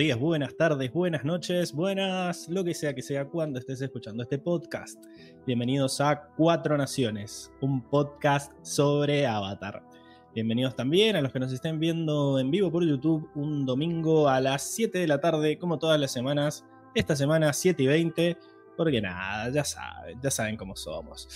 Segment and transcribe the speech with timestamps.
[0.00, 5.04] Buenas tardes, buenas noches, buenas, lo que sea que sea cuando estés escuchando este podcast.
[5.46, 9.84] Bienvenidos a Cuatro Naciones, un podcast sobre Avatar.
[10.34, 14.40] Bienvenidos también a los que nos estén viendo en vivo por YouTube un domingo a
[14.40, 16.64] las 7 de la tarde, como todas las semanas.
[16.94, 18.38] Esta semana 7 y 20,
[18.78, 21.28] porque nada, ya saben, ya saben cómo somos.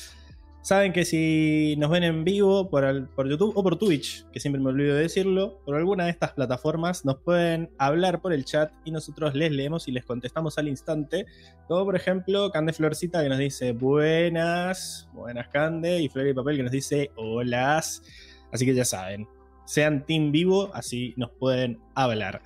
[0.65, 4.71] Saben que si nos ven en vivo por, YouTube o por Twitch, que siempre me
[4.71, 8.91] olvido de decirlo, por alguna de estas plataformas nos pueden hablar por el chat y
[8.91, 11.27] nosotros les leemos y les contestamos al instante.
[11.69, 16.57] Como por ejemplo Cande Florcita que nos dice buenas, buenas Cande, y Flor y Papel
[16.57, 18.03] que nos dice holas.
[18.51, 19.29] Así que ya saben,
[19.67, 22.41] sean team vivo, así nos pueden hablar.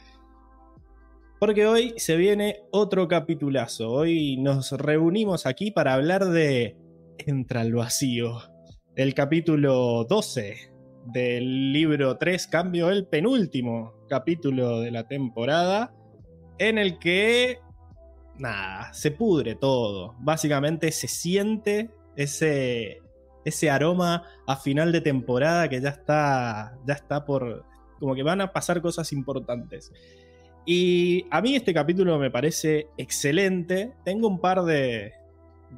[1.39, 3.93] Porque hoy se viene otro capitulazo.
[3.93, 6.77] Hoy nos reunimos aquí para hablar de
[7.27, 8.41] entra al vacío.
[8.95, 10.73] El capítulo 12
[11.07, 15.95] del libro 3, cambio el penúltimo capítulo de la temporada,
[16.59, 17.59] en el que,
[18.39, 20.15] nada, se pudre todo.
[20.19, 23.01] Básicamente se siente ese,
[23.45, 27.65] ese aroma a final de temporada que ya está, ya está por,
[27.99, 29.93] como que van a pasar cosas importantes.
[30.67, 33.95] Y a mí este capítulo me parece excelente.
[34.05, 35.13] Tengo un par de,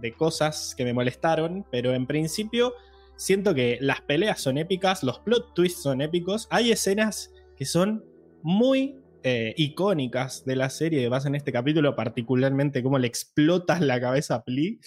[0.00, 2.74] de cosas que me molestaron, pero en principio
[3.16, 8.04] siento que las peleas son épicas, los plot twists son épicos, hay escenas que son
[8.42, 14.00] muy eh, icónicas de la serie, vas en este capítulo particularmente cómo le explotas la
[14.00, 14.80] cabeza a Pli,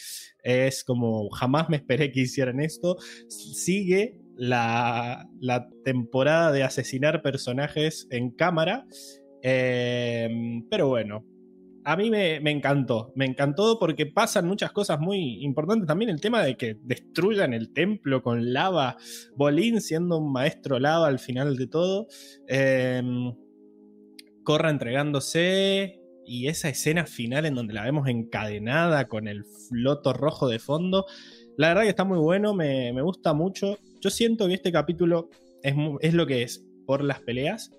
[0.44, 2.98] es como jamás me esperé que hicieran esto,
[3.28, 8.88] sigue la, la temporada de asesinar personajes en cámara,
[9.44, 10.30] eh,
[10.72, 11.24] pero bueno,
[11.86, 15.88] a mí me, encantó, me encantó porque pasan muchas cosas muy importantes.
[15.88, 18.98] También el tema de que destruyan el templo con lava,
[19.36, 22.08] Bolín siendo un maestro lava al final de todo,
[22.48, 23.34] em,
[24.44, 30.50] Corra entregándose y esa escena final en donde la vemos encadenada con el floto rojo
[30.50, 31.06] de fondo.
[31.58, 33.78] La verdad que está muy bueno, me, gusta mucho.
[34.02, 35.30] Yo siento que este capítulo
[35.62, 37.72] es, es lo que es por las peleas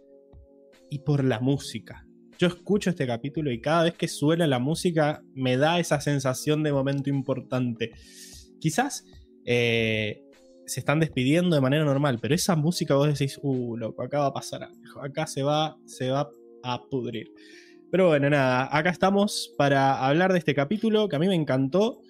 [0.88, 2.06] y por la música
[2.44, 6.62] yo escucho este capítulo y cada vez que suena la música me da esa sensación
[6.62, 7.92] de momento importante.
[8.60, 9.06] Quizás
[9.46, 10.22] eh,
[10.66, 14.26] se están despidiendo de manera normal, pero esa música vos decís, uh, loco, acá va
[14.26, 14.68] a pasar
[15.00, 16.28] acá se va, se va
[16.62, 17.32] a pudrir.
[17.90, 22.02] Pero bueno, nada, acá estamos para hablar de este capítulo que a mí me encantó.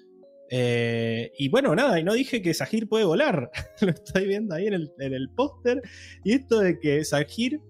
[0.50, 3.52] Eh, y bueno, nada, y no dije que Sahir puede volar.
[3.80, 5.80] Lo estoy viendo ahí en el, en el póster.
[6.24, 7.60] Y esto de que Sahir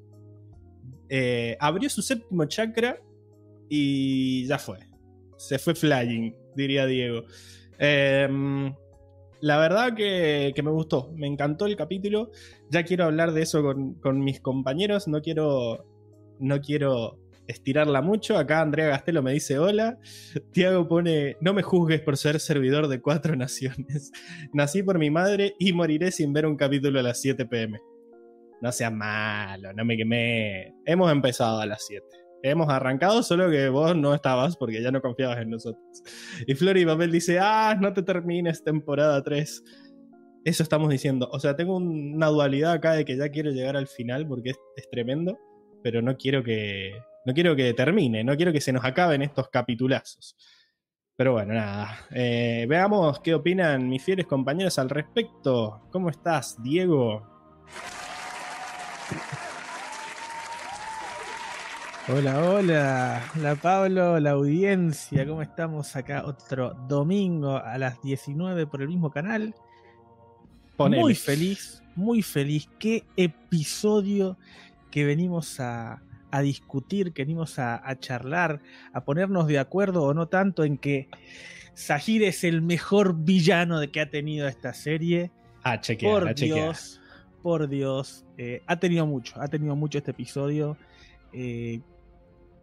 [1.09, 3.01] eh, abrió su séptimo chakra
[3.69, 4.79] y ya fue.
[5.37, 7.25] Se fue flying, diría Diego.
[7.79, 8.75] Em,
[9.41, 12.31] la verdad que, me gustó, me encantó el capítulo.
[12.71, 15.09] Ya quiero hablar de eso con, mis compañeros.
[15.09, 15.87] No quiero,
[16.39, 18.39] no quiero estirarla mucho.
[18.39, 19.99] Acá Andrea Gastelo me dice hola.
[20.53, 24.13] Tiago pone, no me juzgues por ser servidor de cuatro naciones.
[24.53, 27.81] Nací por mi madre y moriré sin ver un capítulo a las 7 pm
[28.65, 30.75] no sea malo, no me quemé.
[30.87, 32.03] Hemos empezado a las 7.
[32.43, 35.85] Hemos arrancado, solo que vos no estabas porque ya no confiabas en nosotros.
[36.47, 39.65] Y Flor y Papel dice, ah, no te termines temporada 3.
[40.47, 41.29] Eso estamos diciendo.
[41.31, 44.91] O sea, tengo una dualidad acá de que ya quiero llegar al final porque es,
[44.91, 45.39] tremendo,
[45.83, 46.95] pero no quiero que
[47.27, 50.37] no quiero que termine, no quiero que se nos acaben estos capitulazos.
[51.17, 51.99] Pero bueno, nada.
[52.15, 55.83] Eh, veamos qué opinan mis fieles compañeros al respecto.
[55.91, 57.35] ¿Cómo estás, Diego?
[62.07, 66.27] Hola, hola, hola Pablo, la audiencia, ¿cómo estamos acá?
[66.27, 69.55] Otro domingo a las 19 por el mismo canal.
[70.77, 72.69] Muy feliz, muy feliz.
[72.79, 74.37] Qué episodio
[74.91, 76.03] que venimos a,
[76.43, 78.61] discutir, que venimos a, charlar,
[78.93, 81.09] a ponernos de acuerdo o no tanto en que
[81.75, 85.31] Sahir es el mejor villano de que ha tenido esta serie.
[85.63, 87.01] Ah, chequear, por Dios,
[87.45, 90.79] por Dios, eh, ha tenido mucho, ha tenido mucho este episodio.
[91.35, 91.83] Eh,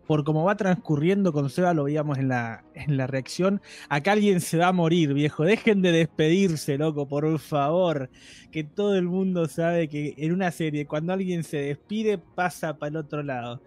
[0.08, 3.62] por cómo va transcurriendo con Seba, lo veíamos en la, en la reacción.
[3.90, 5.44] Acá alguien se va a morir, viejo.
[5.44, 8.10] Dejen de despedirse, loco, por favor.
[8.52, 12.90] Que todo el mundo sabe que en una serie, cuando alguien se despide, pasa para
[12.90, 13.62] el otro lado.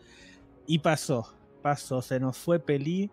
[0.67, 1.33] Y pasó,
[1.63, 2.03] pasó.
[2.03, 3.09] Se nos fue Pelí.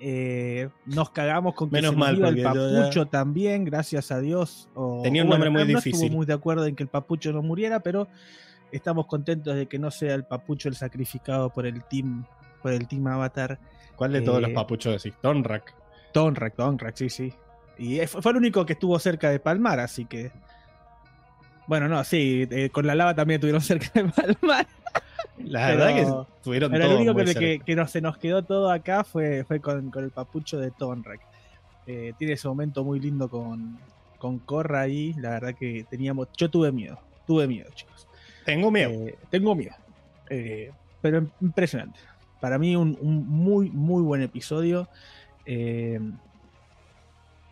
[0.00, 4.68] Eh, nos cagamos con que Menos mal, el papucho también, gracias a Dios.
[5.02, 5.92] Tenía un nombre muy difícil.
[5.94, 8.08] Estuvo muy de acuerdo en que el papucho no muriera, pero
[8.72, 12.24] estamos contentos de que no sea el papucho el sacrificado por el team
[12.60, 13.58] por el Team Avatar.
[13.96, 15.18] ¿Cuál de todos los eh, papuchos decís?
[15.20, 15.74] Tonrak.
[16.12, 17.32] Tonrak, Tonrak, sí, sí.
[17.78, 20.30] Y fue el único que estuvo cerca de palmar, así que.
[21.66, 24.66] Bueno, no, sí, eh, con la lava también estuvieron cerca de palmar.
[25.44, 26.06] La verdad que
[26.42, 26.94] tuvieron pero todo.
[26.94, 27.64] Lo único muy que, cerca.
[27.64, 31.20] que, que se nos quedó todo acá fue, fue con, con el papucho de Tonrek.
[31.86, 33.78] Eh, tiene ese momento muy lindo con,
[34.18, 35.14] con Corra ahí.
[35.14, 36.28] La verdad que teníamos.
[36.36, 36.98] Yo tuve miedo.
[37.26, 38.06] Tuve miedo, chicos.
[38.44, 38.90] Tengo miedo.
[38.90, 39.74] Eh, tengo miedo.
[40.28, 41.98] Eh, pero impresionante.
[42.40, 44.88] Para mí, un, un muy, muy buen episodio.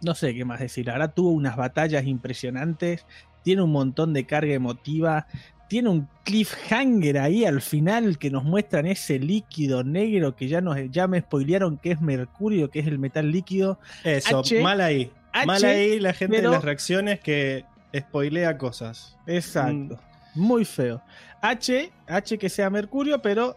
[0.01, 0.87] No sé qué más decir.
[0.87, 3.05] La verdad, tuvo unas batallas impresionantes.
[3.43, 5.27] Tiene un montón de carga emotiva.
[5.69, 10.77] Tiene un cliffhanger ahí al final que nos muestran ese líquido negro que ya, nos,
[10.91, 13.79] ya me spoilearon que es mercurio, que es el metal líquido.
[14.03, 15.13] Eso, H, mal ahí.
[15.33, 17.65] H, mal ahí la gente pero- de las reacciones que
[17.97, 19.17] spoilea cosas.
[19.27, 19.99] Exacto.
[20.35, 21.03] Muy feo.
[21.43, 23.57] H, H que sea mercurio, pero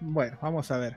[0.00, 0.96] bueno, vamos a ver.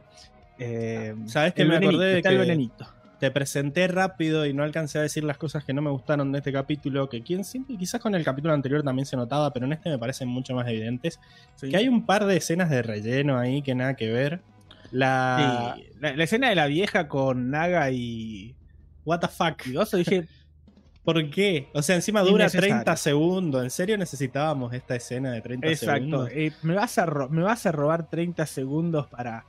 [0.58, 2.86] Eh, ¿Sabes que me acordé de que venenito.
[3.20, 6.40] Te presenté rápido y no alcancé a decir las cosas que no me gustaron de
[6.40, 7.10] este capítulo?
[7.10, 9.98] Que quien siempre, quizás con el capítulo anterior también se notaba, pero en este me
[10.00, 11.20] parecen mucho más evidentes.
[11.56, 11.70] Sí.
[11.70, 14.42] Que hay un par de escenas de relleno ahí que nada que ver.
[14.92, 15.76] La.
[15.78, 18.56] Sí, la, la escena de la vieja con Naga y,
[19.06, 19.68] What the fuck.
[19.68, 20.28] y Oso, dije,
[21.04, 21.70] ¿Por qué?
[21.74, 22.76] O sea, encima dura Innecesario.
[22.76, 23.64] 30 segundos.
[23.64, 26.30] ¿En serio necesitábamos esta escena de 30 exacto, segundos?
[26.34, 29.46] eh, ¿me, vas a ro- ¿me vas a robar 30 segundos para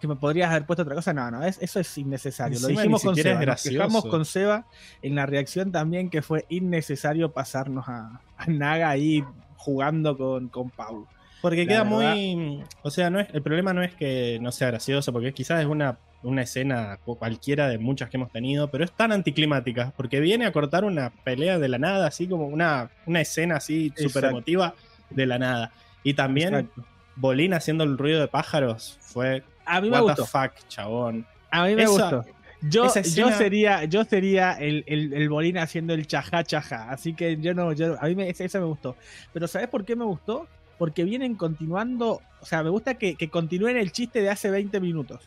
[0.00, 1.12] que me podrías haber puesto otra cosa?
[1.12, 2.58] No, no, es- eso es innecesario.
[2.60, 4.66] Lo dijimos con Seba, nos quejamos con Seba
[5.02, 9.24] en la reacción también que fue innecesario pasarnos a, a Naga ahí
[9.56, 11.06] jugando con, con Pau.
[11.42, 12.64] Porque La queda verdad- muy.
[12.82, 15.66] O sea, no es, el problema no es que no sea gracioso, porque quizás es
[15.66, 20.20] una, una escena cu- cualquiera de muchas que hemos tenido, pero es tan anticlimática, porque
[20.20, 24.26] viene a cortar una pelea de la nada, así como una, una escena así súper
[24.26, 24.74] emotiva
[25.08, 25.72] de la nada.
[26.04, 26.84] Y también Exacto.
[27.16, 29.42] Bolín haciendo el ruido de pájaros fue.
[29.64, 30.26] A mí me What the gustó.
[30.26, 31.26] fuck, chabón.
[31.50, 32.24] A mí me Esa- gustó.
[32.62, 36.90] Yo, yo sería, yo sería el, el, el Bolín haciendo el chajá chajá.
[36.90, 38.96] Así que yo no, yo, a mí me, esa, esa me gustó.
[39.32, 40.46] Pero ¿sabes por qué me gustó?
[40.76, 44.78] Porque vienen continuando, o sea, me gusta que, que continúen el chiste de hace 20
[44.78, 45.26] minutos.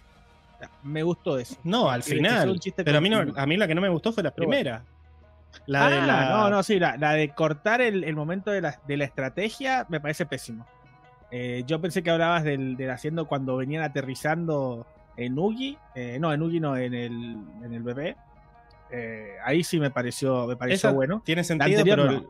[0.55, 1.55] O sea, me gustó eso.
[1.63, 2.55] No, al final.
[2.75, 4.83] Pero a mí, no, a mí la que no me gustó fue la primera.
[5.65, 6.29] La de Ah, la.
[6.29, 9.87] No, no, sí, la, la de cortar el, el momento de la, de la estrategia
[9.89, 10.67] me parece pésimo.
[11.35, 14.85] Eh, yo pensé que hablabas del, del haciendo cuando venían aterrizando
[15.17, 15.77] en Ugi.
[15.95, 17.11] eh, no, en Ugi no, en el,
[17.63, 18.15] en el bebé.
[18.91, 21.23] Eh, ahí sí me pareció, me pareció Esa bueno.
[21.25, 22.27] Tiene sentido, anterior pero no.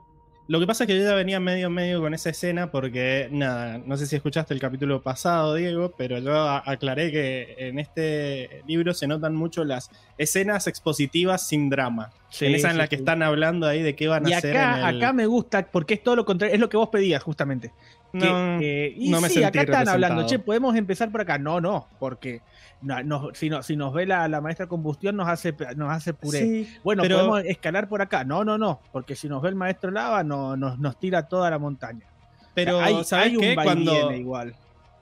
[0.48, 3.80] lo que pasa es que yo ya venía medio medio con esa escena porque, nada,
[3.86, 8.94] no sé si escuchaste el capítulo pasado, Diego, pero yo aclaré que en este libro
[8.94, 12.12] se notan mucho las escenas expositivas sin drama.
[12.30, 14.38] Sí, en esa en sí, la que están hablando ahí de qué van Y a
[14.38, 14.56] hacer.
[14.56, 17.22] en el- acá me gusta porque es todo lo contrario, es lo que vos pedías
[17.22, 17.74] justamente.
[18.14, 21.22] Que, No, eh, y no me sí, sentí acá están hablando, che, podemos empezar por
[21.22, 21.40] acá.
[21.40, 22.42] No, no, porque
[22.84, 26.14] no, no, si, no, si nos ve la, la maestra combustión nos hace, nos hace
[26.14, 26.40] puré.
[26.40, 28.24] sí, Bueno, pero- podemos escalar por acá.
[28.24, 31.50] No, no, no, porque si nos ve el maestro lava, no, nos, nos tira toda
[31.50, 32.06] la montaña.
[32.54, 33.56] pero hay, ¿sabes hay un qué?
[33.56, 34.56] Cuando, igual.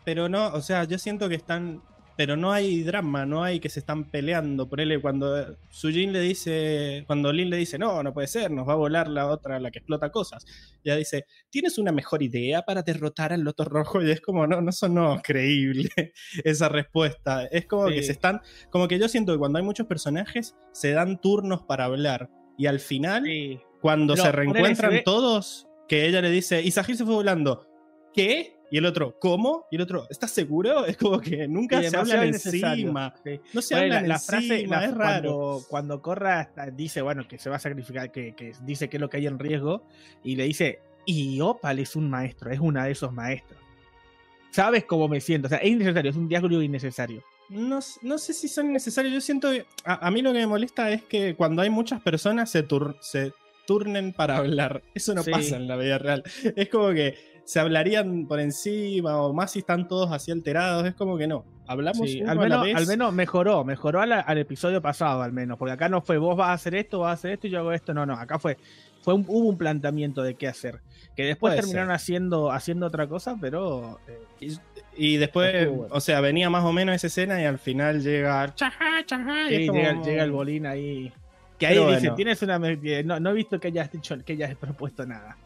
[0.06, 1.82] pero no, o sea, yo siento que están,
[2.22, 4.70] pero no hay drama, no hay que se están peleando.
[4.70, 8.70] Por él, cuando Sujin le dice, cuando Lin le dice, no, no puede ser, nos
[8.70, 10.46] va a volar la otra, la que explota cosas.
[10.84, 14.04] Ya dice, ¿tienes una mejor idea para derrotar al Loto Rojo?
[14.04, 15.90] Y es como, no, no sonó creíble
[16.44, 17.46] esa respuesta.
[17.46, 17.96] Es como Sí.
[17.96, 21.64] que se están, como que yo siento que cuando hay muchos personajes, se dan turnos
[21.64, 22.30] para hablar.
[22.56, 23.26] Y al final,
[23.82, 27.68] cuando Pero se reencuentran todos, que ella le dice, y Sahir se fue volando.
[28.14, 28.61] ¿Qué?
[28.72, 29.66] Y el otro, ¿cómo?
[29.70, 30.86] Y el otro, ¿estás seguro?
[30.86, 33.14] Es como que nunca se hablan encima.
[33.24, 33.40] Sí.
[33.54, 35.32] No se Bueno, hablan la, la frase la- es raro.
[35.32, 39.02] Cuando, cuando Corra dice, bueno, que se va a sacrificar, que, que dice que es
[39.02, 39.84] lo que hay en riesgo,
[40.24, 43.60] y le dice, y Opal es un maestro, es una de esos maestros.
[44.52, 45.48] ¿Sabes cómo me siento?
[45.48, 47.24] O sea, es innecesario, es un diálogo innecesario.
[47.50, 49.14] No, no sé si son necesarios.
[49.14, 49.50] Yo siento
[49.84, 52.98] a, a mí lo que me molesta es que cuando hay muchas personas se, tur-
[53.02, 53.34] se
[53.68, 54.82] turnen para hablar.
[54.94, 55.32] Eso no Sí.
[55.32, 56.24] pasa en la vida real.
[56.56, 60.86] Es como que se hablarían por encima o más si están todos así alterados.
[60.86, 61.44] Es como que no.
[61.68, 62.76] Hablamos Sí, uno al, a la menos, vez.
[62.76, 66.36] al menos mejoró, mejoró al, al episodio pasado, al menos, porque acá no fue vos
[66.36, 68.40] vas a hacer esto, vas a hacer esto y yo hago esto, no, no, acá
[68.40, 68.58] fue,
[69.02, 70.82] fue un- hubo un planteamiento de qué hacer,
[71.16, 71.96] que después Puede terminaron ser.
[71.96, 74.00] haciendo, haciendo otra cosa, pero
[74.42, 74.54] eh,
[74.98, 75.88] Y después, bueno.
[75.96, 78.54] o sea, venía más o menos esa escena y al final llega.
[78.54, 79.00] Chajá,
[79.50, 81.14] y sí, como- llega, llega el bolín ahí,
[81.58, 82.16] que ahí Pero dice, bueno.
[82.16, 85.38] tienes una, no, no he visto que hayas dicho, que hayas propuesto nada,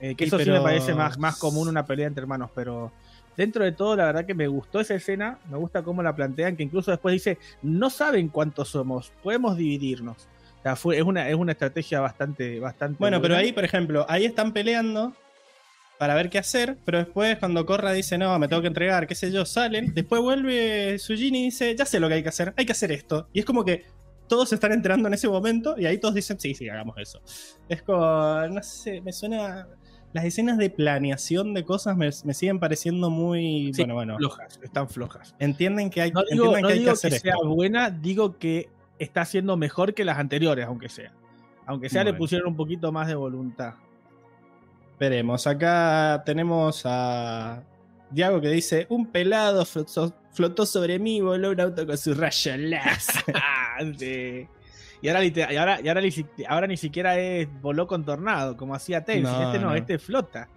[0.00, 2.92] Eh, que Sí, eso sí me parece más, más común una pelea entre hermanos, pero
[3.36, 6.56] dentro de todo la verdad que me gustó esa escena, me gusta cómo la plantean,
[6.56, 10.28] que incluso después dice, no saben cuántos somos, podemos dividirnos.
[10.58, 14.04] O sea, fue, es, una, es una estrategia bastante, bastante Bueno, pero ahí, por ejemplo,
[14.08, 15.14] ahí están peleando
[15.98, 19.14] para ver qué hacer, pero después cuando Corra dice, no, me tengo que entregar, qué
[19.14, 22.54] sé yo, salen, después vuelve Sujin y dice, ya sé lo que hay que hacer,
[22.56, 23.28] hay que hacer esto.
[23.32, 23.84] Y es como que
[24.28, 27.20] todos se están enterando en ese momento y ahí todos dicen, sí, sí, hagamos eso.
[27.68, 29.66] Es como, no sé, me suena...
[30.12, 33.72] las escenas de planeación de cosas me, me siguen pareciendo muy.
[33.74, 34.16] Sí, bueno, bueno.
[34.16, 35.34] Flojas, están flojas.
[35.38, 37.48] Entienden que hay, No digo, entiendan no que, hay que digo hacer que sea esto.
[37.48, 41.12] buena, digo que está siendo mejor que las anteriores, aunque sea.
[41.66, 43.74] Aunque sea, le pusieron un poquito más de voluntad.
[44.98, 45.46] Veremos.
[45.46, 47.62] Acá tenemos a
[48.10, 52.56] Diago que dice: Un pelado flotó, flotó sobre mí, voló un auto con su rayo
[52.56, 53.22] láser.
[53.34, 54.48] Ah, sí.
[55.00, 58.56] Y ahora, y ahora, y ahora, ni, si- ahora ni siquiera es voló con tornado,
[58.56, 59.22] como hacía Tails.
[59.22, 59.74] No, este no, no.
[59.74, 60.48] este flota.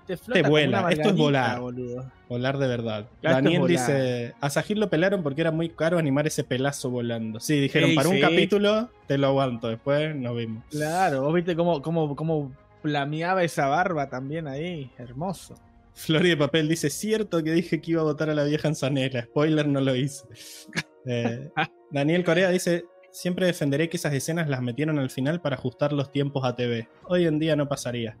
[0.00, 0.40] Este flota.
[0.40, 1.60] Como vuela, esto es volar.
[1.60, 2.10] boludo.
[2.28, 3.00] Volar de verdad.
[3.22, 6.90] Esto Daniel es dice: A Sahir lo pelaron porque era muy caro animar ese pelazo
[6.90, 7.40] volando.
[7.40, 9.68] Sí, dijeron: Para un capítulo te lo aguanto.
[9.68, 10.64] Después nos vimos.
[10.70, 12.52] Claro, vos viste cómo, cómo, cómo
[12.82, 14.90] flameaba esa barba también ahí.
[14.98, 15.54] Hermoso.
[15.94, 18.74] Flori de Papel dice: Cierto que dije que iba a votar a la vieja en
[18.76, 19.22] Zanela.
[19.24, 20.24] Spoiler, no lo hice.
[21.10, 21.48] Eh,
[21.90, 22.84] Daniel Corea dice:
[23.18, 26.86] Siempre defenderé que esas escenas las metieron al final para ajustar los tiempos a TV.
[27.02, 28.16] Hoy en día no pasaría.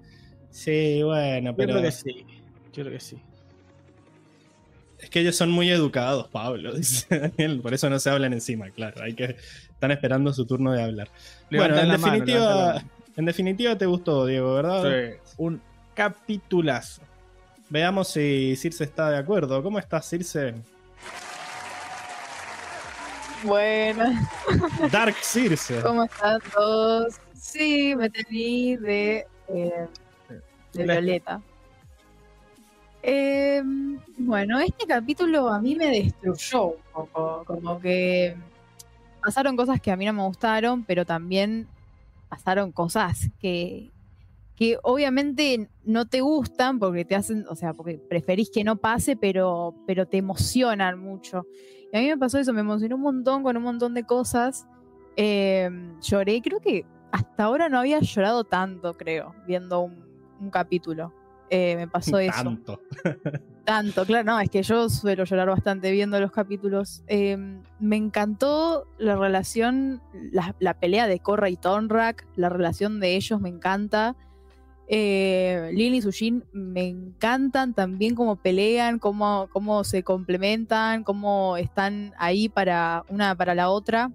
[0.50, 2.26] Sí, bueno, Yo pero creo que sí.
[2.72, 3.22] Yo creo que sí.
[4.98, 7.60] es que ellos son muy educados, Pablo, dice Daniel.
[7.60, 9.00] Por eso no se hablan encima, claro.
[9.04, 9.36] Hay que
[9.70, 11.08] están esperando su turno de hablar.
[11.48, 12.84] bueno, en mano, definitiva,
[13.16, 14.82] en definitiva te gustó, Diego, ¿verdad?
[14.82, 15.62] Sí, Un
[15.94, 17.02] capitulazo.
[17.70, 19.62] Veamos si Circe está de acuerdo.
[19.62, 20.56] ¿Cómo estás, Circe?
[23.44, 24.04] Bueno,
[24.90, 25.80] Dark Circe.
[25.82, 27.16] ¿cómo están todos?
[27.34, 29.86] Sí, me tení de, eh,
[30.72, 31.40] de Violeta.
[33.02, 33.62] Eh,
[34.18, 38.36] bueno, este capítulo a mí me destruyó un poco, como que
[39.22, 41.68] pasaron cosas que a mí no me gustaron, pero también
[42.28, 43.90] pasaron cosas que,
[44.56, 49.16] que obviamente no te gustan porque te hacen, o sea, porque preferís que no pase,
[49.16, 51.46] pero, pero te emocionan mucho.
[51.92, 54.66] Y a mí me pasó eso, me emocionó un montón con un montón de cosas.
[55.16, 55.70] Eh,
[56.02, 60.04] lloré, creo que hasta ahora no había llorado tanto, creo, viendo un,
[60.40, 61.12] un capítulo.
[61.50, 62.42] Eh, me pasó eso.
[62.42, 62.80] Tanto.
[63.64, 67.02] Tanto, claro, no, es que yo suelo llorar bastante viendo los capítulos.
[67.06, 67.36] Eh,
[67.78, 70.00] me encantó la relación,
[70.32, 74.16] la, la pelea de Korra y Tonrak, la relación de ellos me encanta.
[74.90, 82.14] Eh, Lin y Sujin me encantan también cómo pelean, cómo, cómo se complementan, cómo están
[82.18, 84.10] ahí para una para la otra.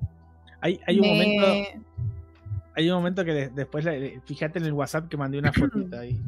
[0.62, 1.88] Hay, hay un Me- momento.
[2.76, 6.00] Hay un momento que de- después, le- fíjate en el WhatsApp que mandé una fotito
[6.00, 6.20] ahí.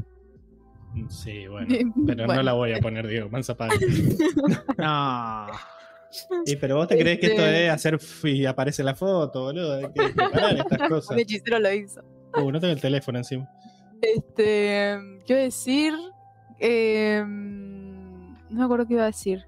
[1.09, 1.67] Sí, bueno.
[2.05, 3.29] Pero no la voy a poner, Diego.
[3.29, 3.77] Mansa padre.
[4.77, 5.47] No.
[6.45, 9.75] Y pero vos te crees que esto Este- es hacer y aparece la foto, boludo.
[9.79, 11.11] Hay que preparar estas cosas.
[11.11, 12.01] Un hechicero lo hizo.
[12.37, 13.49] Uh, no tengo el teléfono encima.
[14.15, 15.93] Este, ¿qué iba a decir?
[16.59, 19.45] Eh, no me acuerdo qué iba a decir.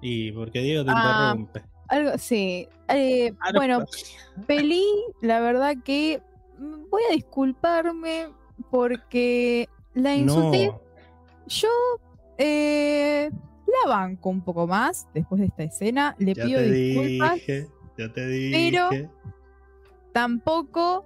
[0.00, 1.32] Y porque Diego te Ah.
[1.34, 1.62] interrumpe.
[1.88, 2.68] Algo, sí.
[2.88, 3.84] Eh, Ah, no, bueno,
[4.46, 4.84] Peli,
[5.20, 6.20] la verdad que
[6.58, 8.28] voy a disculparme
[8.70, 10.68] porque la insulté.
[10.68, 10.80] No.
[11.46, 11.68] Yo
[12.38, 13.30] eh,
[13.84, 16.14] la banco un poco más después de esta escena.
[16.18, 17.34] Le Ya pido te disculpas.
[17.34, 17.66] dije.
[17.98, 18.70] Ya te dije.
[18.70, 19.10] Pero-
[20.12, 21.04] Tampoco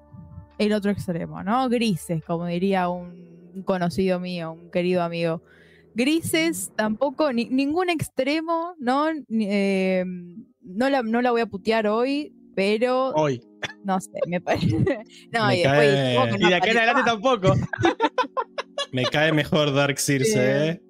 [0.61, 1.69] el otro extremo, ¿no?
[1.69, 5.43] Grises, como diría un conocido mío, un querido amigo.
[5.95, 9.07] Grises, tampoco, ni- ningún extremo, ¿no?
[9.31, 10.05] Eh,
[10.63, 13.41] no, la, no la voy a putear hoy, pero Hoy.
[13.85, 14.69] no sé, me parece.
[15.33, 17.55] No, Me y después cae- que Y no de aquí en adelante tampoco.
[18.93, 20.35] Me cae mejor Dark Circe,
[20.69, 20.83] ¿eh?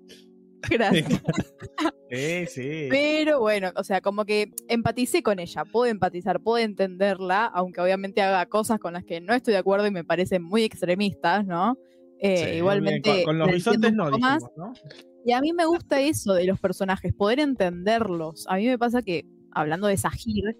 [0.68, 1.08] Gracias.
[2.10, 2.86] Sí, sí.
[2.90, 8.20] Pero bueno, o sea, como que empaticé con ella, puedo empatizar, puedo entenderla, aunque obviamente
[8.20, 11.78] haga cosas con las que no estoy de acuerdo y me parecen muy extremistas, ¿no?
[12.18, 13.12] Eh, Sí, igualmente.
[13.12, 14.72] bien, Con, con los bisontes no, dijimos, ¿no?
[15.24, 18.44] Y a mí me gusta eso de los personajes, poder entenderlos.
[18.48, 20.56] A mí me pasa que, hablando de Sahir,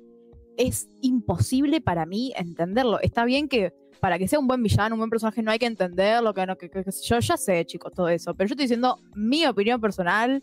[0.57, 3.00] es imposible para mí entenderlo.
[3.00, 5.66] Está bien que para que sea un buen villano, un buen personaje, no hay que
[5.66, 8.35] entenderlo, que, no, que, que- que- yo ya sé, chicos, todo eso.
[8.35, 10.42] Pero yo estoy diciendo mi opinión personal,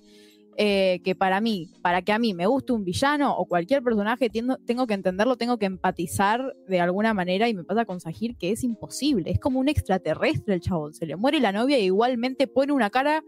[0.60, 4.30] eh, que para mí, para que a mí me guste un villano o cualquier personaje,
[4.30, 7.48] tiendo- tengo que entenderlo, tengo que empatizar de alguna manera.
[7.48, 9.30] Y me pasa con Sahir que es imposible.
[9.30, 10.96] Es como un extraterrestre el chabón.
[10.96, 13.24] Se le muere la novia e igualmente pone una cara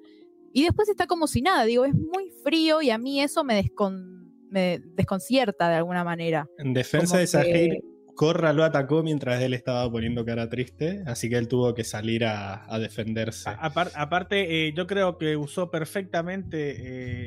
[0.54, 3.62] y después está como si nada, digo, es muy frío y a mí eso me,
[3.64, 6.50] descon- me desconcierta de alguna manera.
[6.58, 7.84] En defensa Como de que- Sahir,
[8.20, 12.26] Corra lo atacó mientras él estaba poniendo cara triste, así que él tuvo que salir
[12.26, 13.50] a, a defenderse.
[13.50, 16.76] A- aparte, eh, yo creo que usó perfectamente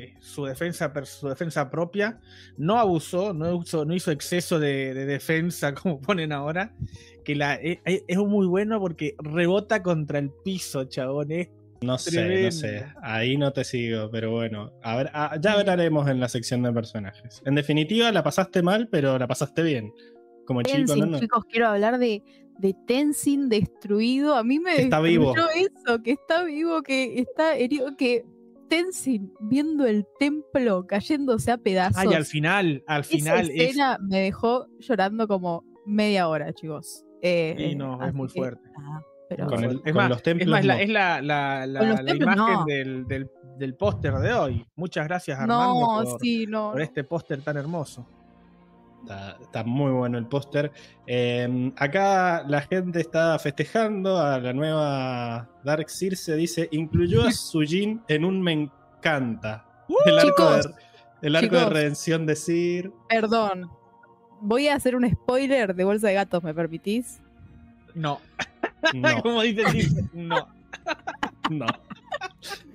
[0.03, 2.19] eh, su, defensa, per- su defensa propia.
[2.57, 6.75] No abusó, no, usó- no hizo exceso de, de defensa como ponen ahora.
[7.25, 11.29] Que la, eh, es muy bueno porque rebota contra el piso, chabón.
[11.81, 12.85] No sé, no sé.
[13.01, 14.71] Ahí no te sigo, pero bueno.
[14.83, 17.41] A ver, ya veremos en la sección de personajes.
[17.45, 19.91] En definitiva, la pasaste mal, pero la pasaste bien.
[20.45, 21.05] Como chico, Tenzin, ¿no?
[21.07, 21.19] no.
[21.19, 22.23] chicos, quiero hablar de,
[22.59, 24.35] de Tenzin destruido.
[24.35, 25.33] A mí me está vivo.
[25.33, 25.49] destruyó
[25.85, 28.25] eso, que está vivo, que está herido, que
[28.69, 31.97] Tenzin viendo el templo cayéndose a pedazos.
[31.97, 33.61] Ay, al final, al Esa final es.
[33.69, 37.03] escena me dejó llorando como media hora, chicos.
[37.21, 38.61] Eh, Sí, no, es muy que, fuerte.
[38.77, 40.79] nada, pero Con el- Es con más, los templos es, más, la, no.
[40.81, 42.65] es la, la, la- Con los la templos imagen no.
[42.65, 44.65] del, del, del póster de hoy.
[44.75, 45.73] Muchas gracias, Armando,
[46.03, 46.71] no, por, sí, no.
[46.71, 48.07] por este póster tan hermoso.
[49.03, 50.71] Está, está muy bueno el póster.
[51.07, 56.35] Eh, acá la gente está festejando a la nueva Dark Circe.
[56.35, 59.65] Dice: incluyó a Sujin en un me encanta.
[60.05, 60.65] el arco, Chicos,
[61.21, 62.91] de, el arco de redención de Sir.
[63.09, 63.69] Perdón.
[64.39, 67.21] Voy a hacer un spoiler de Bolsa de Gatos, ¿me permitís?
[67.95, 68.19] No,
[68.93, 69.63] No, como dice
[70.13, 70.47] no.
[71.49, 71.65] no.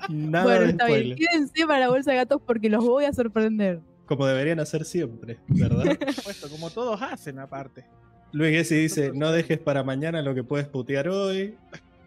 [0.09, 0.99] Nada bueno, de está bien.
[1.01, 1.19] spoiler.
[1.19, 3.81] Quédense para la Bolsa de Gatos porque los voy a sorprender.
[4.09, 5.85] Como deberían hacer siempre, ¿verdad?
[5.99, 7.85] Por supuesto, como todos hacen aparte.
[8.33, 11.57] Luis Gessi dice: No dejes para mañana lo que puedes putear hoy.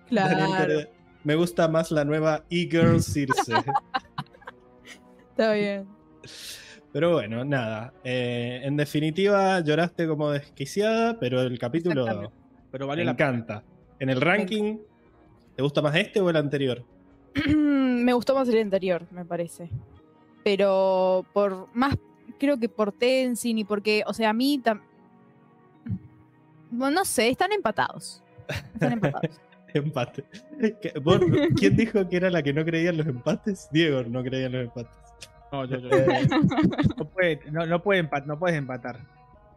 [0.09, 0.73] Claro,
[1.23, 3.53] Me gusta más la nueva E-Girl Circe.
[5.29, 5.87] está bien.
[6.91, 7.93] Pero bueno, nada.
[8.03, 12.31] Eh, en definitiva, lloraste como desquiciada, pero el capítulo.
[12.71, 13.29] Pero me vale la pena.
[13.29, 13.63] encanta.
[13.99, 14.79] En el ranking,
[15.55, 16.83] ¿te gusta más este o el anterior?
[17.47, 19.69] me gustó más el anterior, me parece.
[20.43, 21.95] Pero por más,
[22.39, 24.81] creo que por Tenzin y porque, o sea, a mí tam-
[26.69, 28.23] Bueno, no sé, están empatados.
[28.73, 29.39] Están empatados.
[29.73, 30.25] Empate.
[30.81, 31.21] ¿Qué- vos-
[31.57, 33.69] ¿Quién dijo que era la que no creía en los empates?
[33.71, 34.93] Diego no creía en los empates.
[35.49, 35.89] No, yo, yo-
[36.97, 38.99] no, puede, no, no, puede empa- no puedes empatar.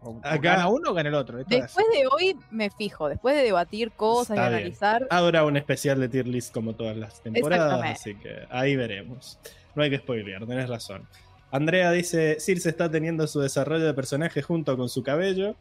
[0.03, 1.41] O, o Acá- gana uno o gana el otro.
[1.41, 5.05] Esto Después de hoy me fijo, después de debatir cosas y analizar.
[5.11, 9.41] habrá un especial de tier list como todas las temporadas, así que ahí veremos.
[9.75, 11.07] No hay que spoilear, tenés razón.
[11.51, 15.55] Andrea dice, Circe está teniendo su desarrollo de personaje junto con su cabello.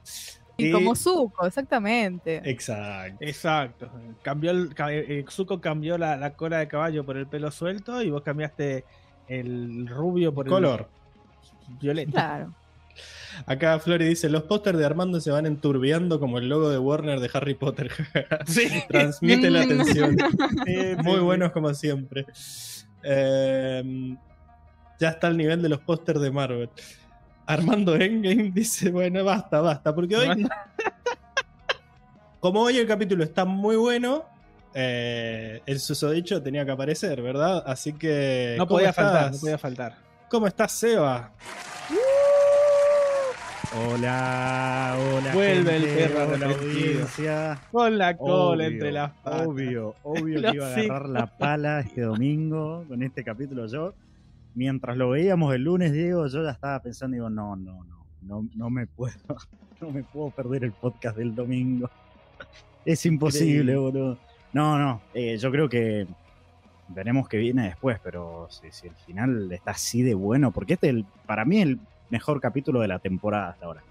[0.58, 2.42] Y, como Zuko, exactamente.
[2.50, 3.18] Exacto.
[3.22, 3.92] Exacto.
[4.22, 8.02] Cambió el, ca- eh, Zuko cambió la, la cola de caballo por el pelo suelto
[8.02, 8.86] y vos cambiaste
[9.28, 10.88] el rubio por Color.
[11.70, 12.12] el violeta.
[12.12, 12.54] Claro.
[13.46, 17.20] Acá Flori dice, los pósters de Armando se van enturbiando como el logo de Warner
[17.20, 17.92] de Harry Potter.
[18.46, 18.70] Sí.
[18.88, 20.18] Transmite la atención.
[20.66, 22.26] Sí, Muy buenos como siempre.
[23.04, 24.16] Eh,
[25.00, 26.70] ya está al nivel de los pósters de Marvel.
[27.46, 30.48] Armando Endgame dice, bueno, basta, basta, porque hoy...
[32.40, 34.26] Como hoy el capítulo está muy bueno,
[34.74, 37.64] eh, el susodicho tenía que aparecer, ¿verdad?
[37.66, 38.56] Así que...
[38.58, 39.32] No ¿cómo podía faltar, estás?
[39.36, 39.96] no podía faltar.
[40.30, 41.32] ¿Cómo estás, Seba?
[43.76, 45.34] Hola, hola.
[45.34, 46.92] Vuelve el gente, perro hola, arrepentido.
[46.92, 47.62] audiencia.
[47.72, 49.48] Con la cola Obvio, entre las patas.
[49.48, 53.96] Obvio, obvio que iba a agarrar la pala este domingo con este capítulo yo.
[54.54, 58.48] Mientras lo veíamos el lunes, Diego, yo ya estaba pensando, digo, no, no, no, no,
[58.56, 59.16] no me puedo,
[59.82, 61.90] no me puedo perder el podcast del domingo.
[62.86, 64.18] Es imposible, boludo.
[64.52, 66.06] No, no, eh, yo creo que
[66.90, 70.90] veremos qué viene después, pero si, si el final está así de bueno, porque este
[70.90, 71.80] es el, para mí el
[72.14, 73.84] mejor capítulo de la temporada hasta ahora.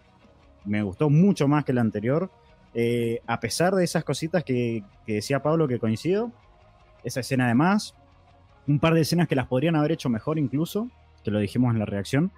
[0.64, 2.30] Me gustó mucho más que el anterior.
[2.72, 6.30] Eh, a pesar de esas cositas que, que decía Pablo que coincido,
[7.02, 7.96] esa escena además,
[8.68, 10.88] un par de escenas que las podrían haber hecho mejor incluso,
[11.24, 12.30] que lo dijimos en la reacción,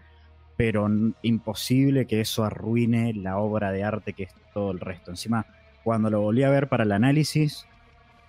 [0.56, 0.88] pero
[1.20, 5.10] imposible que eso arruine la obra de arte que es todo el resto.
[5.10, 5.44] Encima,
[5.82, 7.66] cuando lo volví a ver para el análisis,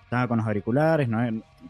[0.04, 1.18] estaba con los auriculares, ¿no?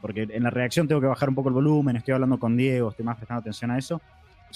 [0.01, 2.91] porque en la reacción tengo que bajar un poco el volumen, estoy hablando con Diego,
[2.91, 4.03] estoy más prestando atención a eso.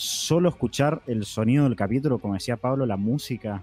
[0.02, 3.62] Solo escuchar el sonido del capítulo, como decía Pablo, la música,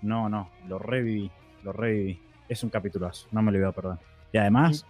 [0.00, 1.30] no, no, lo reviví,
[1.62, 2.22] lo reviví.
[2.48, 3.98] Es un capitulazo, no me lo voy a perder.
[4.32, 4.86] Y además,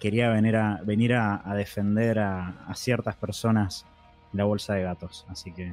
[0.00, 3.86] quería venir a, venir a, a defender a, a ciertas personas
[4.32, 5.72] la bolsa de gatos, así que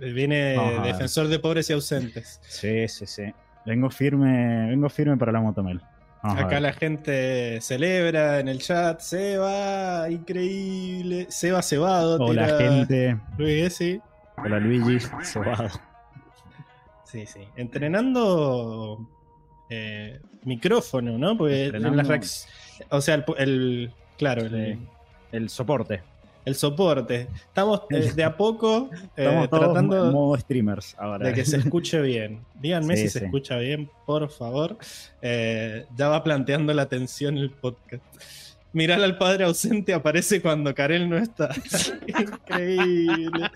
[0.00, 0.82] Viene a ver.
[0.82, 2.40] defensor de pobres y ausentes.
[2.42, 3.32] sí, sí, sí.
[3.64, 5.80] Vengo firme, vengo firme para la motomel.
[6.24, 8.98] Vamos Acá la gente celebra en el chat.
[9.00, 11.26] Seba, increíble.
[11.28, 12.16] Seba Cebado.
[12.18, 14.00] Hola tira gente, Luis Gessi.
[14.38, 15.68] hola Luigi, Cebado.
[17.04, 17.40] Sí, sí.
[17.56, 19.06] Entrenando
[19.68, 21.36] eh, micrófono, ¿no?
[21.36, 22.48] Porque en Entrenando- las reacc-
[22.90, 24.88] O sea, el, el- claro, el, Sí.
[25.32, 26.02] El soporte.
[26.44, 27.28] El soporte.
[27.46, 31.26] Estamos eh, de a poco eh, Estamos todos tratando modo streamers ahora.
[31.28, 32.40] de que se escuche bien.
[32.60, 34.76] Díganme Sí, si se escucha bien, por favor.
[35.22, 38.02] Eh, ya va planteando la tensión el podcast.
[38.72, 41.50] Mirar al padre ausente aparece cuando Karel no está.
[42.06, 43.50] Increíble.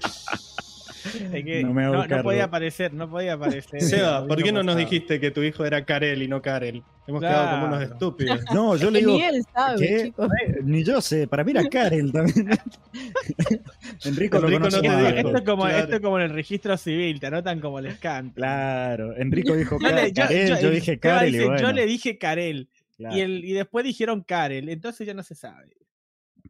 [1.32, 3.80] Es que No me no, no podía aparecer, no podía aparecer.
[3.80, 6.82] Seba, ¿por qué no nos dijiste que tu hijo era Karel y no Karel?
[7.06, 8.40] Hemos quedado como unos estúpidos.
[8.52, 9.12] No, yo le digo.
[9.12, 10.02] ni él sabe, ¿qué?
[10.04, 10.28] chicos.
[10.46, 12.48] Eh, Ni yo sé, para mí era Karen también.
[14.04, 15.06] Enrico, lo Enrico no te dijo.
[15.08, 15.78] Esto es, como, Claro.
[15.78, 18.30] esto es como en el registro civil, te anotan como el scan.
[18.30, 21.60] Claro, Enrico dijo yo, Karel, yo, yo- dije Karel y dice, bueno.
[21.62, 22.68] yo le dije Karel.
[22.96, 23.16] claro.
[23.16, 25.76] Y, el, y después dijeron Karel, entonces ya no se sabe.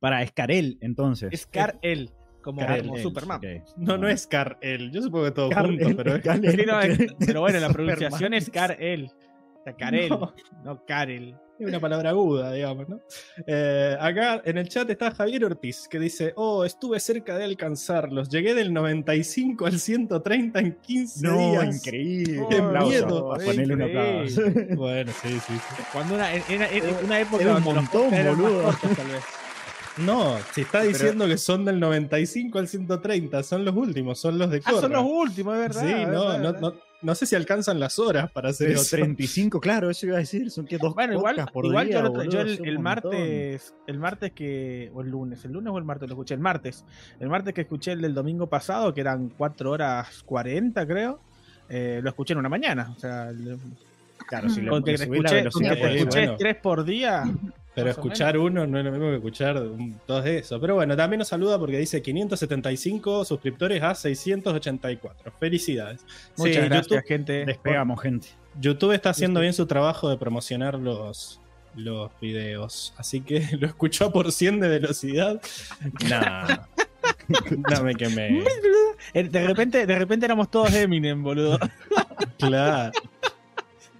[0.00, 1.28] Para, es Karel, entonces.
[1.32, 2.10] Es Karel,
[2.54, 3.40] como, Superman.
[3.76, 4.90] No, no es Karel.
[4.90, 7.16] Yo supongo que todo junto, pero es Karel, Sí, no, es- Karel.
[7.26, 9.10] pero bueno, la pronunciación es Karel.
[9.60, 10.34] O sea, Karel, No.
[10.64, 11.36] no, Karel.
[11.60, 13.00] Es una palabra aguda, digamos, ¿no?
[13.44, 18.28] Eh, acá en el chat está Javier Ortiz que dice: Oh, estuve cerca de alcanzarlos.
[18.28, 21.76] Llegué del 95 al 130 en 15 No, días.
[21.84, 22.46] increíble.
[22.48, 23.32] Qué miedo.
[23.32, 24.42] a ponerle un aplauso.
[24.76, 25.82] Bueno, sí, sí, sí.
[25.92, 28.62] Cuando una, en- en una época Era un montón, boludo.
[28.62, 29.24] cortos, tal vez.
[30.04, 34.50] No, si está diciendo que son del 95 al 130, son los últimos, son los
[34.50, 34.80] de Ah, Corra.
[34.82, 35.80] son los últimos, es verdad.
[35.80, 36.60] Sí, es no, verdad, no, verdad.
[36.60, 38.96] no, no sé si alcanzan las horas para hacer Pero eso.
[38.96, 40.50] 35, claro, eso iba a decir.
[40.50, 43.74] Son que dos Bueno, igual, por igual día, yo, el otro- boludo, yo el, martes,
[43.86, 46.84] el martes que, o el lunes, el lunes o el martes lo escuché, el martes,
[47.18, 51.20] el martes que escuché el del domingo pasado, que eran 4 horas 40 creo,
[51.68, 53.58] eh, lo escuché en una mañana, o sea, el-
[54.28, 55.96] Claro, si le, con que te la con velocidad, que te por eso.
[55.96, 56.36] escuché bueno.
[56.38, 57.24] tres por día,
[57.74, 59.62] Pero escuchar uno no es lo mismo que escuchar
[60.06, 60.60] dos de eso.
[60.60, 65.32] Pero bueno, también nos saluda porque dice 575 suscriptores a 684.
[65.40, 66.04] Felicidades.
[66.36, 67.46] muchas Sí, gracias YouTube, gente.
[67.46, 68.28] Despegamos, gente.
[68.60, 71.40] YouTube está haciendo bien su trabajo de promocionar los,
[71.74, 72.92] los videos.
[72.98, 75.40] Así que lo escuchó por 100 de velocidad.
[76.08, 76.56] Nah.
[77.70, 78.44] no me quemé.
[79.14, 81.58] Eh, De repente, de repente éramos todos Eminem, boludo.
[82.36, 82.92] Claro.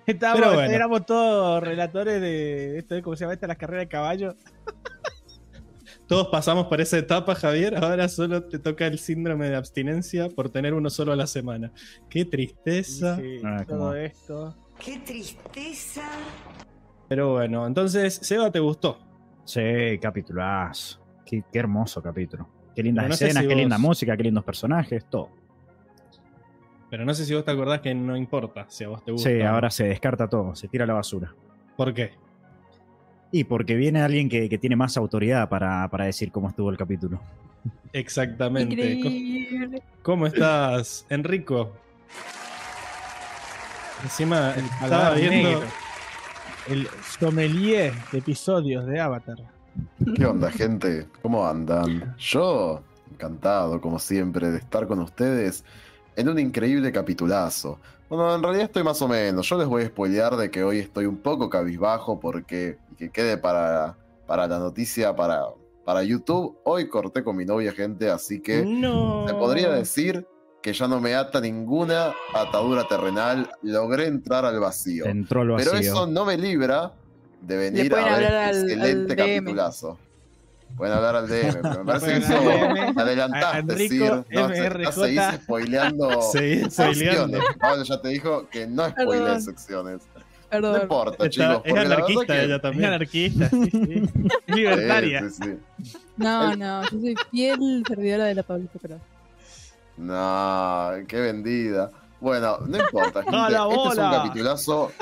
[0.09, 0.73] Estábamos, Pero bueno.
[0.75, 3.47] Éramos todos relatores de esto, de ¿cómo se llama esta?
[3.47, 4.35] Las carreras de caballo.
[6.07, 7.77] Todos pasamos por esa etapa, Javier.
[7.77, 11.71] Ahora solo te toca el síndrome de abstinencia por tener uno solo a la semana.
[12.09, 13.17] Qué tristeza.
[13.17, 14.57] Sí, Ah, todo como- esto.
[14.83, 16.09] ¡Qué tristeza!
[17.09, 18.99] Pero bueno, entonces, Seba, ¿te gustó?
[19.45, 20.99] Sí, capitulazo.
[21.27, 22.49] Qué, qué hermoso capítulo.
[22.75, 25.29] Qué lindas Pero no sé escenas, si qué vos- linda música, qué lindos personajes, todo.
[26.91, 29.29] Pero no sé si vos te acordás que no importa si a vos te gusta.
[29.29, 31.35] Sí, ahora se descarta todo, se tira a la basura.
[31.77, 32.13] ¿Por qué?
[33.31, 36.79] Y porque viene alguien que, que tiene más autoridad para, para decir cómo estuvo el
[36.79, 37.21] capítulo.
[37.93, 38.75] Exactamente.
[38.75, 39.83] Increíble.
[40.03, 41.73] ¿Cómo estás, Enrico?
[44.03, 45.49] Encima estaba viendo.
[45.49, 45.67] negro.
[46.69, 46.87] El
[47.19, 49.39] sommelier de episodios de Avatar.
[50.17, 51.07] ¿Qué onda, gente?
[51.23, 52.15] ¿Cómo andan?
[52.19, 55.65] Yo, encantado, como siempre, de estar con ustedes
[56.19, 57.79] en un increíble capitulazo.
[58.09, 59.49] Bueno, en realidad estoy más o menos.
[59.49, 63.11] Yo les voy a spoilear de que hoy estoy un poco cabizbajo porque, y que
[63.11, 65.45] quede para, para la noticia, para,
[65.85, 66.57] para YouTube.
[66.65, 69.27] Hoy corté con mi novia, gente, así que No.
[69.29, 70.27] se podría decir
[70.63, 73.51] que ya no me ata ninguna atadura terrenal.
[73.63, 75.07] Logré entrar al vacío.
[75.07, 75.71] Entró al vacío.
[75.71, 76.93] Pero eso no me libra
[77.43, 79.37] de venir a ver hablar este al- excelente al DM.
[79.45, 79.99] capitulazo.
[80.77, 84.25] Pueden hablar al DM, pero me parece que eso te adelantaste, Enrico, Sir.
[84.31, 86.23] No, se- spoileando
[86.71, 87.41] secciones.
[87.59, 90.03] Pablo ya te dijo que no spoilees secciones.
[90.53, 91.63] No importa, Está- chicos.
[91.65, 92.85] es anarquista que- ella Es también.
[92.87, 94.03] anarquista, sí, sí.
[94.47, 95.21] Libertaria.
[95.29, 95.97] Sí, sí, sí.
[96.17, 98.99] No, no, yo soy fiel servidora de la Pablito, pero.
[99.97, 101.91] No, qué vendida.
[102.21, 103.37] Bueno, no importa, gente.
[103.37, 104.93] ¡A la Este es un capitulazo.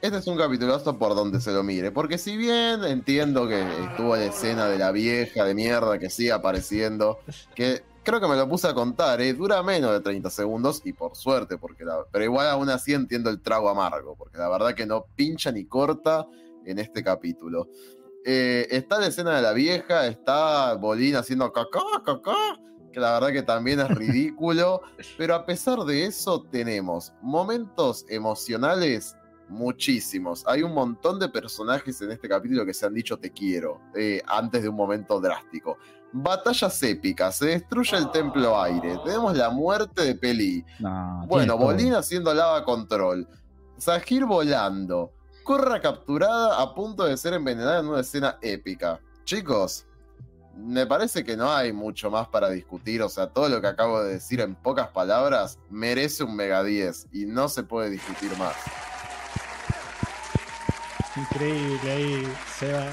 [0.00, 1.90] Este es un capitulazo por donde se lo mire.
[1.92, 6.32] Porque si bien entiendo que estuvo la escena de la vieja de mierda que sigue
[6.32, 7.18] apareciendo,
[7.54, 9.34] que creo que me lo puse a contar, ¿eh?
[9.34, 13.28] dura menos de 30 segundos y por suerte, porque la- pero igual aún así entiendo
[13.28, 16.26] el trago amargo, porque la verdad que no pincha ni corta
[16.64, 17.68] en este capítulo.
[18.24, 22.36] Eh, está la escena de la vieja, está Bolín haciendo cacá, cacá,
[22.92, 24.82] que la verdad que también es ridículo,
[25.18, 29.16] pero a pesar de eso tenemos momentos emocionales
[29.50, 30.44] muchísimos.
[30.46, 34.22] Hay un montón de personajes en este capítulo que se han dicho te quiero eh,
[34.26, 35.76] antes de un momento drástico.
[36.12, 41.56] Batallas épicas, se destruye el templo aire, tenemos la muerte de Peli, No, bueno.
[41.56, 43.28] Bolín haciendo lava control.
[43.76, 45.12] Sahir volando.
[45.44, 49.00] Corra capturada a punto de ser envenenada en una escena épica.
[49.24, 49.86] Chicos,
[50.56, 53.02] me parece que no hay mucho más para discutir.
[53.02, 57.08] O sea, todo lo que acabo de decir en pocas palabras merece un mega 10
[57.12, 58.54] y no se puede discutir más.
[61.16, 62.86] Increíble ahí, Seba.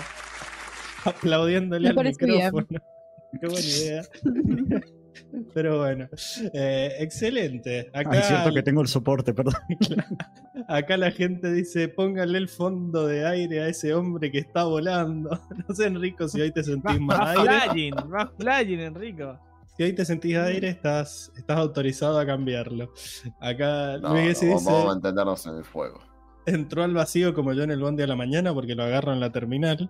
[1.06, 2.36] Aplaudiéndole Me al bien.
[2.52, 2.68] micrófono.
[3.42, 4.04] Qué buena idea.
[5.54, 6.08] Pero bueno,
[6.54, 7.90] eh, excelente.
[7.94, 9.56] Acá, Ah, es cierto que tengo el soporte, perdón.
[10.68, 15.30] acá la gente dice: póngale el fondo de aire a ese hombre que está volando.
[15.68, 17.60] No sé, Enrico, si hoy te sentís más aire.
[17.72, 19.40] flying, va flying, Enrico.
[19.76, 22.92] si hoy te sentís aire, estás, estás autorizado a cambiarlo.
[23.40, 26.00] Acá No, Luis no, Gessi vamos dice, a mantenernos en el fuego.
[26.46, 29.20] entró al vacío como yo en el bondi a la mañana porque lo agarro en
[29.20, 29.90] la terminal.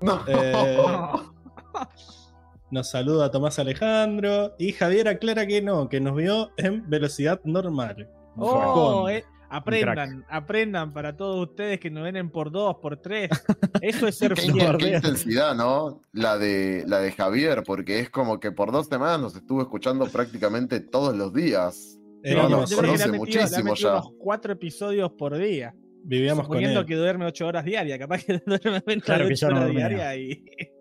[0.00, 0.22] No.
[0.26, 0.76] Eh,
[2.70, 8.08] nos saluda Tomás Alejandro y Javier aclara que no, que nos vio en velocidad normal.
[8.36, 12.98] Oh, Con- eh, aprendan, aprendan para todos ustedes que nos ven en por dos, por
[12.98, 13.30] tres.
[13.82, 14.76] Eso es ser Qué, fiel.
[14.78, 16.02] qué intensidad, ¿no?
[16.12, 20.06] La de, la de Javier, porque es como que por dos semanas nos estuvo escuchando
[20.06, 21.98] prácticamente todos los días.
[22.22, 23.90] Eh, No, yo, no, yo creo que le conoce metido, muchísimo ya.
[23.92, 25.74] unos cuatro episodios por día.
[26.04, 26.84] Vivíamos con él.
[26.86, 27.98] que duerme ocho horas diarias.
[27.98, 29.88] Capaz que duerme menos Claro de que ocho ya no horas dormía.
[29.88, 30.77] diarias y.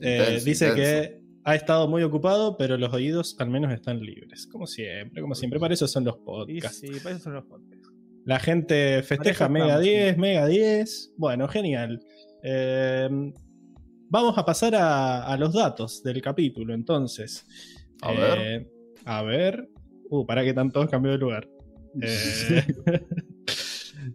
[0.00, 0.74] Eh, Intenso, dice intenso.
[0.76, 4.46] que ha estado muy ocupado, pero los oídos al menos están libres.
[4.46, 5.58] Como siempre, como siempre.
[5.60, 6.78] Para eso son los podcasts.
[6.80, 7.90] sí, para eso son los podcasts.
[8.24, 11.14] La gente festeja Mega estamos, 10, Mega 10.
[11.16, 12.00] Bueno, genial.
[12.42, 13.08] Eh,
[14.08, 17.46] vamos a pasar a, a los datos del capítulo, entonces.
[18.02, 18.66] A Eh, ver.
[19.04, 19.68] A ver.
[20.10, 21.48] Uh, para que están todos cambió de lugar.
[22.02, 22.64] Eh,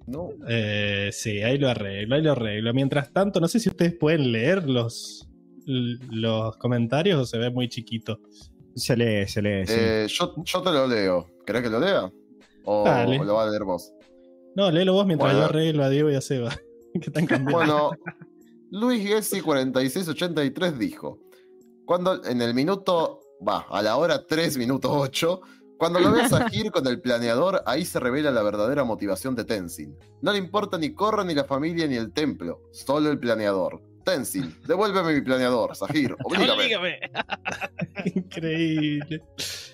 [0.08, 0.30] No.
[0.48, 2.74] eh, sí, ahí lo arreglo, ahí lo arreglo.
[2.74, 5.28] Mientras tanto, no sé si ustedes pueden leer los,
[5.66, 8.20] los comentarios o se ve muy chiquito.
[8.76, 9.68] Se lee, se lee.
[9.68, 9.74] sí.
[9.76, 11.28] Eh, yo, yo te lo leo.
[11.46, 12.12] ¿Querés que lo lea?
[12.64, 13.20] ¿O, Dale.
[13.20, 13.94] o lo va a leer vos?
[14.56, 15.46] No, léelo vos mientras Bueno.
[15.48, 16.56] yo arreglo a Diego y a Seba.
[16.94, 17.54] que están cambiando.
[17.58, 17.92] Bueno,
[18.70, 21.20] Luis Gessi 4683 dijo,
[21.86, 25.42] cuando en el minuto, va, a la hora 3 minuto 8,
[25.78, 29.46] cuando lo ves a Gir con el planeador, ahí se revela la verdadera motivación de
[29.46, 29.98] Tenzin.
[30.22, 33.82] No le importa ni Korra, ni la familia, ni el templo, solo el planeador.
[34.04, 36.54] Tenzin, devuélveme mi planeador, Sahir, oblígame.
[36.54, 37.00] Oblígame.
[38.16, 39.24] Increíble.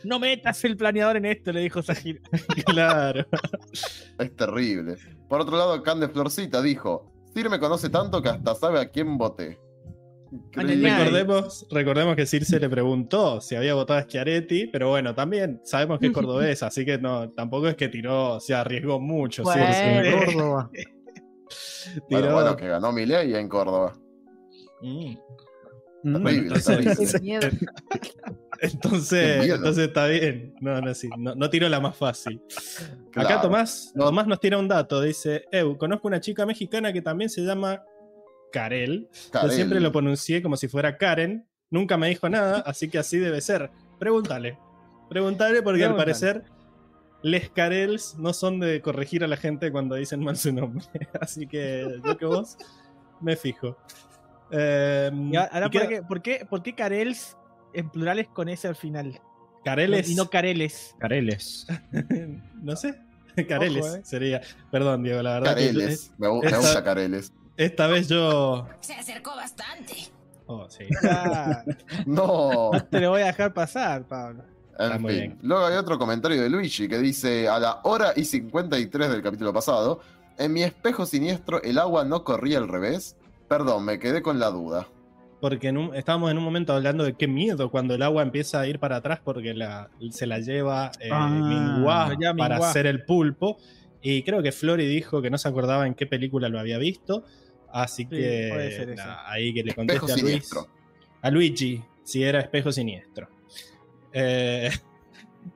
[0.03, 2.21] No metas el planeador en esto, le dijo Sajir.
[2.65, 3.25] Claro.
[4.19, 4.95] Es terrible.
[5.29, 9.17] Por otro lado, Cande Florcita dijo, Sir me conoce tanto que hasta sabe a quién
[9.17, 9.59] voté.
[10.31, 10.89] Increíble.
[10.89, 15.99] Recordemos, recordemos que Circe le preguntó si había votado a Schiaretti, pero bueno, también sabemos
[15.99, 19.43] que es cordobesa, así que no, tampoco es que tiró, se arriesgó mucho.
[19.43, 19.65] Bueno.
[19.65, 20.09] Circe.
[20.09, 20.69] Eh, Córdoba.
[20.69, 23.93] Bueno, Tiró- bueno, que ganó Milei en Córdoba.
[24.81, 25.15] Mm.
[26.03, 26.27] Mm.
[26.27, 27.47] Entonces- miedo.
[28.59, 29.55] Entonces, Qué miedo.
[29.57, 30.55] entonces está bien.
[30.61, 32.41] No, no, sí, no, no tiró la más fácil.
[33.15, 33.39] Acá.
[33.41, 34.05] Tomás, No.
[34.05, 34.99] Tomás nos tira un dato.
[35.01, 37.83] Dice, Eu, conozco una chica mexicana que también se llama
[38.51, 39.09] Karel.
[39.31, 41.45] Yo siempre lo pronuncié como si fuera Karen.
[41.69, 43.69] Nunca me dijo nada, así que así debe ser.
[43.99, 44.57] Pregúntale.
[45.09, 46.43] Pregúntale porque al parecer
[47.21, 50.85] les Karels no son de corregir a la gente cuando dicen mal su nombre.
[51.21, 52.57] Así que yo que vos
[53.21, 53.75] me fijo.
[54.51, 56.75] Eh, Y ahora, y ¿por queda- qué, por, qué, por qué
[57.73, 59.19] en plurales con S al final?
[59.65, 60.09] Careles.
[60.09, 60.95] Y no Careles.
[60.99, 61.67] Careles.
[62.61, 62.95] no sé.
[63.47, 64.01] Careles Ojo, eh.
[64.03, 64.41] sería.
[64.71, 65.49] Perdón, Diego, la verdad.
[65.53, 66.11] Careles.
[66.17, 67.33] Me, esta- gusta Careles.
[67.57, 68.67] esta vez yo.
[68.79, 69.93] Se acercó bastante.
[70.45, 70.85] Oh, sí.
[71.09, 71.63] Ah,
[72.05, 72.71] No.
[72.71, 74.43] no te lo voy a dejar pasar, Pablo.
[74.79, 75.21] En Ah, muy fin.
[75.21, 75.39] bien.
[75.41, 79.51] Luego hay otro comentario de Luigi que dice: A la hora y 53 del capítulo
[79.51, 79.99] pasado,
[80.37, 83.17] en mi espejo siniestro el agua no corría al revés.
[83.47, 84.87] Perdón, me quedé con la duda.
[85.39, 88.59] Porque en un- estábamos en un momento hablando de qué miedo cuando el agua empieza
[88.59, 92.69] a ir para atrás porque la- se la lleva eh, Ah, Minguá para Minguá.
[92.69, 93.57] hacer el pulpo.
[94.01, 97.23] Y creo que Flori dijo que no se acordaba en qué película lo había visto.
[97.71, 98.51] Así que
[99.25, 100.19] ahí que le Espejo conteste a Luis.
[100.25, 100.67] siniestro.
[101.21, 103.27] A Luigi, si era espejo siniestro.
[104.13, 104.71] Eh,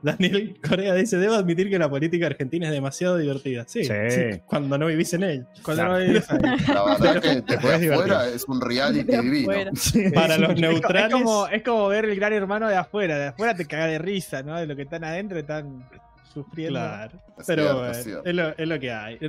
[0.02, 3.66] Daniel Corea dice: Debo admitir que la política argentina es demasiado divertida.
[3.68, 3.94] Sí, Sí.
[4.10, 5.46] sí, cuando no vivís en ella.
[5.64, 6.00] Cuando Claro.
[6.00, 6.40] no vives ahí.
[6.74, 8.14] La verdad que Te podés divertir.
[8.14, 9.52] afuera es un reality divino.
[10.14, 11.06] Para los neutrales.
[11.08, 13.18] Es como, es como ver el gran hermano de afuera.
[13.18, 14.58] De afuera te caga de risa, ¿no?
[14.60, 15.88] De lo que están adentro están
[16.34, 16.80] sufriendo.
[16.80, 17.12] Claro.
[17.40, 18.24] Es Pero cierto, es cierto.
[18.30, 19.20] es, lo, es lo que hay.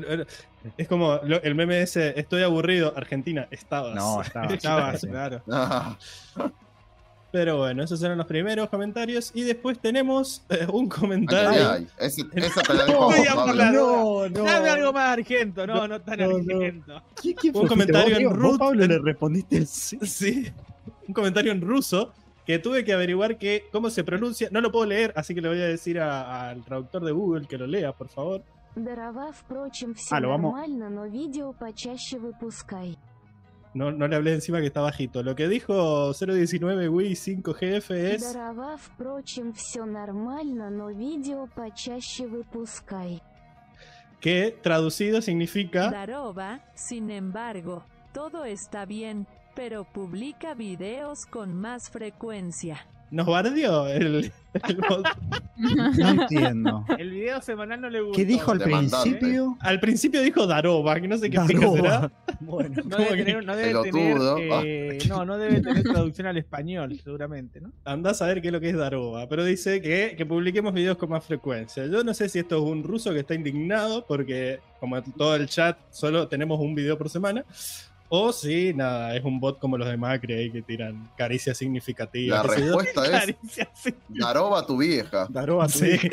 [0.77, 3.95] Es como lo- el meme ese, estoy aburrido, Argentina, estabas.
[3.97, 4.47] No, estaba.
[4.55, 5.09] Estabas, sí.
[5.09, 5.43] claro.
[5.51, 5.97] Ah,
[7.32, 9.32] Pero bueno, esos eran los primeros comentarios.
[9.36, 11.72] Y después tenemos eh, un ¿qué comentario.
[11.72, 11.88] hay?
[12.00, 13.82] Ese- esa te la dejo a vos, Voy a por la Pablo.
[13.86, 14.30] duda.
[14.30, 14.44] No, no.
[14.46, 16.56] Dame algo más argento, no, no tan No, no.
[16.56, 17.02] argento.
[17.22, 18.32] ¿Qué- qué Un fuiste comentario vos, en Diego?
[18.34, 18.60] Vos, root.
[18.60, 20.00] Pablo, le respondiste sí.
[20.04, 20.52] Sí,
[21.08, 22.14] un comentario en ruso
[22.46, 24.48] que tuve que averiguar que, cómo se pronuncia.
[24.52, 27.46] No lo puedo leer, así que le voy a decir a- al traductor de Google
[27.46, 28.42] que lo lea, por favor.
[28.76, 32.98] Дарова, впрочем, все А, lo vamos- нормально, но видео почаще выпускай.
[33.74, 35.22] No, no le hablé encima que está bajito.
[35.22, 38.34] Lo que dijo 019 Wii 5GF es.
[38.34, 43.22] Дарова, впрочем, все нормально, но видео почаще выпускай.
[44.20, 52.80] que traducido significa Darova, sin embargo, todo está bien, pero publica videos con más frecuencia.
[53.13, 54.33] nos bardeó el,
[54.69, 55.07] el bot.
[55.97, 56.85] No entiendo.
[56.99, 58.17] El video semanal no le gustó.
[58.17, 59.11] ¿Qué dijo al Demandante.
[59.11, 59.57] principio?
[59.61, 61.77] Al principio dijo Daroba, que no sé qué Daroba.
[61.77, 62.13] será.
[62.41, 64.35] Bueno, No ¿Cómo debe que tener, no debe pelotudo?
[64.35, 67.71] tener, eh, no, no debe tener traducción al español, seguramente, ¿no?
[67.85, 70.97] Andás a ver qué es lo que es Daroba, pero dice que, que publiquemos videos
[70.99, 71.87] con más frecuencia.
[71.87, 75.37] Yo no sé si esto es un ruso que está indignado porque, como en todo
[75.37, 77.45] el chat, solo tenemos un video por semana.
[78.15, 82.45] O si, nada, es un bot como los de Macri ahí que tiran caricias significativas.
[82.47, 82.65] La yo.
[82.67, 83.95] respuesta es Caricia, sí.
[84.09, 85.27] Daroba tu vieja.
[85.31, 85.85] Daroba, tu Sí.
[85.87, 86.09] vieja.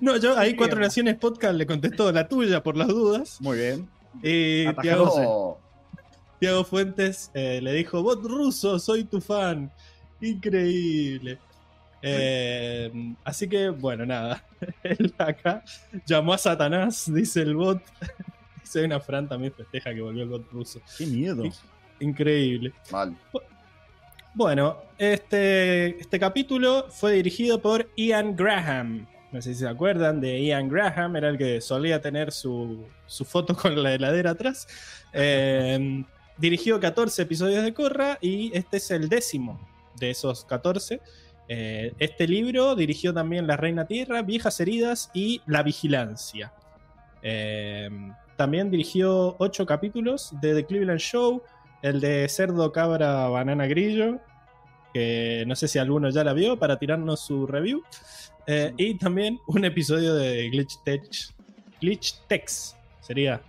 [0.00, 3.36] No, yo ahí Cuatro Naciones Podcast le contestó la tuya por las dudas.
[3.40, 3.86] Muy bien.
[4.22, 5.58] Y Atajado.
[6.40, 9.70] Tiago, Fuentes eh, le dijo, bot ruso, soy tu fan.
[10.22, 11.38] Increíble.
[12.00, 14.42] Eh, así que, bueno, nada.
[14.82, 15.62] Él acá
[16.06, 17.82] llamó a Satanás, dice el bot.
[18.74, 20.80] Dice una Fran también festeja que volvió el bot ruso.
[20.96, 21.44] Qué miedo.
[22.00, 22.72] Increíble.
[22.90, 23.14] Mal.
[24.34, 29.06] Bueno, este, este capítulo fue dirigido por Ian Graham.
[29.30, 33.26] No sé si se acuerdan de Ian Graham, era el que solía tener su, su
[33.26, 34.66] foto con la heladera atrás.
[35.12, 36.02] Eh,
[36.38, 39.60] dirigió 14 episodios de Corra y este es el décimo
[39.96, 41.00] de esos 14.
[41.48, 46.54] Eh, este libro dirigió también La Reina Tierra, Viejas Heridas y La Vigilancia.
[47.22, 47.90] Eh,
[48.42, 51.44] también dirigió 8 capítulos de The Cleveland Show,
[51.80, 54.18] el de Cerdo, Cabra, Banana, Grillo,
[54.92, 57.84] que no sé si alguno ya la vio para tirarnos su review.
[58.48, 61.02] Eh, y también un episodio de Glitch Tech.
[61.80, 63.40] Glitch Tex sería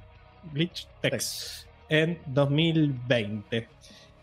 [0.53, 3.67] Glitch Tex en 2020.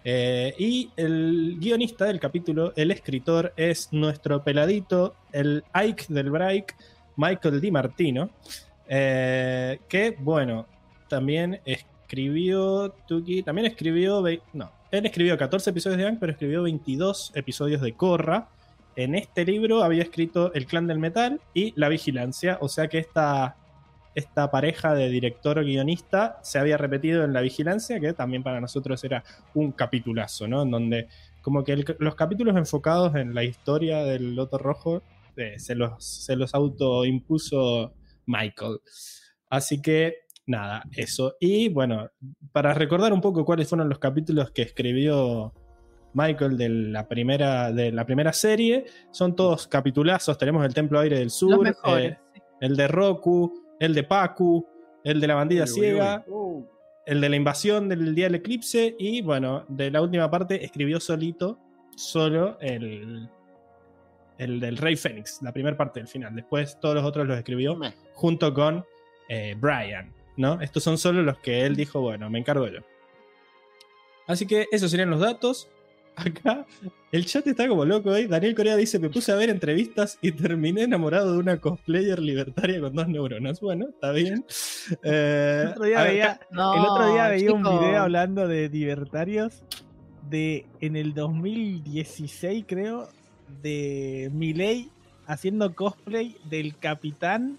[0.05, 6.77] Eh, y el guionista del capítulo, el escritor, es nuestro peladito, el Ike del Break,
[7.17, 8.31] Michael Di Martino.
[8.93, 10.67] Eh, que, bueno,
[11.09, 12.93] también escribió.
[13.07, 14.21] Tuki, también escribió.
[14.53, 18.49] No, él escribió 14 episodios de Ang, pero escribió 22 episodios de Korra.
[18.97, 22.99] En este libro había escrito El Clan del Metal y La Vigilancia, o sea que
[22.99, 23.57] esta,
[24.17, 29.23] esta pareja de director-guionista se había repetido en La Vigilancia, que también para nosotros era
[29.55, 30.63] un capitulazo, ¿no?
[30.63, 31.09] En donde
[31.43, 35.03] como que los capítulos enfocados en la historia del Loto Rojo
[35.37, 37.95] eh, se, los, se los autoimpuso
[38.27, 38.79] Michael.
[39.49, 40.15] Así que
[40.47, 41.37] nada, eso.
[41.41, 42.11] Y bueno,
[42.53, 45.53] para recordar un poco cuáles fueron los capítulos que escribió
[46.13, 50.37] Michael de la primera, de la primera serie, son todos capitulazos.
[50.39, 52.13] Tenemos el Templo Aire del Sur, Los mejores.
[52.13, 52.19] eh,
[52.61, 54.67] el de Roku, el de Pacu,
[55.05, 56.65] el de la bandida Uy, uy, ciega, uy.
[57.07, 61.01] el de la invasión del día del eclipse y bueno, de la última parte escribió
[61.01, 61.59] solito,
[61.97, 63.29] solo el,
[64.41, 66.35] el del Rey Fénix, la primera parte del final.
[66.35, 67.79] Después todos los otros los escribió
[68.15, 68.85] junto con
[69.29, 70.61] eh, Brian, ¿no?
[70.63, 72.81] Estos son solo los que él dijo, bueno, me encargo yo.
[74.27, 75.69] Así que esos serían los datos.
[76.17, 76.67] Acá
[77.13, 78.27] el chat está como loco hoy.
[78.27, 82.81] Daniel Corea dice: Me puse a ver entrevistas y terminé enamorado de una cosplayer libertaria
[82.81, 83.61] con dos neuronas.
[83.61, 84.45] Bueno, está bien.
[85.05, 88.49] Eh, El otro día a ver, veía, No, el otro día veía un video hablando
[88.49, 89.63] de libertarios
[90.29, 93.09] de en el 2016 creo
[93.63, 94.91] de Milei
[95.27, 97.59] haciendo cosplay del capitán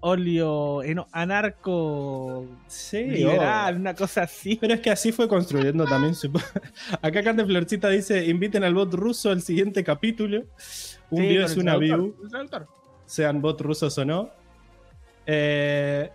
[0.00, 4.56] Olio eh, no, anarco Sí, liberal, una cosa así.
[4.60, 6.30] Pero es que así fue construyendo también su...
[7.02, 10.44] Acá Cante Florcita dice, inviten al bot ruso al siguiente capítulo.
[11.10, 12.14] Un Sí, con es una view,
[13.06, 14.30] sean bot rusos o no.
[15.26, 16.10] Eh,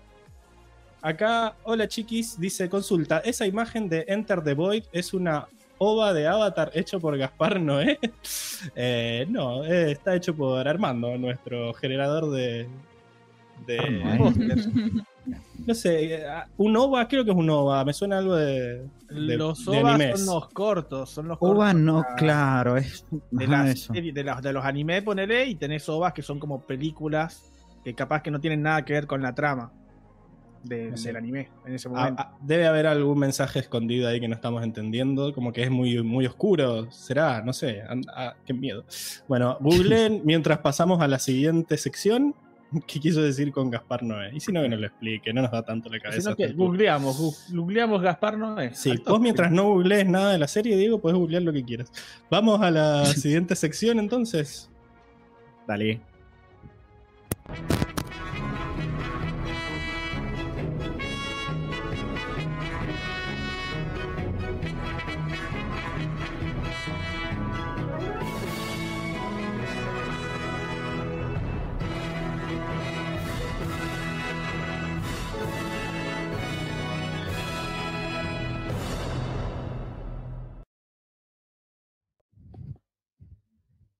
[1.02, 5.48] acá, hola chiquis, dice, consulta, esa imagen de Enter the Void es una
[5.84, 8.00] ova de Avatar hecho por Gaspar Noé.
[8.76, 12.68] Eh, no, eh, está hecho por Armando, nuestro generador de...
[13.66, 14.70] de pósters.
[15.66, 16.26] No sé, eh,
[16.58, 19.96] un OVA, creo que es un OVA, me suena algo de, de- los de ovas
[19.96, 20.20] animes.
[20.24, 23.94] son los cortos, son los Ova cortos no, para- claro, es de, las eso.
[23.94, 27.44] series- de, las- de los anime, ponele, y tenés ovas que son como películas
[27.84, 29.72] que capaz que no tienen nada que ver con la trama
[30.64, 31.10] de- sé.
[31.10, 32.22] del anime en ese Ah, momento.
[32.22, 36.02] ah, debe haber algún mensaje escondido ahí que no estamos entendiendo, como que es muy,
[36.04, 37.84] muy oscuro, será, no sé,
[38.16, 38.86] ah, qué miedo.
[39.28, 42.36] Bueno, googleen mientras pasamos a la siguiente sección,
[42.88, 44.32] qué quiso decir con Gaspar Noé.
[44.34, 46.22] Y si no, que nos lo explique, no nos da tanto la cabeza.
[46.22, 48.74] Sino que googleamos, googleamos Gaspar Noé.
[48.74, 51.92] Sí, vos mientras no googlees nada de la serie, Diego, podés googlear lo que quieras.
[52.30, 54.70] Vamos a la siguiente sección entonces.
[55.68, 56.00] Dale.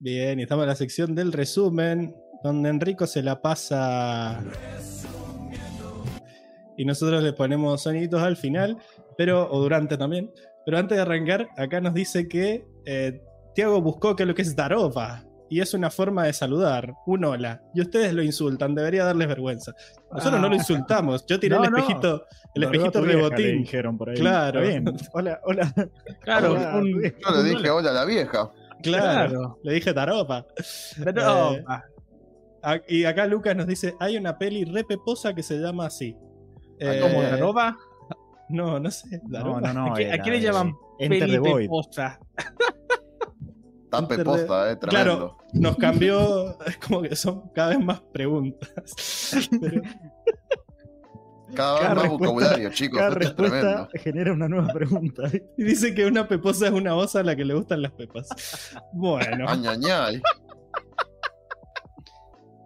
[0.04, 4.42] Bien, y estamos en la sección del resumen, donde Enrico se la pasa.
[6.76, 8.78] Y nosotros le ponemos soniditos al final,
[9.16, 10.32] pero, o durante también.
[10.66, 13.22] Pero antes de arrancar, acá nos dice que eh,
[13.54, 15.24] Tiago buscó que lo que es Daropa.
[15.52, 17.62] Y es una forma de saludar, un hola.
[17.76, 19.74] Y ustedes lo insultan, debería darles vergüenza.
[20.12, 20.58] Nosotros no lo Ah.
[20.58, 21.26] insultamos.
[21.28, 21.78] Yo tiré No, el no.
[21.78, 22.26] espejito,
[22.56, 23.58] el espejito vieja, rebotín.
[23.60, 24.16] dijeron por ahí.
[24.16, 24.62] Claro.
[24.62, 24.86] Bien.
[25.14, 25.72] Hola, hola.
[26.22, 27.18] Claro, Hola, un- vieja.
[27.30, 28.50] Yo le dije hola a la vieja.
[28.82, 29.60] Claro.
[29.64, 30.46] Le dije Taropa.
[31.04, 35.88] Pero- Eh, Y acá Lucas nos dice: hay una peli re peposa que se llama
[35.88, 36.16] así.
[36.82, 37.78] Ah, ¿Cómo Eh, la roba?
[38.50, 39.20] No, no sé.
[39.24, 39.74] No, Daropa.
[39.74, 39.86] no, no.
[39.94, 41.64] ¿A qué- a era qué le llaman Peli the Void.
[41.64, 42.20] peposa.
[43.86, 44.88] Está Enter the- peposa, eh, tremendo.
[44.90, 46.58] Claro, nos cambió.
[46.68, 49.48] Es como que son cada vez más preguntas.
[49.60, 49.82] Pero-
[51.56, 52.98] Cada vez cada más respuesta- vocabulario, chicos.
[53.00, 53.90] Cada Esto es respuesta tremendo.
[54.04, 55.24] genera una nueva pregunta.
[55.58, 58.30] y dice que una peposa es una osa a la que le gustan las pepas.
[58.94, 60.22] Bueno, Añañay.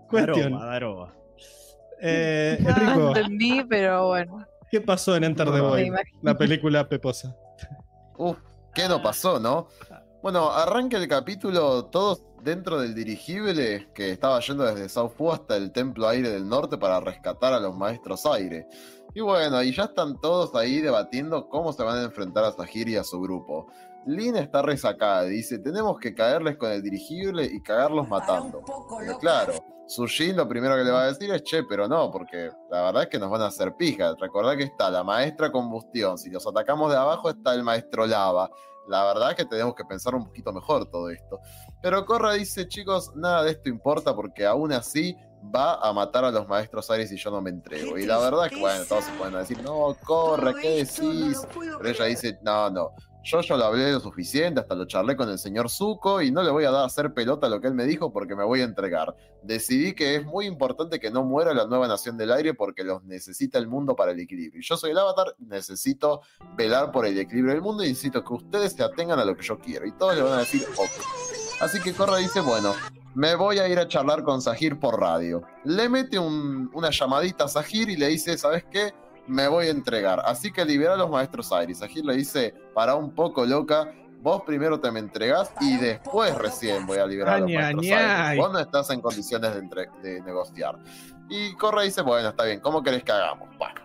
[0.09, 0.51] cuestión.
[0.53, 1.13] Daroba, Daroba.
[2.01, 4.45] Eh, No Enrico, entendí, pero bueno.
[4.69, 5.93] ¿qué pasó en Enter the No, Void?
[6.21, 7.35] La película peposa.
[8.17, 8.37] Uf,
[8.73, 9.67] ¿qué no pasó, no?
[10.25, 15.55] Bueno, arranca el capítulo todos dentro del dirigible que estaba yendo desde South Fu hasta
[15.55, 18.67] el Templo Aire del Norte para rescatar a los Maestros Aire.
[19.13, 22.89] Y bueno, y ya están todos ahí debatiendo cómo se van a enfrentar a Sahir
[22.89, 23.67] y a su grupo.
[24.07, 28.63] Lin está resacada, dice, tenemos que caerles con el dirigible y cagarlos matando.
[28.97, 29.53] Pero claro,
[29.85, 33.03] Sushin lo primero que le va a decir es, che, pero no, porque la verdad
[33.03, 34.15] es que nos van a hacer pija.
[34.19, 38.49] Recordá que está la maestra combustión, si los atacamos de abajo está el maestro lava.
[38.87, 41.39] La verdad es que tenemos que pensar un poquito mejor todo esto.
[41.81, 45.15] Pero Corra dice, chicos, nada de esto importa porque aún así
[45.53, 47.97] va a matar a los maestros Ares y yo no me entrego.
[47.97, 51.41] Y la verdad es que, bueno, todos se pueden decir, no, Corra, ¿qué decís?
[51.53, 52.91] Pero ella dice, no, no,
[53.25, 56.43] yo ya lo hablé lo suficiente, hasta lo charlé con el señor Zuko y no
[56.43, 58.43] le voy a dar a hacer pelota a lo que él me dijo porque me
[58.43, 59.15] voy a entregar.
[59.41, 63.03] Decidí que es muy importante que no muera la nueva nación del aire porque los
[63.03, 64.61] necesita el mundo para el equilibrio.
[64.63, 66.21] Yo soy el avatar, necesito
[66.55, 69.43] velar por el equilibrio del mundo y necesito que ustedes se atengan a lo que
[69.43, 69.85] yo quiero.
[69.85, 70.89] Y todos le van a decir, ok.
[71.61, 72.73] Así que Korra dice, bueno,
[73.15, 75.41] me voy a ir a charlar con Sahir por radio.
[75.63, 78.93] Le mete un- una llamadita a Sahir y le dice, ¿sabes qué?
[79.27, 80.21] Me voy a entregar.
[80.25, 81.79] Así que libera a los maestros Aires.
[81.79, 86.85] Sahir le dice, para un poco loca, vos primero te me entregás y después recién
[86.85, 87.85] voy a liberar a los maestros.
[88.25, 88.43] Aires.
[88.43, 90.77] Vos no estás en condiciones de, entre- de negociar.
[91.29, 93.49] Y Korra dice, bueno, está bien, ¿cómo querés que hagamos?
[93.57, 93.81] Bueno.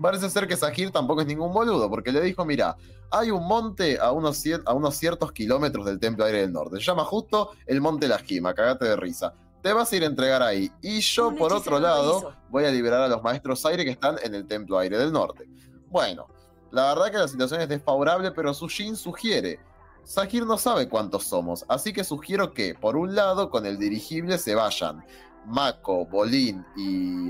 [0.00, 2.76] Parece ser que Sahir tampoco es ningún boludo, porque le dijo, mira,
[3.10, 6.76] hay un monte a unos, cier- a unos ciertos kilómetros del Templo Aire del Norte.
[6.78, 9.32] Se llama justo el Monte La Jima, cagate de risa.
[9.62, 10.70] Te vas a ir a entregar ahí.
[10.82, 14.34] Y yo, por otro lado, voy a liberar a los maestros aire que están en
[14.34, 15.48] el Templo Aire del Norte.
[15.88, 16.26] Bueno,
[16.72, 19.60] la verdad que la situación es desfavorable, pero Sushin sugiere.
[20.04, 24.36] Sahir no sabe cuántos somos, así que sugiero que, por un lado, con el dirigible
[24.36, 25.04] se vayan
[25.46, 27.28] Mako, Bolin y,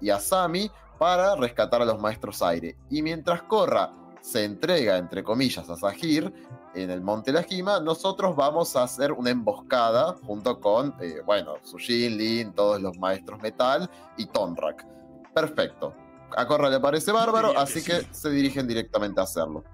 [0.00, 2.76] y Asami para rescatar a los maestros aire.
[2.90, 6.32] Y mientras Korra se entrega, entre comillas, a Sahir
[6.74, 11.54] en el Monte La Jima, nosotros vamos a hacer una emboscada junto con, eh, bueno,
[11.62, 14.86] Sushin, Lin, todos los maestros metal y Tonrak.
[15.34, 15.94] Perfecto.
[16.36, 17.90] A Korra le parece bárbaro, que así sí.
[17.90, 19.64] que se dirigen directamente a hacerlo.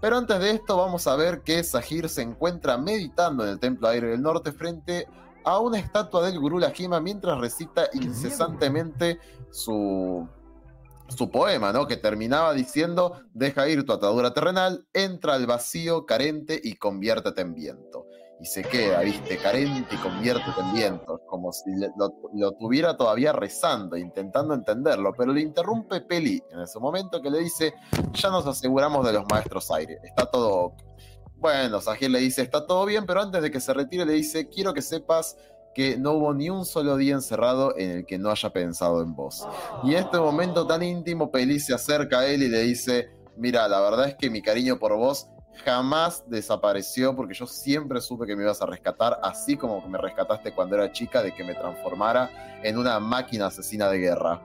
[0.00, 3.88] Pero antes de esto vamos a ver que Sahir se encuentra meditando en el Templo
[3.88, 5.06] Aire del Norte frente
[5.44, 9.18] a una estatua del Gurú Lajima mientras recita incesantemente
[9.50, 10.26] su,
[11.10, 11.86] su poema, ¿no?
[11.86, 17.54] Que terminaba diciendo, deja ir tu atadura terrenal, entra al vacío carente y conviértete en
[17.54, 18.06] viento.
[18.40, 23.32] Y se queda, viste, carente y conviértete en viento, como si lo, lo tuviera todavía
[23.32, 27.74] rezando, intentando entenderlo, pero le interrumpe Peli en ese momento que le dice,
[28.14, 30.72] ya nos aseguramos de los maestros aire, está todo.
[31.36, 34.48] Bueno, Sahir le dice, está todo bien, pero antes de que se retire le dice,
[34.48, 35.36] quiero que sepas
[35.74, 39.14] que no hubo ni un solo día encerrado en el que no haya pensado en
[39.14, 39.46] vos.
[39.84, 43.68] Y en este momento tan íntimo, Peli se acerca a él y le dice, mira,
[43.68, 45.28] la verdad es que mi cariño por vos
[45.64, 49.98] jamás desapareció porque yo siempre supe que me ibas a rescatar, así como que me
[49.98, 52.30] rescataste cuando era chica de que me transformara
[52.62, 54.40] en una máquina asesina de guerra.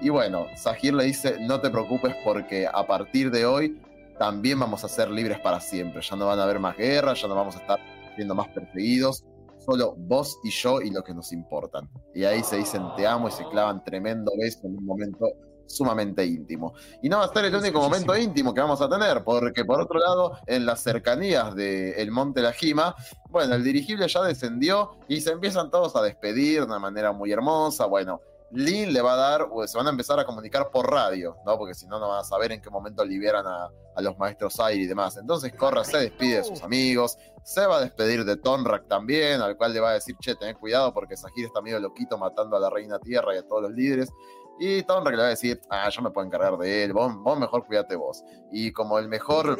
[0.00, 3.80] Y bueno, Sahir le dice, no te preocupes porque a partir de hoy
[4.18, 6.02] también vamos a ser libres para siempre.
[6.02, 7.80] Ya no van a haber más guerras, ya no vamos a estar
[8.14, 9.24] siendo más perseguidos.
[9.64, 11.88] Solo vos y yo y los que nos importan.
[12.14, 15.26] Y ahí se dicen te amo y se clavan tremendo beso en un momento
[15.66, 16.74] sumamente íntimo.
[17.02, 19.80] Y no va a ser el único momento íntimo que vamos a tener, porque por
[19.80, 22.94] otro lado, en las cercanías del Monte La Jima,
[23.30, 27.32] bueno, el dirigible ya descendió y se empiezan todos a despedir de una manera muy
[27.32, 27.86] hermosa.
[27.86, 28.20] Bueno,
[28.54, 31.58] Lin le va a dar, o se van a empezar a comunicar por radio, ¿no?
[31.58, 34.60] Porque si no, no van a saber en qué momento liberan a, a los maestros
[34.60, 35.16] aire y demás.
[35.16, 39.56] Entonces Korra se despide de sus amigos, se va a despedir de Tonrak también, al
[39.56, 42.60] cual le va a decir, che, tened cuidado porque Sahir está medio loquito matando a
[42.60, 44.10] la reina tierra y a todos los líderes.
[44.58, 47.38] Y Tonrak le va a decir, ah, yo me puedo encargar de él, vos, vos
[47.38, 48.22] mejor cuídate vos.
[48.52, 49.58] Y como el mejor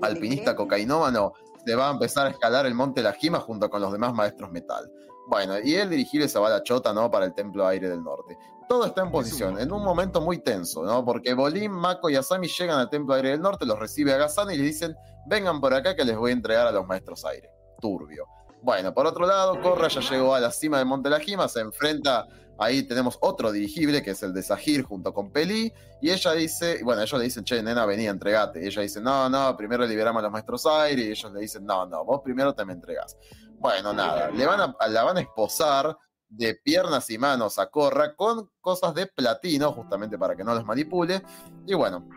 [0.00, 3.92] alpinista cocainómano, se va a empezar a escalar el monte La Jima junto con los
[3.92, 4.90] demás maestros metal.
[5.26, 7.10] Bueno, y el dirigible se va a la chota, ¿no?
[7.10, 8.36] Para el Templo Aire del Norte.
[8.68, 11.04] Todo está en posición, en un momento muy tenso, ¿no?
[11.04, 14.50] Porque Bolín, Mako y Asami llegan al Templo Aire del Norte, los recibe a Gazan
[14.50, 14.96] y le dicen,
[15.26, 17.50] vengan por acá que les voy a entregar a los maestros aire.
[17.80, 18.26] Turbio.
[18.62, 21.60] Bueno, por otro lado, Korra ya llegó a la cima del Monte La Jima, se
[21.60, 22.26] enfrenta,
[22.58, 25.70] ahí tenemos otro dirigible, que es el de Sahir junto con Peli,
[26.00, 28.64] y ella dice, bueno, ellos le dicen, che, nena, vení, entregate.
[28.64, 31.66] Y ella dice, no, no, primero liberamos a los maestros aire, y ellos le dicen,
[31.66, 33.18] no, no, vos primero te me entregás.
[33.58, 35.96] Bueno, nada, le van a, la van a esposar
[36.28, 40.64] de piernas y manos a Corra con cosas de platino, justamente para que no los
[40.64, 41.22] manipule.
[41.66, 42.08] Y bueno,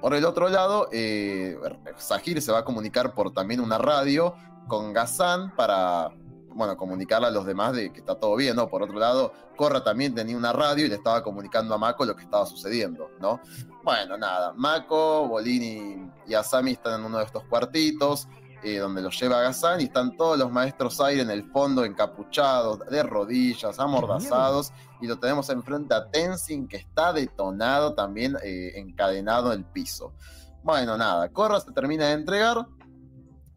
[0.00, 1.56] por el otro lado, eh,
[1.96, 4.34] Sahir se va a comunicar por también una radio
[4.68, 6.10] con Gazan para,
[6.54, 8.68] bueno, comunicarle a los demás de que está todo bien, ¿no?
[8.68, 12.16] Por otro lado, Corra también tenía una radio y le estaba comunicando a Mako lo
[12.16, 13.40] que estaba sucediendo, ¿no?
[13.82, 18.28] Bueno, nada, Mako, Bolini y Asami están en uno de estos cuartitos.
[18.66, 22.78] Eh, donde los lleva Gazan y están todos los maestros aire en el fondo encapuchados,
[22.78, 29.52] de rodillas, amordazados, y lo tenemos enfrente a Tenzin que está detonado también, eh, encadenado
[29.52, 30.14] en el piso.
[30.62, 32.66] Bueno, nada, Korra se termina de entregar,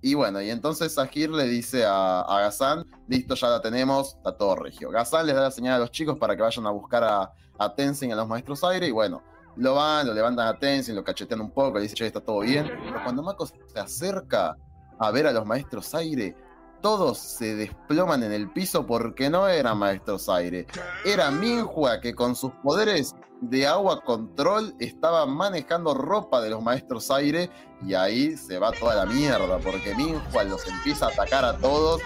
[0.02, 4.36] y bueno, y entonces Sahir le dice a, a Gazan, listo, ya la tenemos, está
[4.36, 4.90] todo regio.
[4.90, 7.74] Gazan les da la señal a los chicos para que vayan a buscar a, a
[7.74, 9.24] Tenzin, a los maestros aire, y bueno,
[9.56, 12.40] lo van, lo levantan a Tenzin, lo cachetean un poco, le dicen, che, está todo
[12.40, 14.58] bien, pero cuando Mako se acerca
[15.00, 16.36] a ver a los maestros aire,
[16.82, 20.68] todos se desploman en el piso porque no eran maestros aire.
[21.06, 27.12] Era Minhua que con sus poderes de agua control estaba manejando ropa de los maestros
[27.12, 27.50] aire
[27.86, 32.02] y ahí se va toda la mierda porque Minhua los empieza a atacar a todos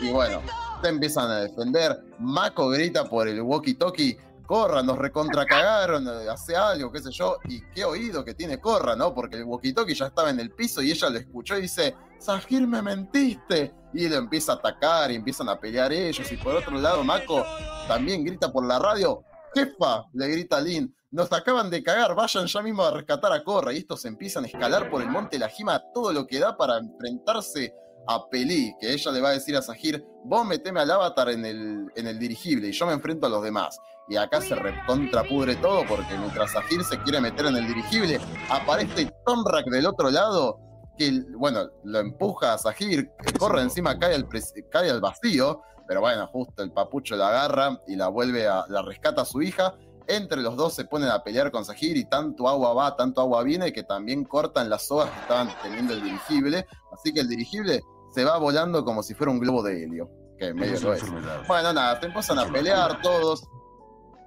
[0.00, 0.40] y bueno,
[0.82, 2.04] se empiezan a defender.
[2.18, 4.18] Mako grita por el walkie-talkie.
[4.46, 9.14] Corra, nos recontracagaron, hace algo, qué sé yo, y qué oído que tiene Corra, ¿no?
[9.14, 11.94] Porque el walkie-talkie ya estaba en el piso y ella lo escuchó y dice,
[12.24, 13.74] Sahir, me mentiste.
[13.92, 16.32] Y lo empieza a atacar y empiezan a pelear ellos.
[16.32, 17.44] Y por otro lado, Mako
[17.86, 19.22] también grita por la radio,
[19.54, 23.72] jefa, le grita Lin, nos acaban de cagar, vayan ya mismo a rescatar a Corra.
[23.74, 26.78] Y estos empiezan a escalar por el monte La Jima todo lo que da para
[26.78, 27.74] enfrentarse
[28.08, 31.44] a Pelí, que ella le va a decir a Sahir, vos meteme al avatar en
[31.44, 33.78] el, en el dirigible y yo me enfrento a los demás.
[34.08, 38.18] Y acá se recontrapudre todo porque mientras Sahir se quiere meter en el dirigible,
[38.50, 40.63] aparece Tomrak del otro lado
[40.96, 44.28] que, bueno, lo empuja a Sahir, corre encima, cae al,
[44.70, 48.82] cae al vacío, pero bueno, justo el papucho la agarra y la vuelve a, la
[48.82, 49.74] rescata a su hija.
[50.06, 53.42] Entre los dos se ponen a pelear con Sahir y tanto agua va, tanto agua
[53.42, 56.66] viene que también cortan las sogas que estaban teniendo el dirigible.
[56.92, 57.82] Así que el dirigible
[58.14, 60.10] se va volando como si fuera un globo de helio.
[60.38, 61.02] Que medio lo es.
[61.46, 63.44] Bueno, nada, se empiezan a pelear todos.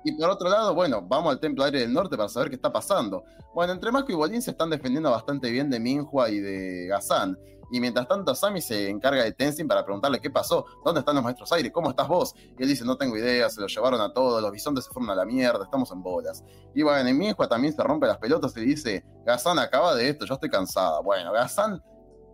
[0.07, 2.71] Y por otro lado, bueno, vamos al Templo Aire del Norte para saber qué está
[2.71, 3.25] pasando.
[3.53, 7.37] Bueno, entre Mako y Bolín se están defendiendo bastante bien de Minhua y de Gazan.
[7.73, 11.25] Y mientras tanto, Sami se encarga de Tenzin para preguntarle qué pasó, dónde están los
[11.25, 12.33] maestros aire, cómo estás vos.
[12.57, 15.09] Y él dice, no tengo idea, se lo llevaron a todos, los bisontes se fueron
[15.09, 16.41] a la mierda, estamos en bolas.
[16.73, 20.25] Y bueno, en Minhua también se rompe las pelotas y dice, Gazan acaba de esto,
[20.25, 21.01] yo estoy cansada.
[21.01, 21.83] Bueno, Gazan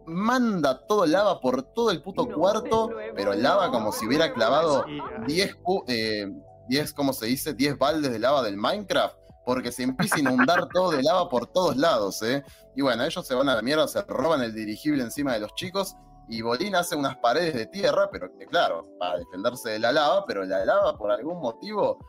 [0.05, 4.85] manda todo lava por todo el puto cuarto, pero lava como si hubiera clavado
[5.25, 5.57] 10
[5.87, 6.31] eh,
[6.67, 7.53] 10, ¿cómo se dice?
[7.53, 11.47] 10 baldes de lava del Minecraft, porque se empieza a inundar todo de lava por
[11.47, 12.43] todos lados, ¿eh?
[12.75, 15.53] Y bueno, ellos se van a la mierda, se roban el dirigible encima de los
[15.55, 15.95] chicos,
[16.29, 20.25] y Bolín hace unas paredes de tierra, pero que claro, para defenderse de la lava,
[20.25, 21.99] pero la lava por algún motivo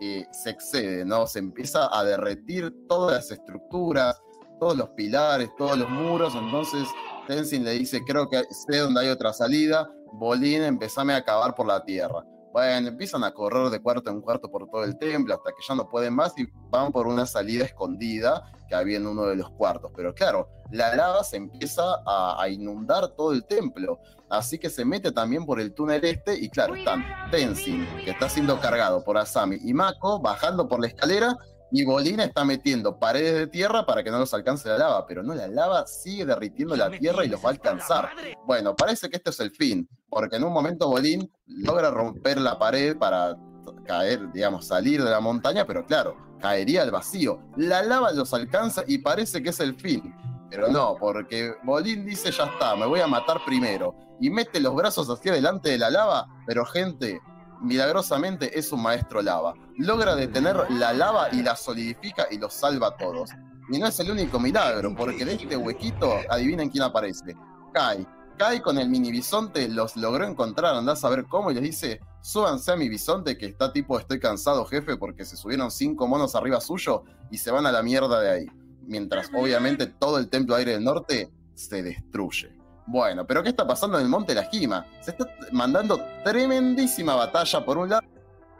[0.00, 1.26] eh, se excede, ¿no?
[1.26, 4.20] Se empieza a derretir todas las estructuras,
[4.58, 6.86] todos los pilares, todos los muros, entonces
[7.26, 11.66] Tenzin le dice, creo que sé dónde hay otra salida, Bolín, empezame a acabar por
[11.66, 12.24] la tierra.
[12.52, 15.74] Bueno, empiezan a correr de cuarto en cuarto por todo el templo hasta que ya
[15.74, 19.50] no pueden más y van por una salida escondida que había en uno de los
[19.50, 19.92] cuartos.
[19.94, 24.00] Pero claro, la lava se empieza a, inundar todo el templo.
[24.28, 28.28] Así que se mete también por el túnel este y claro, están Tenzin, que está
[28.28, 31.36] siendo cargado por Asami, y Mako bajando por la escalera
[31.72, 35.22] y Bolina está metiendo paredes de tierra para que no los alcance la lava, pero
[35.22, 38.10] no, la lava sigue derritiendo la tierra y los va a alcanzar.
[38.46, 42.58] Bueno, parece que este es el fin, porque en un momento Bolín logra romper la
[42.58, 43.36] pared para
[43.84, 47.40] caer, digamos, salir de la montaña, pero claro, caería al vacío.
[47.56, 50.14] La lava los alcanza y parece que es el fin.
[50.50, 53.94] Pero no, porque Bolín dice ya está, me voy a matar primero.
[54.20, 57.20] Y mete los brazos hacia delante de la lava, pero gente,
[57.60, 59.54] milagrosamente es un maestro lava.
[59.76, 63.30] Logra detener la lava y la solidifica y los salva a todos.
[63.70, 67.36] Y no es el único milagro, porque de este huequito, adivinen quién aparece.
[67.72, 68.06] Kai.
[68.36, 72.00] Kai con el mini bisonte los logró encontrar, andás a ver cómo, y les dice,
[72.22, 76.34] súbanse a mi bisonte que está tipo, estoy cansado jefe, porque se subieron cinco monos
[76.34, 78.46] arriba suyo y se van a la mierda de ahí.
[78.86, 82.59] Mientras obviamente todo el templo aire del norte se destruye.
[82.90, 84.84] Bueno, pero ¿qué está pasando en el Monte de la Esquima?
[85.00, 88.02] Se está mandando tremendísima batalla por un lado.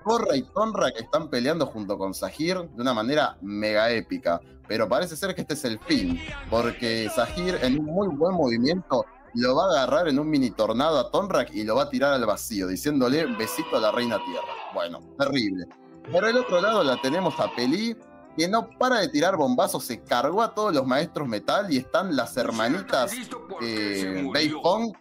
[0.04, 4.40] Korra y Tonra que están peleando junto con Sahir de una manera mega épica.
[4.68, 9.04] Pero parece ser que este es el fin, porque Sahir en un muy buen movimiento
[9.34, 12.12] lo va a agarrar en un mini tornado a Tonrak y lo va a tirar
[12.12, 14.46] al vacío, diciéndole besito a la reina tierra.
[14.72, 15.66] Bueno, terrible.
[16.12, 17.96] Por el otro lado la tenemos a Peli,
[18.36, 22.14] que no para de tirar bombazos, se cargó a todos los maestros metal y están
[22.16, 23.12] las hermanitas
[23.60, 24.92] eh, Beifong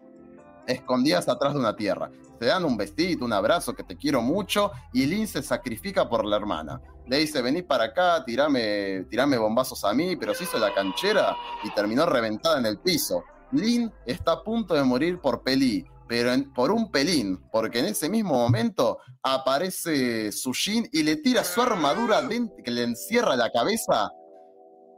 [0.68, 2.10] escondidas atrás de una tierra.
[2.40, 6.24] Se dan un vestido, un abrazo, que te quiero mucho, y Lin se sacrifica por
[6.24, 6.82] la hermana.
[7.08, 11.36] Le dice, vení para acá, tirame, tirame bombazos a mí, pero se hizo la canchera
[11.64, 13.24] y terminó reventada en el piso.
[13.52, 17.86] Lin está a punto de morir por Peli, pero en- por un pelín, porque en
[17.86, 23.50] ese mismo momento aparece Sushin y le tira su armadura dent- que le encierra la
[23.52, 24.10] cabeza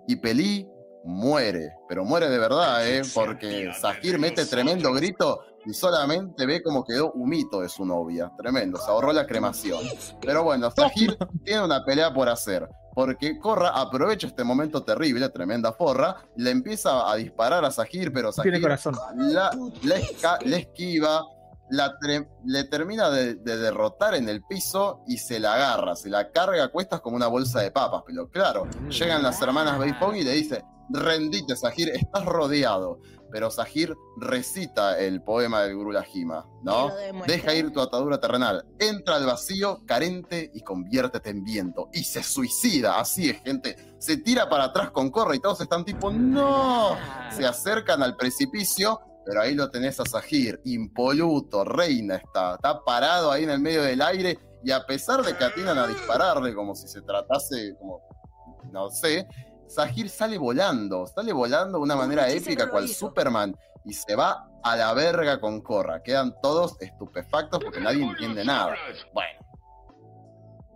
[0.08, 0.66] y Peli
[1.04, 3.02] muere, pero muere de verdad, ¿eh?
[3.14, 8.32] porque Sahir mete tremendo grito y solamente ve cómo quedó un mito de su novia.
[8.38, 9.80] Tremendo, se ahorró la cremación.
[10.22, 15.74] Pero bueno, Sahir tiene una pelea por hacer, porque Korra aprovecha este momento terrible, tremenda
[15.74, 18.96] forra, le empieza a disparar a Sahir, pero Tiene Sahir corazón.
[19.18, 19.52] la,
[19.84, 21.24] la esca- la esquiva,
[21.70, 26.10] la tre- le termina de, de derrotar en el piso y se la agarra, se
[26.10, 28.04] la carga a cuestas como una bolsa de papas.
[28.06, 33.00] Pero claro, llegan las hermanas Beifong y le dice, rendite Sahir, estás rodeado.
[33.32, 36.92] Pero Sahir recita el poema del Guru Lajima, ¿no?
[37.26, 41.90] Deja ir tu atadura terrenal, entra al vacío carente y conviértete en viento.
[41.94, 43.76] Y se suicida, así es, gente.
[44.00, 46.98] Se tira para atrás con Korra y todos están tipo, no.
[47.36, 53.32] Se acercan al precipicio, pero ahí lo tenés a Sahir, impoluto, reina está, está parado
[53.32, 56.76] ahí en el medio del aire y a pesar de que atinan a dispararle como
[56.76, 58.02] si se tratase, como,
[58.72, 59.28] no sé,
[59.74, 63.56] Sahir sale volando, sale volando de una manera épica cual Superman
[63.86, 66.04] y se va a la verga con Korra.
[66.04, 68.76] Quedan todos estupefactos porque nadie entiende nada.
[69.14, 69.40] Bueno.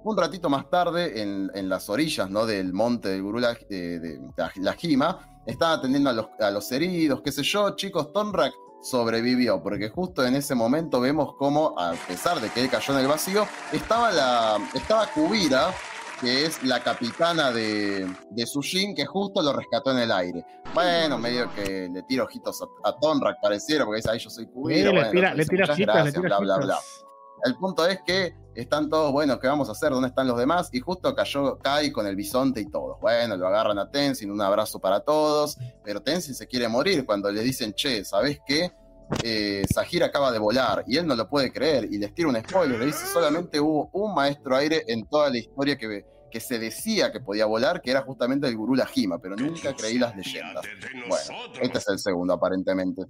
[0.04, 2.46] Un ratito más tarde, en, en las orillas ¿no?
[2.46, 6.52] del monte del Gurú La, de, de- de la Jima, están atendiendo a los, a
[6.52, 7.76] los heridos, qué sé yo.
[7.76, 12.70] Chicos, Tonrak sobrevivió, porque justo en ese momento vemos cómo, a pesar de que él
[12.70, 15.72] cayó en el vacío, estaba, la, estaba Kubira,
[16.22, 20.46] que es la capitana de, de Sushin, que justo lo rescató en el aire.
[20.74, 24.48] Bueno, medio que le tira ojitos a, a Tonrak, pareciera, porque dice, ay, yo soy
[24.48, 24.92] Kubira.
[24.92, 26.80] le bueno, tira, le le tira "Muchas ojitos, le gracias", tira bla, bla, bla.
[27.44, 29.92] El punto es que están todos, bueno, ¿qué vamos a hacer?
[29.92, 30.70] ¿Dónde están los demás?
[30.72, 33.00] Y justo cayó Kai con el bisonte y todos.
[33.02, 37.30] Bueno, lo agarran a Tenzin, un abrazo para todos, pero Tenzin se quiere morir cuando
[37.32, 38.72] le dicen, che, ¿sabes qué?
[39.24, 39.66] Eh,
[40.04, 42.88] acaba de volar y él no lo puede creer y les tira un spoiler, le
[42.88, 47.20] dice solamente hubo un maestro aire en toda la historia que, que se decía que
[47.20, 50.66] podía volar, que era justamente el gurú Lajima, pero nunca creí las leyendas.
[51.08, 53.04] Bueno, este es el segundo aparentemente.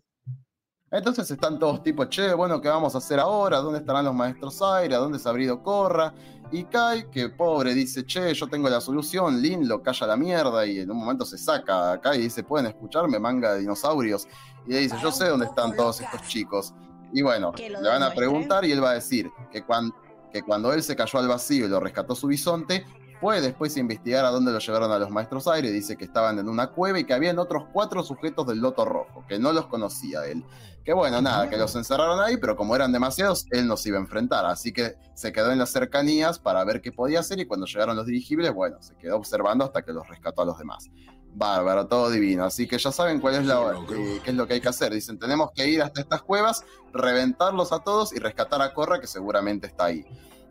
[0.92, 3.58] Entonces están todos tipo, che, bueno, ¿qué vamos a hacer ahora?
[3.58, 4.96] ¿Dónde estarán los maestros aire?
[4.96, 6.14] ¿A dónde se ha abrido Corra?
[6.56, 9.42] Y Kai, que pobre, dice, che, yo tengo la solución.
[9.42, 12.44] Lin lo calla la mierda y en un momento se saca a Kai y dice,
[12.44, 14.26] ¿pueden escucharme, manga de dinosaurios?
[14.66, 16.74] Y le dice, yo sé dónde están todos estos chicos.
[17.12, 17.52] Y bueno,
[17.82, 19.92] le van a preguntar y él va a decir que, cuan-
[20.32, 22.86] que cuando él se cayó al vacío y lo rescató su bisonte,
[23.26, 25.72] fue después a investigar a dónde lo llevaron a los maestros aire.
[25.72, 29.26] Dice que estaban en una cueva y que habían otros cuatro sujetos del loto rojo,
[29.28, 30.44] que no los conocía él.
[30.84, 33.98] Que bueno, nada, que los encerraron ahí, pero como eran demasiados, él no se iba
[33.98, 34.46] a enfrentar.
[34.46, 37.96] Así que se quedó en las cercanías para ver qué podía hacer y cuando llegaron
[37.96, 40.88] los dirigibles, bueno, se quedó observando hasta que los rescató a los demás.
[41.34, 42.46] Bárbaro, todo divino.
[42.46, 43.60] Así que ya saben cuál es la,
[43.90, 44.94] eh, qué es lo que hay que hacer.
[44.94, 46.64] Dicen, tenemos que ir hasta estas cuevas,
[46.94, 50.06] reventarlos a todos y rescatar a Corra, que seguramente está ahí.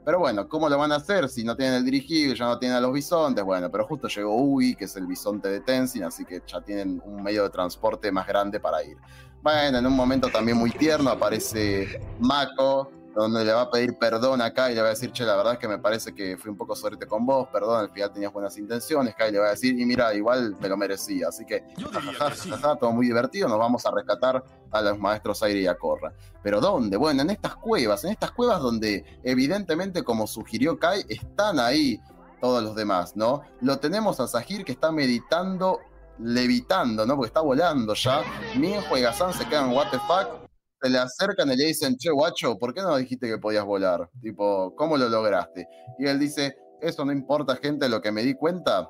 [0.04, 2.76] Pero bueno, ¿cómo lo van a hacer si no tienen el dirigible, ya no tienen
[2.76, 3.42] a los bisontes?
[3.42, 7.00] Bueno, pero justo llegó Ui, que es el bisonte de Tenzin, así que ya tienen
[7.04, 8.98] un medio de transporte más grande para ir.
[9.42, 14.42] Bueno, en un momento también muy tierno aparece Mako, donde le va a pedir perdón
[14.42, 16.50] a Kai le va a decir, che, la verdad es que me parece que fui
[16.50, 19.14] un poco suerte con vos, perdón, al final tenías buenas intenciones.
[19.14, 22.76] Kai le va a decir, y mira, igual me lo merecía, así que, jajaja, jajaja,
[22.76, 26.12] todo muy divertido, nos vamos a rescatar a los maestros Aire y a Corra.
[26.42, 26.96] ¿Pero dónde?
[26.96, 32.00] Bueno, en estas cuevas, en estas cuevas donde evidentemente, como sugirió Kai, están ahí
[32.40, 33.42] todos los demás, ¿no?
[33.60, 35.78] Lo tenemos a Sahir que está meditando,
[36.18, 37.16] levitando, ¿no?
[37.16, 38.22] Porque está volando ya.
[38.56, 40.43] Minho y Gazan se quedan what the fuck.
[40.84, 44.10] Se le acercan y le dicen, che, guacho, ¿por qué no dijiste que podías volar?
[44.20, 45.66] Tipo, ¿cómo lo lograste?
[45.98, 48.86] Y él dice, eso no importa, gente, lo que me di cuenta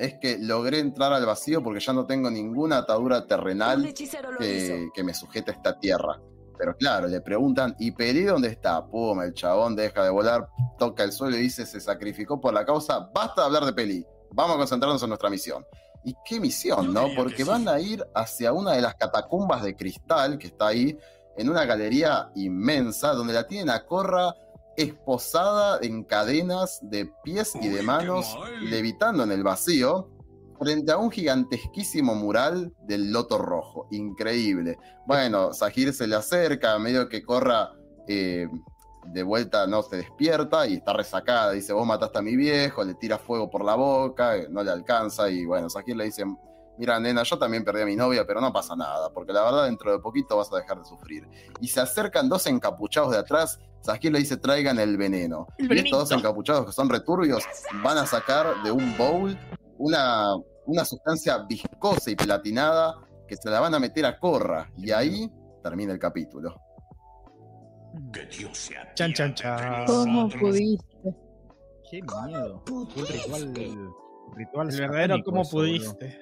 [0.00, 3.94] es que logré entrar al vacío porque ya no tengo ninguna atadura terrenal
[4.40, 6.20] que, que me sujete a esta tierra.
[6.58, 8.84] Pero claro, le preguntan, ¿y Peli dónde está?
[8.84, 12.66] Pum, el chabón deja de volar, toca el suelo y dice, se sacrificó por la
[12.66, 15.64] causa, basta de hablar de Peli, vamos a concentrarnos en nuestra misión.
[16.04, 17.08] ¿Y qué misión, no?
[17.16, 20.98] Porque van a ir hacia una de las catacumbas de cristal que está ahí,
[21.36, 24.34] en una galería inmensa, donde la tienen a Corra
[24.76, 30.10] esposada en cadenas de pies y de manos, levitando en el vacío,
[30.58, 33.88] frente a un gigantesquísimo mural del loto rojo.
[33.90, 34.78] Increíble.
[35.06, 37.72] Bueno, Sahir se le acerca, medio que Corra
[38.08, 38.48] eh,
[39.06, 41.52] de vuelta no se despierta y está resacada.
[41.52, 44.70] Dice, vos mataste a mi viejo, le tira fuego por la boca, eh, no le
[44.70, 45.28] alcanza.
[45.30, 46.24] Y bueno, Sahir le dice,
[46.78, 49.64] mira nena, yo también perdí a mi novia, pero no pasa nada, porque la verdad
[49.64, 51.28] dentro de poquito vas a dejar de sufrir.
[51.60, 53.58] Y se acercan dos encapuchados de atrás.
[53.80, 55.46] Sahir le dice, traigan el veneno.
[55.58, 57.42] El y estos dos encapuchados que son returbios
[57.82, 59.36] van a sacar de un bowl
[59.78, 60.36] una,
[60.66, 62.94] una sustancia viscosa y platinada
[63.26, 64.70] que se la van a meter a Corra.
[64.76, 65.30] Y ahí
[65.62, 66.54] termina el capítulo.
[68.12, 69.84] Que Dios sea Chan, chan, chan.
[69.86, 71.14] ¿Cómo pudiste?
[71.90, 72.62] Qué miedo.
[72.70, 73.54] Un ritual,
[74.34, 76.18] ritual El verdadero cómo eso, pudiste.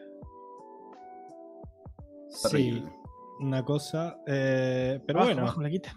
[2.28, 2.92] Sí, Terrible.
[3.40, 4.18] una cosa.
[4.26, 5.94] eh, pero Abajo, bueno, abajo, Flaquita.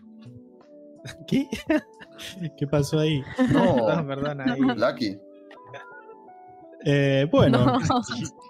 [1.27, 1.47] ¿qué?
[2.57, 3.21] ¿Qué pasó ahí?
[3.51, 4.59] No, No, perdón, ahí.
[4.59, 5.17] Lucky.
[6.85, 7.79] Eh, bueno, No.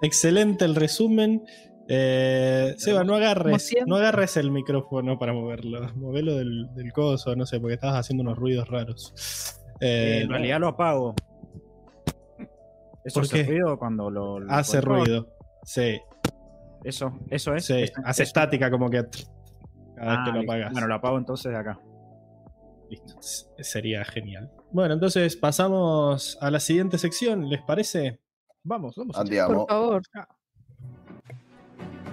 [0.02, 1.44] excelente el resumen.
[1.88, 5.94] Eh, Seba, no agarres, no agarres el micrófono para moverlo.
[5.96, 9.14] Movelo del, del coso, no sé, porque estabas haciendo unos ruidos raros.
[9.82, 11.14] Eh, Eh, en realidad lo apago.
[13.04, 13.50] Eso ¿Por hace qué?
[13.52, 14.40] ruido cuando lo.
[14.40, 15.28] lo hace ruido.
[15.64, 16.00] Sí,
[16.86, 17.66] Eso, eso es.
[17.66, 17.74] sí.
[17.82, 20.52] Eso- Hace eso- estática como que cada vez Ah, que lo listo.
[20.54, 20.72] apagas.
[20.72, 21.80] Bueno, lo apago entonces de acá.
[22.90, 23.16] Listo.
[23.60, 24.52] Sería genial.
[24.72, 28.20] Bueno, entonces pasamos a la siguiente sección, ¿les parece?
[28.64, 29.18] Vamos, vamos.
[29.18, 29.66] Andiamo.
[29.66, 30.02] Por favor.
[31.80, 32.13] Muy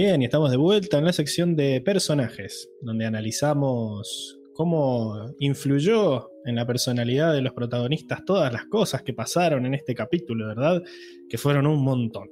[0.00, 6.54] bien, y estamos de vuelta en la sección de personajes, donde analizamos cómo influyó en
[6.54, 10.84] la personalidad de los protagonistas todas las cosas que pasaron en este capítulo, ¿verdad?
[11.28, 12.30] Que fueron un montón.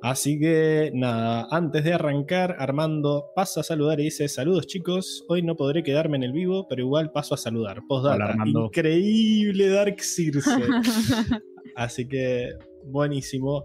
[0.00, 5.42] Así que nada, antes de arrancar, Armando pasa a saludar y dice, saludos chicos, hoy
[5.42, 7.82] no podré quedarme en el vivo, pero igual paso a saludar.
[7.86, 10.50] Postdata, increíble Dark Circe.
[11.76, 12.54] Así que
[12.86, 13.64] buenísimo.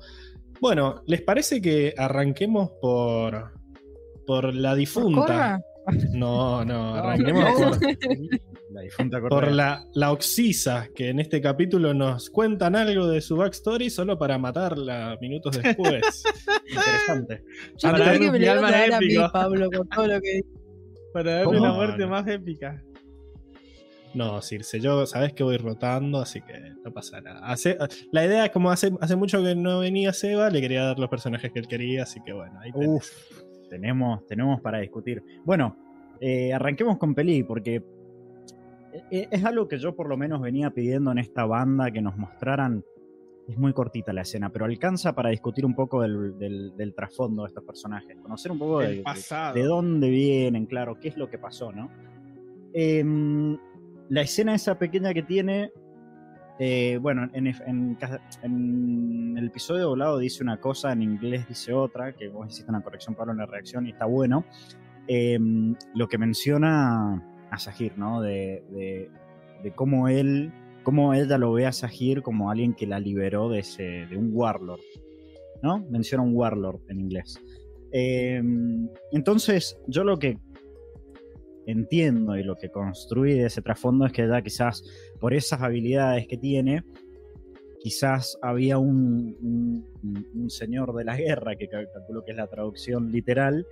[0.63, 3.51] Bueno, ¿les parece que arranquemos por,
[4.25, 5.59] por la difunta?
[6.13, 7.71] No, no, arranquemos no.
[7.71, 7.79] por,
[8.71, 13.35] La difunta por la, la Oxisa, que en este capítulo nos cuentan algo de su
[13.35, 16.23] backstory solo para matarla minutos después.
[16.69, 17.43] Interesante.
[17.79, 19.15] Yo Para creo que me iba a más traer a mí.
[19.33, 20.43] Pablo, con todo lo que
[21.11, 21.65] Para darle ¿Cómo?
[21.65, 22.11] la muerte No, no.
[22.11, 22.81] más épica.
[24.13, 26.53] No, Circe, yo sabes que voy rotando, así que
[26.83, 27.39] no pasa nada.
[27.47, 27.77] Hace-
[28.11, 31.09] la idea es como hace, hace mucho que no venía Seba, le quería dar los
[31.09, 32.87] personajes que él quería, así que bueno, ahí tenés.
[32.89, 33.09] Uf,
[33.69, 35.23] tenemos, tenemos para discutir.
[35.43, 35.75] Bueno,
[36.21, 37.83] eh, arranquemos con Peli, porque
[39.09, 42.15] e- es algo que yo por lo menos venía pidiendo en esta banda que nos
[42.17, 42.83] mostraran.
[43.47, 47.41] Es muy cortita la escena, pero alcanza para discutir un poco del, del- del trasfondo
[47.43, 49.55] de estos personajes, conocer un poco de, El de- pasado.
[49.55, 51.89] de dónde vienen, claro, qué es lo que pasó, ¿no?
[52.73, 53.57] Em,
[54.09, 55.71] la escena esa pequeña que tiene,
[56.59, 57.47] eh, bueno, en,
[59.37, 63.15] el episodio doblado dice una cosa, en inglés dice otra, que vos hiciste una corrección,
[63.29, 64.45] en la reacción y está bueno.
[65.07, 68.21] Em, lo que menciona a Sahir, ¿no?
[68.21, 69.09] De, de-
[69.63, 70.51] de cómo él,
[70.83, 74.29] cómo ella lo ve a Sahir como alguien que la liberó de, ese, de un
[74.33, 74.81] warlord,
[75.61, 75.79] ¿no?
[75.89, 77.39] Menciona un warlord en inglés.
[77.91, 80.37] Em, entonces, yo lo que
[81.65, 84.83] entiendo y lo que construí de ese trasfondo es que ella quizás
[85.19, 86.83] por esas habilidades que tiene,
[87.81, 92.47] quizás había un, un- un señor de la guerra, que cal- calculo que es la
[92.47, 93.65] traducción literal,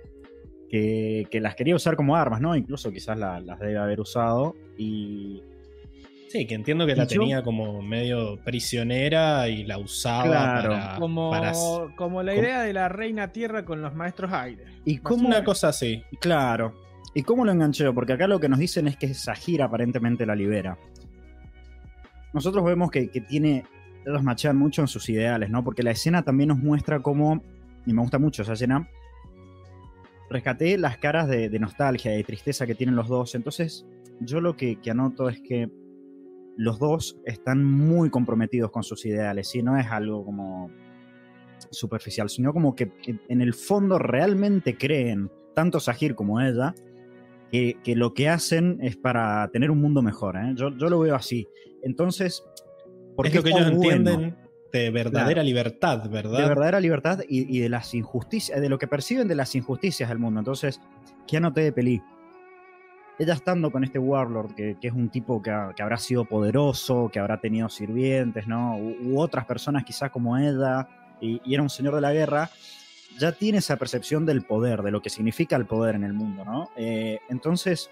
[0.68, 2.56] que, que las quería usar como armas, ¿no?
[2.56, 5.42] Incluso quizás la- las debe haber usado y...
[6.28, 10.96] Sí, que entiendo que la yo- tenía como medio prisionera y la usaba Claro, para,
[10.98, 11.52] Como, para-
[11.94, 14.64] como la como- idea de la reina tierra con los maestros aire.
[14.86, 16.02] y como una cosa así.
[16.20, 16.72] Claro.
[17.14, 17.92] ¿Y cómo lo enganché?
[17.92, 20.78] Porque acá lo que nos dicen es que Sahir aparentemente la libera.
[22.32, 23.64] Nosotros vemos que, que tiene.
[24.06, 25.62] Ellos machean mucho en sus ideales, ¿no?
[25.62, 27.42] Porque la escena también nos muestra cómo.
[27.86, 28.88] Y me gusta mucho esa escena.
[30.30, 33.34] Rescaté las caras de, de nostalgia y de tristeza que tienen los dos.
[33.34, 33.86] Entonces,
[34.20, 35.70] yo lo que, que anoto es que
[36.56, 39.54] los dos están muy comprometidos con sus ideales.
[39.54, 40.70] Y no es algo como
[41.70, 42.90] superficial, sino como que
[43.28, 46.74] en el fondo realmente creen, tanto Sahir como ella,
[47.52, 50.36] que, que lo que hacen es para tener un mundo mejor.
[50.36, 50.52] ¿eh?
[50.56, 51.46] Yo, yo lo veo así.
[51.82, 52.42] Entonces,
[53.14, 53.76] ¿por Es lo que ellos bueno?
[53.76, 54.36] entienden
[54.72, 55.42] de verdadera Claro.
[55.44, 56.38] libertad, ¿verdad?
[56.40, 60.08] de verdadera libertad y, y de las injusticias, de lo que perciben de las injusticias
[60.08, 60.40] del mundo.
[60.40, 60.80] Entonces,
[61.28, 62.02] ¿qué anoté de peli?
[63.18, 66.24] Ella estando con este Warlord, que, que es un tipo que, ha- que habrá sido
[66.24, 68.78] poderoso, que habrá tenido sirvientes, ¿no?
[68.78, 70.88] U, u otras personas quizás como ella,
[71.20, 72.48] y, y era un señor de la guerra,
[73.18, 76.44] ya tiene esa percepción del poder, de lo que significa el poder en el mundo,
[76.44, 76.70] ¿no?
[76.76, 77.90] Eh, entonces,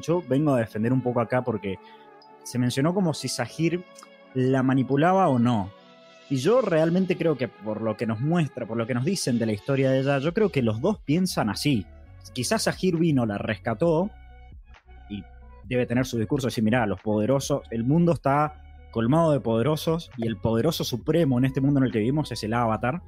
[0.00, 1.78] yo vengo a defender un poco acá porque
[2.42, 3.84] se mencionó como si Sahir
[4.34, 5.70] la manipulaba o no.
[6.30, 9.38] Y yo realmente creo que por lo que nos muestra, por lo que nos dicen
[9.38, 11.86] de la historia de ella, yo creo que los dos piensan así.
[12.32, 14.10] Quizás Sahir vino, la rescató
[15.10, 15.22] y
[15.64, 18.62] debe tener su discurso de decir, mirá, los poderosos, el mundo está
[18.92, 22.42] colmado de poderosos y el poderoso supremo en este mundo en el que vivimos es
[22.44, 23.02] el avatar.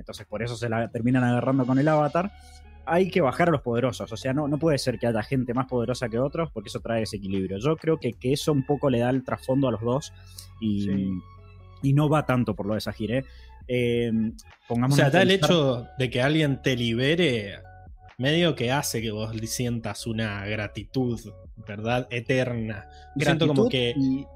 [0.00, 2.32] Entonces por eso se la terminan agarrando con el avatar.
[2.86, 5.54] Hay que bajar a los poderosos, o sea, no, no puede ser que haya gente
[5.54, 7.58] más poderosa que otros porque eso trae desequilibrio.
[7.58, 10.12] Yo creo que, que eso un poco le da el trasfondo a los dos
[10.60, 11.10] y, Sí.
[11.82, 13.24] y no va tanto por lo de Sahir, ¿eh?
[13.68, 17.58] Eh, O pongámonos sea, da el hecho de que alguien te libere,
[18.18, 21.20] medio que hace que vos sientas una gratitud,
[21.68, 22.08] ¿verdad?
[22.10, 22.88] Eterna.
[23.16, 23.94] Siento como que.
[23.96, 24.26] Y,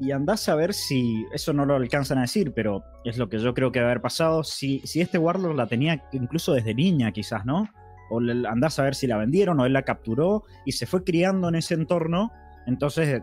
[0.00, 1.24] y andás a ver si.
[1.32, 3.90] Eso no lo alcanzan a decir, pero es lo que yo creo que va a
[3.90, 4.42] haber pasado.
[4.44, 7.68] Si, si este Warlord la tenía incluso desde niña, quizás, ¿no?
[8.10, 11.04] O le- andás a ver si la vendieron o él la capturó y se fue
[11.04, 12.32] criando en ese entorno.
[12.66, 13.22] Entonces eh,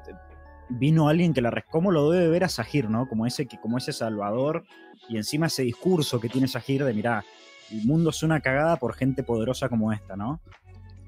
[0.70, 1.64] vino alguien que la.
[1.70, 3.08] ¿Cómo lo debe ver a Sahir, ¿no?
[3.08, 4.64] Como ese, como ese salvador.
[5.10, 7.24] Y encima ese discurso que tiene Sahir de, mirá,
[7.72, 10.40] el mundo es una cagada por gente poderosa como esta, ¿no?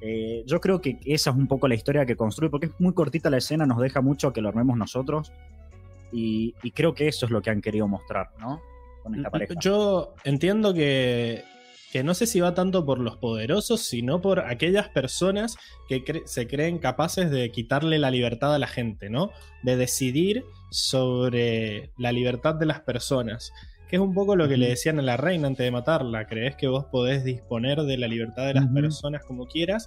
[0.02, 2.94] Eh, yo creo que esa es un poco la historia que construye, porque es muy
[2.94, 5.32] cortita la escena, nos deja mucho a que lo armemos nosotros.
[6.12, 8.62] Y, y creo que eso es lo que han querido mostrar, ¿no?
[9.04, 9.54] Con esta pareja.
[9.62, 11.44] Yo entiendo que,
[11.92, 15.56] que no sé si va tanto por los poderosos, sino por aquellas personas
[15.88, 19.32] que cre- se creen capaces de quitarle la libertad a la gente, ¿no?
[19.64, 23.54] De decidir sobre la libertad de las personas.
[23.92, 26.26] Que es un poco lo que le decían a la reina antes de matarla.
[26.26, 29.86] ¿Crees que vos podés disponer de la libertad de las personas como quieras?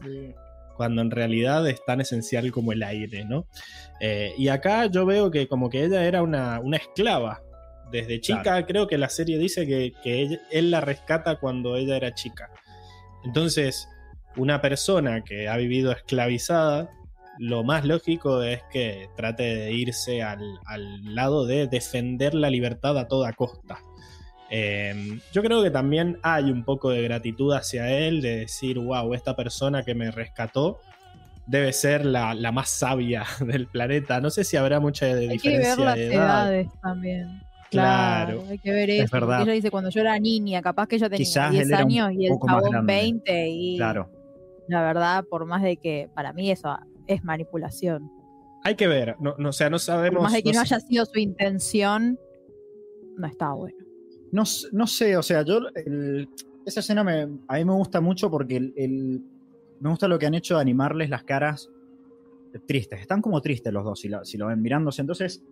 [0.76, 3.46] Cuando en realidad es tan esencial como el aire, ¿no?
[4.00, 7.40] Eh, y acá yo veo que como que ella era una, una esclava.
[7.90, 12.14] Desde chica creo que la serie dice que, que él la rescata cuando ella era
[12.14, 12.50] chica.
[13.24, 13.88] Entonces,
[14.36, 16.90] una persona que ha vivido esclavizada,
[17.38, 22.98] lo más lógico es que trate de irse al, al lado de defender la libertad
[22.98, 23.78] a toda costa.
[24.50, 29.12] Eh, yo creo que también hay un poco de gratitud hacia él, de decir, wow,
[29.14, 30.78] esta persona que me rescató
[31.46, 34.20] debe ser la, la más sabia del planeta.
[34.20, 36.52] No sé si habrá mucha de Hay que ver diferencia las de edad.
[36.54, 37.40] edades también.
[37.70, 38.36] Claro.
[38.38, 39.10] Claro, hay que ver Es eso.
[39.12, 39.38] verdad.
[39.38, 41.78] porque Ella dice, cuando yo era niña, capaz que ella tenía Quizás 10 él era
[41.84, 42.92] un años y el chabón grande.
[42.92, 44.10] 20 y Claro.
[44.68, 48.10] la verdad, por más de que para mí eso es manipulación.
[48.62, 50.22] Hay que ver, no, no, o sea, no Por sabemos.
[50.22, 52.18] más de que no sé- haya sido su intención,
[53.16, 53.76] no está bueno.
[54.32, 54.42] No,
[54.72, 55.60] no sé, o sea, yo.
[55.74, 56.28] el-
[56.66, 59.22] esa escena me, a mí me gusta mucho porque el, el-
[59.80, 61.70] me gusta lo que han hecho de animarles las caras
[62.66, 63.00] tristes.
[63.00, 65.02] Están como tristes los dos si lo, si lo ven mirándose.
[65.02, 65.42] Entonces.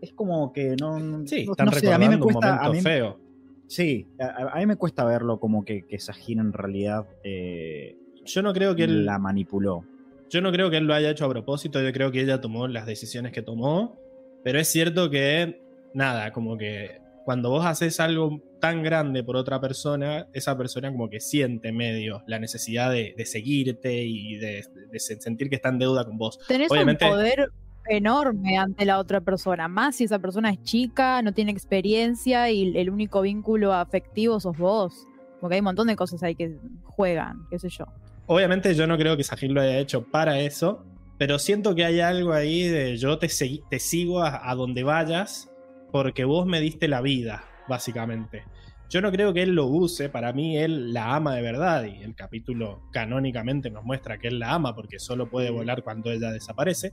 [0.00, 0.98] Es como que no.
[0.98, 2.52] no- Sí, no están sé, a mí me recordando cuesta.
[2.52, 3.18] un A momento mí, feo.
[3.66, 8.42] sí, a, a mí me cuesta verlo como que, que Sajin en realidad eh, Yo
[8.42, 9.84] no creo que él, la manipuló.
[10.30, 11.80] Yo no creo que él lo haya hecho a propósito.
[11.82, 13.98] Yo creo que ella tomó las decisiones que tomó.
[14.44, 15.60] Pero es cierto que
[15.94, 21.10] nada, como que cuando vos haces algo tan grande por otra persona, esa persona como
[21.10, 25.78] que siente medio la necesidad de, de seguirte y de, de sentir que está en
[25.80, 26.38] deuda con vos.
[26.46, 27.48] Tenés Obviamente- un poder
[27.88, 32.76] enorme ante la otra persona, más si esa persona es chica, no tiene experiencia y
[32.76, 35.06] el único vínculo afectivo sos vos.
[35.40, 37.84] Porque hay un montón de cosas ahí que juegan, qué sé yo.
[38.26, 40.84] Obviamente yo no creo que Sajin lo haya hecho para eso,
[41.18, 43.28] pero siento que hay algo ahí de yo te,
[43.70, 45.50] te sigo a, a donde vayas
[45.92, 48.44] porque vos me diste la vida, básicamente.
[48.88, 52.02] Yo no creo que él lo use, para mí él la ama de verdad y
[52.02, 56.30] el capítulo canónicamente nos muestra que él la ama porque solo puede volar cuando ella
[56.30, 56.92] desaparece,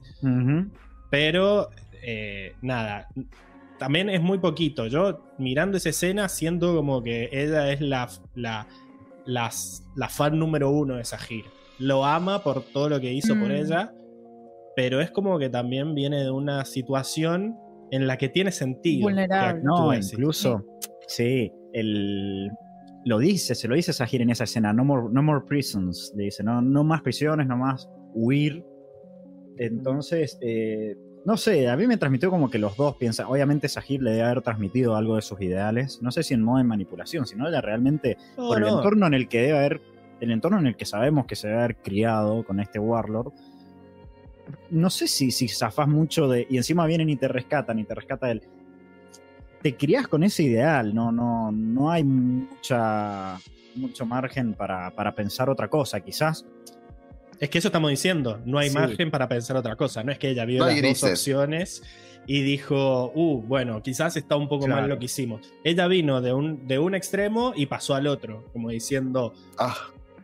[1.12, 1.70] pero
[2.02, 3.08] eh, nada,
[3.78, 4.88] también es muy poquito.
[4.88, 8.68] Yo mirando esa escena siento como que ella es la, la,
[9.26, 11.46] las- la fan número uno de Sahir.
[11.80, 13.56] lo ama por todo lo que hizo por Mm.
[13.56, 13.94] ella,
[14.76, 17.56] pero es como que también viene de una situación
[17.92, 19.04] en la que tiene sentido.
[19.08, 19.62] Vulnerable.
[19.62, 20.64] que No, incluso,
[21.08, 22.50] sí, el,
[23.06, 26.26] lo dice, se lo dice Sahir en esa escena, no more, no more prisons, le
[26.26, 28.64] dice, no, no más prisiones, no más huir.
[29.58, 30.96] Entonces, eh,
[31.26, 34.24] no sé, a mí me transmitió como que los dos piensan, obviamente Sahir le debe
[34.24, 37.62] haber transmitido algo de sus ideales, no sé si en modo de manipulación, sino ella
[37.62, 38.78] realmente, No, por el no.
[38.78, 39.82] entorno en el que debe haber,
[40.20, 43.32] el entorno en el que sabemos que se debe haber criado con este Warlord,
[44.70, 46.46] no sé si, si zafás mucho de.
[46.50, 48.42] Y encima vienen y te rescatan, y te rescata él.
[49.62, 53.40] Te criás con ese ideal, no, no, no hay mucha,
[53.76, 56.02] mucho margen para, para pensar otra cosa.
[56.02, 56.46] Quizás.
[57.40, 58.76] Es que eso estamos diciendo, no hay Sí.
[58.76, 60.04] margen para pensar otra cosa.
[60.04, 61.10] No es que ella vio No las dos grises.
[61.12, 61.84] opciones
[62.26, 65.52] y dijo, uh, bueno, quizás está un poco mal lo que hicimos.
[65.64, 69.76] Ella vino de un, de un extremo y pasó al otro, como diciendo, Ah,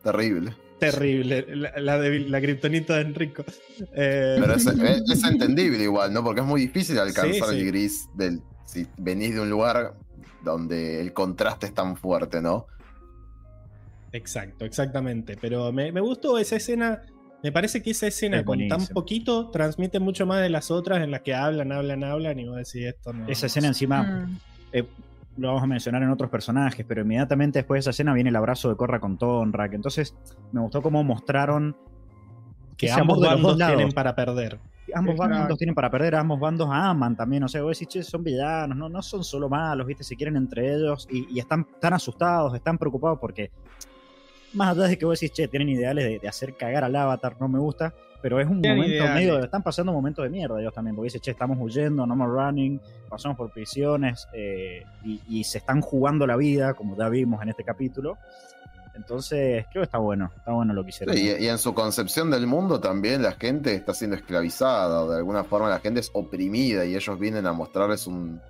[0.04, 0.54] terrible.
[0.80, 3.44] terrible, la, la, de- la kriptonita de Enrico.
[3.94, 6.24] Eh, Pero es, es- es entendible igual, ¿no?
[6.24, 7.60] Porque es muy difícil alcanzar Sí, sí.
[7.60, 9.96] el gris del si venís de un lugar
[10.44, 12.68] donde el contraste es tan fuerte, ¿no?
[14.12, 15.38] Exacto, exactamente.
[15.40, 17.02] Pero me, me gustó esa escena.
[17.42, 21.02] Me parece que esa escena Es con tan poquito transmite mucho más de las otras
[21.02, 23.28] en las que hablan, hablan, hablan y vos decís esto no.
[23.28, 24.04] Esa escena encima.
[24.04, 24.38] Mm.
[24.74, 24.84] eh,
[25.38, 28.36] lo vamos a mencionar en otros personajes, pero inmediatamente después de esa escena viene el
[28.36, 29.74] abrazo de Corra con Tonrak.
[29.74, 30.14] Entonces,
[30.52, 31.78] me gustó cómo mostraron
[32.76, 33.76] que ese ambos amor de los bandos lados.
[33.78, 34.60] tienen para perder.
[34.94, 35.36] ambos Exacto.
[35.38, 37.44] bandos tienen para perder, ambos bandos aman también.
[37.44, 40.04] O sea, vos decís, che, son villanos, no, no son solo malos, ¿viste?
[40.04, 43.52] Se quieren entre ellos y, y están tan asustados, están preocupados porque,
[44.54, 47.36] más allá de que vos decís, che, tienen ideales de, de hacer cagar al avatar,
[47.40, 49.16] no me gusta, pero es un momento ideales.
[49.16, 52.32] medio, están pasando momentos de mierda ellos también, porque dicen, che, estamos huyendo, no more
[52.32, 57.42] running, pasamos por prisiones eh, y, y se están jugando la vida, como ya vimos
[57.42, 58.18] en este capítulo.
[58.96, 61.16] Entonces, creo que está bueno, está bueno lo que hicieron.
[61.16, 65.10] Sí, y, y en su concepción del mundo también la gente está siendo esclavizada, o
[65.12, 68.42] de alguna forma la gente es oprimida y ellos vienen a mostrarles un-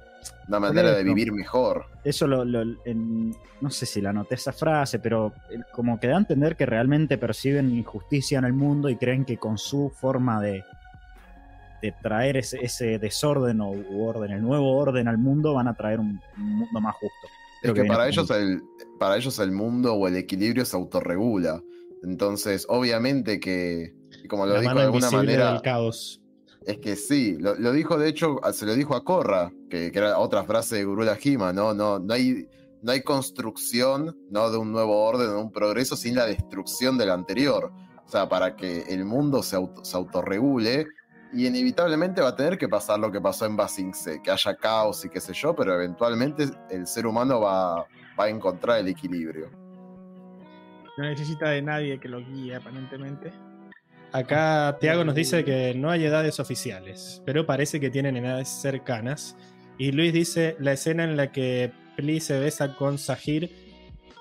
[0.48, 1.86] una manera de vivir mejor.
[2.04, 6.08] eso lo, lo- en- no sé si la anoté esa frase, pero el- como que
[6.08, 9.92] da a entender que realmente perciben injusticia en el mundo y creen que con su
[9.96, 10.64] forma de,
[11.82, 15.74] de traer ese, ese desorden o u orden, el nuevo orden al mundo, van a
[15.76, 17.28] traer un, un mundo más justo.
[17.62, 18.62] Creo Es que para ellos, el,
[19.00, 21.62] para ellos el mundo o el equilibrio se autorregula.
[22.04, 23.94] Entonces, obviamente que,
[24.30, 26.22] como lo La de alguna manera, del caos.
[26.66, 30.20] Es que sí, lo, dijo de hecho, se lo dijo a Corra, que, que era
[30.20, 31.74] otra frase de Gurula Hima, ¿no?
[31.74, 32.48] No, no, hay,
[32.82, 34.52] no hay construcción ¿no?
[34.52, 37.72] de un nuevo orden, de un progreso sin la destrucción del anterior.
[38.06, 40.88] O sea, para que el mundo se, auto, se autorregule,
[41.32, 45.06] y inevitablemente va a tener que pasar lo que pasó en Basingse, que haya caos
[45.06, 47.86] y qué sé yo, pero eventualmente el ser humano va,
[48.20, 49.50] va a encontrar el equilibrio.
[50.98, 53.32] No necesita de nadie que lo guíe, aparentemente.
[54.12, 59.36] Acá Tiago nos dice que no hay edades oficiales, pero parece que tienen edades cercanas.
[59.78, 63.50] Y Luis dice, la escena en la que Pli se besa con Sahir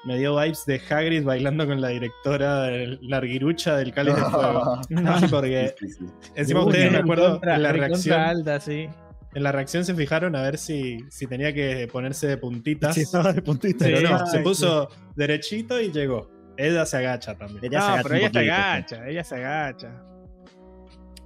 [0.05, 4.81] me dio vibes de Hagrid bailando con la directora de Larguirucha del Cáliz de Fuego.
[4.91, 6.31] No, porque Sí, sí, sí.
[6.37, 8.21] encima ustedes me acuerdo en la reacción.
[8.21, 8.89] alta, sí.
[9.35, 12.95] En la reacción se fijaron a ver si, si tenía que ponerse de puntitas.
[12.95, 13.85] Sí, estaba de puntita.
[13.85, 14.43] pero no, Ay, se sí.
[14.43, 16.31] puso derechito y llegó.
[16.59, 17.65] Ella se agacha también.
[17.65, 20.03] Ella se no, agacha pero ella se poquito, agacha, ella se agacha.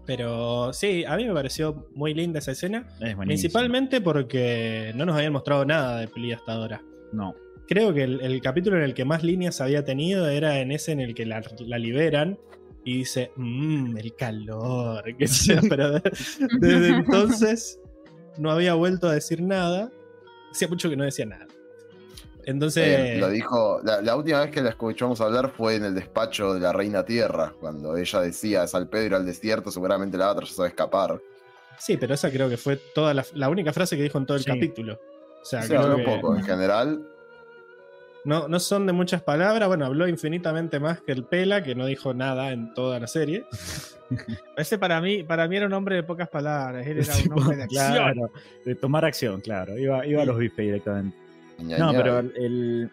[0.04, 2.88] Pero sí, a mí me pareció muy linda esa escena.
[3.00, 3.16] Es.
[3.16, 6.82] Principalmente porque no nos habían mostrado nada de Pli hasta ahora.
[7.12, 7.34] No.
[7.68, 10.92] Creo que el, el capítulo en el que más líneas había tenido era en ese
[10.92, 12.36] en el que la, la liberan
[12.84, 16.02] y dice, mmm, el calor, qué sé yo, pero de-
[16.58, 17.80] desde entonces
[18.38, 19.90] no había vuelto a decir nada.
[20.50, 21.46] Hacía mucho que no decía nada.
[22.44, 25.94] Entonces, Eh, lo dijo, la, la última vez que la escuchamos hablar fue en el
[25.94, 30.44] despacho de la Reina Tierra, cuando ella decía, Sal Pedro al desierto, seguramente la otra
[30.46, 31.20] ya sabe escapar.
[31.78, 34.36] sí, pero esa creo que fue toda la, la única frase que dijo en todo
[34.36, 34.50] el Sí.
[34.50, 35.00] capítulo.
[35.40, 37.08] O sea, Se creo habló que- poco, en general.
[38.24, 39.66] No, no son de muchas palabras.
[39.66, 43.46] Bueno, habló infinitamente más que el Pela, que no dijo nada en toda la serie.
[44.56, 46.86] Ese para mí, para mí era un hombre de pocas palabras.
[46.86, 47.92] Él era Sí, un hombre de acción.
[47.92, 48.30] claro,
[48.64, 49.76] de tomar acción, claro.
[49.76, 51.16] Iba, iba a los bifes directamente.
[51.58, 52.90] No, pero el,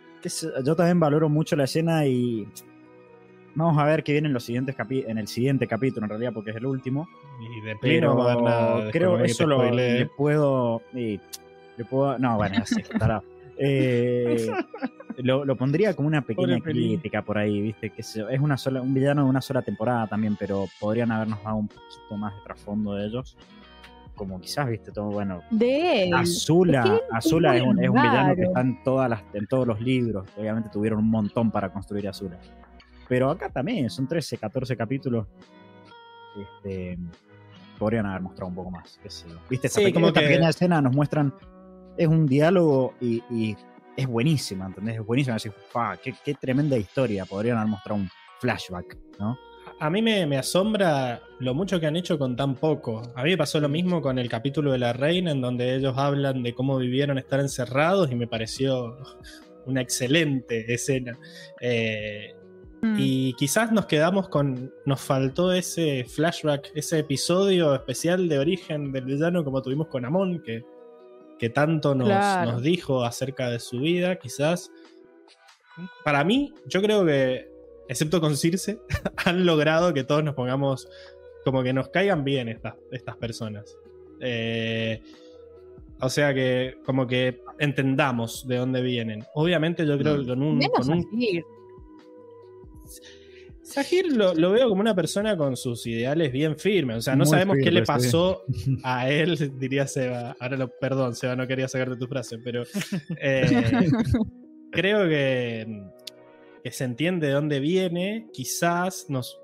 [0.66, 2.47] yo también valoro mucho la escena y
[3.55, 6.32] vamos a ver qué viene en los siguientes capi- en el siguiente capítulo en realidad
[6.34, 7.07] porque es el último.
[7.41, 8.91] Y de no Pero va a haber nada.
[8.91, 11.20] creo eso lo, le puedo y
[11.78, 13.22] le puedo no bueno así estará.
[13.62, 14.49] Eh,
[15.18, 16.91] lo, lo pondría como una pequeña Pobre Pelín.
[16.93, 20.38] crítica por ahí, viste que es una sola un villano de una sola temporada también,
[20.39, 23.36] pero podrían habernos dado un poquito más de trasfondo de ellos.
[24.20, 26.13] Como quizás, viste, todo bueno, De él.
[26.13, 29.47] Azula, Es que Azula es un, es un villano que está en, todas las, en
[29.47, 30.28] todos los libros.
[30.38, 32.38] Obviamente tuvieron un montón para construir a Azula.
[33.07, 35.26] Pero acá también son 13, 14 capítulos.
[36.38, 36.97] Este,
[37.78, 38.99] podrían haber mostrado un poco más.
[39.01, 39.36] qué sé yo.
[39.49, 39.67] ¿Viste?
[39.67, 41.34] Esta, Sí, pequeña, como esta que- pequeña escena nos muestran.
[41.97, 43.55] Es un diálogo y, y
[43.95, 44.95] es buenísima, ¿entendés?
[44.99, 45.38] Es buenísima.
[45.72, 47.26] "Fa, qué, qué tremenda historia.
[47.26, 48.09] Podrían haber mostrado un
[48.41, 49.38] flashback, ¿no?
[49.82, 53.01] A mí me, me asombra lo mucho que han hecho con tan poco.
[53.15, 55.93] A mí me pasó lo mismo con el capítulo de La Reina, en donde ellos
[55.97, 58.97] hablan de cómo vivieron estar encerrados y me pareció
[59.65, 61.17] una excelente escena.
[61.61, 62.36] Eh,
[62.82, 62.95] Mm.
[62.97, 64.73] y quizás nos quedamos con.
[64.86, 70.41] Nos faltó ese flashback, ese episodio especial de origen del villano, como tuvimos con Amon,
[70.41, 70.63] que,
[71.38, 72.53] que tanto nos, Claro.
[72.53, 74.15] nos dijo acerca de su vida.
[74.17, 74.71] Quizás.
[76.05, 77.49] Para mí, yo creo que,
[77.89, 78.79] excepto con Circe,
[79.25, 80.87] han logrado que todos nos pongamos.
[81.43, 83.75] Como que nos caigan bien estas, estas personas.
[84.19, 85.01] Eh,
[86.01, 89.23] o sea que, como que entendamos de dónde vienen.
[89.33, 90.57] Obviamente, yo creo que con un.
[90.57, 91.43] Menos con un Sahir.
[93.61, 96.97] Sahir lo, lo veo como una persona con sus ideales bien firmes.
[96.97, 98.43] O sea, no Muy sabemos qué le pasó
[98.83, 100.35] a él, diría Seba.
[100.39, 102.63] Ahora lo, perdón, Seba, no quería sacarte tu frase, pero
[103.21, 103.89] eh,
[104.71, 105.83] creo que,
[106.64, 108.28] que se entiende de dónde viene.
[108.34, 109.39] Quizás nos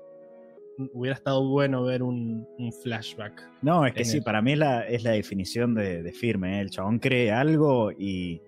[0.92, 3.42] hubiera estado bueno ver un, un flashback.
[3.62, 6.58] No, es que sí, el- para mí es la, es la definición de, de firme.
[6.58, 6.60] ¿eh?
[6.60, 8.40] El chabón cree algo y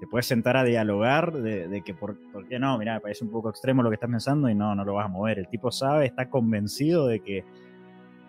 [0.00, 3.30] te puedes sentar a dialogar de, de que por, por qué no, mira, parece un
[3.30, 5.38] poco extremo lo que estás pensando y no, no lo vas a mover.
[5.38, 7.44] El tipo sabe, está convencido de que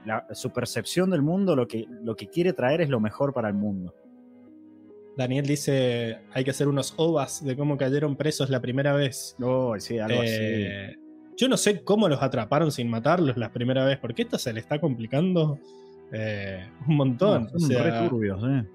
[0.05, 3.47] la- su percepción del mundo, lo que, lo que quiere traer es lo mejor para
[3.47, 3.95] el mundo.
[5.18, 9.36] Daniel dice: hay que hacer unos ovas de cómo cayeron presos la primera vez.
[9.41, 10.95] Oh, sí, algo Eh,
[11.38, 14.59] Yo no sé cómo los atraparon sin matarlos la primera vez, porque esto se le
[14.59, 15.59] está complicando
[16.11, 16.93] eh, un así.
[16.93, 17.43] montón.
[17.43, 18.66] No, o son sea, re turbios, ¿eh?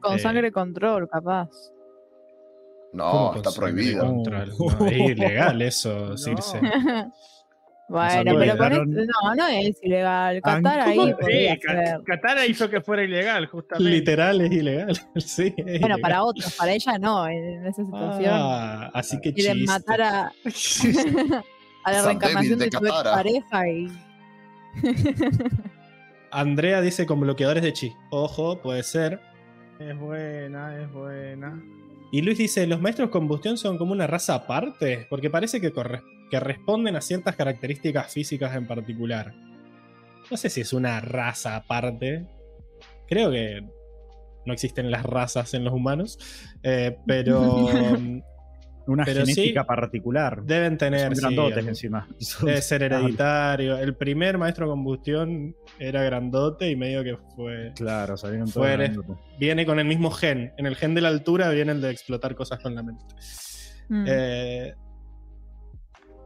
[0.00, 1.50] Con Eh, sangre control, capaz.
[2.92, 4.04] No, ¿cómo está prohibido.
[4.04, 6.60] no, es ilegal eso, Circe.
[7.88, 10.40] bueno, pero con esto, no, no es ilegal.
[10.42, 11.14] Qatar ¿Cómo ahí
[11.58, 12.00] ser.
[12.04, 13.90] Qatar hizo que fuera ilegal, justamente.
[13.90, 14.96] Literal es ilegal.
[15.16, 16.00] sí, es Bueno, ilegal.
[16.00, 18.30] para otros, para ella no, en esa situación.
[18.32, 19.72] Ah, así que Quieren chiste.
[19.72, 20.32] matar a,
[21.84, 23.88] a la reencarnación de de tu pareja y.
[26.30, 27.92] Andrea dice con bloqueadores de chi.
[28.10, 29.20] Ojo, puede ser.
[29.80, 31.62] Es buena, es buena.
[32.10, 36.02] Y Luis dice, los maestros combustión son como una raza aparte, porque parece que, corre-
[36.30, 39.34] que responden a ciertas características físicas en particular.
[40.30, 42.26] No sé si es una raza aparte.
[43.06, 43.62] Creo que
[44.44, 46.18] no existen las razas en los humanos,
[46.62, 47.66] eh, pero
[48.88, 50.42] Una Pero genética sí, particular.
[50.44, 51.00] deben tener...
[51.08, 51.68] Son sí, grandotes algo.
[51.68, 52.08] encima.
[52.42, 53.76] Debe ser hereditario.
[53.76, 57.72] El primer maestro combustión era grandote y medio que fue...
[57.76, 58.66] Claro, salieron todos.
[59.38, 60.54] Viene con el mismo gen.
[60.56, 63.04] En el gen de la altura viene el de explotar cosas con la mente.
[63.90, 64.04] Mm.
[64.08, 64.74] Eh,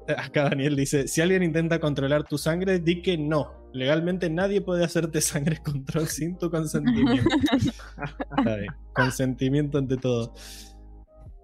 [0.17, 3.63] acá Daniel dice: Si alguien intenta controlar tu sangre, di que no.
[3.73, 7.29] Legalmente nadie puede hacerte sangre control sin tu consentimiento.
[8.37, 10.35] Está bien, Consentimiento ante todo.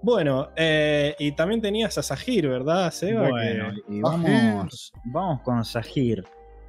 [0.00, 3.28] Bueno, eh, y también tenías a Sahir, ¿verdad, Seba?
[3.30, 6.22] Bueno, Que- y vamos, vamos con Sahir.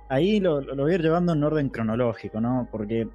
[0.10, 2.68] Ahí lo, lo voy a ir llevando en orden cronológico, ¿no?
[2.72, 3.08] Porque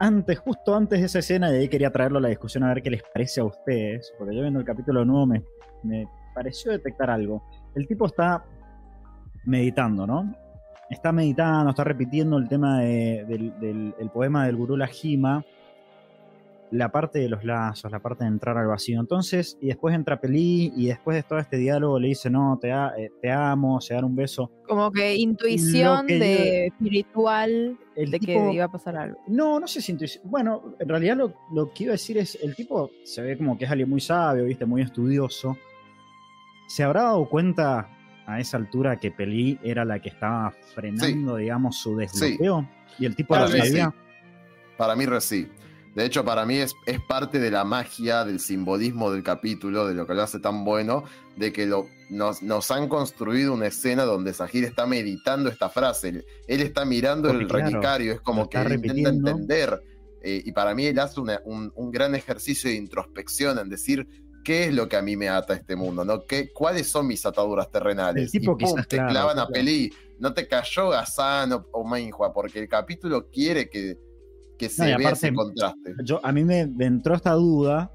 [0.00, 2.82] antes, justo antes de esa escena, y ahí quería traerlo a la discusión a ver
[2.82, 5.42] qué les parece a ustedes, porque yo viendo el capítulo nuevo me,
[5.84, 7.44] me pareció detectar algo.
[7.76, 8.44] El tipo está
[9.44, 10.34] meditando, ¿no?
[10.90, 15.44] Está meditando, está repitiendo el tema de- del, del- el poema del gurú Lajima,
[16.72, 18.98] la parte de los lazos, la parte de entrar al vacío.
[19.00, 22.70] Entonces, y después entra Pelí, y después de todo este diálogo le dice, no, te,
[22.70, 24.50] eh, te amo, se dan un beso.
[24.66, 29.18] Como que intuición que de espiritual El de tipo- que iba a pasar algo.
[29.28, 30.28] No, no sé si intuición.
[30.28, 33.56] Bueno, en realidad lo, lo que iba a decir es, el tipo se ve como
[33.56, 35.56] que es alguien muy sabio, viste, muy estudioso.
[36.66, 37.88] ¿Se habrá dado cuenta
[38.26, 42.68] a esa altura que Pelí era la que estaba frenando, digamos, su desbloqueo?
[42.98, 43.78] Y el tipo Para lo mí sí.
[44.76, 45.48] Para mí, sí.
[45.94, 49.94] De hecho, para mí es, es parte de la magia, del simbolismo del capítulo, de
[49.94, 51.04] lo que lo hace tan bueno,
[51.36, 56.08] de que lo, nos, nos han construido una escena donde Sahir está meditando esta frase.
[56.10, 59.82] Él, él está mirando Porque, el claro, relicario, es como que él intenta entender.
[60.20, 64.06] eh, y para mí él hace una- un, un gran ejercicio de introspección en decir
[64.46, 66.24] qué es lo que a mí me ata a este mundo, ¿no?
[66.24, 68.26] ¿Qué, ¿Cuáles son mis ataduras terrenales?
[68.26, 69.48] El tipo y pum, quizás, te claro, clavan a.
[69.48, 69.90] Pelí.
[70.20, 73.98] No te cayó Gazán o, o Mainhua, porque el capítulo quiere que,
[74.56, 75.94] que se vea aparte, ese contraste.
[76.04, 77.90] Yo, a mí me, me entró esta duda.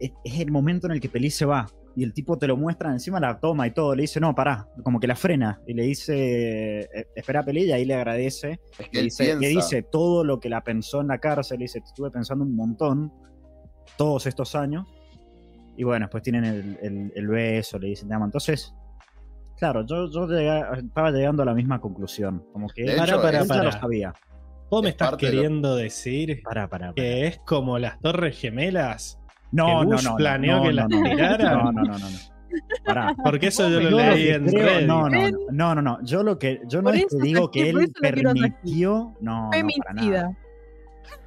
[0.00, 1.66] Es, es el momento en el que Pelí se va.
[1.94, 3.94] Y el tipo te lo muestra, encima la toma y todo.
[3.94, 4.66] Le dice, no, pará.
[4.82, 5.60] Como que la frena.
[5.66, 7.64] Y le dice, "Eh, espera Pelí.
[7.64, 8.60] Y ahí le agradece.
[8.78, 11.58] Es que Le él dice, le dice todo lo que la pensó en la cárcel.
[11.58, 13.12] Le dice, estuve pensando un montón.
[13.98, 14.86] Todos estos años.
[15.78, 17.78] Y bueno, después tienen el, el- el beso.
[17.78, 18.24] Le dicen, te amo.
[18.26, 18.74] Entonces,
[19.56, 20.04] Claro, yo,
[20.76, 22.44] estaba llegando a la misma conclusión.
[22.52, 24.12] Como que De hecho, para, para, ya lo sabía.
[24.70, 26.94] ¿Vos me Es estás parte de lo- queriendo decir Para, para, para.
[26.94, 29.18] que es como las Torres Gemelas?
[29.50, 31.02] No, que no, Bush no, no, planeó no, que no, las no.
[31.02, 31.52] tiraran?
[31.54, 31.98] No, no, no, no.
[31.98, 32.16] no.
[32.84, 33.16] Pará.
[33.24, 34.86] Porque eso yo lo leí en creo- Reddit.
[34.86, 35.08] no,
[35.50, 36.02] no, no, no.
[36.04, 39.50] Yo lo que yo no es que digo que él permitió, no, no,
[39.84, 40.36] para nada,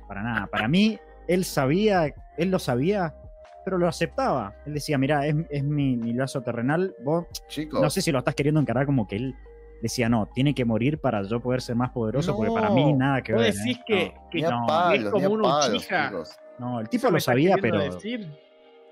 [0.07, 0.47] para nada.
[0.47, 0.97] Para mí
[1.27, 3.13] él sabía, él lo sabía,
[3.63, 4.55] pero lo aceptaba.
[4.65, 6.95] Él decía, mira, es, es mi, mi lazo terrenal.
[7.03, 9.35] Vos, Chicos, no sé si lo estás queriendo encarar como que él
[9.81, 13.21] decía, no, tiene que morir para yo poder ser más poderoso, porque para mí nada
[13.21, 13.53] que Vos ver.
[13.53, 13.83] decís ¿eh?
[13.87, 16.37] que, ni que no, es como un chicos.
[16.59, 18.27] No, el ¿Eso tipo lo sabía, pero decir?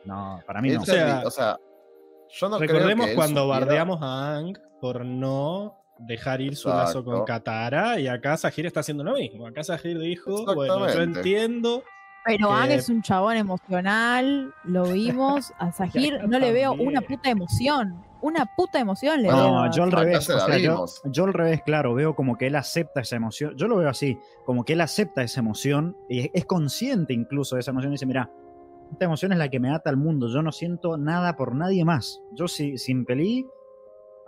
[0.05, 0.81] no, para mí no.
[0.81, 1.57] O sea, o sea,
[2.29, 6.69] yo no Recordemos creo que cuando supiera- bardeamos a Ang por no dejar ir su
[6.69, 7.23] lazo con.
[7.25, 9.45] Katara y acá Sahir está haciendo lo mismo.
[9.45, 11.83] Acá Sahir dijo, bueno, yo entiendo.
[12.25, 15.53] Pero Que- Ang es un chabón emocional, lo vimos.
[15.57, 18.03] A Sahir no le veo una puta emoción.
[18.21, 19.37] Una puta emoción le veo.
[19.37, 20.29] No, yo al revés.
[20.29, 20.57] o sea,
[21.05, 23.53] yo, al revés, claro, veo como que él acepta esa emoción.
[23.55, 27.55] Yo lo veo así, como que él acepta esa emoción y es, es consciente incluso
[27.55, 28.29] de esa emoción y dice, mira,
[28.91, 31.85] esta emoción es la que me ata al mundo, yo no siento nada por nadie
[31.85, 32.21] más.
[32.33, 33.45] Yo si, sin peli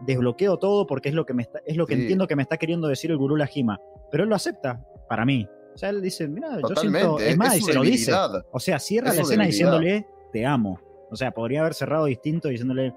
[0.05, 2.01] desbloqueo todo porque es lo que me está, es lo que Sí.
[2.01, 3.80] entiendo que me está queriendo decir el gurú Lajima.
[4.09, 5.47] Pero él lo acepta, para mí.
[5.73, 8.14] O sea, él dice, mira, yo siento, es más, y su se lo dice.
[8.52, 9.72] O sea, cierra Es la escena debilidad.
[9.81, 10.80] diciéndole, te amo.
[11.10, 12.93] O sea, podría haber cerrado distinto diciéndole,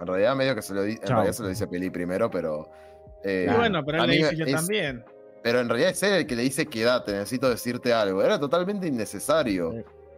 [0.00, 2.68] En realidad, medio que se lo, di- en realidad se lo dice Peli primero, pero.
[3.24, 3.58] eh, Y Claro.
[3.60, 5.04] bueno, pero a él le mí dice es- también.
[5.44, 8.22] Pero en realidad es él el que le dice quédate, necesito decirte algo.
[8.22, 9.72] Era totalmente innecesario.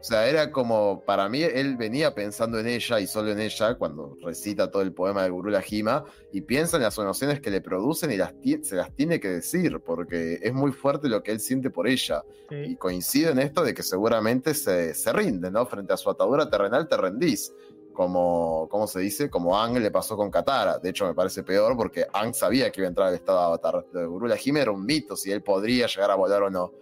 [0.05, 3.77] O sea, era como, para mí, él venía pensando en ella y solo en ella
[3.77, 7.63] cuando recita todo el poema de Gurú Lajima y piensa en las emociones que le
[7.63, 11.41] producen y las se las tiene que decir porque es muy fuerte lo que él
[11.41, 12.23] siente por ella.
[12.51, 12.77] Y Sí.
[12.77, 15.65] coincide en esto de que seguramente se, se rinde, ¿no?
[15.65, 17.55] Frente a su atadura terrenal te rendís.
[17.95, 19.31] Como, ¿cómo se dice?
[19.31, 20.79] Como Ang le pasó con Katara.
[20.81, 23.45] De hecho, me parece peor porque Ang sabía que iba a entrar al estado de
[23.47, 23.87] avatar.
[23.91, 26.73] Lo de Gurú Lajime era un mito si él podría llegar a volar o no.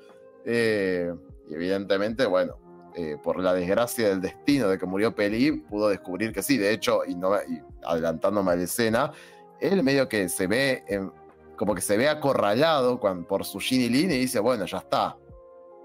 [0.44, 1.12] Eh,
[1.48, 2.56] y evidentemente, bueno,
[2.96, 6.58] eh, por la desgracia del destino de que murió Peli, pudo descubrir que sí.
[6.58, 9.12] De hecho, y, no, y adelantándome a la escena,
[9.60, 11.12] él medio que se ve, en-
[11.56, 12.98] como que se ve acorralado
[13.28, 15.16] por su Ginny Lin y dice, bueno, ya está.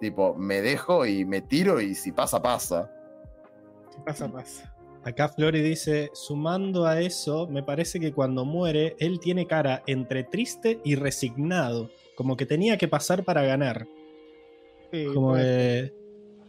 [0.01, 2.91] Tipo, me dejo y me tiro y si pasa, pasa.
[3.93, 4.73] Si pasa, pasa.
[5.03, 10.23] Acá Flori dice, sumando a eso, me parece que cuando muere, él tiene cara entre
[10.23, 13.87] triste y resignado, como que tenía que pasar para ganar.
[14.91, 15.93] Sí, Como que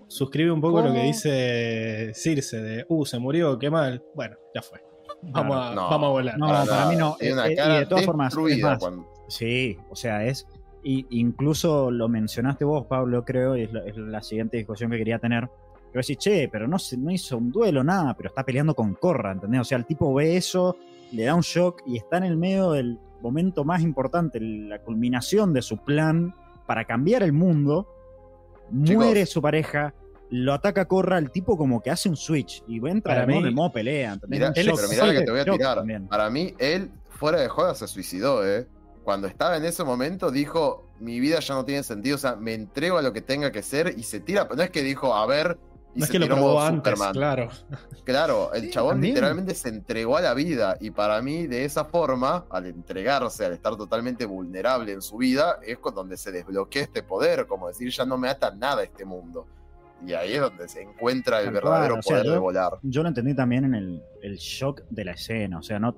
[0.08, 4.02] suscribe un poco lo que dice Circe, de, uh, se murió, qué mal.
[4.14, 4.80] Bueno, ya fue.
[5.22, 5.90] Vamos, a, no.
[5.90, 6.38] vamos a volar.
[6.38, 7.16] No, Para mí no.
[7.32, 10.46] Una Eh, eh, y de todas formas, es destruida más, cuando- Sí, o sea, es.
[10.82, 14.98] Y incluso lo mencionaste vos, Pablo, creo, y es la, es la siguiente discusión que
[14.98, 15.44] quería tener.
[15.44, 18.94] Vos decís, che, pero no, se, no hizo un duelo, nada, pero está peleando con
[18.94, 19.60] Corra, ¿entendés?
[19.60, 20.76] O sea, el tipo ve eso,
[21.12, 25.52] le da un shock y está en el medio del momento más importante, la culminación
[25.52, 26.32] de su plan
[26.66, 27.88] para cambiar el mundo.
[28.70, 29.94] Muere su pareja,
[30.30, 33.54] lo ataca Corra, el tipo como que hace un switch y entra Para mí- en
[33.54, 34.18] modo pelea.
[34.28, 35.76] Mirá, él pero mirá lo que te voy a tirar.
[35.78, 36.06] también.
[36.08, 38.66] Para mí, él, fuera de joda, se suicidó, ¿eh?
[39.04, 42.52] Cuando estaba en ese momento, dijo: Mi vida ya no tiene sentido, o sea, me
[42.52, 44.46] entrego a lo que tenga que ser y se tira.
[44.54, 45.58] No es que dijo, a ver.
[45.98, 47.12] Y no es que lo probó antes, Superman.
[47.12, 47.48] claro.
[48.04, 49.14] Claro, el Sí, chabón también.
[49.14, 53.52] literalmente se entregó a la vida y para mí de esa forma, al entregarse, al
[53.52, 57.90] estar totalmente vulnerable en su vida, es con donde se desbloquea este poder, como decir,
[57.90, 59.46] ya no me ata nada este mundo.
[60.06, 62.72] Y ahí es donde se encuentra el verdadero cual, o sea, poder de volar.
[62.82, 65.58] yo lo entendí también en el, el shock de la escena.
[65.58, 65.96] O sea, no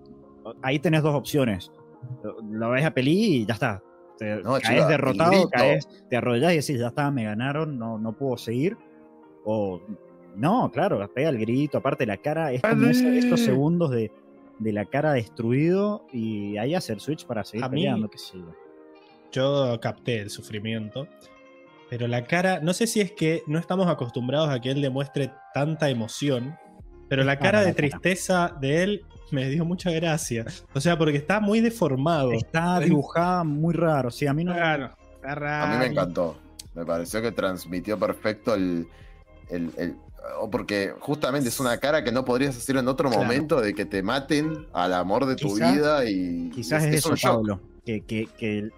[0.62, 1.70] ahí tenés dos opciones.
[2.24, 3.82] Lo, lo ves a peli y ya está.
[4.16, 7.98] Te, No, caes chica, derrotado, caes, te arrollás y decís, ya está, me ganaron, no,
[7.98, 8.76] no puedo seguir.
[9.44, 9.80] O
[10.36, 14.12] no, claro, pega el grito, aparte la cara, es como ese- estos segundos de,
[14.58, 18.38] de la cara destruido y ahí hacer switch para seguir A mí- peleando, qué sé
[18.38, 18.52] yo.
[19.32, 21.06] Yo capté el sufrimiento.
[21.88, 25.32] Pero la cara, no sé si es que no estamos acostumbrados a que él demuestre
[25.54, 26.56] tanta emoción,
[27.08, 27.88] pero la Es cara de la cara.
[27.88, 30.44] tristeza de él me dio mucha gracia.
[30.74, 32.30] O sea, porque está muy deformado.
[32.32, 34.52] Está dibujada muy raro, sí, a mí no...
[34.54, 35.64] Claro, está raro.
[35.64, 36.36] A mí me encantó.
[36.74, 38.86] Me pareció que transmitió perfecto el.
[39.50, 39.96] El- el-
[40.40, 43.24] o porque justamente es una cara que no podrías hacer en otro Claro.
[43.24, 46.50] momento de que te maten al amor de tu Quizás- vida y.
[46.50, 47.32] Quizás es, un eso, shock.
[47.36, 47.60] Pablo.
[47.84, 48.68] Que, que- que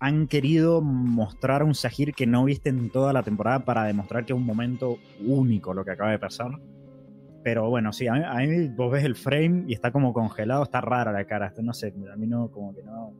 [0.00, 4.32] han querido mostrar un Sahir que no viste en toda la temporada para demostrar que
[4.32, 6.50] es un momento único lo que acaba de pasar.
[7.42, 10.62] Pero bueno, sí, a mí, a mí vos ves el frame y está como congelado,
[10.62, 11.52] está rara la cara.
[11.62, 13.12] No sé, a mí no, como que no.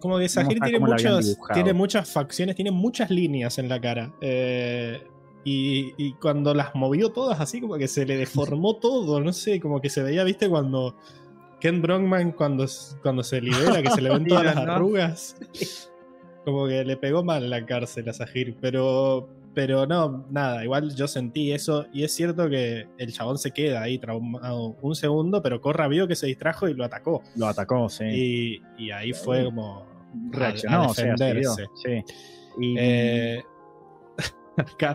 [0.00, 1.20] Como que Sahir tiene, dibujado.
[1.52, 4.12] tiene muchas facciones, tiene muchas líneas en la cara.
[4.20, 5.00] Eh,
[5.44, 9.60] y, y cuando las movió todas así, como que se le deformó todo, no sé,
[9.60, 10.96] como que se veía, viste, cuando
[11.60, 12.66] Ken Brockman cuando,
[13.02, 15.36] cuando se libera, que se le ven todas las arrugas.
[16.44, 21.06] Como que le pegó mal la cárcel a Sahir, pero, pero no, nada, igual yo
[21.06, 25.60] sentí eso y es cierto que el chabón se queda ahí traumado un segundo, pero
[25.60, 27.22] Corra vio que se distrajo y lo atacó.
[27.36, 28.04] Lo atacó, sí.
[28.04, 29.88] Y, y ahí fue como a-
[30.30, 31.66] Reaccionó, a o sea, defenderse.
[31.74, 32.02] sí.
[32.60, 33.42] Y, Eh,
[34.58, 34.94] acá,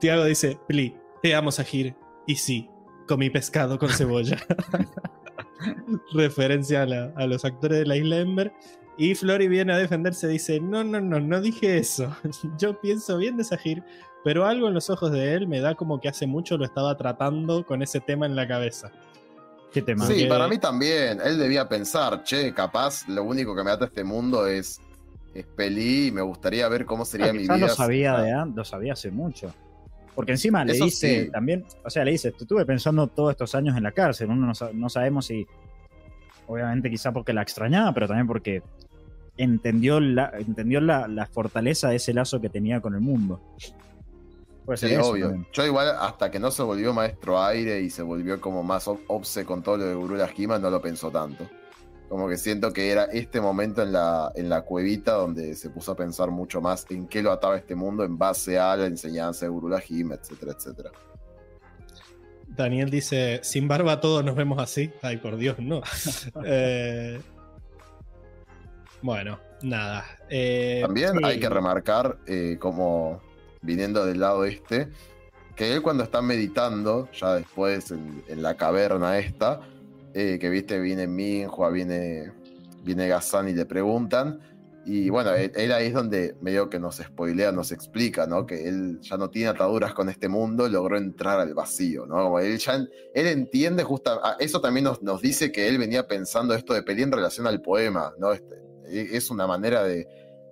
[0.00, 1.94] Tiago dice, Pli, te amo Sahir.
[2.26, 2.68] Y sí,
[3.06, 4.38] comí pescado con cebolla.
[6.12, 8.52] Referencia a, la- a los actores de la isla Ember.
[8.96, 12.14] Y Flori viene a defenderse, dice, no, no, no, no dije eso.
[12.58, 13.82] Yo pienso bien de Sahir,
[14.22, 16.96] pero algo en los ojos de él me da como que hace mucho lo estaba
[16.96, 18.92] tratando con ese tema en la cabeza.
[19.72, 20.06] ¿Qué tema?
[20.06, 21.20] Sí, para mí también.
[21.24, 24.80] Él debía pensar, che, capaz lo único que me ata a este mundo es,
[25.34, 27.56] es Pelí y me gustaría ver cómo sería No, mi vida.
[27.58, 29.52] lo sabía, de lo sabía hace mucho.
[30.14, 31.30] Porque encima le dice sí.
[31.30, 34.54] también, o sea, le dice, estuve pensando todos estos años en la cárcel, uno no,
[34.54, 35.44] sa- no sabemos si,
[36.46, 38.62] obviamente quizá porque la extrañaba, pero también porque
[39.36, 43.40] entendió la, entendió la, la fortaleza de ese lazo que tenía con el mundo.
[44.64, 45.26] Puede ser Sí, eso obvio.
[45.30, 45.46] también.
[45.52, 49.00] Yo igual hasta que no se volvió maestro aire y se volvió como más ob-
[49.08, 51.44] obse con todo lo de Gurú Esquima, no lo pensó tanto.
[52.08, 55.92] Como que siento que era este momento en la, en la cuevita donde se puso
[55.92, 59.46] a pensar mucho más en qué lo ataba este mundo en base a la enseñanza
[59.46, 59.52] de
[59.88, 60.90] Hima, etcétera, etcétera.
[62.46, 64.92] Daniel dice, sin barba todos nos vemos así.
[65.02, 65.82] Ay, por Dios, no.
[66.44, 67.20] Eh,
[69.02, 70.04] bueno, nada.
[70.30, 73.20] Eh, También hay que remarcar, eh, como
[73.60, 74.88] viniendo del lado este,
[75.56, 79.60] que él cuando está meditando, ya después en, en la caverna esta,
[80.14, 82.32] eh, que viste, viene Minhua, viene,
[82.82, 84.40] viene Gazan y le preguntan,
[84.86, 88.46] y bueno, él, él ahí es donde medio que nos spoilea, nos explica, ¿no?
[88.46, 92.16] Que él ya no tiene ataduras con este mundo, logró entrar al vacío, ¿no?
[92.22, 96.06] Como él ya él entiende justo, ah, eso también nos, nos dice que él venía
[96.06, 98.32] pensando esto de Pelí en relación al poema, ¿no?
[98.32, 100.06] Este, es una manera de,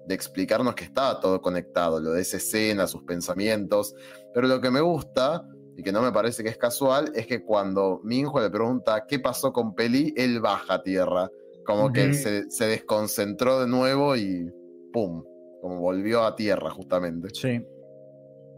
[0.07, 3.95] de explicarnos que estaba todo conectado, lo de esa escena, sus pensamientos.
[4.35, 5.47] Pero lo que me gusta,
[5.77, 9.19] y que no me parece que es casual, es que cuando Minjo le pregunta qué
[9.19, 11.29] pasó con Peli, él baja a tierra.
[11.65, 14.51] Como que se, se desconcentró de nuevo y
[14.93, 15.23] ¡pum!
[15.61, 17.29] Como volvió a tierra, justamente.
[17.35, 17.65] Sí.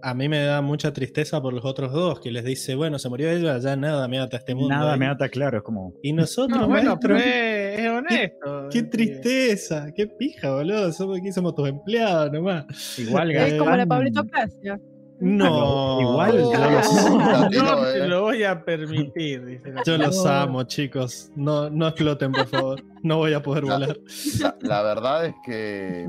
[0.03, 3.09] A mí me da mucha tristeza por los otros dos, que les dice, bueno, se
[3.09, 4.69] murió ella, ya nada me ata a este mundo.
[4.75, 5.95] Nada Y- me ata claro, es como.
[6.03, 8.69] Y nosotros, No, bueno, maestro, pero es, es honesto.
[8.71, 10.93] qué tristeza, qué pija, boludo.
[10.93, 12.67] Somos, aquí somos tus empleados nomás.
[12.99, 14.79] Igual Eh, Es como la Pablito Clasia.
[15.21, 17.93] No, igual yo los- La tiró, No eh.
[17.93, 20.31] te lo voy a permitir, dice la yo los No.
[20.31, 21.31] amo, chicos.
[21.37, 22.83] No, no exploten, por favor.
[23.03, 23.99] No voy a poder La- volar.
[24.41, 26.07] La, la verdad es que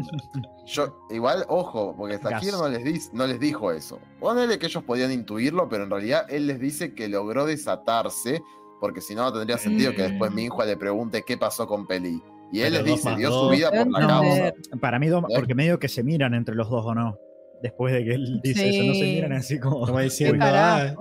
[0.66, 4.00] yo, igual, ojo, porque Zahir no les, dis- no les dijo eso.
[4.20, 8.42] Ponele que ellos podían intuirlo, pero en realidad él les dice que logró desatarse,
[8.82, 12.22] porque si no, no tendría sentido que después Minhua le pregunte qué pasó con Peli.
[12.52, 13.44] Y él Pero les dice, dio dos.
[13.46, 14.08] su vida por la No.
[14.08, 14.54] causa.
[14.80, 15.34] Para mí, dos- ¿Eh?
[15.36, 17.18] porque medio que se miran entre los dos o no.
[17.66, 19.80] Después de que él dice eso, no se miran así como.
[19.88, 20.94] Como ¿Qué diciendo, ah,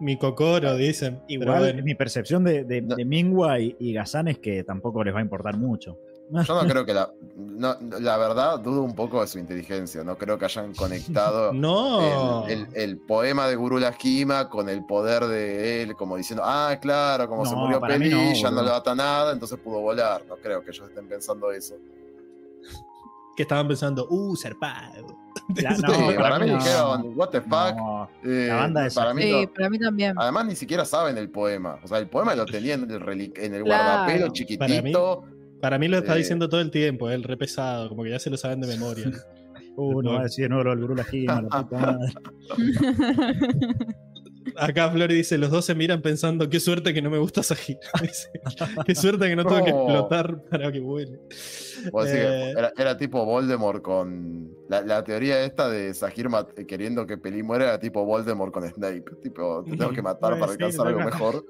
[0.00, 1.20] mi cocoro, dicen.
[1.28, 1.82] Igual, bueno.
[1.84, 2.96] mi percepción de, de, No.
[2.96, 5.96] de Mingua y, y Gazán es que tampoco les va a importar mucho.
[6.32, 7.10] Yo no creo que la.
[7.36, 10.02] no, la verdad, dudo un poco de su inteligencia.
[10.02, 12.46] No creo que hayan conectado No.
[12.48, 16.76] el, el- el poema de Guru Lajima con el poder de él, como diciendo, ah,
[16.80, 20.24] claro, como se murió Peli, no, ya no le ata nada, entonces pudo volar.
[20.28, 21.74] No creo que ellos estén pensando eso.
[23.36, 25.16] Que estaban pensando, uh, zarpado.
[25.62, 25.82] La- Sí,
[26.16, 26.56] para mí no.
[26.58, 27.76] dijeron, what the fuck.
[27.76, 29.52] No, Eh, la banda de para mí Sí, no.
[29.52, 30.14] para mí también.
[30.16, 31.78] Además, ni siquiera saben el poema.
[31.82, 33.84] O sea, el poema lo tenían en el, relic- en el Claro.
[33.84, 35.24] guardapelo Para chiquitito.
[35.60, 36.18] Para mí lo está Eh.
[36.18, 39.04] diciendo todo el tiempo, el re pesado, como que ya se lo saben de memoria.
[39.76, 42.12] Uh, no va a decir de nuevo lo del Lajima, la puta madre.
[44.56, 47.78] Acá Flori dice, los dos se miran pensando, qué suerte que no me gusta Sahir.
[48.02, 48.30] Dice,
[48.86, 51.18] qué suerte que no tengo que explotar para que vuele.
[52.06, 52.54] Eh.
[52.56, 54.50] era, era tipo Voldemort con.
[54.68, 58.68] La, la teoría esta de Sahir mat- queriendo que Peli muera era tipo Voldemort con
[58.68, 59.04] Snape.
[59.22, 61.44] Tipo, te tengo que matar para alcanzar algo mejor.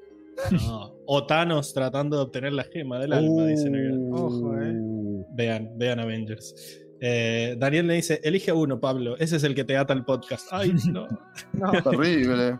[0.53, 0.95] No.
[1.07, 4.17] O Thanos tratando de obtener la gema del alma, dicen acá.
[4.23, 4.73] Ojo, eh.
[4.73, 6.80] Uh, Vean, vean Avengers.
[7.01, 9.17] Eh, Daniel le dice, elige uno, Pablo.
[9.19, 10.49] Ese es el que te ata el podcast.
[10.51, 11.09] Ay, no.
[11.55, 12.49] No, Terrible.
[12.49, 12.59] El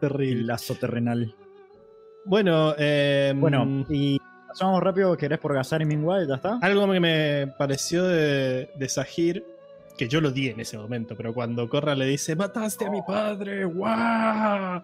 [0.00, 0.44] Terrible.
[0.44, 1.34] lazo terrenal.
[2.26, 6.58] Bueno, eh, Bueno, y pasamos rápido, ¿querés por Gazán y Mingua ya está?
[6.60, 9.44] algo que me pareció de, de Sahir,
[10.00, 13.02] que yo lo di en ese momento, pero cuando Corra le dice, mataste a mi
[13.02, 14.82] padre, ¡guau!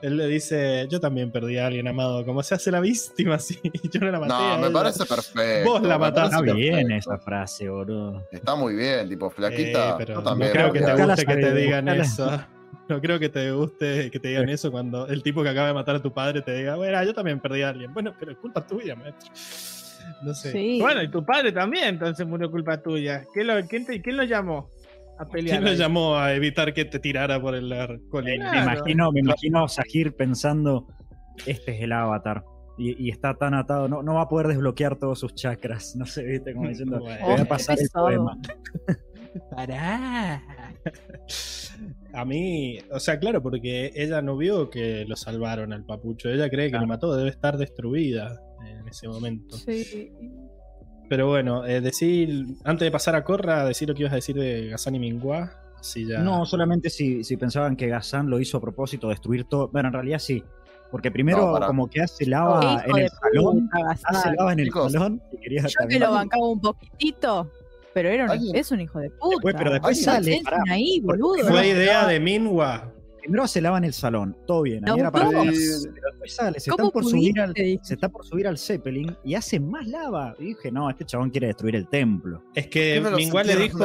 [0.00, 3.58] Él le dice, yo también perdí a alguien amado, como se hace la víctima, sí,
[3.90, 4.32] yo no la maté.
[4.32, 4.72] No, a me ella".
[4.72, 5.70] parece perfecto.
[5.70, 6.36] Vos la me mataste.
[6.36, 7.12] parece Está bien perfecto.
[7.14, 8.28] esa frase, boludo.
[8.30, 9.96] Está muy bien, tipo, Eh, flaquita.
[9.98, 12.40] pero yo no creo que te guste que te digan eso.
[12.88, 15.74] No creo que te guste que te digan eso cuando el tipo que acaba de
[15.74, 17.92] matar a tu padre te diga, bueno, yo también perdí a alguien.
[17.92, 19.28] Bueno, pero es culpa tuya, maestro.
[20.22, 20.52] No sé.
[20.52, 20.78] Sí.
[20.80, 23.24] Bueno, y tu padre también, entonces murió culpa tuya.
[23.34, 24.68] ¿Quién lo, quién te- quién lo llamó
[25.18, 25.56] a pelear?
[25.58, 25.76] ¿Quién lo ahí?
[25.76, 27.68] llamó a evitar que te tirara por el
[28.08, 28.44] colina?
[28.46, 28.72] Me Claro.
[28.78, 30.86] imagino, me imagino a Sahir pensando,
[31.46, 32.44] este es el avatar.
[32.78, 35.94] Y, y está tan atado, no, no va a poder desbloquear todos sus chakras.
[35.96, 37.26] No sé, viste, como diciendo, Bueno.
[37.26, 38.38] voy a pasar el poema.
[39.50, 40.42] Pará.
[42.14, 46.28] A mí, o sea, claro, porque ella no vio que lo salvaron al papucho.
[46.28, 46.84] Ella cree que Claro.
[46.84, 49.56] lo mató, debe estar destruida en ese momento.
[49.56, 50.10] Sí.
[51.08, 54.34] Pero bueno, eh, decir, antes de pasar a Corra, decir lo que ibas a decir
[54.36, 55.52] de Gazan y Mingua.
[55.78, 56.20] Así ya.
[56.20, 59.68] No, solamente si, si pensaban que Gazan lo hizo a propósito, destruir todo.
[59.68, 60.42] Bueno, en realidad sí.
[60.90, 63.68] Porque primero No, para- como que hace lava en el salón.
[63.72, 64.16] Gazán.
[64.16, 65.22] Hace lava en el Chicos, salón.
[65.32, 67.50] y quería Yo que lo bancaba un poquitito,
[67.94, 69.28] pero era un, es un hijo de puta.
[69.30, 70.40] Después- pero después sale,
[70.70, 71.46] ahí, boludo.
[71.48, 72.92] Fue idea de Minwa.
[73.22, 74.88] Primero hace lava en el salón, todo bien.
[74.88, 75.28] Ahí era para.
[75.30, 77.84] Pero después sale, se ¿Cómo está por subir al, pudiste?
[77.84, 80.34] se está por subir al Zeppelin y hace más lava.
[80.40, 82.42] Y dije, no, este chabón quiere destruir el templo.
[82.52, 83.78] Es ¿Por que no le dijo,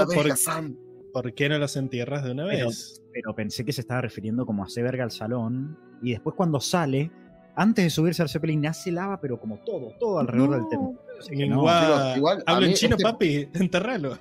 [1.14, 3.03] ¿por, qué no los entierras de una Pero- vez?
[3.14, 5.77] Pero pensé que se estaba refiriendo como a verga al salón.
[6.01, 7.11] Y después cuando sale,
[7.55, 10.99] antes de subirse al Zeppelin, hace lava, pero como todo, todo alrededor del templo.
[11.19, 14.18] Así que no, Mingua, chicos, igual, a habla en chino, este- papi, enterralo.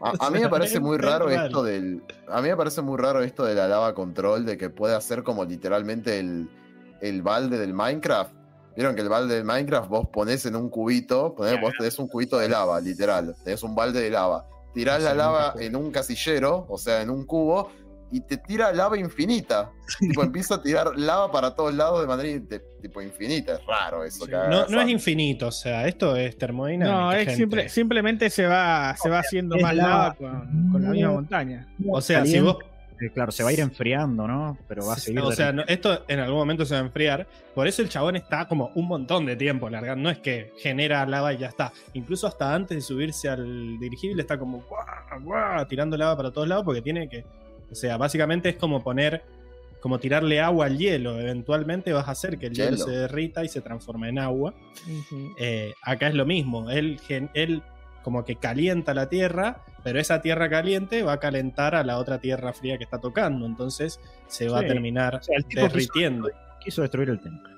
[0.00, 2.02] A, a mí me parece muy raro esto del.
[2.28, 5.22] A mí me parece muy raro esto de la lava control, de que puede hacer
[5.22, 6.48] como literalmente el,
[7.00, 8.32] el balde del Minecraft.
[8.76, 12.06] Vieron que el balde del Minecraft vos ponés en un cubito, ponés, vos tenés un
[12.06, 13.34] cubito de lava, literal.
[13.42, 14.46] Tenés un balde de lava.
[14.72, 17.70] Tirás la lava en un casillero, o sea, en un cubo,
[18.10, 19.70] y te tira lava infinita.
[20.00, 23.54] tipo, empieza a tirar lava para todos lados de manera inte- tipo infinita.
[23.54, 24.26] Es raro eso.
[24.26, 26.96] No, no es infinito, o sea, esto es termodinámica.
[26.98, 29.90] No, es simple- simplemente se va, se va haciendo es más lava.
[29.90, 31.66] lava con, con la misma montaña.
[31.88, 32.56] O sea, si vos
[33.00, 34.58] Eh, Claro, se va a ir enfriando, ¿no?
[34.66, 35.20] Pero va a seguir.
[35.20, 37.28] O sea, no- esto en algún momento se va a enfriar.
[37.54, 40.02] Por eso el chabón está como un montón de tiempo largando.
[40.02, 41.72] No es que genera lava y ya está.
[41.92, 46.48] Incluso hasta antes de subirse al dirigible está como guau, guau, tirando lava para todos
[46.48, 47.24] lados porque tiene que.
[47.70, 49.22] O sea, básicamente es como poner.
[49.80, 51.20] Como tirarle agua al hielo.
[51.20, 52.84] Eventualmente vas a hacer que el hielo, Hielo.
[52.84, 54.52] se derrita y se transforme en agua.
[55.38, 56.68] Eh, acá es lo mismo.
[56.68, 57.62] Él, gen- él
[58.02, 62.18] como que calienta la tierra, pero esa tierra caliente va a calentar a la otra
[62.18, 63.46] tierra fría que está tocando.
[63.46, 64.64] Entonces se va Sí.
[64.64, 66.28] a terminar O sea, el tipo quiso, derritiendo.
[66.64, 67.48] quiso destruir el templo.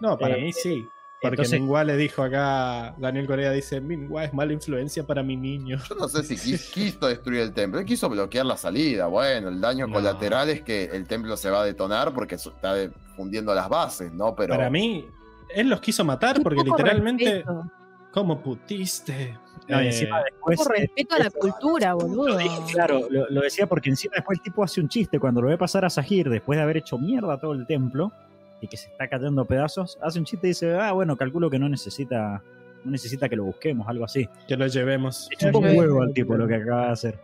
[0.00, 0.84] No, para Eh, mí sí.
[1.22, 5.36] Porque entonces- Mingua le dijo acá, Daniel Corea dice, Mingua es mala influencia para mi
[5.36, 5.78] niño.
[5.88, 7.80] Yo no sé si quis- quiso destruir el templo.
[7.80, 9.06] Él quiso bloquear la salida.
[9.06, 9.94] Bueno, el daño No.
[9.94, 14.12] colateral es que el templo se va a detonar porque está de- fundiendo las bases,
[14.12, 14.34] ¿no?
[14.36, 15.06] Pero Para mí,
[15.54, 17.62] él los quiso matar porque literalmente, respeto.
[18.12, 19.38] ¿cómo putiste?
[19.68, 20.58] No, y Eh, encima después.
[20.58, 22.38] Poco respeto a la cultura, boludo.
[22.70, 25.56] Claro, lo, lo decía porque encima después el tipo hace un chiste cuando lo ve
[25.58, 28.12] pasar a Sahir después de haber hecho mierda todo el templo
[28.60, 31.50] y que se está cayendo a pedazos, hace un chiste y dice, ah, bueno, calculo
[31.50, 32.42] que no necesita
[32.84, 34.28] no necesita que lo busquemos, algo así.
[34.46, 35.28] que lo llevemos.
[35.36, 37.18] Es un poco huevo al tipo lo que acaba de hacer.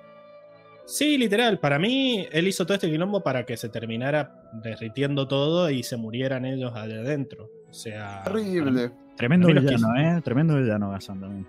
[0.84, 1.60] Sí, literal.
[1.60, 5.96] Para mí, él hizo todo este quilombo para que se terminara derritiendo todo y se
[5.96, 7.48] murieran ellos allá adentro.
[7.70, 8.22] O sea.
[8.24, 8.90] terrible.
[9.16, 10.20] Tremendo villano, ¿eh?
[10.24, 11.46] Tremendo villano Gazan también.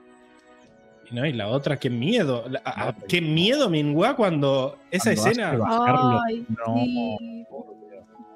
[1.10, 2.46] Y, no, y la otra, qué miedo.
[2.48, 5.58] La- a- No, qué miedo, Minhua, cuando esa Cuando escena.
[6.28, 7.46] Ay, No, sí.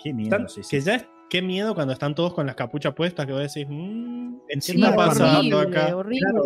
[0.02, 0.36] qué miedo.
[0.36, 0.70] Están- sí, sí.
[0.78, 1.06] Que ya es.
[1.30, 4.90] Qué miedo cuando están todos con las capuchas puestas, que vos decís, "Mm, ¿qué Encima
[4.90, 5.96] está pasando horrible, acá?
[5.98, 6.20] horrible.
[6.22, 6.44] Claro,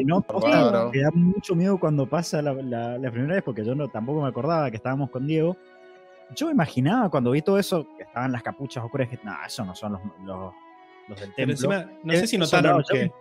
[0.84, 3.90] no, me da mucho miedo cuando pasa la, la- la primera vez, porque yo no,
[3.90, 5.56] tampoco me acordaba que estábamos con Diego.
[6.36, 9.64] Yo me imaginaba cuando vi todo eso, que estaban las capuchas oscuras, que no, eso
[9.66, 10.54] no son los, los,
[11.10, 11.74] los del Pero templo.
[11.76, 13.12] encima, no sé si Eh, notaron que.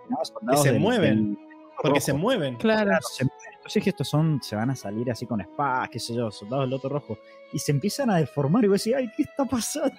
[0.51, 1.39] que se del- mueven, del-
[1.83, 2.57] Porque se mueven.
[2.57, 2.87] Claro.
[2.91, 3.41] Claro, se mueven.
[3.57, 6.65] Entonces dije, estos son, se van a salir así con espadas, qué sé yo, soldados
[6.65, 7.19] del Loto Rojo.
[7.53, 9.95] Y se empiezan a deformar y vos decís, ay, ¿qué está pasando?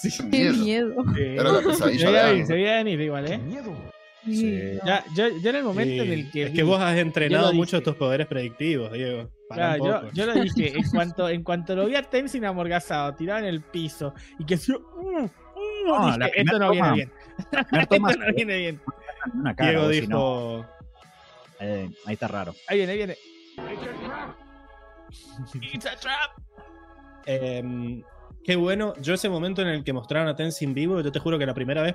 [0.00, 0.54] Qué Qué miedo.
[1.04, 1.04] miedo.
[1.16, 3.40] Era la Se pesadilla se veía venir igual, ¿eh?
[4.24, 4.78] Sí.
[4.86, 6.42] Ya, yo, yo en el momento Sí, en el que.
[6.44, 9.28] es vi- que vos has entrenado mucho tus poderes predictivos, Diego.
[9.48, 10.12] Pará Claro, un yo, poco.
[10.14, 13.60] yo lo dije, en cuanto, en cuanto lo vi a Tenzin amorgazado, tirado en el
[13.62, 15.30] piso, y que yo, mm, mm,
[15.86, 17.12] No, dije, la esto no viene bien.
[17.80, 18.80] Esto no viene bien.
[19.34, 20.08] una cara, Diego si dijo.
[20.10, 20.66] no,
[21.58, 22.54] eh, ahí está raro.
[22.68, 23.16] Ahí viene, ahí viene.
[25.72, 26.30] It's a trap.
[27.26, 28.02] Em,
[28.44, 28.94] qué bueno.
[29.00, 31.54] Yo ese momento en el que mostraron a Tenzin vivo, yo te juro que la
[31.54, 31.94] primera vez,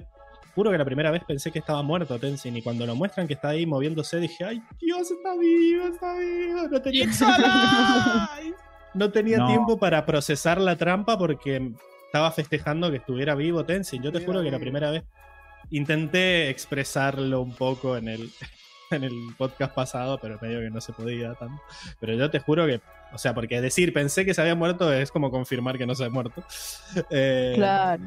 [0.56, 3.34] juro que la primera vez pensé que estaba muerto Tenzin y cuando lo muestran que
[3.36, 6.68] está ahí moviéndose dije, ay Dios, está vivo, está vivo.
[6.69, 7.06] No tenía,
[8.94, 9.48] no tenía No.
[9.48, 11.72] tiempo para procesar la trampa porque
[12.06, 14.02] estaba festejando que estuviera vivo Tenzin.
[14.02, 15.03] Yo te juro que la primera vez
[15.69, 18.30] intenté expresarlo un poco en el,
[18.91, 21.61] en el podcast pasado, pero medio que no se podía tanto.
[21.99, 22.81] Pero yo te juro que,
[23.14, 26.05] o sea, porque decir pensé que se había muerto es como confirmar que no se
[26.05, 26.43] ha muerto.
[27.09, 28.03] Eh, Claro.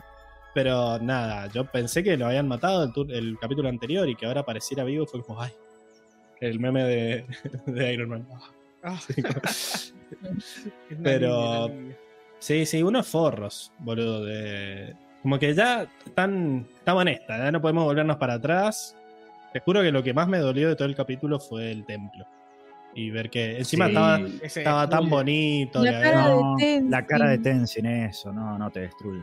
[0.52, 4.44] Pero nada, yo pensé que lo habían matado el, el capítulo anterior y que ahora
[4.44, 5.52] pareciera vivo fue como, ay,
[6.40, 7.27] el meme de,
[7.66, 8.27] de Iron Man.
[8.82, 9.94] Ah, Sí, como- es
[10.90, 11.70] una Pero-.
[12.40, 14.24] Sí, sí, unos forros, boludo.
[14.24, 14.97] De...
[15.23, 18.97] Como que ya están, estamos en esta, ya no podemos volvernos para atrás.
[19.52, 22.24] Te juro que lo que más me dolió de todo el capítulo fue el templo.
[22.94, 23.90] Y ver que encima Sí.
[23.93, 25.82] estaba, estaba tan bonito.
[25.82, 26.90] La cara había- de No, Tenzin.
[26.90, 29.22] la cara de Tenzin, eso, no, no te destruye.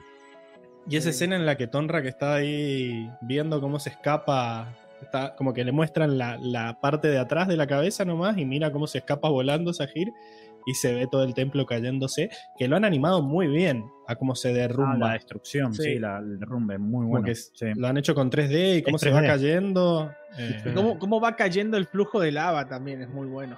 [0.90, 5.36] Y esa escena en la que Tonra que está ahí viendo cómo se escapa, está
[5.36, 8.72] como que le muestran la, la parte de atrás de la cabeza nomás y mira
[8.72, 10.14] cómo se escapa volando Sahir
[10.68, 12.30] y se ve todo el templo cayéndose,
[12.60, 15.08] que lo han animado muy bien a cómo se Ah, derrumba.
[15.08, 15.82] la destrucción, Sí.
[15.84, 17.26] sí, la, el derrumbe, muy bueno.
[17.26, 17.66] que sí.
[17.76, 19.28] lo han hecho con 3D y cómo Es se va 3D.
[19.28, 20.12] cayendo.
[20.38, 23.58] eh, ¿Cómo, cómo va cayendo el flujo de lava también es muy bueno.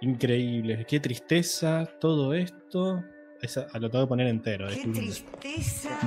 [0.00, 3.02] Increíble, qué tristeza todo esto.
[3.40, 4.66] Esa- lo tengo que poner entero.
[4.68, 5.98] ¡Qué tristeza!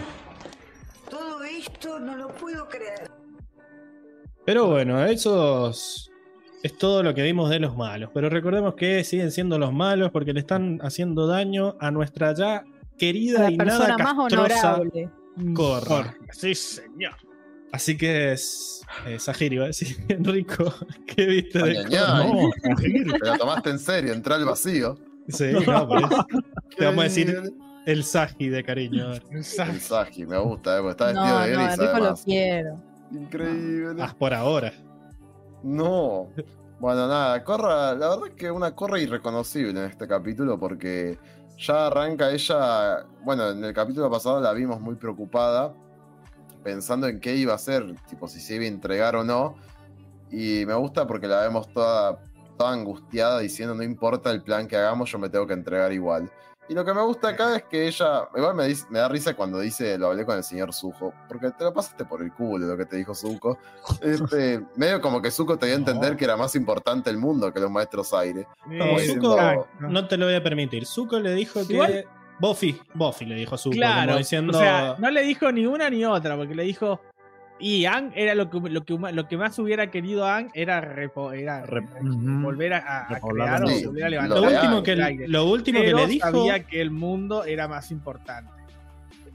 [1.09, 3.09] Todo esto no lo puedo creer.
[4.45, 6.08] Pero bueno, esos
[6.63, 8.09] es todo lo que vimos de los malos.
[8.13, 12.63] Pero recordemos que siguen siendo los malos porque le están haciendo daño a nuestra ya
[12.97, 15.09] querida La y persona nada más honorable.
[15.53, 16.15] Corra.
[16.31, 17.13] Sí, señor.
[17.71, 18.81] Así que es.
[19.05, 20.73] Eh, Sahir iba a decir, Enrico,
[21.05, 22.31] ¿qué viste de Ay, ay.
[22.31, 22.49] No,
[23.19, 24.97] Te lo tomaste en serio, entró al vacío.
[25.27, 26.27] Sí, no, por eso.
[26.77, 27.53] Te vamos a decir
[27.85, 29.09] el Saji de cariño.
[29.11, 29.23] ver.
[29.31, 32.83] mensaje, me gusta, eh, porque está vestido No, de no, gris Enrico lo quiero.
[33.11, 34.03] Increíble.
[34.03, 34.73] Ah, por ahora.
[35.63, 36.29] No.
[36.79, 41.19] Bueno, nada, Corra, la verdad es que una Corra irreconocible en este capítulo porque
[41.57, 45.73] ya arranca ella, bueno, en el capítulo pasado la vimos muy preocupada,
[46.63, 49.55] pensando en qué iba a hacer, tipo si se iba a entregar o no,
[50.31, 52.19] y me gusta porque la vemos toda,
[52.57, 56.31] toda angustiada diciendo no importa el plan que hagamos, yo me tengo que entregar igual.
[56.69, 59.33] Y lo que me gusta acá es que ella, igual me, dice- me da risa
[59.35, 62.67] cuando dice, lo hablé con el señor Sujo, porque te lo pasaste por el culo
[62.67, 63.57] lo que te dijo Zuko.
[64.01, 66.17] Este, medio como que Zuko te dio a entender No.
[66.17, 68.47] que era más importante el mundo que los maestros aire.
[68.71, 69.89] Eh, diciendo- Zuko, no.
[69.89, 70.85] no te lo voy a permitir.
[70.85, 71.73] Zuko le dijo que.
[71.73, 72.05] Igual-
[72.41, 74.57] Buffy, Buffy le dijo a Zuko, Claro, como diciendo.
[74.57, 77.01] o sea, no le dijo ni una ni otra, porque le dijo.
[77.59, 81.33] Y Ang era lo que, lo que, lo que más hubiera querido Ang era, repo-
[81.37, 81.65] era
[82.01, 82.77] volver a,
[83.09, 85.27] a- crear o volver a Lo levantar lo último, que, el aire.
[85.27, 86.25] lo último que Pero le dijo.
[86.25, 88.51] sabía que el mundo era más importante.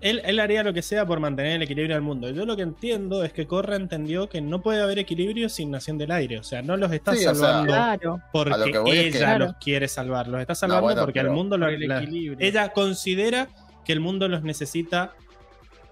[0.00, 2.28] Él, él haría lo que sea por mantener el equilibrio del mundo.
[2.28, 5.96] Yo lo que entiendo es que Korra entendió que no puede haber equilibrio sin Nación
[5.96, 6.38] del Aire.
[6.38, 8.20] O sea, no los está Sí, o sea, salvando Claro.
[8.30, 9.44] porque lo ella es que- Claro.
[9.46, 10.28] los quiere salvar.
[10.28, 12.36] Los está salvando bueno, porque el mundo lo, el equilibrio.
[12.38, 13.48] ella considera
[13.84, 15.12] que el mundo los necesita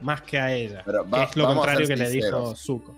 [0.03, 0.83] más que a ella.
[0.85, 2.55] Pero que va- es lo contrario que le dijo.
[2.57, 2.95] Zuko.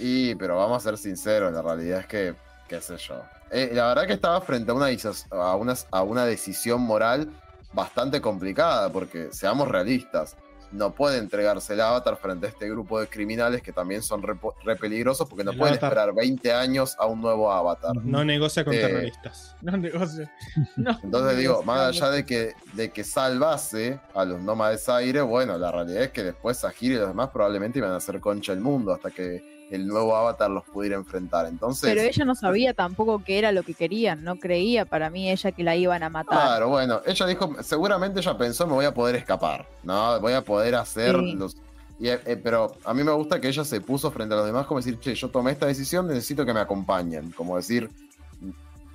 [0.00, 2.34] Y, pero vamos a ser sinceros, la realidad es que,
[2.68, 3.22] qué sé yo.
[3.50, 4.86] Eh, la verdad que estaba frente a una,
[5.30, 7.30] a, una, a una decisión moral
[7.72, 10.36] bastante complicada, porque seamos realistas,
[10.72, 14.34] no puede entregarse el avatar frente a este grupo de criminales que también son re,
[14.64, 15.90] re peligrosos porque no El pueden avatar.
[15.92, 17.96] esperar 20 años a un nuevo avatar.
[18.04, 19.56] No negocia con Eh, terroristas.
[19.62, 20.28] No negocio.
[20.76, 25.56] No, Entonces digo, más allá de que, de que salvase a los nómades aire, bueno,
[25.58, 28.60] la realidad es que después Sahir y los demás probablemente iban a hacer concha el
[28.60, 31.46] mundo hasta que el nuevo avatar los pudiera enfrentar.
[31.46, 34.24] Entonces, Pero ella no sabía tampoco qué era lo que querían.
[34.24, 36.38] No creía para mí ella que la iban a matar.
[36.38, 40.18] claro, bueno, ella dijo, seguramente ella pensó, me voy a poder escapar, ¿no?
[40.20, 41.32] Voy a poder hacer Sí.
[41.34, 41.56] los...
[42.00, 44.66] y, eh, pero a mí me gusta que ella se puso frente a los demás
[44.66, 47.30] como decir, che, yo tomé esta decisión, necesito que me acompañen.
[47.32, 47.90] Como decir,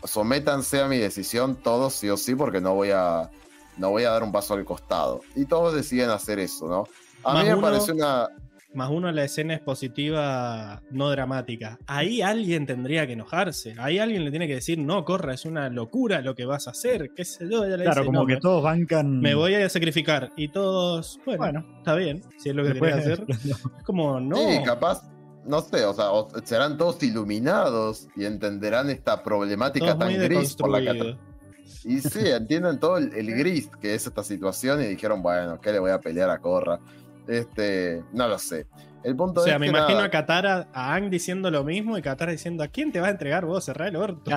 [0.04, 3.30] sométanse a mi decisión todos sí o sí porque no voy a,
[3.78, 5.22] no voy a dar un paso al costado.
[5.36, 6.88] Y todos deciden hacer eso, ¿no?
[7.24, 8.28] A Más mí me uno- pareció una...
[8.74, 11.78] Más uno, la escena expositiva no dramática.
[11.86, 13.76] Ahí alguien tendría que enojarse.
[13.78, 16.72] Ahí alguien le tiene que decir, no, corra, es una locura lo que vas a
[16.72, 17.12] hacer.
[17.16, 17.66] ¿Qué sé yo?
[17.66, 19.20] Ella le Claro, dice, como "No, que me, todos bancan.
[19.20, 20.32] me voy a sacrificar.
[20.36, 23.24] Y todos, bueno, Bueno, está bien, si es lo que quería hacer.
[23.78, 24.36] Es como, no.
[24.38, 25.04] Sí, capaz,
[25.46, 26.06] no sé, o sea,
[26.44, 31.16] serán todos iluminados y entenderán esta problemática tan gris por la que.
[31.86, 35.72] Y sí, entienden todo el, el gris que es esta situación y dijeron, bueno, ¿qué
[35.74, 36.80] le voy a pelear a Corra?
[37.28, 38.68] Este, no lo sé.
[39.04, 41.64] El punto O sea, es me que imagino nada, a Katara, a Ang diciendo lo
[41.66, 43.66] mismo y Katara diciendo, ¿a quién te vas a entregar vos?
[43.66, 44.32] Cerrá el orto.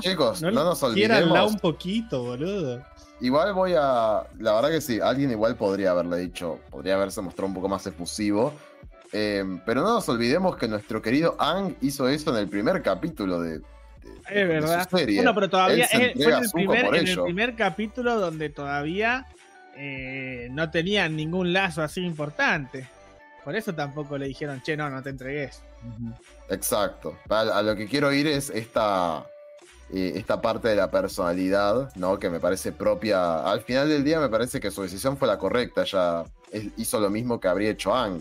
[0.00, 1.52] Chicos, no, no, nos olvidemos.
[1.52, 2.84] un poquito, boludo.
[3.20, 4.24] Igual voy a.
[4.38, 7.86] La verdad que sí, alguien igual podría haberle dicho, podría haberse mostrado un poco más
[7.86, 8.52] efusivo.
[9.12, 13.40] Eh, pero no nos olvidemos que nuestro querido Ang hizo eso en el primer capítulo
[13.40, 13.64] de, de-
[14.28, 14.86] Es de verdad.
[14.88, 15.16] su serie.
[15.16, 19.26] Bueno, pero todavía es- fue entrega en el, primer, en el primer capítulo donde todavía
[19.80, 22.88] eh, no tenían ningún lazo así importante.
[23.44, 25.62] Por eso tampoco le dijeron, che, no, no te entregues.
[26.50, 27.16] Exacto.
[27.28, 29.24] A, lo que quiero ir es esta,
[29.92, 32.18] eh, esta parte de la personalidad, ¿no?
[32.18, 33.48] Que me parece propia.
[33.48, 35.82] Al final del día me parece que su decisión fue la correcta.
[35.82, 36.24] Ella
[36.76, 38.20] hizo lo mismo que habría hecho Ang,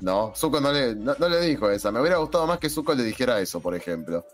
[0.00, 0.32] ¿no?
[0.34, 1.92] Zuko no le, no, no le dijo esa.
[1.92, 4.24] Me hubiera gustado más que Zuko le dijera eso, por ejemplo.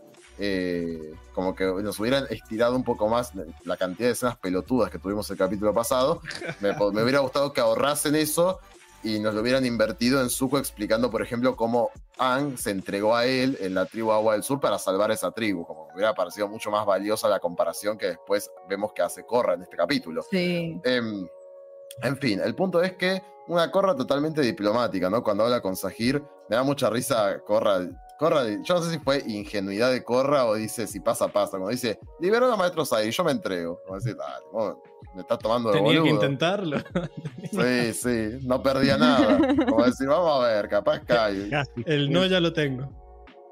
[0.44, 3.30] Eh, como que nos hubieran estirado un poco más
[3.62, 6.20] la cantidad de escenas pelotudas que tuvimos el capítulo pasado.
[6.58, 6.70] Me,
[7.00, 8.58] hubiera gustado que ahorrasen eso
[9.04, 13.24] y nos lo hubieran invertido en Zuko explicando, por ejemplo, cómo Ang se entregó a
[13.24, 15.64] él en la tribu Agua del Sur para salvar esa tribu.
[15.64, 19.54] Como que hubiera parecido mucho más valiosa la comparación que después vemos que hace Korra
[19.54, 20.24] en este capítulo.
[20.28, 20.80] Sí.
[20.82, 21.24] Em,
[22.02, 25.22] en fin, el punto es que una Corra totalmente diplomática, ¿no?
[25.22, 27.88] Cuando habla con Sahir, me da mucha risa Corra.
[28.22, 31.58] Corra, yo no sé si fue ingenuidad de Corra o dice si pasa, pasa.
[31.58, 33.80] Cuando dice, liberó a Maestro Sahir, yo me entrego.
[33.84, 34.76] Como decir, dale, vos
[35.16, 36.14] me estás tomando de Tenía que boludo.
[36.14, 36.78] intentarlo.
[37.50, 39.40] Sí, sí, no perdía nada.
[39.68, 41.50] Como decir, vamos a ver, capaz cae.
[41.84, 42.88] El no ya lo tengo.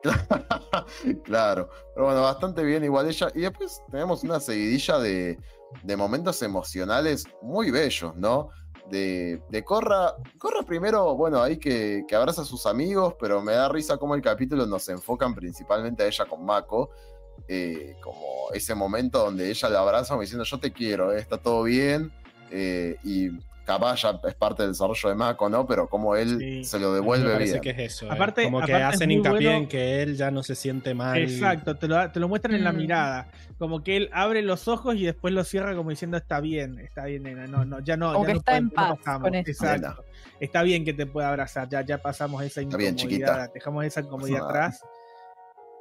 [1.25, 3.27] claro, pero bueno, bastante bien igual ella.
[3.35, 5.37] Y después tenemos una seguidilla de,
[5.83, 8.51] de momentos emocionales muy bellos, ¿no?
[8.91, 10.17] De, Corra.
[10.39, 14.23] Corra primero, bueno, ahí que, abraza a sus amigos, pero me da risa como el
[14.23, 16.91] capítulo nos enfocan principalmente a ella con Mako.
[17.49, 21.63] eh, como ese momento donde ella la abraza diciendo yo te quiero, eh, está todo
[21.65, 22.13] bien.
[22.51, 23.31] eh, y
[23.65, 25.67] capaz ya es parte del desarrollo de Mako, ¿no?
[25.67, 26.65] Pero como él Sí.
[26.65, 27.63] se lo devuelve me parece bien.
[27.63, 28.07] que es eso.
[28.07, 28.11] eh.
[28.11, 31.19] Aparte- como que aparte hacen hincapié bueno- en que él ya no se siente mal.
[31.19, 32.77] Exacto, te lo, te lo muestran en la Mm.
[32.77, 33.29] mirada.
[33.59, 37.05] Como que él abre los ojos y después los cierra como diciendo está bien, está
[37.05, 37.47] bien, nena.
[37.47, 38.13] No, no, ya no.
[38.13, 39.23] Como ya que no está en podemos, paz pasamos".
[39.23, 39.51] con eso.
[39.51, 40.05] Exacto.
[40.41, 43.51] Está bien que te pueda abrazar, ya, ya pasamos esa Está bien, incomodidad, chiquita.
[43.53, 44.49] dejamos esa incomodidad Ah.
[44.49, 44.81] atrás.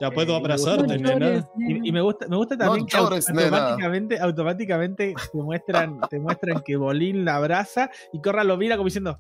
[0.01, 1.27] Ya puedo Eh, abrazarte, No nena.
[1.27, 1.45] llores,
[1.84, 3.57] Y, me gusta, me gusta No también que llores, nena.
[3.57, 8.85] automáticamente, automáticamente te muestran, te muestran que Bolín la abraza y Corra lo mira como
[8.85, 9.19] diciendo,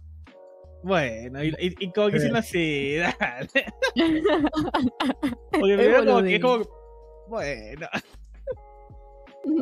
[0.81, 3.65] bueno, y, y- y como que diciendo así, dale.
[5.51, 6.63] Porque primero como que es como,
[7.27, 7.87] bueno.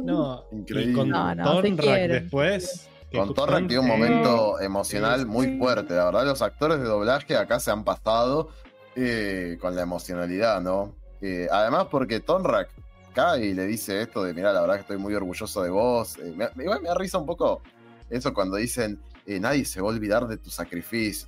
[0.03, 0.91] No, Increíble.
[0.91, 2.89] y con No, no, Tonrak después.
[3.11, 5.94] Con Torrak tiene un momento emocional muy fuerte.
[5.95, 8.49] La verdad, los actores de doblaje acá se han pasado
[8.95, 10.95] eh, con la emocionalidad, ¿no?
[11.22, 12.69] Eh, además, porque Tonrak
[13.14, 16.18] cae y le dice esto de, mira, la verdad que estoy muy orgulloso de vos.
[16.19, 17.61] Eh, me- igual me da risa un poco
[18.10, 21.27] eso cuando dicen, eh, nadie se va a olvidar de tu sacrificio.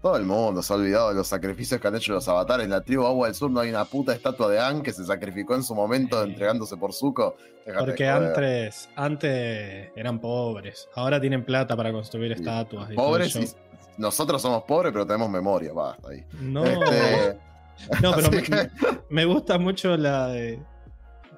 [0.00, 2.64] Todo el mundo se ha olvidado de los sacrificios que han hecho los avatares.
[2.64, 5.04] En la tribu Agua del Sur no hay una puta estatua de An que se
[5.04, 7.34] sacrificó en su momento entregándose por Zuko.
[7.64, 10.88] Déjate Porque antes, antes eran pobres.
[10.94, 12.90] Ahora tienen plata para construir estatuas.
[12.94, 13.48] pobres y
[13.98, 16.24] nosotros somos pobres, pero tenemos memoria, basta ahí.
[16.40, 17.38] No, Este,
[18.02, 18.70] no, pero me, que-
[19.10, 20.60] me gusta mucho la de.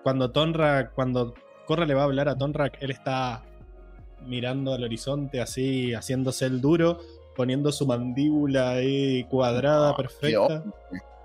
[0.02, 1.34] Cuando Tonrak, cuando
[1.66, 3.42] Corra le va a hablar a Tonrak, él está
[4.26, 6.98] mirando al horizonte así, haciéndose el duro,
[7.36, 10.40] poniendo su mandíbula ahí cuadrada, Ah, qué perfecta.
[10.40, 10.72] hombre,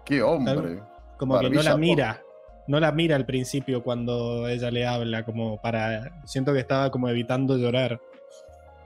[0.05, 0.83] Qué hombre.
[1.17, 2.21] Como que no la por- mira.
[2.65, 6.21] No la mira al principio cuando ella le habla, como para.
[6.25, 7.99] Siento que estaba como evitando llorar.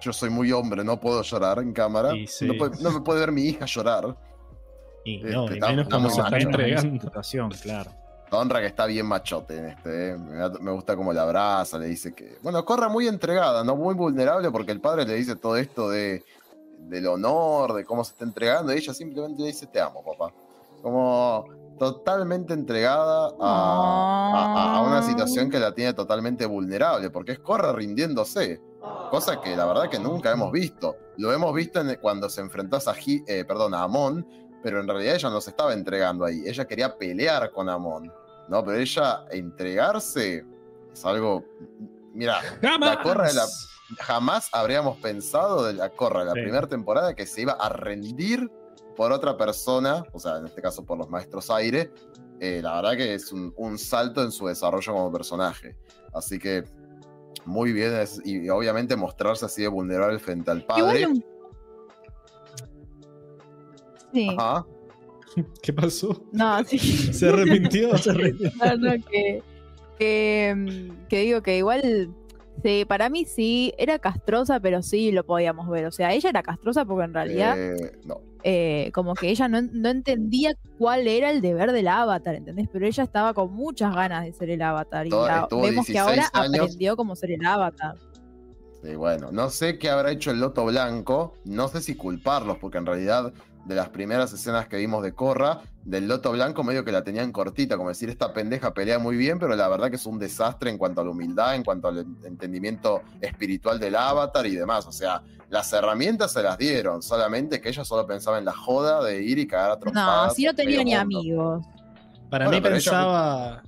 [0.01, 2.11] Yo soy muy hombre, no puedo llorar en cámara.
[2.27, 2.45] Sí.
[2.47, 4.15] No, puede- no me puede ver mi hija llorar.
[5.07, 7.01] Y Este, no, y está- menos está como se está entregando.
[7.01, 7.91] Situación, claro.
[8.29, 10.09] Honra que está bien machote en este.
[10.09, 10.17] eh.
[10.59, 12.37] Me, gusta cómo la abraza, le dice que.
[12.43, 13.77] Bueno, Corra muy entregada, ¿no?
[13.77, 16.23] Muy vulnerable porque el padre le dice todo esto de
[16.79, 20.33] del honor, de cómo se está entregando, y ella simplemente le dice te amo, papá.
[20.81, 21.45] Como
[21.79, 27.71] totalmente entregada a, a- a una situación que la tiene totalmente vulnerable, porque es Corra
[27.71, 28.59] rindiéndose.
[29.09, 30.95] Cosa que la verdad que nunca hemos visto.
[31.17, 32.81] Lo hemos visto en- cuando se enfrentó a,
[33.27, 34.25] eh, perdón, a Amon,
[34.67, 36.43] pero en realidad ella no se estaba entregando ahí.
[36.45, 38.11] Ella quería pelear con Amon.
[38.49, 38.63] ¿no?
[38.65, 40.45] Pero ella entregarse
[40.91, 41.45] es algo.
[42.13, 43.45] Mira, la Corra de la,
[43.99, 46.41] jamás habríamos pensado de la Corra de la Sí.
[46.41, 48.51] primera temporada que se iba a rendir
[48.97, 51.91] por otra persona, o sea, en este caso por los maestros aire.
[52.41, 55.77] Eh, la verdad que es un, un salto en su desarrollo como personaje.
[56.13, 56.63] Así que
[57.45, 61.07] muy bien, es- y obviamente mostrarse así de vulnerable frente al padre.
[64.17, 64.35] Sí.
[64.37, 64.65] Ajá.
[65.61, 66.23] ¿Qué pasó?
[66.31, 66.79] No, sí.
[67.13, 67.89] Se arrepintió.
[68.63, 69.43] No, no, que,
[69.99, 72.09] que, mm, que digo que igual,
[72.63, 75.85] sí, para mí sí, era castrosa, pero sí lo podíamos ver.
[75.85, 78.21] O sea, ella era castrosa porque en realidad, Eh, no.
[78.43, 82.67] eh, como que ella no, no entendía cuál era el deber del avatar, ¿entendés?
[82.73, 85.05] Pero ella estaba con muchas ganas de ser el avatar.
[85.05, 86.61] Y Todo- la- estuvo vemos que 16 ahora años.
[86.65, 87.95] aprendió cómo ser el avatar.
[88.83, 92.77] Sí, bueno, no sé qué habrá hecho el Loto Blanco, no sé si culparlos, porque
[92.77, 93.33] en realidad
[93.67, 97.31] de las primeras escenas que vimos de Corra, del Loto Blanco medio que la tenían
[97.31, 100.69] cortita, como decir, esta pendeja pelea muy bien, pero la verdad que es un desastre
[100.69, 104.85] en cuanto a la humildad, en cuanto al en- entendimiento espiritual del avatar y demás.
[104.87, 109.03] O sea, las herramientas se las dieron, solamente que ella solo pensaba en la joda
[109.03, 109.91] de ir y cagar a
[110.27, 111.65] No, si no en tenía ni amigos.
[112.29, 113.63] Para Bueno, mí ella- pensaba.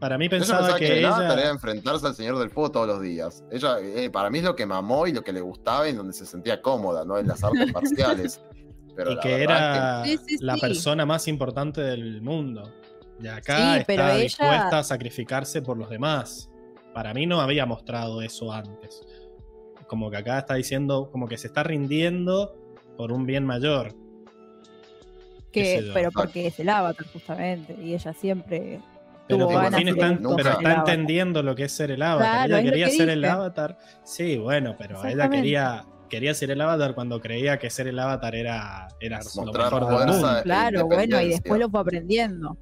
[0.00, 1.50] Para mí Ella pensaba pensaba que el avatar era ella.
[1.50, 3.42] enfrentarse al Señor del Fuego todos los días.
[3.50, 5.96] Ella, eh, para mí es lo que mamó y lo que le gustaba y en
[5.96, 7.16] donde se sentía cómoda, ¿no?
[7.16, 8.40] En las artes marciales.
[8.96, 10.60] Pero Y la que era Sí, sí, la sí.
[10.60, 12.72] persona más importante del mundo.
[13.20, 16.50] Y acá Sí, pero está ella- dispuesta a sacrificarse por los demás.
[16.92, 19.02] Para mí no había mostrado eso antes.
[19.88, 22.54] Como que acá está diciendo, como que se está rindiendo
[22.96, 23.94] por un bien mayor.
[25.52, 27.76] Que, pero porque es el avatar, justamente.
[27.80, 28.80] Y ella siempre.
[29.28, 32.46] Pero, tuvo por ganas fin está, pero entendiendo lo que es ser el avatar.
[32.46, 33.78] Claro, ella quería que ser el avatar.
[34.04, 38.34] Sí, bueno, pero ella quería, quería ser el avatar cuando creía que ser el avatar
[38.34, 40.12] era, era lo Mostrar mejor del fuerza.
[40.26, 40.38] mundo.
[40.38, 42.56] e Claro, bueno, y después lo fue aprendiendo.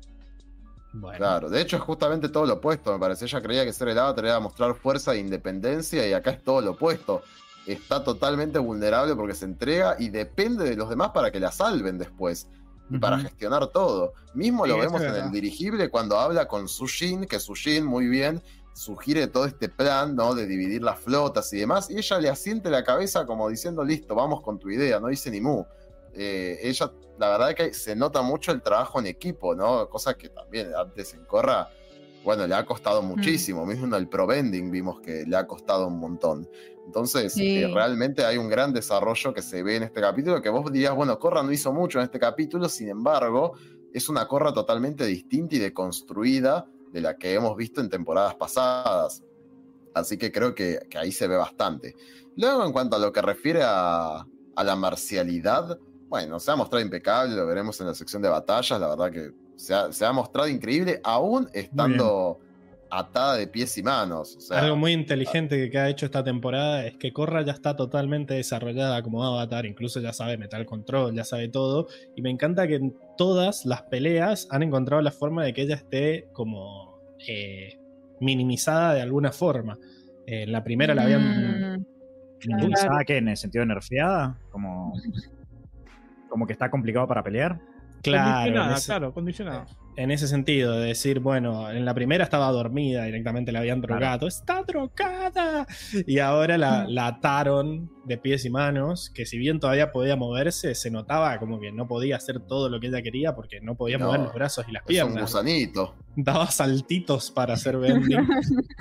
[0.95, 3.25] Bueno, Claro, de hecho es justamente todo lo opuesto, me parece.
[3.25, 6.61] Ella creía que ser el avatar era mostrar fuerza e independencia y acá es todo
[6.61, 7.23] lo opuesto.
[7.67, 11.97] Está totalmente vulnerable porque se entrega y depende de los demás para que la salven
[11.97, 12.49] después
[12.91, 14.13] y para gestionar todo.
[14.35, 18.43] Mismo Sí, lo vemos en el dirigible cuando habla con Sushin, que Sushin muy bien
[18.75, 20.35] sugiere todo este plan, ¿no?
[20.35, 24.15] De dividir las flotas y demás, y ella le asiente la cabeza como diciendo, listo,
[24.15, 25.65] vamos con tu idea, no dice ni mu.
[26.15, 29.89] Eh, ella, la verdad que se nota mucho el trabajo en equipo, ¿no?
[29.89, 31.69] Cosa que también antes en Corra,
[32.25, 33.67] bueno, le ha costado muchísimo.
[33.67, 36.49] Mismo en el Pro Bending vimos que le ha costado un montón.
[36.87, 37.63] Entonces, Sí.
[37.63, 40.95] eh, realmente hay un gran desarrollo que se ve en este capítulo, que vos dirías,
[40.95, 43.53] bueno, Corra no hizo mucho en este capítulo, sin embargo,
[43.93, 49.23] es una Corra totalmente distinta y deconstruida de la que hemos visto en temporadas pasadas.
[49.95, 51.95] Así que creo que, que ahí se ve bastante.
[52.37, 55.79] Luego, en cuanto a lo que refiere a, a la marcialidad,
[56.09, 59.31] bueno, se ha mostrado impecable, lo veremos en la sección de batallas, la verdad que
[59.57, 62.39] se ha, se ha mostrado increíble, aún estando
[62.91, 64.37] atada de pies y manos.
[64.37, 67.75] O sea, Algo muy inteligente que ha hecho esta temporada es que Korra ya está
[67.75, 72.69] totalmente desarrollada como avatar, incluso ya sabe metal control, ya sabe todo, y me encanta
[72.69, 77.79] que todas las peleas han encontrado la forma de que ella esté como eh,
[78.21, 79.79] minimizada de alguna forma.
[80.27, 81.77] Eh, en la primera la habían...
[81.77, 81.87] Mm,
[82.45, 84.37] ¿Minimizada que en el sentido de nerfeada?
[84.51, 84.93] Como,
[86.29, 87.61] como que está complicado para pelear.
[88.03, 89.67] Claro, en condicionada, ese, claro, condicionada.
[89.97, 94.27] en ese sentido, de decir, bueno, en la primera estaba dormida, directamente la habían drogado,
[94.27, 95.67] está drogada,
[96.07, 100.75] y ahora la, la ataron de pies y manos, que si bien todavía podía moverse,
[100.75, 103.99] se notaba como que no podía hacer todo lo que ella quería porque no podía
[103.99, 105.23] No, mover los brazos y las es un piernas.
[105.33, 105.95] gusanito.
[106.17, 108.27] Daba saltitos para hacer bending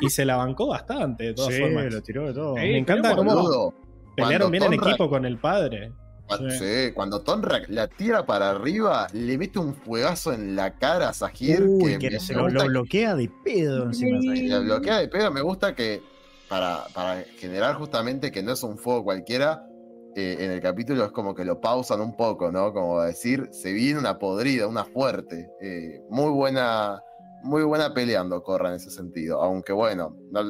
[0.01, 1.93] y se la bancó bastante, de todas sí, formas.
[1.93, 2.55] lo tiró de todo.
[2.55, 3.73] Sí, Me encanta cómo
[4.15, 5.91] pelearon cuando bien en equipo con el padre.
[6.37, 6.57] Cuando, Sí.
[6.59, 11.13] sí, cuando Tonrak la tira para arriba, le mete un fuegazo en la cara a
[11.13, 11.61] Sahir.
[11.63, 15.07] Uy, que que me se lo, lo que- bloquea de pedo encima la bloquea de
[15.09, 15.31] pedo.
[15.31, 16.01] Me gusta que,
[16.49, 19.65] para, para generar justamente que no es un fuego cualquiera,
[20.15, 22.73] eh, en el capítulo es como que lo pausan un poco, ¿no?
[22.73, 25.49] Como decir, se viene una podrida, una fuerte.
[25.61, 27.01] Eh, muy buena,
[27.43, 29.41] muy buena peleando, Corra, en ese sentido.
[29.41, 30.43] Aunque bueno, no-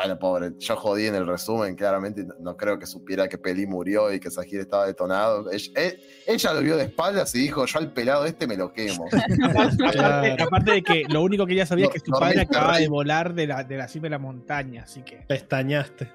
[0.00, 3.64] bueno, pobre, yo jodí en el resumen, claramente no, no creo que supiera que Peli
[3.64, 5.48] murió y que Sahir estaba detonado.
[5.52, 8.72] Ella, eh, ella lo vio de espaldas y dijo, yo al pelado este me lo
[8.72, 9.06] quemo.
[10.40, 12.82] Aparte, de que lo único que ella sabía es que su No, padre acababa rey.
[12.82, 15.18] de volar de la, de la cima de la montaña, así que.
[15.28, 16.08] Pestañaste.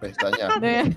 [0.00, 0.48] Pestaña.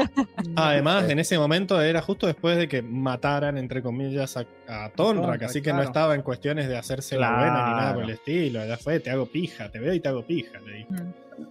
[0.56, 5.42] Además, en ese momento era justo después de que mataran, entre comillas, a, a Tonrak,
[5.42, 7.38] así que no estaba en cuestiones de hacerse la Claro.
[7.42, 8.64] buena ni nada por el estilo.
[8.64, 10.58] Ya fue, te hago pija, te veo y te hago pija.
[10.60, 10.86] le dije.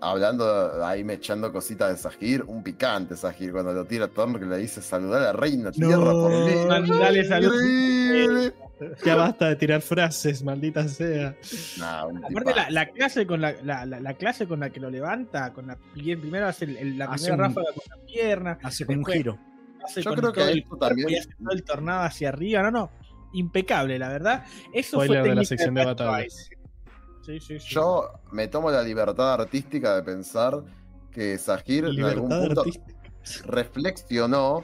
[0.02, 4.46] Hablando ahí me echando cositas de Sahir, un picante Sahir cuando lo tira Thorn que
[4.46, 6.56] le dice saludar a la reina tierra por mí.
[6.68, 8.52] Mandale salud.
[9.06, 11.36] Ya basta de tirar frases, maldita sea.
[11.78, 14.90] Nah, un Aparte la, clase con la, la, la- la clase con la que lo
[14.90, 18.06] levanta, con la bien- primero hace el- el- la Hace primera un- ráfaga con la
[18.06, 19.38] pierna, Hace como un giro.
[19.84, 22.02] hace Yo con creo que todo el esto cuerpo también- y hace todo el tornado
[22.04, 22.92] hacia arriba, no, no,
[23.34, 24.44] impecable, la verdad.
[24.74, 26.50] Eso Spoiler fue de la sección de batallas.
[27.28, 27.40] White.
[27.42, 27.74] Sí, sí, sí.
[27.74, 30.64] Yo me tomo la libertad artística de pensar
[31.12, 32.94] que Sahir en algún punto artística.
[33.46, 34.64] reflexionó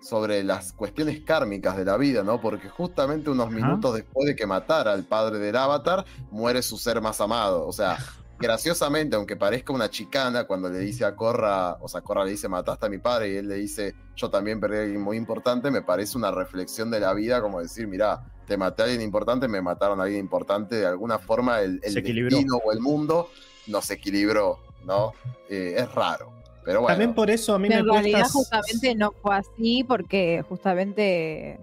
[0.00, 2.40] sobre las cuestiones kármicas de la vida, ¿no?
[2.40, 3.56] Porque justamente unos Ajá.
[3.56, 7.66] minutos después de que matara al padre del avatar, muere su ser más amado.
[7.66, 7.98] O sea,
[8.38, 12.48] graciosamente, aunque parezca una chicana, cuando le dice a Corra, o sea, Corra le dice,
[12.48, 15.70] mataste a mi padre, y él le dice, yo también perdí a alguien muy importante,
[15.70, 19.48] me parece una reflexión de la vida, como decir, mirá, te maté a alguien importante,
[19.48, 23.28] me mataron a alguien importante, de alguna forma el, el destino o el mundo
[23.66, 25.12] nos equilibró, ¿no?
[25.50, 26.32] Eh, es raro.
[26.64, 26.92] Pero bueno.
[26.94, 28.32] También por eso a mí me en realidad cuesta.
[28.62, 31.58] justamente no fue así porque justamente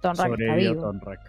[0.00, 0.82] Tonrak está vivo.
[0.82, 1.20] Tonrak.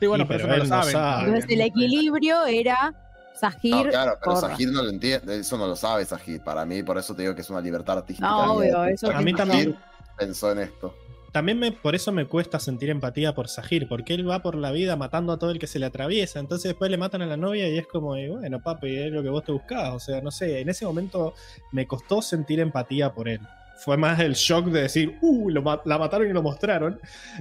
[0.00, 0.92] Sí, bueno, Sí, pero, pero eso no lo no saben.
[0.92, 1.24] sabe.
[1.26, 2.94] Entonces el equilibrio era
[3.40, 3.74] Sahir.
[3.74, 4.36] No, claro, pero.
[4.36, 6.42] Sahir no lo entiende, eso no lo sabe Sahir.
[6.42, 8.28] Para mí, por eso te digo que es una libertad artística.
[8.28, 9.76] No, obvio, eso A mí también,
[10.18, 10.94] pensó en esto.
[11.32, 14.72] También me, por eso me cuesta sentir empatía por Sahir, porque él va por la
[14.72, 16.40] vida matando a todo el que se le atraviesa.
[16.40, 19.22] Entonces después le matan a la novia y es como, eh, bueno, papi, es lo
[19.22, 19.94] que vos te buscabas.
[19.94, 21.34] O sea, no sé, en ese momento
[21.70, 23.40] me costó sentir empatía por él.
[23.84, 27.00] Fue más el shock de decir, uh, lo la mataron y lo mostraron.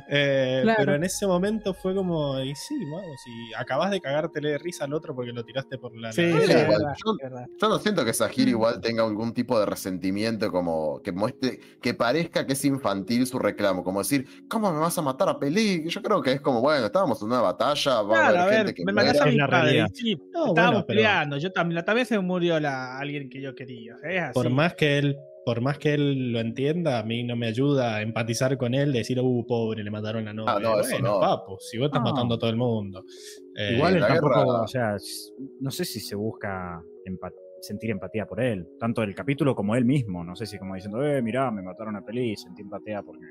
[0.09, 0.77] Eh, Claro.
[0.79, 4.85] Pero en ese momento fue como, y sí, vamos, y acabas de cagártele de risa
[4.85, 6.11] al otro porque lo tiraste por la.
[6.11, 7.45] Sí, la- sí, verdad, yo- es verdad.
[7.61, 11.93] Yo no siento que Sahir igual tenga algún tipo de resentimiento, como que muestre, que
[11.93, 15.87] parezca que es infantil su reclamo, como decir, ¿cómo me vas a matar a Peli?
[15.89, 18.49] Yo creo que es como, bueno, estábamos en una batalla, va Claro, a a haber
[18.49, 19.07] ver, gente que me muera.
[19.09, 19.63] matás a mi la padre.
[19.63, 19.87] realidad.
[19.93, 21.37] Sí, No, estábamos bueno, pero- peleando.
[21.37, 23.95] Yo también, también se murió la, alguien que yo quería.
[24.03, 24.33] Es así.
[24.33, 25.17] Por más que él,
[25.49, 28.93] por más que él lo entienda, a mí no me ayuda a empatizar con él,
[28.93, 30.53] decir, uh, pobre, le mataron la novia.
[30.55, 31.19] Ah, no, eso bueno, no.
[31.19, 33.03] papo, si vos estás matando a todo el mundo.
[33.55, 34.95] Eh, Igual él tampoco, guerra- o sea,
[35.59, 36.85] no sé si se busca
[37.61, 41.03] sentir empatía por él, tanto el capítulo como él mismo, no sé si como diciendo,
[41.03, 43.25] eh, mirá, me mataron a Peli, sentí empatía porque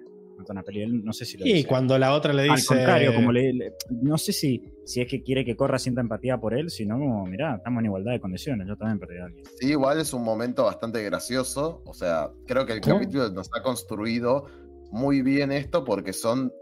[1.02, 1.68] no sé si lo y dice.
[1.68, 2.68] cuando la otra le Al dice.
[2.74, 6.38] contrario, como le, le- no sé si, si es que quiere que Corra sienta empatía
[6.38, 9.44] por él, sino como, mirá, estamos en igualdad de condiciones, yo también perdí a alguien.
[9.58, 11.82] Sí, igual es un momento bastante gracioso.
[11.84, 14.46] O sea, creo que el capítulo nos ha construido
[14.90, 16.52] muy bien esto porque son.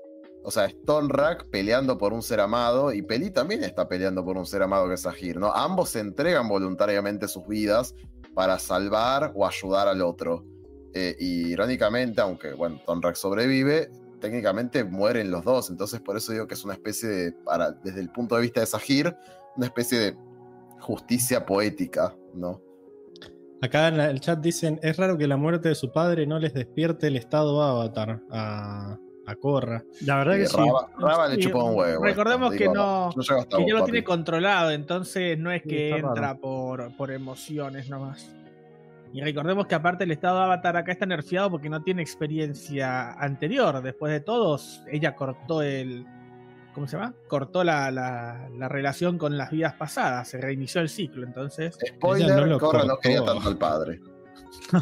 [0.48, 4.36] O sea, es Tonrak peleando por un ser amado y Peli también está peleando por
[4.36, 5.52] un ser amado que es Sahir, ¿no?
[5.52, 7.94] Ambos se entregan voluntariamente sus vidas
[8.32, 10.44] para salvar o ayudar al otro.
[10.98, 15.68] Eh, y irónicamente, aunque, bueno, Tonrak sobrevive, técnicamente mueren los dos.
[15.68, 18.60] Entonces, por eso digo que es una especie de, para, desde el punto de vista
[18.60, 19.14] de Sahir,
[19.56, 20.16] una especie de
[20.80, 22.62] justicia poética, ¿no?
[23.60, 26.54] Acá en el chat dicen: es raro que la muerte de su padre no les
[26.54, 28.96] despierte el estado avatar a,
[29.26, 29.84] a Korra.
[30.00, 30.56] La verdad Y que sí.
[30.98, 32.02] Raba, le Sí, chupa un huevo.
[32.04, 33.92] recordemos esto, que digo, no- Que vos, ya lo papi.
[33.92, 38.30] tiene controlado, entonces no es que entra por, por emociones nomás.
[39.12, 43.80] Y recordemos que aparte el estado Avatar acá está nerfeado porque no tiene experiencia anterior.
[43.82, 46.04] Después de todos, ella cortó el.
[46.74, 47.14] ¿Cómo se llama?
[47.28, 51.78] Cortó la, la- la relación con las vidas pasadas, se reinició el ciclo, entonces.
[51.86, 53.00] Spoiler, no lo Corra no cortó.
[53.00, 54.00] quería tanto al padre.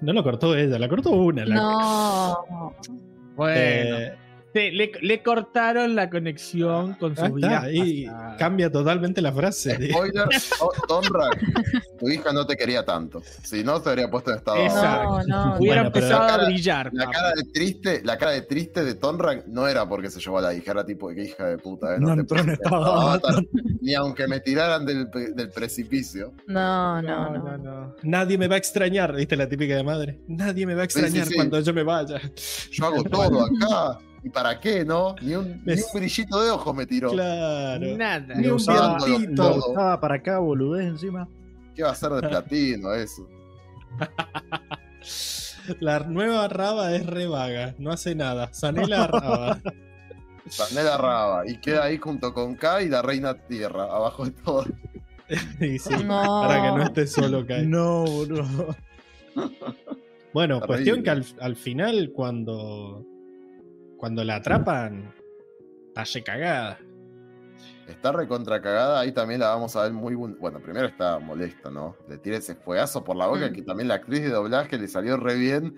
[0.00, 1.44] No lo cortó ella, la cortó una.
[1.44, 2.74] la- No.
[3.34, 3.54] Bueno,
[3.98, 4.16] Eh,
[4.54, 8.36] sí, le, le cortaron la conexión con sus ahí vidas está, y pasadas.
[8.38, 9.90] cambia totalmente la frase.
[9.90, 10.24] Spoiler,
[10.58, 11.40] To- Tonrak,
[11.98, 13.22] tu hija no te quería tanto.
[13.42, 14.58] Si no, se habría puesto en estado.
[14.58, 15.20] Exacto.
[15.26, 15.56] No, no.
[15.58, 16.90] Hubiera Bueno, empezado la cara- a brillar.
[16.92, 20.38] La cara de triste, la cara de triste de Tonrak no era porque se llevó
[20.38, 23.18] a la hija, era tipo, qué hija de puta, eh, No te entró en estado
[23.80, 26.32] Ni aunque me tiraran del, del precipicio.
[26.46, 27.58] No, no, no.
[27.58, 27.94] no.
[28.02, 30.20] Nadie me va a extrañar, ¿viste la típica de madre?
[30.26, 31.34] Nadie me va a Sí, sí, extrañar sí.
[31.34, 32.20] cuando yo me vaya.
[32.72, 33.98] Yo hago todo acá.
[34.22, 35.14] ¿Y para qué, no?
[35.22, 37.12] Ni un, Me- ni un brillito de ojos me tiró.
[37.14, 37.78] Nada.
[37.78, 38.34] Claro.
[38.34, 39.48] Ni Ni un usaba- vientito.
[39.50, 41.28] lo- usaba para acá, boludez encima.
[41.74, 43.28] ¿Qué va a ser de platino eso?
[45.80, 48.52] La nueva raba es re vaga, no hace nada.
[48.52, 49.58] Sanela raba.
[50.48, 51.46] Sanela Raba.
[51.46, 54.64] Y queda ahí junto con Kai y la Reina Tierra, abajo de todo.
[55.60, 56.40] Y sí, No.
[56.48, 57.66] para que no esté solo Kai.
[57.66, 58.74] No, boludo.
[60.32, 60.66] Bueno, Terrible.
[60.66, 63.04] cuestión que al, al final, cuando,
[63.98, 65.12] cuando la atrapan,
[65.94, 66.78] talle cagada.
[67.86, 70.14] Está recontra cagada, ahí también la vamos a ver muy...
[70.14, 71.96] buen- Bueno, primero está molesta, ¿no?
[72.08, 73.52] Le tira ese fuegazo por la boca, Mm.
[73.52, 75.74] que también la actriz de doblaje le salió re bien.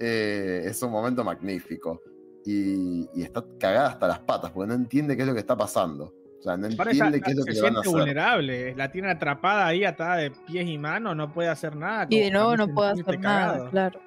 [0.00, 2.02] Eh, es un momento magnífico.
[2.44, 5.56] Y, y está cagada hasta las patas, porque no entiende qué es lo que está
[5.56, 6.12] pasando.
[6.40, 8.00] O sea, no Ahora entiende qué es lo que le van a siente hacer.
[8.00, 8.74] vulnerable.
[8.74, 12.06] La tiene atrapada ahí, atada de pies y manos, no puede hacer nada.
[12.10, 13.70] Y de nuevo no puede hacer nada, cagado.
[13.70, 14.00] claro.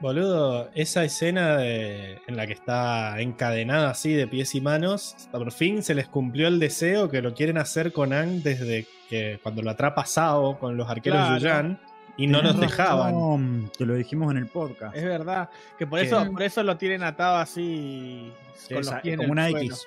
[0.00, 5.52] Boludo, esa escena de- en la que está encadenada así de pies y manos, por
[5.52, 9.60] fin se les cumplió el deseo que lo quieren hacer con Ang desde que cuando
[9.60, 11.36] lo atrapa Sao con los arqueros Claro.
[11.38, 11.80] Yuyan
[12.16, 13.12] y no los dejaban.
[13.12, 14.96] razón, Te lo dijimos en el podcast.
[14.96, 15.50] Es verdad.
[15.78, 18.32] Que por Que- eso, por eso lo tienen atado así.
[18.68, 19.66] Con los Esa- pies en como el una suelo.
[19.66, 19.86] X.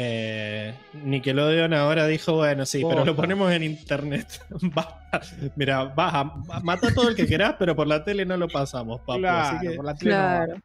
[0.00, 4.28] Eh, Nickelodeon ahora dijo, bueno, sí, pero lo ponemos en internet.
[5.56, 8.46] Mira, vas a a matar todo el que querás, pero por la tele no lo
[8.46, 9.18] pasamos, papu.
[9.18, 10.62] Claro, Así que, por la tele no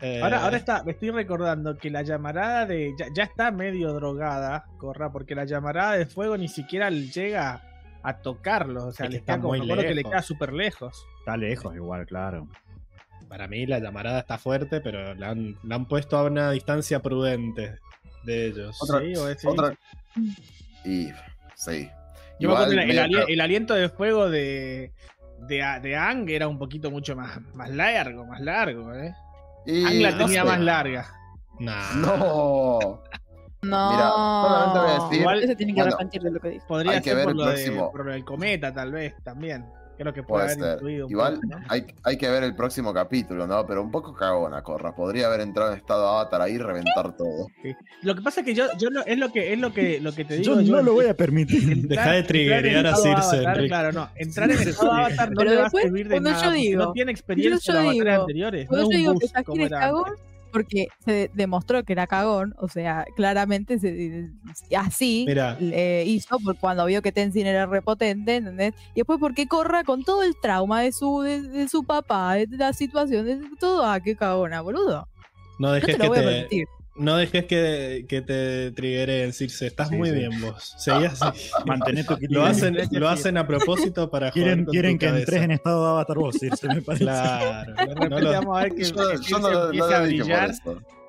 [0.00, 2.94] eh, Ahora, ahora está, me estoy recordando que la llamarada de.
[2.98, 7.62] Ya, ya está medio drogada, Corra, porque la llamarada de fuego ni siquiera llega
[8.02, 8.86] a tocarlo.
[8.86, 10.10] O sea, Es que le está como acuerdo que le lejos.
[10.10, 11.06] queda súper lejos.
[11.20, 12.48] Está lejos igual, claro.
[13.28, 16.98] Para mí la llamarada está fuerte, pero la han, la han puesto a una distancia
[16.98, 17.78] prudente
[18.24, 18.76] de ellos.
[18.82, 19.14] Otra- Sí,
[19.46, 19.50] o.
[19.50, 19.74] Otra...
[20.84, 21.08] Y...
[21.56, 21.90] Sí.
[22.38, 24.92] Yo me acuerdo Igual, el, el el aliento de fuego de,
[25.40, 29.14] de, de Ang era un poquito mucho más, más largo, más largo, ¿eh?
[29.66, 30.48] y Ang la no tenía sé.
[30.48, 31.12] más larga.
[31.58, 31.92] Nah.
[31.96, 33.02] No.
[33.62, 33.90] No.
[33.92, 36.66] Mira, solamente voy a decir- Igual- Ese tiene que bueno, arrepentir de lo que dijo.
[36.66, 37.92] Podría Hay que ser ver por el lo, de- próximo.
[37.92, 39.66] por del cometa, tal vez, también.
[40.04, 41.56] Lo que Puede puede haber un Igual poco, ¿no?
[41.68, 43.66] hay, hay que ver el próximo capítulo, ¿no?
[43.66, 44.94] Pero un poco cagona, Corra.
[44.94, 47.48] Podría haber entrado en estado avatar ahí y reventar todo.
[48.02, 50.12] Lo que pasa es que yo, yo lo- es lo que es lo que lo
[50.14, 50.76] que te Yo digo.
[50.76, 51.86] no lo voy a permitir.
[51.86, 53.66] Deja de triggerear a Circe, avatar.
[53.66, 54.08] Claro, no.
[54.16, 56.52] Entrar en estado avatar no Pero le va a después, servir de yo nada.
[56.52, 58.70] digo- no tiene experiencia yo en los avatares anteriores.
[58.70, 60.04] No yo digo que boost Shakir como es cagón.
[60.52, 64.28] Porque se demostró que era cagón, o sea, claramente se-
[64.76, 65.56] así Mira.
[65.60, 68.74] eh, hizo por cuando vio que Tenzin era repotente, ¿entendés?
[68.94, 72.46] Y después porque Corra con todo el trauma de su, de, de su papá, de
[72.56, 75.06] la situación, de todo, ah, qué cagona, boludo.
[75.58, 76.66] No No dejes te lo que voy a te, permitir.
[76.96, 79.66] No dejes que, que te triggeren, Circe.
[79.68, 80.16] Estás Sí, muy sí.
[80.16, 80.74] bien vos.
[80.78, 81.24] Seguí así.
[81.66, 85.20] Mantener tu Lo hacen, lo hacen a propósito para Quieren, con quieren tu que cabeza.
[85.22, 87.04] entres en estado de avatar vos, Circe, me parece.
[87.04, 87.74] Claro.
[87.74, 89.94] De No, lo- vamos a ver que, Yo, que yo Circe no, lo- no empiece
[89.94, 90.50] a lo dije por brillar.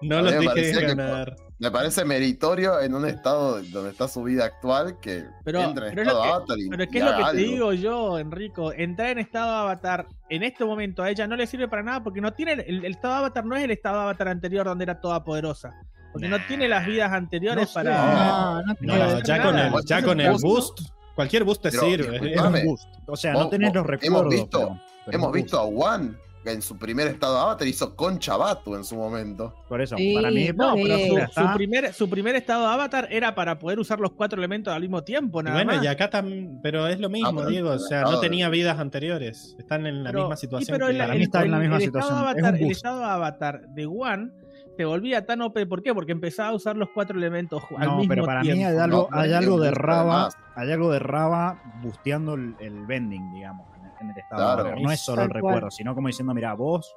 [0.02, 1.36] No los dejes que- ganar.
[1.60, 5.96] Me parece meritorio en un estado donde está su vida actual que Pero- entre en
[5.96, 8.18] pero es estado que- avatar y, Pero y ¿qué es lo que te digo yo,
[8.18, 8.74] Enrico?
[8.74, 12.20] Entrar en estado avatar en este momento a ella no le sirve para nada porque
[12.20, 15.24] no tiene el, el estado avatar no es el estado avatar anterior donde era toda
[15.24, 15.76] poderosa.
[16.12, 17.92] Porque no tiene las vidas anteriores No para.
[17.96, 19.04] No, no No, creo.
[19.06, 20.80] hacer ya con el, ya con el Boost,
[21.16, 22.16] cualquier boost te Pero, sirve.
[22.18, 22.88] Es Es un boost.
[23.08, 24.30] O sea, Vos- no tenés vos- los hemos recuerdos.
[24.34, 25.64] visto- pero- pero Hemos es un visto a.
[25.66, 29.54] Juan que en su primer estado avatar hizo concha Batu en su momento.
[29.70, 30.50] Por eso, Sí, para mí.
[30.56, 34.00] No, pero su, Mira, su primer, su primer estado de avatar era para poder usar
[34.00, 35.84] los cuatro elementos al mismo tiempo, Y bueno, más.
[35.84, 37.70] y acá también, pero es lo mismo, Ah, pero Diego.
[37.72, 39.56] O sea, no, tenía vidas anteriores.
[39.60, 40.74] Están en la Pero- misma sí, situación.
[40.76, 43.06] pero que el, está en la misma el situación, Estado es avatar, el estado de
[43.06, 44.32] avatar de One
[44.78, 45.66] se volvía tan OP.
[45.68, 45.94] ¿Por qué?
[45.94, 48.58] Porque empezaba a usar los cuatro elementos al No, mismo pero para tiempo.
[48.58, 52.86] mí hay algo, No, hay algo de Raba, hay algo de Raba busteando el, el
[52.88, 53.68] vending, digamos,
[54.02, 54.64] en el, estado.
[54.64, 54.80] Claro.
[54.80, 56.96] No es solo el recuerdo, sino como diciendo, mira, vos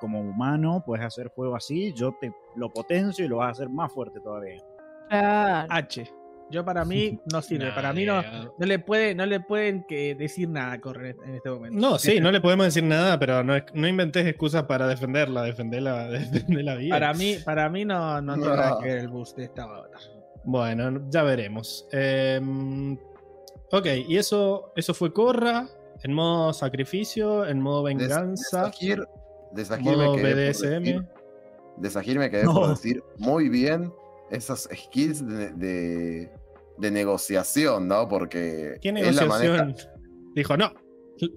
[0.00, 3.68] como humano puedes hacer fuego así, yo te lo potencio y lo vas a hacer
[3.68, 4.60] más fuerte todavía.
[5.08, 5.68] Claro.
[5.70, 6.12] H.
[6.52, 7.66] Yo para mí no sirve.
[7.66, 11.16] Nah, para mí no, no le puede, no le pueden que decir nada a Corre
[11.24, 11.78] en este momento.
[11.78, 16.08] No, sí, no le podemos decir nada, pero no, no inventes excusas para defenderla, defenderla,
[16.10, 16.90] defenderla bien.
[16.90, 20.00] Para mí, para mí no, no tiene nada que ver el boost de estado avatar.
[20.44, 21.88] Bueno, ya veremos.
[21.92, 22.98] Em,
[23.70, 25.68] ok, y eso, eso fue Corra,
[26.04, 29.04] en modo sacrificio, en modo venganza, Sahir,
[29.52, 30.82] de Sahir modo me quedé BDSM.
[30.84, 31.08] decir-
[31.78, 32.54] de Sahir me quedé No.
[32.54, 33.92] por decir muy bien
[34.30, 36.30] esas skills de, de,
[36.78, 38.08] de negociación, ¿no?
[38.08, 39.76] Porque ¿Qué negociación?
[40.34, 40.72] Dijo, no.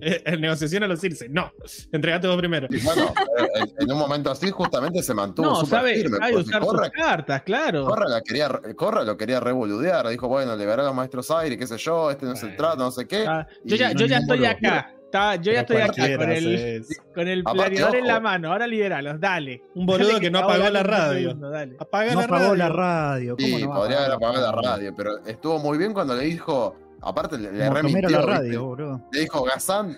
[0.01, 1.51] Eh, En negociación a los Circe, no.
[1.91, 2.67] Entregate vos primero.
[2.69, 3.47] Y bueno, pero
[3.79, 6.17] en, un momento así justamente se mantuvo No, súper sabe, firme.
[6.17, 7.85] sabe porque usar Corra, sus cartas, claro.
[7.85, 10.07] Corra la quería, Corra lo quería revoludear.
[10.07, 12.77] Dijo, bueno, liberar a los maestros aire, qué sé yo, este no es el trato,
[12.77, 13.25] no sé qué.
[13.27, 14.91] Ah, yo ya, yo estoy acá.
[15.05, 18.51] Está- yo ya estoy acá con el, con el planeador en la mano.
[18.51, 19.61] Ahora liberalos, dale.
[19.75, 21.29] Un boludo Dale que no apagó la radio.
[21.29, 21.77] segundo, dale.
[21.79, 22.55] Apaga No la apagó radio.
[22.55, 23.35] la radio.
[23.37, 26.23] ¿cómo Sí, no podría haber apagar apagado la radio, pero estuvo muy bien cuando le
[26.25, 29.01] dijo, aparte le, le remintió, la radio, boludo.
[29.11, 29.97] le dijo, Gazán,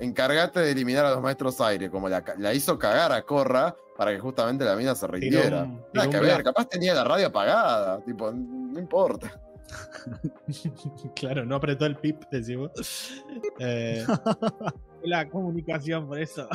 [0.00, 2.22] encárgate de eliminar a los maestros aire, como la,
[2.54, 5.62] hizo cagar a Corra para que justamente la mina se rindiera.
[5.64, 9.40] un- Nada que ver, capaz tenía la radio apagada, tipo, no importa.
[11.14, 12.70] claro, no apretó el pip, decimos.
[13.58, 14.04] Eh,
[15.04, 16.48] La comunicación, por eso.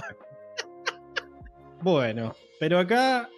[1.82, 3.30] bueno, pero acá,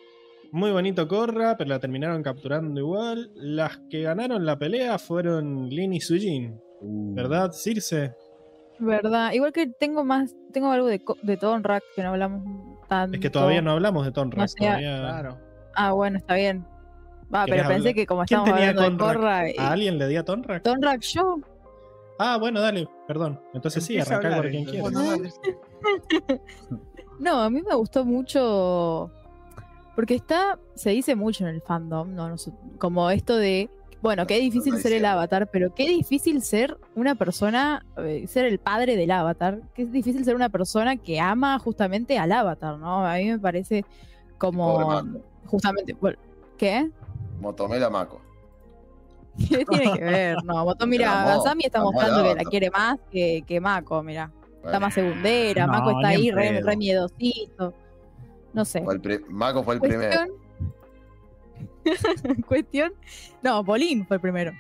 [0.51, 3.31] muy bonito Corra, pero la terminaron capturando igual.
[3.35, 8.13] Las que ganaron la pelea fueron Lin y Sujin, Uh, ¿verdad, Circe?
[8.79, 9.33] Verdad.
[9.33, 12.41] Igual que tengo más, tengo algo de, de Tonrak que no hablamos
[12.87, 13.15] tanto.
[13.15, 14.41] Es que todavía no hablamos de Tonra.
[14.43, 15.35] No sé, todavía-
[15.75, 16.65] Ah, bueno, está bien.
[17.33, 17.95] Va, ¿Querés pero pensé hablar?
[17.95, 19.13] que como ¿Quién estamos hablando de?
[19.13, 19.49] Corra.
[19.49, 20.63] y- ¿A alguien le di a Tonrak?
[20.63, 21.35] Tonrak yo.
[22.17, 23.39] Ah, bueno, dale, perdón.
[23.53, 26.39] Entonces sí, Empieza a arranca hablar, por quien quiera.
[27.19, 29.11] No, a mí me gustó mucho.
[29.99, 30.57] Porque está.
[30.75, 32.33] Se dice mucho en el fandom, ¿no?
[32.77, 33.69] Como esto de.
[34.01, 38.59] Bueno, qué difícil ser el avatar, pero qué difícil ser una persona, eh, ser el
[38.59, 39.59] padre del avatar.
[39.73, 43.05] Qué difícil ser una persona que ama justamente al avatar, ¿no?
[43.05, 43.83] A mí me parece
[44.37, 45.03] como.
[45.47, 45.91] Justamente.
[45.99, 46.17] bueno,
[46.57, 46.89] ¿Qué?
[47.41, 48.21] Motomela Mako.
[49.49, 50.37] ¿Qué tiene que ver?
[50.45, 54.31] No, Moto, mira, Asami está mostrando que la quiere más que, que Mako, mira.
[54.63, 57.73] Está más segundera, No, Mako está ahí re, re miedosito.
[58.53, 58.81] No sé.
[58.83, 60.15] fue el pri- Mako fue el primero.
[61.83, 62.41] Cuestión.
[62.47, 62.93] Cuestión.
[63.41, 64.51] No, Bolín fue el primero.
[64.51, 64.57] ¿Eh?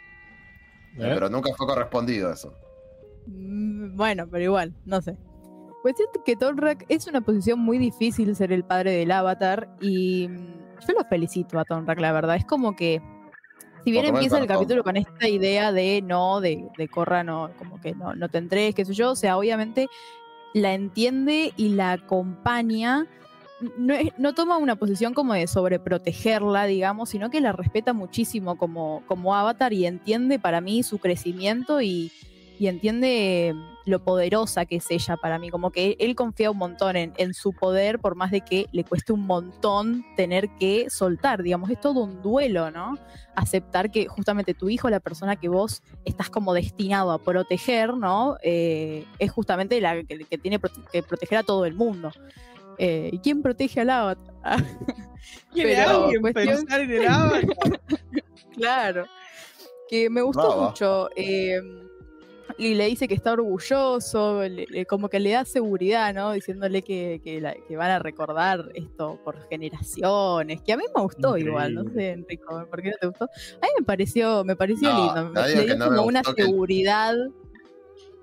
[0.97, 2.53] Pero nunca fue correspondido eso.
[3.27, 5.17] Mm, Bueno, pero igual, no sé.
[5.81, 10.79] Cuestión que Tonrak es una posición muy difícil ser el padre del avatar y mm,
[10.87, 12.35] yo lo felicito a Tonrak, la verdad.
[12.35, 13.01] Es como que,
[13.85, 17.79] si bien empieza el capítulo con esta idea de no, de, de Corra, no, como
[17.79, 19.87] que no, no te entregues, qué sé yo, o sea, obviamente
[20.53, 23.05] la entiende y la acompaña.
[23.77, 29.03] No, no toma una posición como de sobreprotegerla, digamos, sino que la respeta muchísimo como,
[29.05, 32.11] como avatar y entiende para mí su crecimiento y,
[32.57, 33.53] y entiende
[33.85, 35.49] lo poderosa que es ella para mí.
[35.49, 38.83] Como que él confía un montón en, en su poder, por más de que le
[38.83, 41.43] cueste un montón tener que soltar.
[41.43, 42.97] Digamos, es todo un duelo, ¿no?
[43.35, 48.37] Aceptar que justamente tu hijo, la persona que vos estás como destinado a proteger, ¿no?
[48.41, 50.59] Eh, es justamente la que, que tiene
[50.91, 52.11] que proteger a todo el mundo.
[52.79, 54.33] Eh, ¿Y quién protege al avatar?
[55.53, 57.81] ¿Quiere Pero alguien cuestión- pensar en el avatar?
[58.55, 59.05] Claro.
[59.89, 61.09] Que me gustó mucho.
[61.15, 61.61] eh,
[62.57, 66.33] y le dice que está orgulloso, le- le- como que le da seguridad, ¿no?
[66.33, 70.61] Diciéndole que, que la- que van a recordar esto por generaciones.
[70.61, 73.25] Que a mí me gustó igual, no sé, Enrico, ¿por qué no te gustó?
[73.25, 75.41] A mí me pareció, me pareció No, lindo.
[75.47, 77.15] le dio no me como una seguridad.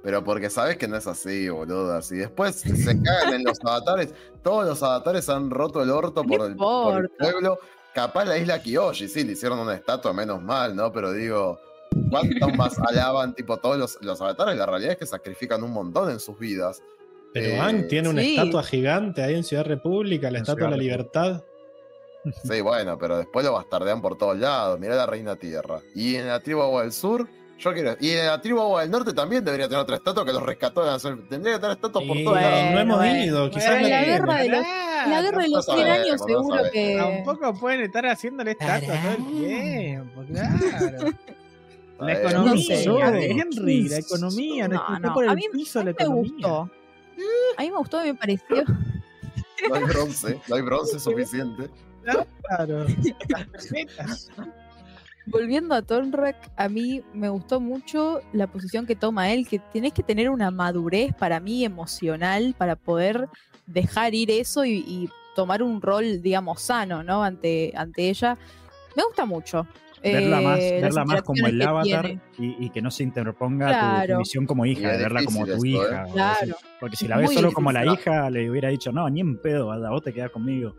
[0.06, 2.00] Pero porque sabes que no es así, boludo.
[2.00, 6.46] Si después se cagan en los avatares, todos los avatares han roto el orto por
[6.46, 7.58] el, por el pueblo.
[7.92, 10.92] Capaz la isla Kiyoshi, sí, le hicieron una estatua, menos mal, ¿no?
[10.92, 11.58] Pero digo,
[12.08, 13.34] ¿cuántos más alaban?
[13.34, 16.80] Tipo, todos los, los avatares, la realidad es que sacrifican un montón en sus vidas.
[17.34, 18.36] Pero Eh, Aang tiene una sí.
[18.36, 21.42] estatua gigante ahí en Ciudad República, la En Estatua de la Libertad.
[22.44, 24.78] Sí, bueno, pero después lo bastardean por todos lados.
[24.78, 25.80] Mirá la Reina Tierra.
[25.96, 27.26] Y en la tribu Agua del Sur,
[27.58, 27.96] yo quiero.
[28.00, 30.84] Y en la tribu Agua del Norte también debería tener otra estatua que los rescató.
[30.84, 30.98] la.
[30.98, 32.70] Tendría que tener estatuas por Y todos lados.
[32.72, 33.24] no hemos bueno.
[33.24, 34.60] ido, quizás Pero la guerra de los,
[35.08, 36.96] la guerra de los no 100 años seguro que...
[36.96, 38.82] Tampoco pueden estar haciéndole estatuas
[39.16, 41.08] todo el tiempo, claro.
[41.98, 42.52] La economía,
[43.10, 43.30] no sé.
[43.30, 46.32] Henry, la economía, no, No, por a el mí, piso a la mí me economía.
[46.32, 46.70] gustó.
[47.56, 48.64] A mí me gustó, me pareció.
[49.70, 51.70] No hay bronce, no hay bronce suficiente.
[52.46, 52.86] Claro.
[53.96, 54.30] Las.
[55.26, 59.92] Volviendo a Tonrak, a mí me gustó mucho la posición que toma él, que tenés
[59.92, 63.28] que tener una madurez para mí emocional para poder
[63.66, 67.24] dejar ir eso y, y tomar un rol, digamos, sano, ¿no?
[67.24, 68.38] Ante, ante ella.
[68.96, 69.66] Me gusta mucho.
[70.02, 72.06] Verla más, eh, verla más como el avatar
[72.38, 74.18] y, y que no se interponga tu- tu, Claro.
[74.18, 76.04] visión como hija, de verla como tu hija.
[76.04, 76.10] ¿eh?
[76.12, 76.56] Claro.
[76.78, 79.36] Porque si la ves muy solo como la hija, le hubiera dicho, no, ni en
[79.38, 80.76] pedo, vaya, vos te quedás conmigo.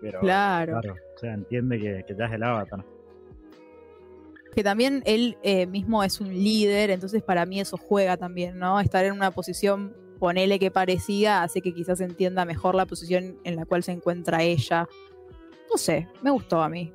[0.00, 0.80] Pero, Claro.
[0.80, 2.82] claro, o sea, entiende que, que ya es el avatar.
[4.54, 8.80] Que también él eh, mismo es un líder, entonces para mí eso juega también, ¿no?
[8.80, 13.56] Estar en una posición, ponele que parecida, hace que quizás entienda mejor la posición en
[13.56, 14.88] la cual se encuentra ella.
[15.70, 16.92] No sé, me gustó a mí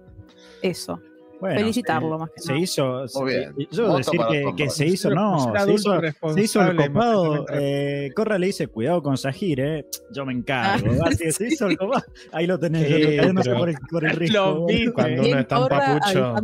[0.61, 0.99] eso.
[1.40, 2.61] Bueno, Felicitarlo eh, más que Se nada.
[2.64, 3.53] hizo, se- Muy bien.
[3.69, 7.45] yo Voto decir que, que se hizo, no, adulto se hizo, se hizo el copado.
[7.52, 9.86] Eh, Corra le dice, cuidado con Sahir, eh.
[10.14, 10.88] Yo me encargo.
[11.06, 12.06] Así, se hizo el copado.
[12.32, 14.65] Ahí lo tenés, Sí, yo pero- por el, por el Lo risco.
[14.65, 14.91] vi.
[14.94, 16.36] Cuando uno es tan Corra papucho.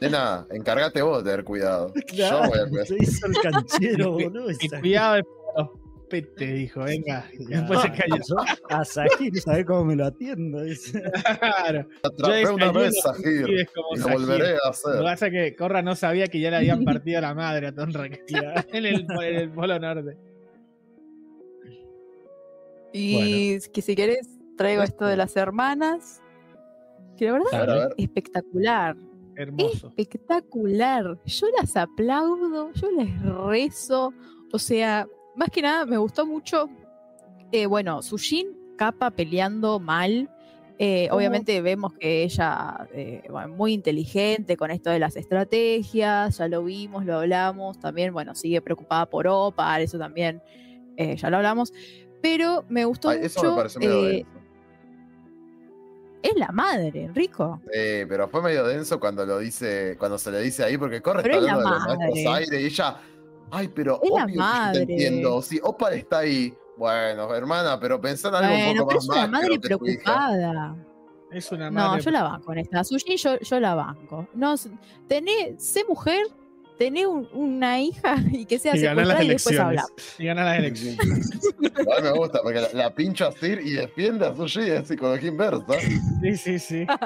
[0.00, 1.92] Nena, encárgate vos de tener cuidado.
[2.12, 2.86] Yo voy a Claro, cuidar.
[2.86, 4.48] se hizo el canchero, boludo.
[4.80, 5.24] Cuidado de
[5.56, 5.68] los
[6.08, 7.26] petes, dijo, venga.
[7.38, 8.16] Y después se cayó.
[8.28, 8.36] Yo
[8.70, 10.62] a Sahir, ¿sabés cómo me lo atiendo?
[10.62, 11.02] Dice.
[11.40, 11.88] Claro.
[12.02, 15.02] Atrapé Yo una vez como Y lo volveré a Lo que hacer.
[15.02, 18.08] pasa es que Corra no sabía que ya le habían partido la madre a Tonra
[18.08, 18.22] que
[18.72, 20.16] en el, en el Polo Norte.
[22.92, 26.22] Y que si querés, traigo esto de las hermanas.
[27.18, 27.94] Que la verdad ver.
[27.98, 28.96] es espectacular.
[29.38, 29.92] Hermoso.
[29.96, 31.18] espectacular.
[31.24, 34.12] Yo las aplaudo, yo les rezo.
[34.52, 35.06] O sea,
[35.36, 36.68] más que nada me gustó mucho.
[37.52, 40.28] eh, bueno, Sushin, capa peleando mal.
[40.80, 46.46] Eh, obviamente vemos que ella eh, bueno, muy inteligente con esto de las estrategias, ya
[46.46, 50.40] lo vimos, lo hablamos, también, bueno, sigue preocupada por Opal, eso también,
[50.96, 51.72] eh, ya lo hablamos,
[52.22, 53.42] pero me gustó Ay, eso
[53.80, 54.24] me mucho,
[56.22, 57.60] es la madre, Enrico.
[57.72, 61.22] Sí, pero fue medio denso cuando lo dice, cuando se le dice ahí, porque corre
[61.22, 62.44] Pero está es la hablando de los maestros madre.
[62.44, 62.96] aire y ella,
[63.50, 64.86] ay, pero Es la obvio que yo madre.
[64.86, 65.42] te entiendo.
[65.42, 69.08] Si Opal está ahí, bueno, hermana, pero pensá en algo Bueno, un poco pero más
[69.08, 69.78] es una madre tu hija.
[69.78, 70.76] preocupada.
[71.30, 72.02] Es una No, madre.
[72.02, 72.84] yo la banco en esta.
[72.84, 74.26] Sushi yo, yo la banco.
[74.34, 74.54] No,
[75.06, 76.22] tené, sé mujer,
[76.78, 79.84] tené un- una hija y que sea Y secuestrada y después habla.
[80.18, 81.30] Y gana las elecciones.
[81.80, 85.28] Igual me gusta, porque la, la pincha a Sir y defiende a Sushi, es psicología
[85.28, 85.64] inversa.
[86.22, 86.86] Sí, sí, sí.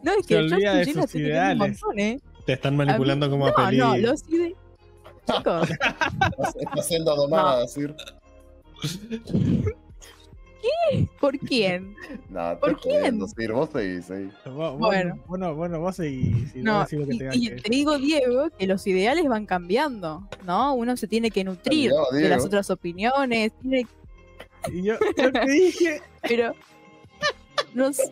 [0.00, 1.58] No, es Se que yo olvida de sus un ideales.
[1.58, 2.20] montón, ¿eh?
[2.46, 3.78] Te están manipulando como a No, peli.
[3.78, 4.54] no, los ide-
[5.26, 5.70] Chicos,
[6.60, 7.96] Está siendo domada, Sir.
[11.20, 11.94] ¿Por quién?
[12.30, 13.52] No, ¿Por jodiendo, Sir.
[13.52, 14.32] Vos seguís, seguís.
[14.44, 15.18] Vos, vos- Bueno.
[15.26, 16.54] bueno, bueno, vos seguís.
[16.54, 17.70] y No, lo que y, tengas y que te decir.
[17.70, 20.74] digo, Diego, que los ideales van cambiando, ¿no?
[20.74, 23.86] Uno se tiene que nutrir de las otras opiniones, tiene
[24.72, 26.52] Y yo, yo te dije, pero
[27.74, 28.02] no sé,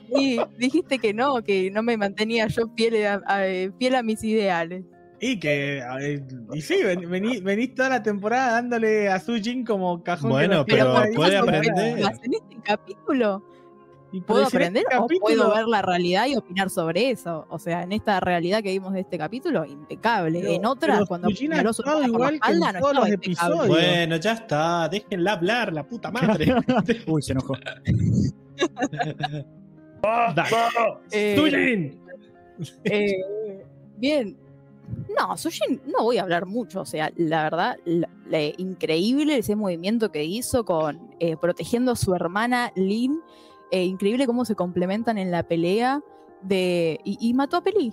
[0.59, 4.85] dijiste que no, que no me mantenía yo fiel a, a- fiel a mis ideales.
[5.20, 5.82] Y que.
[6.55, 10.30] Y sí, ven- vení- venís toda la temporada dándole a Sujin como cajón.
[10.30, 11.14] que Bueno, nos pero ahí.
[11.14, 11.98] puede ¿por qué aprender.
[11.98, 13.43] en este capítulo?
[14.12, 17.44] Y puedo pero en aprender este o puedo ver la realidad y opinar sobre eso.
[17.51, 20.40] O sea, en esta realidad que vimos de este capítulo, impecable.
[20.40, 23.68] Pero- en otra, pero cuando apuñaló su igual que en espalda, no todos los episodios.
[23.68, 26.47] Bueno, ya está, déjenla hablar, la puta madre.
[27.06, 27.55] Uy, se enojó.
[30.02, 30.48] Dale.
[31.10, 31.97] Eh.
[32.84, 33.64] Eh,
[33.98, 34.36] bien.
[35.18, 36.80] No, Sujin no voy a hablar mucho.
[36.82, 41.96] O sea, la verdad, la- la- increíble ese movimiento que hizo con eh, protegiendo a
[41.96, 43.20] su hermana Lin.
[43.70, 46.00] Eh, increíble cómo se complementan en la pelea
[46.42, 47.00] de.
[47.04, 47.90] Y, y mató a Peli.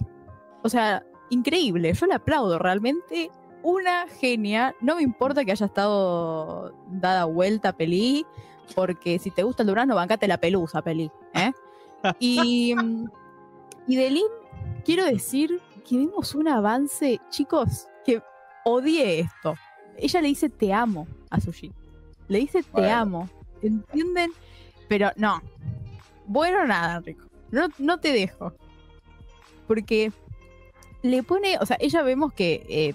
[0.64, 1.94] O sea, increíble.
[1.94, 3.32] Yo le aplaudo realmente.
[3.64, 4.76] Una genia.
[4.82, 8.26] No me importa que haya estado dada vuelta a Peli.
[8.76, 11.10] Porque si te gusta el Durano, bancate la pelusa, Peli.
[11.34, 11.52] ¿eh?
[12.20, 12.76] Y,
[13.88, 14.26] y de Lin
[14.84, 18.22] quiero decir que vimos un avance, chicos, que
[18.66, 19.56] odié esto.
[19.98, 21.72] Ella le dice te amo a Sushi.
[22.28, 22.96] Le dice te Bueno.
[22.96, 23.30] amo.
[23.62, 24.32] ¿Entienden?
[24.88, 25.42] Pero no.
[26.26, 27.28] Bueno, nada, Rico.
[27.52, 28.54] No, no te dejo.
[29.68, 30.12] Porque
[31.02, 32.94] le pone, o sea, ella vemos que eh,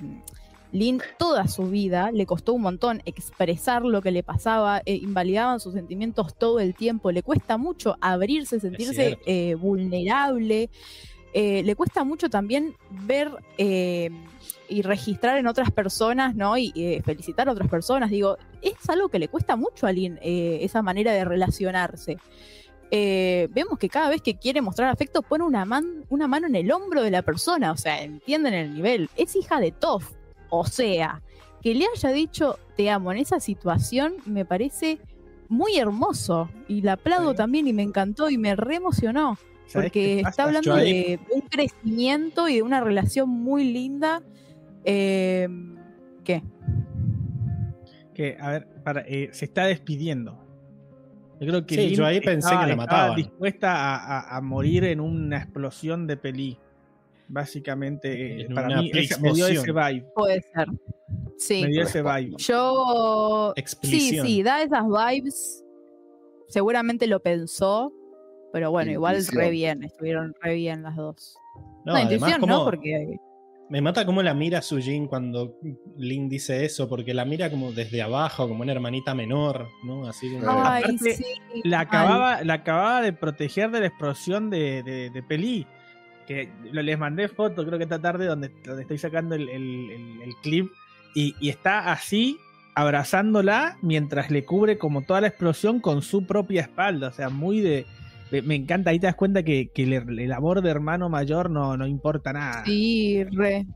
[0.72, 5.60] Lin toda su vida le costó un montón expresar lo que le pasaba, eh, invalidaban
[5.60, 10.68] sus sentimientos todo el tiempo, le cuesta mucho abrirse, sentirse eh, vulnerable,
[11.32, 14.10] eh, le cuesta mucho también ver eh,
[14.68, 16.56] y registrar en otras personas, ¿no?
[16.56, 20.58] Y eh, felicitar a otras personas, digo, es algo que le cuesta mucho a eh,
[20.62, 22.16] esa manera de relacionarse.
[22.90, 26.70] Vemos que cada vez que quiere mostrar afecto pone una, man- una mano en el
[26.72, 29.10] hombro de la persona, o sea, entienden el nivel.
[29.16, 30.12] Es hija de Toff,
[30.48, 31.20] o sea,
[31.62, 34.98] que le haya dicho te amo en esa situación me parece
[35.48, 37.36] muy hermoso y la aplaudo Sí.
[37.36, 41.20] también y me encantó y me re emocionó ¿Sabés qué porque está hablando de, de
[41.34, 44.22] un crecimiento y de una relación muy linda.
[44.84, 45.48] Eh,
[46.24, 46.42] ¿Qué?
[48.14, 50.36] que, a ver, para, eh, se está despidiendo.
[51.40, 53.16] Yo creo que Sí, yo ahí pensé estaba- que la estaba mataban.
[53.16, 56.58] dispuesta a, a- a morir en una explosión de peli.
[57.28, 59.76] Básicamente, eh, para una mí ese- me dio ese explosión.
[59.94, 60.06] vibe.
[60.16, 60.66] Puede ser.
[61.36, 61.62] Sí.
[61.62, 62.34] Me dio ese vibe.
[62.38, 63.52] Yo.
[63.82, 65.64] Sí, sí, da esas vibes.
[66.48, 67.92] Seguramente lo pensó.
[68.52, 69.82] Pero bueno, igual re bien.
[69.84, 71.36] Estuvieron re bien las dos.
[71.84, 73.16] No, No, además, intuición como- no, porque.
[73.70, 75.54] Me mata cómo la mira Sujin cuando
[75.98, 80.06] Lin dice eso, porque la mira como desde abajo, como una hermanita menor, ¿no?
[80.08, 80.50] Así como.
[80.50, 81.24] Ay, Aparte, sí.
[81.64, 81.86] La mal.
[81.86, 85.66] acababa, la acababa de proteger de la explosión de, de, de Pelí.
[86.26, 89.90] Que lo- les mandé foto, creo que esta tarde, donde, donde estoy sacando el, el-
[89.90, 90.70] el- el clip.
[91.14, 92.38] Y, y está así,
[92.74, 97.08] abrazándola, mientras le cubre como toda la explosión con su propia espalda.
[97.08, 97.84] O sea, muy de.
[98.42, 101.76] Me encanta, ahí te das cuenta que, que el, el amor de hermano mayor no,
[101.76, 102.64] no importa nada.
[102.64, 103.66] Sí, re.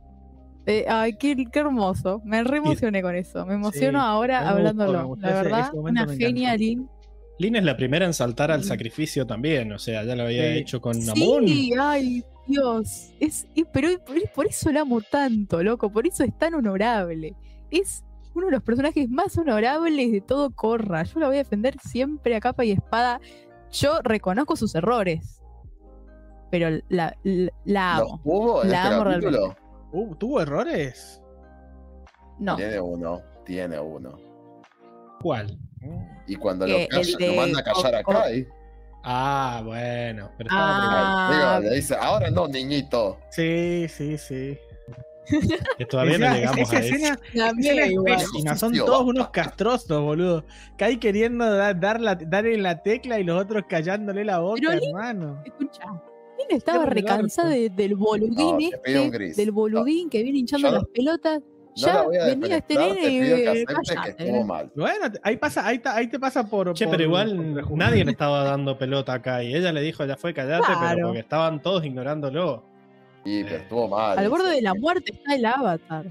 [0.66, 2.20] Eh, ay, qué, qué hermoso.
[2.24, 3.44] Me re emocioné con eso.
[3.46, 5.06] Me emociono Sí, ahora me hablándolo.
[5.08, 6.88] gustó La verdad, ese una genia, Lin.
[7.38, 8.68] Lin es la primera en saltar al Sí.
[8.68, 10.58] sacrificio también, o sea, ya lo había Sí.
[10.58, 11.48] hecho con Namón.
[11.48, 13.10] Sí, ay, Dios.
[13.18, 15.90] Es, es- pero por, por eso la amo tanto, loco.
[15.90, 17.34] Por eso es tan honorable.
[17.70, 18.04] Es
[18.34, 21.02] uno de los personajes más honorables de todo Corra.
[21.02, 23.20] Yo la voy a defender siempre a capa y espada.
[23.72, 25.40] Yo reconozco sus errores.
[26.50, 28.20] Pero la, la, la ¿Los amo.
[28.24, 29.56] hubo en La este amo capítulo?
[29.92, 31.22] Uh, ¿Tuvo errores?
[32.38, 32.56] No.
[32.56, 34.18] Tiene uno, tiene uno.
[35.22, 35.58] ¿Cuál?
[36.26, 38.46] Y cuando lo, el calla- de lo manda a callar a Co- Co- Kai,
[39.04, 43.18] Ah, bueno, pero estaba Ah, digo, le dice, ahora no, niñito.
[43.30, 44.56] Sí, sí, sí.
[45.78, 46.94] Que todavía no llegamos esa a eso.
[46.94, 48.16] escena, también escena es igual.
[48.18, 50.44] pésima, son todos unos castrosos, boludo.
[50.76, 54.80] Kai queriendo da- dar la, darle la tecla y los otros callándole la boca, Pero
[54.84, 55.42] hermano.
[55.44, 55.82] Escucha.
[56.48, 61.40] Estaba recansada de- del boludín No, este, del boludín que viene hinchando no- las pelotas.
[61.74, 64.40] No Ya a venía este defenestrar, te nene pido que y acepte que cállate, estuvo
[64.40, 64.44] ¿no?
[64.46, 64.70] mal.
[64.74, 66.74] Bueno, ahí pasa, ahí, ta- ahí te pasa por.
[66.74, 70.04] Che, por- pero igual por nadie le estaba dando pelota acá y ella le dijo,
[70.04, 72.70] ya fue, callate, pero porque estaban todos ignorándolo.
[73.24, 74.18] Y pero estuvo mal.
[74.18, 76.06] Al borde de la muerte está el avatar.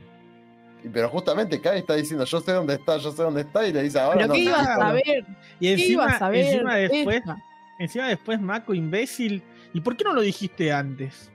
[0.83, 3.73] Y- Pero justamente Kai está diciendo, yo sé dónde está, yo sé dónde está, y
[3.73, 4.33] le dice, ahora Pero no.
[4.33, 4.71] ¿qué ibas niñito".
[4.81, 5.25] a saber?
[5.59, 6.45] Y ¿Qué encima, ibas a saber?
[6.45, 7.37] encima después, Ella?
[7.79, 9.43] encima después, Mako, imbécil.
[9.73, 11.31] ¿Y por qué no lo dijiste antes?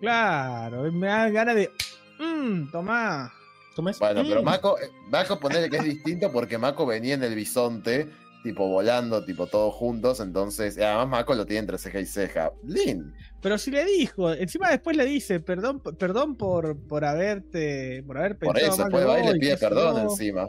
[0.00, 1.70] Claro, me da ganas de.
[2.18, 3.32] Mmm, tomá.
[3.76, 4.44] Bueno, pero Mm.
[4.44, 8.08] Mako, eh, Mako ponele que es distinto porque Mako venía en el bisonte,
[8.44, 12.52] tipo volando, tipo todos juntos, entonces, y además Mako lo tiene entre ceja y ceja.
[12.62, 18.18] Lin, Pero si le dijo, encima después le dice, perdón, perdón por, por haberte, por
[18.18, 20.46] haber por pensado eso, mal después de va y le pide perdón encima.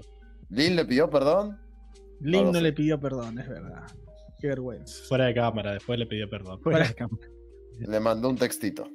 [0.50, 1.58] Lin le pidió perdón.
[2.20, 3.84] Link No le pidió perdón, es verdad.
[4.40, 5.04] Qué vergüenza.
[5.08, 6.62] Fuera de cámara, después le pidió perdón.
[6.62, 6.94] Fuera-
[7.80, 8.88] Le mandó un textito.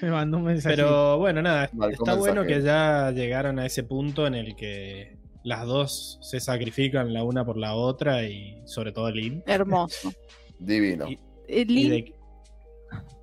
[0.00, 0.74] Me mandó un mensaje.
[0.76, 5.18] Pero bueno, nada, Marcó está bueno que ya llegaron a ese punto en el que
[5.44, 9.42] las dos se sacrifican la una por la otra y sobre todo Lin.
[9.46, 10.12] Hermoso.
[10.58, 11.08] Divino.
[11.08, 12.14] Y- Eh, Y, de-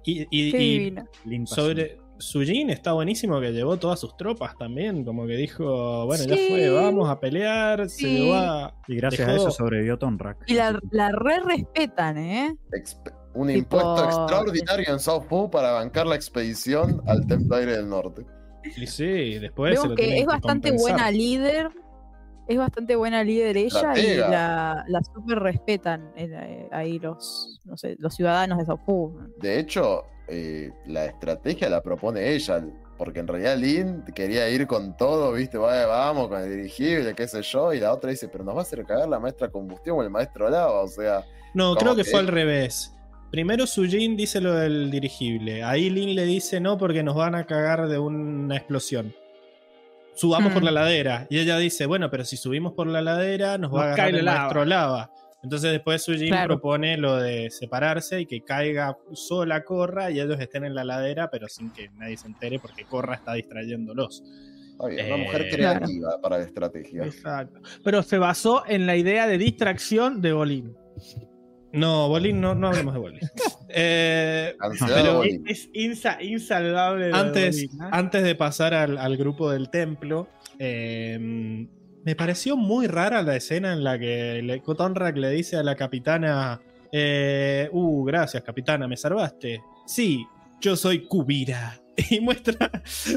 [0.03, 5.25] y- y- qué y sobre Sujin está buenísimo que llevó todas sus tropas también, como
[5.25, 8.17] que dijo, bueno, ya fue, vamos a pelear, se Sí.
[8.19, 8.75] llevó a...
[8.89, 10.37] Y gracias dejó- a eso sobrevivió Tonrak.
[10.47, 12.55] Y la, la re respetan, ¿eh?
[13.33, 17.87] Un Tipo- impuesto extraordinario en South Pooh para bancar la expedición al Templo Aire del
[17.89, 18.25] Norte.
[18.75, 20.91] Y sí, después se Vemos lo que es bastante compensar.
[20.97, 21.69] buena líder.
[22.49, 27.95] Es bastante buena líder ella y la, la super respetan eh, ahí los, no sé,
[27.99, 29.27] los ciudadanos de Paulo.
[29.37, 32.65] De hecho, eh, la estrategia la propone ella,
[32.97, 35.59] porque en realidad Lin quería ir con todo, ¿viste?
[35.59, 38.59] Vaya, vamos, con el dirigible, qué sé yo, y la otra dice, pero nos va
[38.59, 41.23] a hacer cagar la maestra combustión o el maestro lava, o sea,
[41.53, 42.95] No, creo que que- fue al revés.
[43.31, 45.63] Primero Sujin dice lo del dirigible.
[45.63, 49.13] Ahí Lin le dice no porque nos van a cagar de una explosión.
[50.19, 50.53] Subamos Mm.
[50.53, 51.27] por la ladera.
[51.29, 54.15] Y ella dice, bueno, pero si subimos por la ladera nos va a agarrar el
[54.17, 54.39] la lava.
[54.41, 55.11] maestro lava.
[55.41, 56.47] Entonces después Sujin Claro.
[56.55, 61.29] propone lo de separarse y que caiga sola Corra y ellos estén en la ladera,
[61.31, 64.21] pero sin que nadie se entere porque Corra está distrayéndolos.
[64.89, 67.05] bien, una Eh, mujer creativa para la estrategia.
[67.05, 67.59] Exacto.
[67.83, 70.73] Pero se basó en la idea de distracción de Bolín.
[71.71, 73.19] No, Bolín, no, no hablemos de Bolín.
[73.71, 75.43] Eh, Cancelado Pero- Bolín.
[75.47, 77.09] Es insa- insalvable.
[77.11, 80.27] lo de antes, antes de pasar al, al grupo del templo,
[80.57, 81.67] eh,
[82.03, 85.75] me pareció muy rara la escena en la que le, Tonrak le dice a la
[85.75, 86.59] capitana:
[86.91, 89.61] eh, Uh, gracias, capitana, me salvaste.
[89.85, 90.25] Sí,
[90.61, 91.79] yo soy Kubira.
[92.09, 92.71] Y muestra,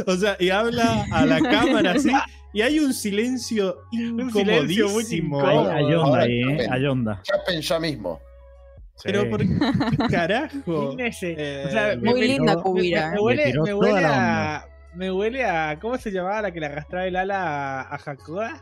[0.09, 2.11] o sea, y habla a la cámara así,
[2.53, 5.39] y hay un silencio silencio muy incomodísimo.
[5.39, 5.71] incómodo.
[5.71, 6.67] Hay onda ahí, ¿eh?
[6.69, 7.23] Hay onda.
[7.23, 8.21] Chapen ya mismo.
[9.05, 9.41] Pero por
[9.91, 10.97] qué carajo.
[10.99, 13.07] Eh, o sea, Muy me- linda me- Kubira.
[13.11, 14.69] Me, me huele, me huele a.
[14.95, 15.79] Me huele a.
[15.81, 18.61] ¿Cómo se llamaba la que le arrastraba el ala a, a Hakoda?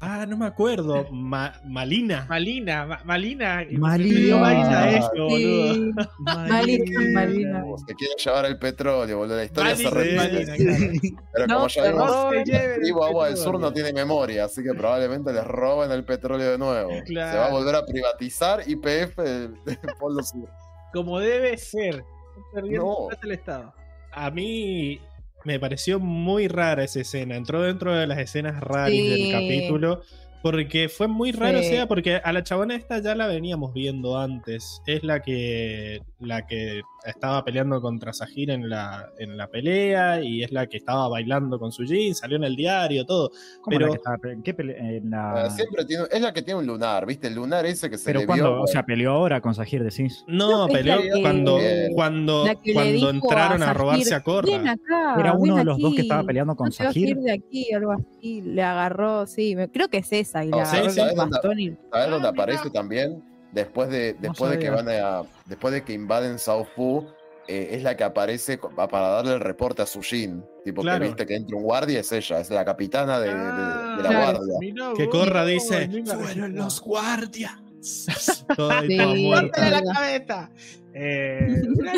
[0.00, 1.06] Ah, no me acuerdo.
[1.10, 2.26] Ma- Malina.
[2.28, 3.64] Malina, Ma- Malina.
[3.72, 3.96] Malina.
[3.96, 5.92] Me dio vibes a eso, Sí.
[6.18, 7.64] Malina, Malina.
[7.86, 9.36] Se quieren llevar el petróleo, boludo.
[9.36, 10.56] La historia se Malina, repite.
[10.56, 10.92] Malina, claro.
[11.32, 14.62] Pero No, como ya vimos, no se tribu Agua del Sur no tiene memoria, así
[14.62, 16.90] que probablemente les roben el petróleo de nuevo.
[17.06, 17.32] Claro.
[17.32, 19.54] Se va a volver a privatizar YPF del,
[19.98, 20.48] Polo Sur.
[20.92, 22.04] Como debe ser.
[22.52, 23.06] Perdiendo No.
[23.08, 23.72] plata el Estado.
[24.12, 25.00] A mí
[25.44, 27.36] me pareció muy rara esa escena.
[27.36, 29.08] Entró dentro de las escenas raras Sí.
[29.08, 30.02] del capítulo.
[30.42, 31.68] Porque fue muy raro, Sí.
[31.68, 34.82] o sea, porque a la chabona esta ya la veníamos viendo antes.
[34.86, 40.42] Es la que la que estaba peleando contra Sahir en la, en la pelea y
[40.42, 43.30] es la que estaba bailando con su jean, salió en el diario, todo.
[43.60, 46.20] ¿Cómo Pero- la que estaba pe- ¿En qué pele- en la- Ah, Siempre tiene, es
[46.20, 47.26] la que tiene un lunar, ¿viste?
[47.28, 48.62] El lunar ese que se Pero le cuando, vio.
[48.62, 50.24] o sea, peleó ahora con Sahir decís.
[50.26, 51.58] No, No, peleó la que- cuando,
[51.94, 54.46] cuando, La cuando entraron a, Sahir, robarse a Corra.
[54.50, 57.16] Ven acá, Era uno ven de los dos que estaba peleando con no a Sahir.
[57.18, 58.40] de aquí, algo así.
[58.42, 60.42] Le agarró, sí, creo que es esa.
[60.44, 61.00] Y le No, sí, agarró sí.
[61.00, 61.76] el bastón y.
[61.92, 62.72] ¿Sabes dónde Ah, aparece mira.
[62.72, 63.22] también?
[63.54, 65.22] Después de, después de que van a.
[65.46, 67.06] Después de que invaden South Pooh,
[67.46, 70.44] eh, es la que aparece para darle el reporte a Sujin.
[70.64, 71.00] Tipo Claro.
[71.00, 74.08] que viste que entra un guardia, es ella, es la capitana de, de- de la
[74.08, 74.38] Claro.
[74.44, 74.92] guardia.
[74.96, 77.52] Que Corra dice, fueron los guardias.
[77.84, 78.44] Sí.
[78.48, 79.60] muerta.
[79.60, 80.50] ¡Corta de la cabeza!
[80.94, 81.46] Eh,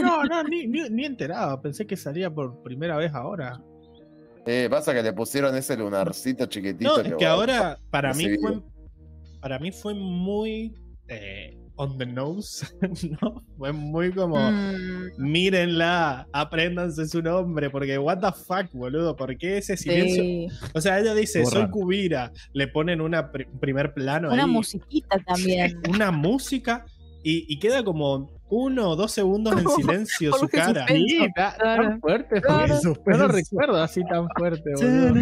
[0.02, 1.62] no, no, ni, ni, ni enterado.
[1.62, 3.60] Pensé que salía por primera vez ahora.
[4.46, 6.96] Eh, pasa que le pusieron ese lunarcito chiquitito.
[6.96, 8.60] No, es que ahora para mí fue
[9.40, 10.74] para mí fue muy
[11.08, 12.66] eh, on the nose,
[13.20, 13.44] ¿no?
[13.58, 19.58] Fue muy como Mm, mírenla, apréndanse su nombre, porque what the fuck, boludo, ¿por qué
[19.58, 20.22] ese silencio?
[20.22, 20.48] sí.
[20.74, 21.70] O sea, ella dice, soy raro.
[21.70, 25.78] Kubira, le ponen una pri- primer plano Una ahí, musiquita también.
[25.90, 26.84] una música
[27.22, 30.86] y, y queda como uno o dos segundos en silencio su cara.
[30.88, 32.40] Sí, tan fuerte.
[32.40, 32.74] Claro.
[33.06, 35.14] No lo recuerdo así tan fuerte, boludo.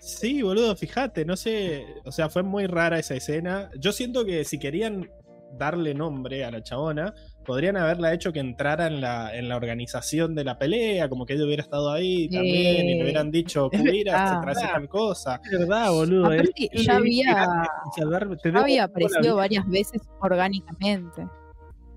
[0.00, 3.70] Sí, boludo, fíjate, no sé, o sea, fue muy rara esa escena.
[3.78, 5.10] Yo siento que si querían
[5.58, 7.12] darle nombre a la chabona,
[7.44, 11.34] podrían haberla hecho que entrara en la, en la organización de la pelea, como que
[11.34, 12.36] ella hubiera estado ahí Sí.
[12.36, 15.40] también y le hubieran dicho, Kubira, se trae tal cosa.
[15.44, 16.26] Es verdad, boludo.
[16.26, 17.66] Aparte, ya había-
[17.96, 21.26] Ya aparecido varias veces orgánicamente.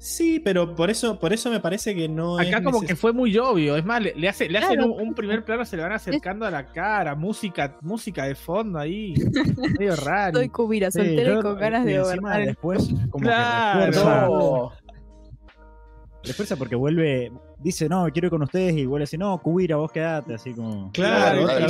[0.05, 2.95] Sí, pero por eso, por eso me parece que no Acá es como neces- que
[2.97, 3.77] fue muy obvio.
[3.77, 6.45] Es más, le, le hace, le hacen un, un primer plano, se le van acercando
[6.45, 9.13] a la cara, música, música de fondo ahí.
[9.80, 10.39] medio raro.
[10.39, 13.80] Soy Kubira, Sí, soltera yo- y con ganas y de encima después como Claro.
[13.80, 14.71] que refuerza, No.
[16.25, 19.89] refuerza porque vuelve, dice, no, quiero ir con ustedes y vuelve así, no, Kubira, vos
[19.91, 20.91] quedate, así como...
[20.91, 21.69] Claro, Claro,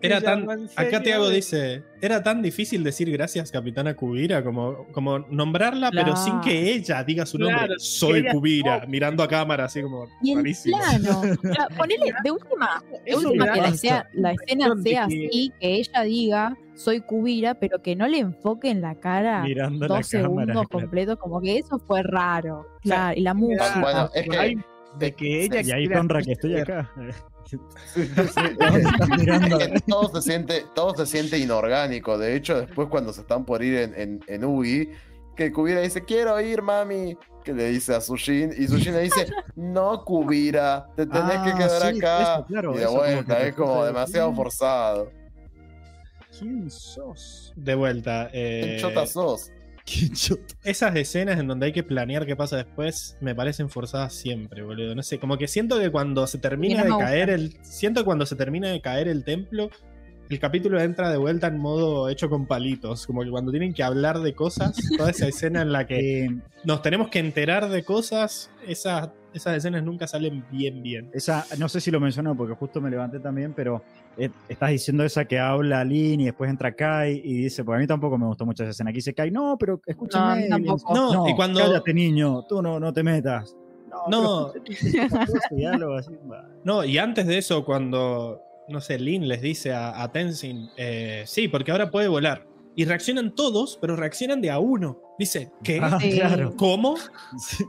[0.00, 5.90] Era tan, acá Tiago dice, era tan difícil decir gracias Capitana Cubira como, como nombrarla,
[5.90, 7.58] pero sin que ella diga su nombre.
[7.58, 10.78] Claro, Soy ella- Cubira, mirando a cámara así como Y rarísimo.
[10.78, 11.20] plano.
[11.42, 13.76] Claro, ponele, de última, de Eso última que la, basta.
[13.78, 18.18] sea- la escena sea que- así, que ella diga soy cubira, pero que no le
[18.18, 20.04] enfoque en la cara Mirando dos la cámara.
[20.04, 20.68] segundos claro.
[20.68, 22.66] completos, como que eso fue raro.
[22.84, 23.80] sea, Claro, y la música.
[23.80, 24.56] Bueno, es que- Hay
[24.98, 26.90] de que ella Y ahí quiera Conra que estoy acá.
[29.86, 32.18] Todo se siente, todo se siente inorgánico.
[32.18, 34.90] De hecho, después cuando se están por ir en, en, en Ugi,
[35.36, 37.16] que Kubira dice, quiero ir, mami.
[37.44, 41.58] Que le dice a Sushin, y Sushin le dice, no, Kubira, te tenés que Ah,
[41.58, 42.22] quedar sí, acá.
[42.22, 45.10] eso, claro, y de vuelta, es como demasiado forzado.
[46.38, 47.52] ¿Quién sos?
[47.56, 48.28] De vuelta.
[48.32, 49.50] ¿Qué eh, chota sos?
[50.64, 54.94] Esas escenas en donde hay que planear qué pasa después me parecen forzadas siempre, boludo.
[54.94, 57.56] No sé, como que siento que cuando se termina de caer el.
[57.62, 59.70] Siento que cuando se termina de caer el templo,
[60.28, 63.06] el capítulo entra de vuelta en modo hecho con palitos.
[63.06, 66.34] Como que cuando tienen que hablar de cosas, toda esa escena en la que
[66.64, 71.10] nos tenemos que enterar de cosas, esas, esas escenas nunca salen bien, bien.
[71.12, 73.82] esa, no sé si lo mencionó porque justo me levanté también, pero
[74.16, 77.80] eh, estás diciendo esa que habla Lin y después entra Kai y dice, porque a
[77.80, 78.90] mí tampoco me gustó mucho esa escena.
[78.90, 80.36] Aquí dice Kai, no, pero No, escúchame.
[80.38, 80.94] dice, tampoco.
[80.94, 83.56] No, y cuando- Cállate, niño, tú no, no te metas.
[84.08, 84.52] No.
[85.50, 85.90] pero
[86.30, 86.48] va.
[86.64, 91.22] No, y antes de eso, cuando, no sé, Lin les dice a, a Tenzin, eh,
[91.26, 92.44] sí, porque ahora puede volar.
[92.76, 94.98] Y reaccionan todos, pero reaccionan de a uno.
[95.18, 95.80] Dice, ¿qué?
[95.82, 96.12] Ah, Sí.
[96.12, 96.54] claro.
[96.56, 96.96] ¿Cómo?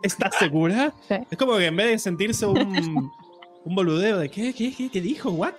[0.04, 0.94] ¿Estás segura?
[1.08, 1.16] Sí.
[1.32, 2.58] Es como que en vez de sentirse un,
[3.66, 5.30] un boludeo de ¿qué, qué, qué, qué dijo?
[5.32, 5.54] ¿What?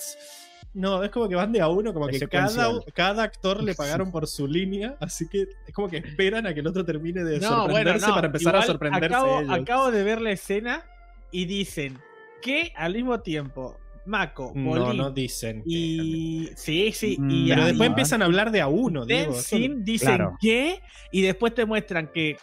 [0.75, 3.75] No, es como que van de a uno, como Es que cada, cada actor le
[3.75, 7.25] pagaron por su línea, así que es como que esperan a que el otro termine
[7.25, 8.15] de No, sorprenderse bueno, no.
[8.15, 9.55] para empezar a sorprenderse Acabo, ellos.
[9.55, 10.85] acabo de ver la escena
[11.33, 11.99] y dicen
[12.43, 13.79] que al mismo tiempo
[14.09, 15.63] Mako, No, no dicen.
[15.63, 16.51] que- y.
[16.57, 17.17] Sí, sí.
[17.19, 19.35] Mm, Y Pero ahí después no, empiezan a hablar de a uno, Diego.
[19.35, 20.37] Dicen Claro.
[20.41, 20.81] que
[21.13, 22.37] y después te muestran que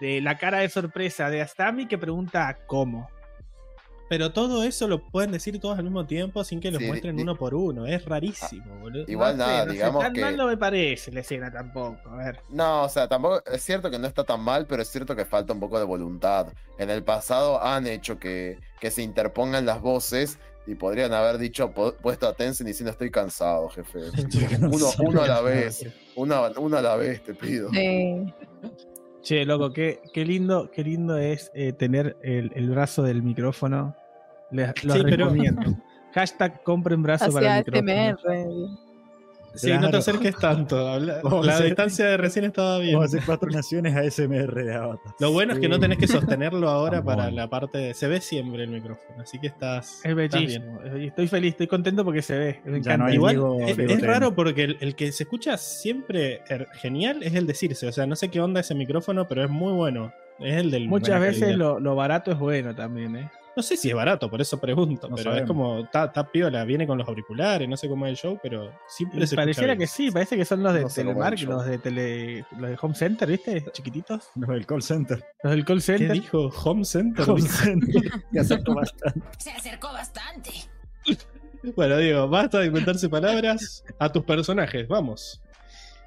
[0.00, 3.08] de la cara de sorpresa de Astami que pregunta cómo.
[4.10, 7.14] Pero todo eso lo pueden decir todos al mismo tiempo sin que los Sí, muestren
[7.16, 7.84] di- uno por uno.
[7.86, 9.04] Es rarísimo, boludo.
[9.06, 10.20] Igual No sé, nada, no sé, digamos tan que.
[10.22, 12.08] mal no me parece la escena tampoco.
[12.08, 12.40] A ver.
[12.48, 15.26] No, o sea, tampoco es cierto que no está tan mal, pero es cierto que
[15.26, 16.46] falta un poco de voluntad.
[16.78, 20.38] En el pasado han hecho que, que se interpongan las voces
[20.68, 23.98] y podrían haber dicho, pu- puesto a Tenzin diciendo estoy cansado, jefe.
[24.70, 27.70] Uno, uno a la vez, una, uno a la vez, te pido.
[27.74, 28.24] Eh,
[29.22, 33.96] Che, loco, qué, qué lindo, qué lindo es eh, tener el, el brazo del micrófono.
[34.50, 35.76] Les lo Sí, pero- recomiendo.
[36.14, 38.16] Hashtag compren brazo para el micrófono.
[38.18, 38.87] SMR.
[39.54, 40.86] Sí, no te acerques tanto.
[40.88, 42.94] habla- La hacer- distancia de recién estaba bien.
[42.94, 45.14] Vamos a hacer cuatro naciones a SMR de Avatar.
[45.18, 47.94] Lo bueno es que no tenés que sostenerlo ahora para la parte de...
[47.94, 50.00] Se ve siempre el micrófono, así que estás...
[50.04, 50.26] Es estás bien.
[50.26, 50.80] bellísimo.
[50.84, 52.60] es belli- Estoy feliz, estoy contento porque se ve.
[52.64, 52.96] Me encanta.
[52.98, 54.06] no hay Igual Diego- es, Diego es Ten.
[54.06, 57.86] raro porque el, el que se escucha siempre er- genial es el decirse.
[57.88, 60.12] O sea, no sé qué onda ese micrófono, pero es muy bueno.
[60.38, 63.30] Es el del Muchas veces lo, lo barato es bueno también, ¿eh?
[63.58, 65.08] No sé si es barato, por eso pregunto.
[65.08, 68.16] No pero es como, está piola, viene con los auriculares, no sé cómo es el
[68.16, 71.40] show, pero siempre Y se pareciera que sí, parece que son los de No Telemark,
[71.40, 73.64] los de tele, los de Home Center, ¿viste?
[73.72, 74.30] Chiquititos.
[74.36, 75.24] No, el call center.
[75.42, 75.98] Los del call bien.
[75.98, 76.12] ¿Qué center.
[76.12, 76.52] dijo?
[76.64, 77.26] Home Center.
[77.26, 78.12] Call center.
[78.32, 79.22] Que acertó bastante.
[79.38, 80.52] Se acercó bastante.
[81.74, 85.42] bueno, digo, basta de inventarse palabras a tus personajes, vamos.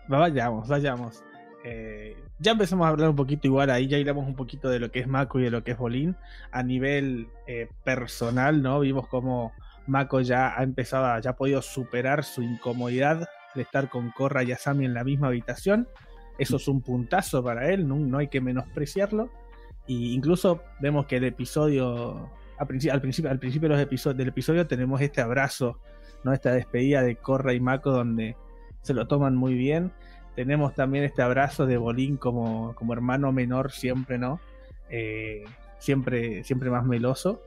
[0.10, 1.22] Va, Vayamos, vayamos.
[1.66, 4.92] Eh, ya empezamos a hablar un poquito igual, ahí ya hablamos un poquito de lo
[4.92, 6.16] que es Mako y de lo que es Bolín.
[6.52, 8.80] A nivel eh, personal, ¿no?
[8.80, 9.54] Vimos cómo
[9.86, 14.52] Mako ya ha empezado, ya ha podido superar su incomodidad de estar con Korra y
[14.52, 15.88] Asami en la misma habitación.
[16.40, 19.30] Eso es un puntazo para él, no, no hay que menospreciarlo.
[19.86, 25.78] Y incluso vemos que el episodio, al principio, al los del episodio tenemos este abrazo,
[26.24, 26.34] ¿no?
[26.34, 28.36] Esta despedida de Korra y Mako donde
[28.82, 29.92] se lo toman muy bien.
[30.36, 34.40] Tenemos también este abrazo de Bolín como, como hermano menor siempre, ¿no?
[34.90, 35.44] Eh,
[35.80, 37.42] siempre, siempre más meloso.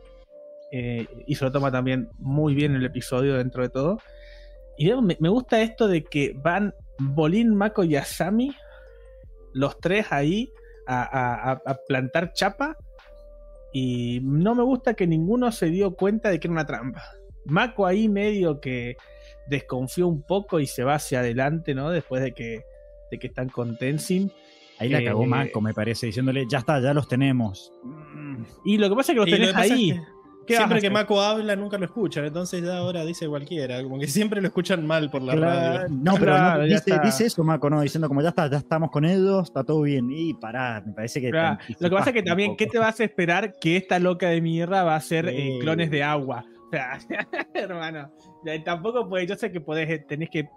[0.70, 3.98] Eh, y se lo toma también muy bien el episodio dentro de todo.
[4.76, 8.54] Y me, gusta esto de que van Bolín, Mako y Asami,
[9.52, 10.52] los tres ahí,
[10.86, 12.76] a- a plantar chapa.
[13.72, 17.02] Y no me gusta que ninguno se dio cuenta de que era una trampa.
[17.44, 18.96] Mako ahí medio que
[19.48, 21.90] desconfió un poco y se va hacia adelante, ¿no?
[21.90, 22.64] Después de que,
[23.10, 24.30] de que están con Tenzin.
[24.78, 27.72] Ahí la Eh, cagó Mako, me parece, diciéndole, ya está, ya los tenemos.
[27.84, 28.42] Mm.
[28.64, 29.92] Y lo que pasa es que los lo tenés que pasa es ahí.
[29.92, 30.00] que
[30.46, 30.90] ¿Qué Siempre que?
[30.90, 34.86] Mako habla, nunca lo escuchan, entonces ya ahora dice cualquiera, como que siempre lo escuchan
[34.86, 35.96] mal por la Claro, radio.
[36.02, 37.80] No, pero Claro, no, dice, dice eso, Mako, ¿no?
[37.80, 40.10] Diciendo como ya está, ya estamos con ellos, está todo bien.
[40.10, 41.30] Y pará, me parece que.
[41.30, 44.28] Claro, Lo que pasa es que también, ¿qué te vas a esperar que esta loca
[44.28, 46.44] de mierda va a hacer eh, clones de agua?
[46.74, 48.10] O sea, hermano,
[48.46, 50.48] eh, tampoco puede, yo sé que podés, tenés que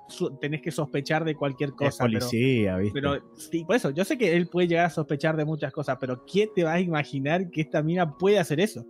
[0.41, 2.99] tenés que sospechar de cualquier Es cosa, pero, policía, ¿viste?
[3.01, 5.97] pero sí, por eso, yo sé que él puede llegar a sospechar de muchas cosas,
[5.99, 8.85] pero ¿quién te va a imaginar que esta mina puede hacer eso?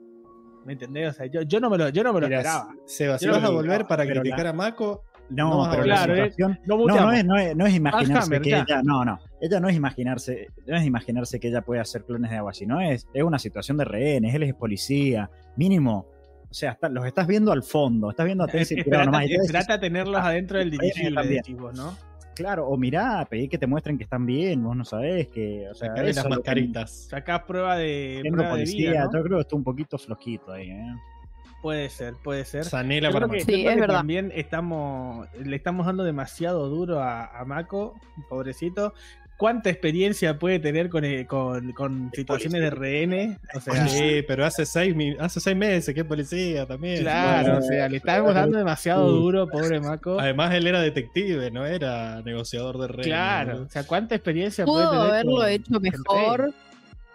[0.66, 1.10] ¿Me entendés?
[1.12, 2.76] O sea, yo, yo no me lo, yo no me lo Mira, esperaba.
[2.86, 6.10] Seba, si vas a volver para pero criticar la- a Mako, no, vas pero hablar,
[6.10, 6.32] la ¿eh?
[6.32, 6.60] situación.
[6.66, 8.66] No, No, no es, no, es, no es imaginarse Alzheimer, que ya.
[8.68, 8.82] ella.
[8.84, 9.20] No, no.
[9.42, 12.80] Ella no es imaginarse, no es imaginarse que ella puede hacer clones de agua, sino
[12.82, 16.06] es, es una situación de rehenes, él es policía, mínimo.
[16.50, 19.24] O sea, está- los estás viendo al fondo, estás viendo a tirado Esperate, nomás.
[19.24, 21.22] y te decís, esperate a tenerlos adentro del dirigible,
[21.76, 21.96] ¿no?
[22.36, 25.68] Claro, o mirá, pedí que te muestren que están bien, vos no sabés que.
[25.72, 27.08] O sea, las mascaritas.
[27.10, 29.12] Sacás prueba de, siendo prueba de policía, vida, ¿no?
[29.14, 30.96] yo creo que está un poquito flojito ahí, ¿eh?
[31.64, 32.64] Puede ser, puede ser.
[32.66, 33.40] Sanela para Mako.
[33.40, 33.96] Sí, es que verdad.
[33.96, 37.96] también estamos, le estamos dando demasiado duro a, a Mako,
[38.30, 38.94] pobrecito.
[39.38, 43.38] ¿Cuánta experiencia puede tener con, eh, con, con situaciones de rehenes?
[43.54, 47.02] O sea, Sí, pero hace seis, hace seis meses que es policía también.
[47.02, 50.20] claro, o sea, le estamos dando demasiado duro, pobre Mako.
[50.20, 53.06] Además, él era detective, no era negociador de redes.
[53.06, 55.12] Claro, o sea, ¿cuánta experiencia Pudo puede tener?
[55.14, 56.40] haberlo con- hecho mejor.
[56.40, 56.56] rehenes?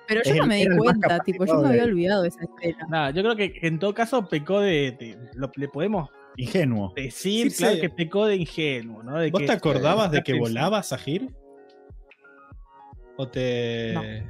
[0.08, 2.86] Pero Es yo no me di cuenta, tipo, yo me había olvidado de esa escena.
[2.88, 4.92] Nada, yo creo que en todo caso pecó de.
[4.98, 6.92] de- lo- le podemos Ingenuo.
[6.94, 7.80] decir, Sí, claro, sí.
[7.80, 9.18] que pecó de ingenuo, ¿no?
[9.18, 11.28] De ¿Vos que- te acordabas de que pensando- volaba Sahir?
[13.16, 14.24] ¿O te.?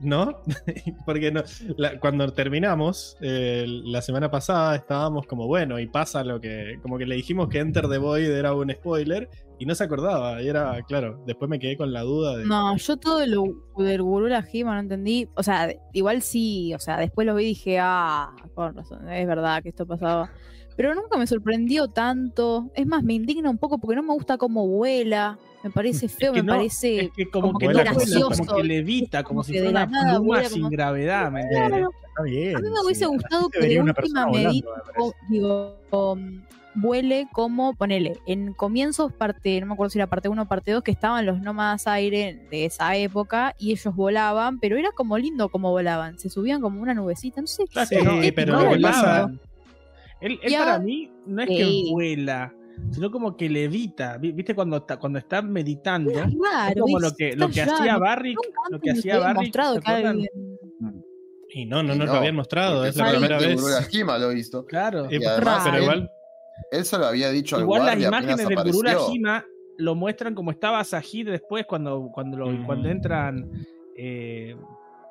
[0.00, 0.40] ¿No?
[1.06, 1.42] Porque no,
[1.76, 6.78] la- cuando terminamos eh, la semana pasada estábamos como, bueno, y pasa lo que.
[6.82, 9.28] Como que le dijimos que Enter the Void era un spoiler
[9.60, 10.42] y no se acordaba.
[10.42, 12.44] Y era, claro, después me quedé con la duda de.
[12.44, 13.44] No, yo todo lo
[13.78, 15.28] del gurú la no entendí.
[15.36, 19.26] O sea, igual sí, o sea, después lo vi y dije, ah, con razón, es
[19.26, 20.30] verdad que esto pasaba.
[20.76, 22.70] Pero nunca me sorprendió tanto.
[22.74, 25.38] Es más, me indigna un poco porque no me gusta cómo vuela.
[25.62, 27.04] Me parece feo, que me no, parece.
[27.04, 28.44] Es que como, como que no vuela, gracioso.
[28.44, 31.32] como que levita, como Como si fuera de una la nada pluma vuela sin gravedad.
[31.50, 31.90] Claro.
[32.08, 32.56] Está bien.
[32.56, 32.82] A mí me sí.
[32.84, 34.62] hubiese gustado que de una última me
[35.30, 36.42] digo, um,
[36.74, 40.72] vuele como, ponele, en comienzos parte, no me acuerdo si era parte 1 o parte
[40.72, 45.18] 2, que estaban los nómadas aire de esa época y ellos volaban, pero era como
[45.18, 48.60] lindo como volaban, se subían como una nubecita, no sé, Claro Sí, que no, pero
[48.72, 49.30] era
[50.22, 52.54] Él, él para mí no es que vuela,
[52.90, 54.16] sino como que levita.
[54.18, 56.10] Vi- ¿Viste cuando está, cuando está meditando?
[56.10, 56.16] Es
[56.70, 57.94] Es como lo que, lo que hacía
[58.36, 60.12] Nunca lo que hacía había Barrick, mostrado ¿se que acuerdan?
[60.12, 60.30] alguien-
[61.54, 63.60] Y no, no, no, lo habían mostrado, es la primera vez.
[63.60, 64.64] Lo he visto.
[64.64, 65.06] Claro.
[65.10, 66.10] Y- Y además, pero igual.
[66.70, 68.98] Él se lo había dicho al Igual las imágenes del Gurú apareció.
[69.00, 69.44] Lajima
[69.78, 73.50] lo muestran como estaba Sahid después cuando, cuando, lo- cuando entran,
[73.96, 74.56] eh,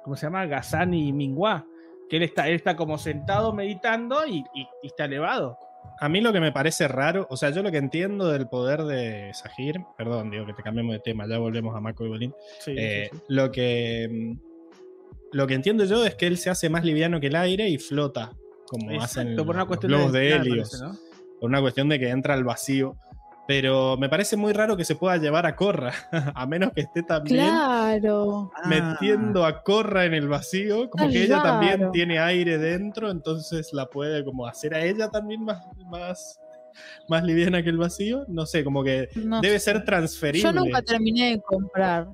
[0.04, 0.46] ¿cómo se llama?
[0.46, 1.68] Gazan y Mingua.
[2.12, 5.58] Que él está, él está como sentado meditando y, y- y está elevado.
[6.00, 8.84] A mí lo que me parece raro, o sea, yo lo que entiendo del poder
[8.84, 12.36] de Sahir, perdón, digo que te cambiemos de tema, ya volvemos a Mako y Bolín.
[12.60, 13.24] Sí, Eh, sí, sí.
[13.30, 14.52] Lo que mm,
[15.34, 17.78] lo que entiendo yo es que él se hace más liviano que el aire y
[17.78, 18.34] flota,
[18.68, 21.38] como Exacto, hacen por una los cuestión globos de, me Helios, parece, ¿no?
[21.40, 22.98] por una cuestión de que entra al vacío.
[23.52, 25.92] Pero me parece muy raro que se pueda llevar a Corra,
[26.36, 28.50] a menos que esté también Claro.
[28.56, 33.12] Ah, metiendo a Corra en el vacío, como Está que ella también tiene aire dentro,
[33.12, 36.40] entonces la puede como hacer a ella también más, más,
[37.10, 38.24] más liviana que el vacío.
[38.30, 39.74] No sé, como que No debe sé.
[39.74, 40.50] ser transferible.
[40.50, 42.08] Yo nunca terminé de comprar.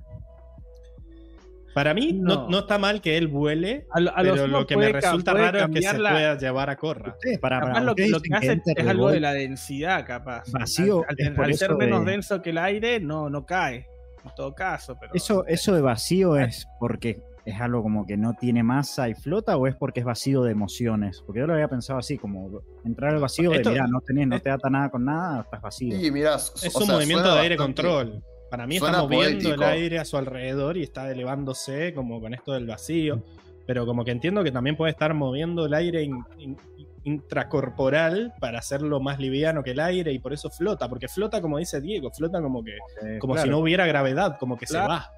[1.78, 2.34] Para mí no.
[2.36, 2.50] No.
[2.50, 4.94] no está mal que él vuele, A lo, a lo pero lo que me puede
[5.02, 7.12] resulta raro es que se la- pueda llevar a Corra.
[7.12, 10.52] ustedes, para, para, lo, que- lo hace es algo de la densidad, capaz.
[10.52, 13.86] Vacío Al, ser menos de- denso que el aire, no, no cae.
[14.26, 15.14] En todo caso, pero.
[15.14, 19.56] Eso, eso de vacío es porque es algo como que no tiene masa y flota
[19.56, 21.22] o es porque es vacío de emociones.
[21.26, 24.28] Porque yo lo había pensado así, como entrar al vacío Esto- de mira, no tenés,
[24.28, 25.96] no es- te ata nada con nada, estás vacío.
[25.96, 28.24] Sí, mirá, Es un movimiento de aire control.
[28.50, 32.54] Para mí está moviendo el aire a su alrededor y está elevándose como con esto
[32.54, 33.22] del vacío.
[33.66, 36.58] Pero como que entiendo que también puede estar moviendo el aire in- in-
[37.04, 40.88] intracorporal para hacerlo más liviano que el aire y por eso flota.
[40.88, 42.72] Porque flota, como dice Diego, flota como que
[43.04, 43.46] Eh, como claro.
[43.46, 44.86] si no hubiera gravedad, como que Claro.
[44.86, 45.12] se va.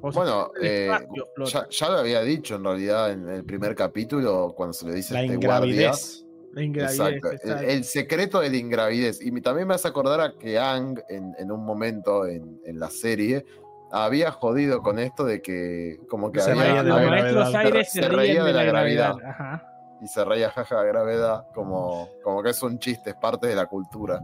[0.00, 4.52] o Bueno, eh, espacio ya, ya lo había dicho en realidad en el primer capítulo,
[4.56, 5.92] cuando se le dice La este guardia.
[6.52, 7.64] La ingravidez, Exacto, el, exacto.
[7.66, 9.20] el secreto de la ingravidez.
[9.22, 12.90] Y también me hace acordar a que Ang, en, en un momento en, en la
[12.90, 13.44] serie,
[13.90, 16.62] había jodido con esto de que, como que Se había.
[16.64, 17.54] reía de la gravedad.
[17.56, 19.14] aires se, Se reía de la gravedad.
[19.16, 19.30] gravedad.
[19.30, 19.68] Ajá.
[20.00, 23.66] y se reía jaja gravedad, como, como que es un chiste, es parte de la
[23.66, 24.20] cultura.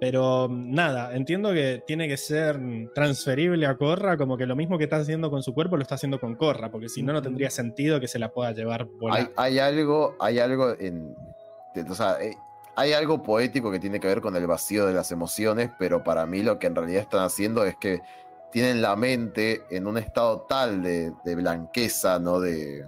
[0.00, 2.58] Pero mm, nada, entiendo que tiene que ser
[2.94, 5.96] transferible a Corra, como que lo mismo que está haciendo con su cuerpo lo está
[5.96, 8.98] haciendo con Corra, porque si no, no tendría sentido que se la pueda llevar Hay,
[8.98, 9.32] volando.
[9.36, 11.14] hay algo, hay algo en.
[11.88, 12.36] o sea, eh,
[12.76, 16.26] hay algo poético que tiene que ver con el vacío de las emociones, pero para
[16.26, 18.00] mí lo que en realidad están haciendo es que
[18.52, 22.40] tienen la mente en un estado tal de, de blanqueza, ¿no?
[22.40, 22.86] De,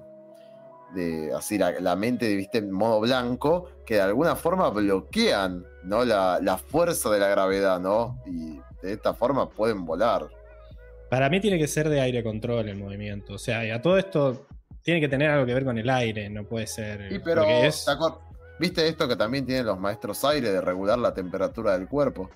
[0.94, 6.04] de así la, la mente, viste, en modo blanco, que de alguna forma bloquean, ¿no?
[6.04, 8.20] La, la fuerza de la gravedad, ¿no?
[8.26, 10.28] Y de esta forma pueden volar.
[11.08, 13.34] Para mí tiene que ser de aire control el movimiento.
[13.34, 14.46] O sea, y a todo esto
[14.82, 17.10] tiene que tener algo que ver con el aire, no puede ser.
[17.12, 18.18] Y pero, es- ¿te acor-
[18.58, 22.30] ¿viste esto que también tienen los maestros aire de regular la temperatura del cuerpo?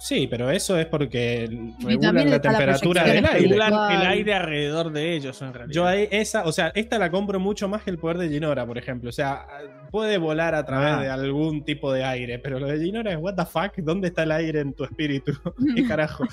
[0.00, 1.48] Sí, pero eso es porque
[1.80, 3.48] regulan la la temperatura proyección del aire.
[3.48, 3.92] Regular Igual.
[4.00, 5.74] el aire alrededor de ellos, en realidad.
[5.74, 8.64] Yo ahí, esa, o sea, esta la compro mucho más que el poder de Ginora,
[8.64, 9.10] por ejemplo.
[9.10, 9.46] O sea,
[9.90, 11.00] puede volar a través Ah.
[11.02, 14.22] de algún tipo de aire, pero lo de Ginora es what the fuck, ¿dónde está
[14.22, 15.32] el aire en tu espíritu?
[15.76, 16.24] ¿Qué carajo?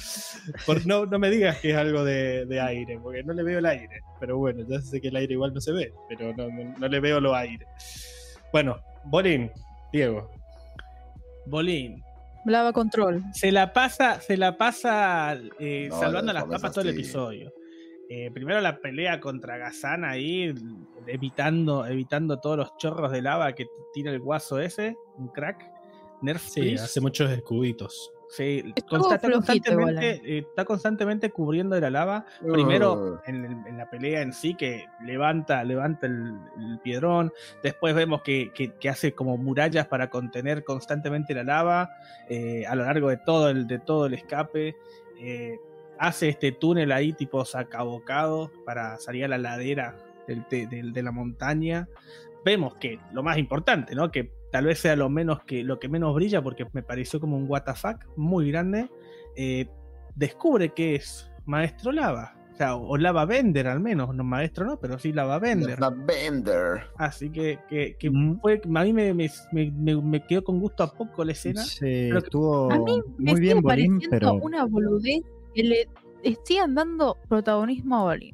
[0.68, 3.58] Por- no, no me digas que es algo de, de aire, porque no le veo
[3.60, 4.02] el aire.
[4.20, 6.88] Pero bueno, ya sé que el aire igual no se ve, pero no, no- no
[6.88, 7.66] le veo lo aire.
[8.52, 9.52] Bueno, Bolín,
[9.92, 10.30] Diego.
[11.48, 12.04] Bolín.
[12.46, 13.24] Lava control.
[13.34, 17.52] Se la pasa, se la pasa eh, No, salvando las papas todo el episodio.
[18.08, 20.54] Eh, primero la pelea contra Gazan ahí,
[21.08, 25.66] evitando, evitando todos los chorros de lava que tira el guaso ese, un crack.
[26.22, 28.12] Nerf Sí, hace muchos escuditos.
[28.30, 32.26] Sí, consta- está, constantemente, eh, está constantemente cubriendo de la lava.
[32.54, 37.32] Primero en, la pelea en sí, que levanta, levanta el, el piedrón.
[37.62, 41.90] Después vemos que, que- que hace como murallas para contener constantemente la lava
[42.30, 44.76] eh, a lo largo de todo el, de todo el escape.
[45.20, 45.58] Eh,
[46.00, 49.96] hace este túnel ahí tipo sacabocado para salir a la ladera
[50.28, 51.88] del- de, de la montaña.
[52.44, 54.12] Vemos que lo más importante, ¿no?
[54.12, 57.36] Que tal vez sea lo menos que lo que menos brilla porque me pareció como
[57.36, 57.84] un WTF
[58.16, 58.90] muy grande.
[59.36, 59.68] eh,
[60.16, 62.38] descubre que es Maestro Lava.
[62.54, 65.78] O sea, o Lava Bender al menos, no Maestro no, pero sí Lava Bender.
[66.98, 68.10] Así que, que, que
[68.42, 71.62] fue, a mí me, me, me- me- me quedó con gusto a poco la escena.
[71.64, 75.22] Sí, Pero que- estuvo A mí me muy bien Bolín, pareciendo pero una boludez
[75.54, 75.90] que le
[76.46, 78.34] sigan dando protagonismo a Bolín.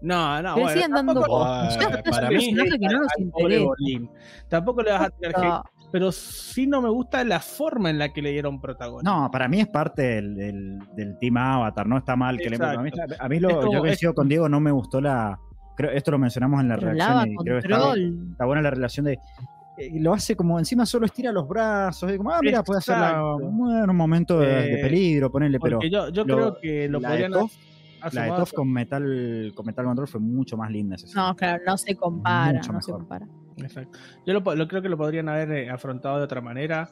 [0.00, 3.00] No, no, bueno, siguen dando tampoco- Ah, Ya está, para es un mí- que no
[3.00, 4.08] nos.
[4.48, 7.98] Tampoco le vas a tirar hate, Ah, pero sí no me gusta la forma en
[7.98, 9.22] la que le dieron protagonismo.
[9.22, 12.56] No, para mí es parte del, del, del Team Avatar, no está mal que le
[12.64, 15.00] a mí, a mí lo, Es como- yo es- coincido con Diego, no me gustó
[15.00, 15.38] la.
[15.76, 17.68] Creo, esto lo mencionamos en la pero reacción y creo que
[18.32, 19.18] está, buena la relación de.
[19.80, 22.98] eh, lo hace como encima solo estira los brazos, y como, ah, mira, puede hacer
[22.98, 23.38] la- Exacto.
[23.48, 27.00] bueno, un momento de, de Eh, peligro, ponerle, pero yo, yo lo- creo que lo
[27.00, 27.32] podrían
[28.12, 31.06] la de Toph con metal, con metal control fue mucho más linda esa.
[31.14, 33.00] No, claro, no se compara, Mucho no se mejor.
[33.02, 33.28] compara.
[33.58, 33.98] Exacto.
[34.26, 36.90] Yo lo, creo que lo podrían haber eh, afrontado de otra manera.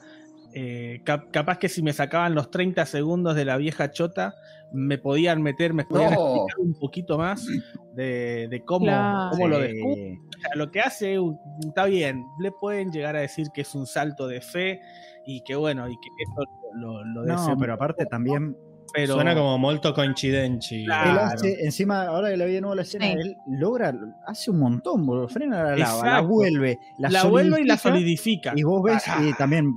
[0.52, 4.34] Eh, cap- capaz que si me sacaban los 30 segundos de la vieja chota,
[4.72, 6.36] me podían meter, me podían No.
[6.36, 7.46] explicar un poquito más
[7.94, 9.30] de, de cómo, Claro.
[9.32, 9.62] cómo lo Sí.
[9.72, 10.18] descubre.
[10.36, 11.18] O sea, lo que hace
[11.66, 12.24] está bien.
[12.40, 14.80] Le pueden llegar a decir que es un salto de fe
[15.26, 18.56] y que bueno, y que esto lo, lo No, pero aparte también
[18.97, 20.85] pero- Suena como molto coincidenci.
[20.86, 21.10] Claro.
[21.12, 23.12] Él hace, encima, ahora que le vi de nuevo la escena, Sí.
[23.12, 23.92] él logra,
[24.26, 28.52] hace un montón, boludo, frena la lava, la vuelve, la, la vuelve y la solidifica.
[28.57, 29.23] Y vos ves, Ah.
[29.23, 29.73] y también,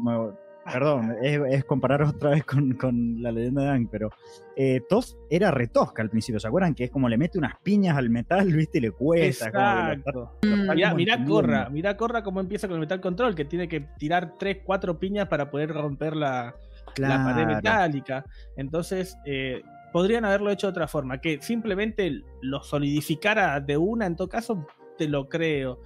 [0.72, 4.10] perdón, es, es comparar otra vez con, con la leyenda de Aang, pero
[4.56, 6.76] eh, Toph era retosca al principio, ¿se acuerdan?
[6.76, 8.78] Que es como le mete unas piñas al metal, ¿viste?
[8.78, 9.52] Y le cuesta.
[9.52, 10.32] como lo Exacto.
[10.44, 11.34] lo Mirá, como mirá entendiendo.
[11.34, 15.00] Corra, mirá Corra cómo empieza con el Metal Control, que tiene que tirar 3, 4
[15.00, 16.56] piñas para poder romper la,
[16.98, 18.26] la pared metálica.
[18.58, 19.62] Entonces, eh,
[19.94, 24.66] podrían haberlo hecho de otra forma, que simplemente lo solidificara de una, en todo caso,
[24.98, 25.80] te lo creo.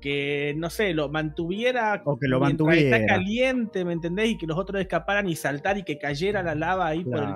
[0.00, 2.96] Que, no sé, lo mantuviera O que lo mantuviera.
[2.96, 4.30] está caliente, ¿me entendés?
[4.30, 7.34] Y que los otros escaparan y saltar y que cayera la lava ahí por el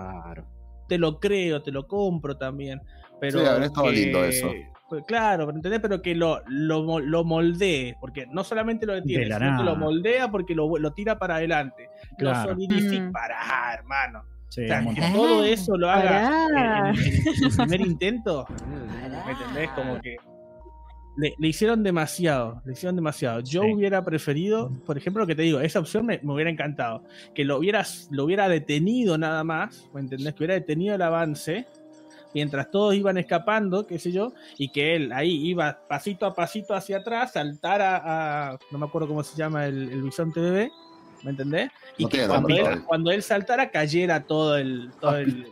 [0.88, 2.80] te lo creo, te lo compro también.
[3.20, 4.50] Pero Sí, habría estado que- lindo eso.
[4.94, 5.80] Pues, claro, pero ¿entendés?
[5.80, 10.54] Pero que lo, lo, lo moldee, porque no solamente lo detiene, que lo moldea porque
[10.54, 11.88] lo, lo tira para adelante.
[12.18, 12.50] Claro.
[12.50, 13.02] Lo solidifica.
[13.04, 13.12] Mm.
[13.12, 14.24] Pará, hermano.
[14.48, 18.46] Sí, O sea, un que todo eso lo haga en, en- en su primer intento.
[19.26, 19.70] ¿Me entendés?
[19.70, 20.16] Como que
[21.16, 23.40] le, le hicieron demasiado, le hicieron demasiado.
[23.40, 23.72] Yo Sí.
[23.72, 27.02] hubiera preferido, por ejemplo, lo que te digo, esa opción me, me hubiera encantado.
[27.34, 30.34] Que lo hubieras, lo hubiera detenido nada más, ¿me entendés?
[30.34, 31.66] Que hubiera detenido el avance
[32.34, 36.74] mientras todos iban escapando, qué sé yo, y que él ahí iba pasito a pasito
[36.74, 38.02] hacia atrás, saltara
[38.50, 40.70] a, no me acuerdo cómo se llama el, el bisonte bebé,
[41.22, 41.70] ¿me entendés?
[41.96, 42.84] Y No que cuando nombre él, todavía.
[42.86, 45.46] cuando él saltara cayera todo el, todo el,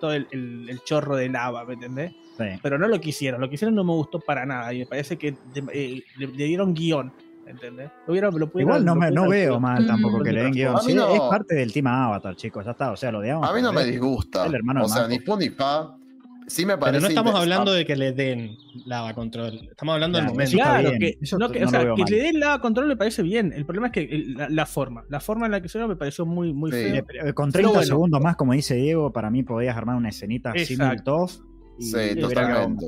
[0.00, 2.12] todo el, el- el chorro de lava, ¿me entendés?
[2.36, 2.44] Sí.
[2.62, 5.16] Pero no lo quisieron, lo que hicieron no me gustó para nada y me parece
[5.16, 7.12] que de- eh, le, le dieron guion,
[7.46, 7.90] ¿entendés?
[8.06, 10.22] Lo hubieran- lo pudieron- Igual no, lo me, no veo mal tampoco Mm.
[10.24, 10.80] que le den guion.
[10.82, 12.90] Sí, no- Es parte del team Avatar, chicos, ya está.
[12.90, 13.48] O sea, lo odiamos.
[13.48, 14.46] A mí no me pero- disgusta.
[14.46, 15.94] El hermano de o sea, ni fu ni fa.
[16.46, 19.68] Sí me Pero no estamos hablando de que le den lava control.
[19.70, 20.52] Estamos hablando del momento.
[20.52, 23.52] Claro, que, no, o sea, le den la control me parece bien.
[23.52, 25.88] El problema es que el- la, la forma, la forma en la que se dio
[25.88, 26.76] me pareció muy, muy Sí.
[26.78, 26.94] feo.
[27.28, 27.82] Eh, Con Pero 30 bueno.
[27.86, 30.66] segundos más, como dice Diego, para mí podías armar una escenita Exacto.
[30.66, 31.32] similar Toph
[31.78, 32.86] y Sí, totalmente.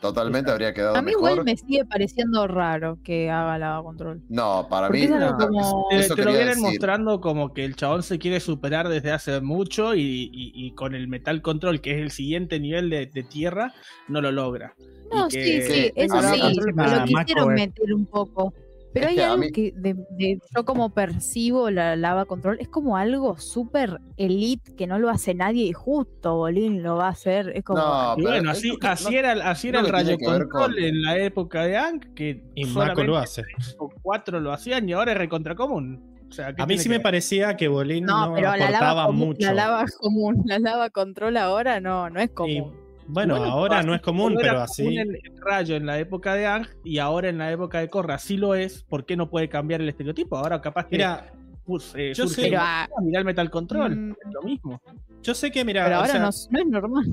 [0.00, 1.30] Totalmente habría quedado A mí mejor.
[1.32, 4.22] igual me sigue pareciendo raro que haga lava control.
[4.30, 5.04] No, para Porque mí.
[5.04, 6.62] es algo no, como- Te, eso te lo vienen decir.
[6.62, 10.00] mostrando como que el chabón se quiere superar desde hace mucho y,
[10.32, 13.74] y- y con el Metal Control, que es el siguiente nivel de, de tierra,
[14.08, 14.74] no lo logra.
[15.12, 18.54] No, Y que- sí, sí, eso sí, lo quisieron meter un poco.
[18.92, 22.58] Pero Es hay que algo mí- que de, de- yo como percibo la lava control,
[22.60, 27.06] es como algo súper elite que no lo hace nadie y justo Bolín lo va
[27.06, 27.52] a hacer.
[27.54, 30.48] Es como, No, pero bueno, así, que así no- era, así era el rayo control
[30.48, 33.42] con- en la época de Ank, que Y solamente lo hace.
[33.78, 36.16] o cuatro lo hacían y ahora es recontra común.
[36.28, 38.56] O sea, ¿qué A mí sí que me parecía que Bolín no, no, pero la
[38.56, 39.46] lava, aportaba común, mucho.
[39.46, 42.76] la lava común, la lava control ahora no, no es Y, común.
[43.06, 44.86] Bueno, Bueno, ahora no es común, pero común así.
[44.96, 48.18] El, el rayo en la época de Ang y ahora en la época de Korra
[48.18, 48.82] sí lo es.
[48.84, 50.36] ¿Por qué no puede cambiar el estereotipo?
[50.36, 51.32] Ahora capaz que Mira,
[51.94, 54.10] eh, yo sé- Pero, el- mira el Metal Control, Mm.
[54.12, 54.80] es lo mismo.
[55.22, 57.04] yo sé que, mira, pero o ahora sea, no, no es normal.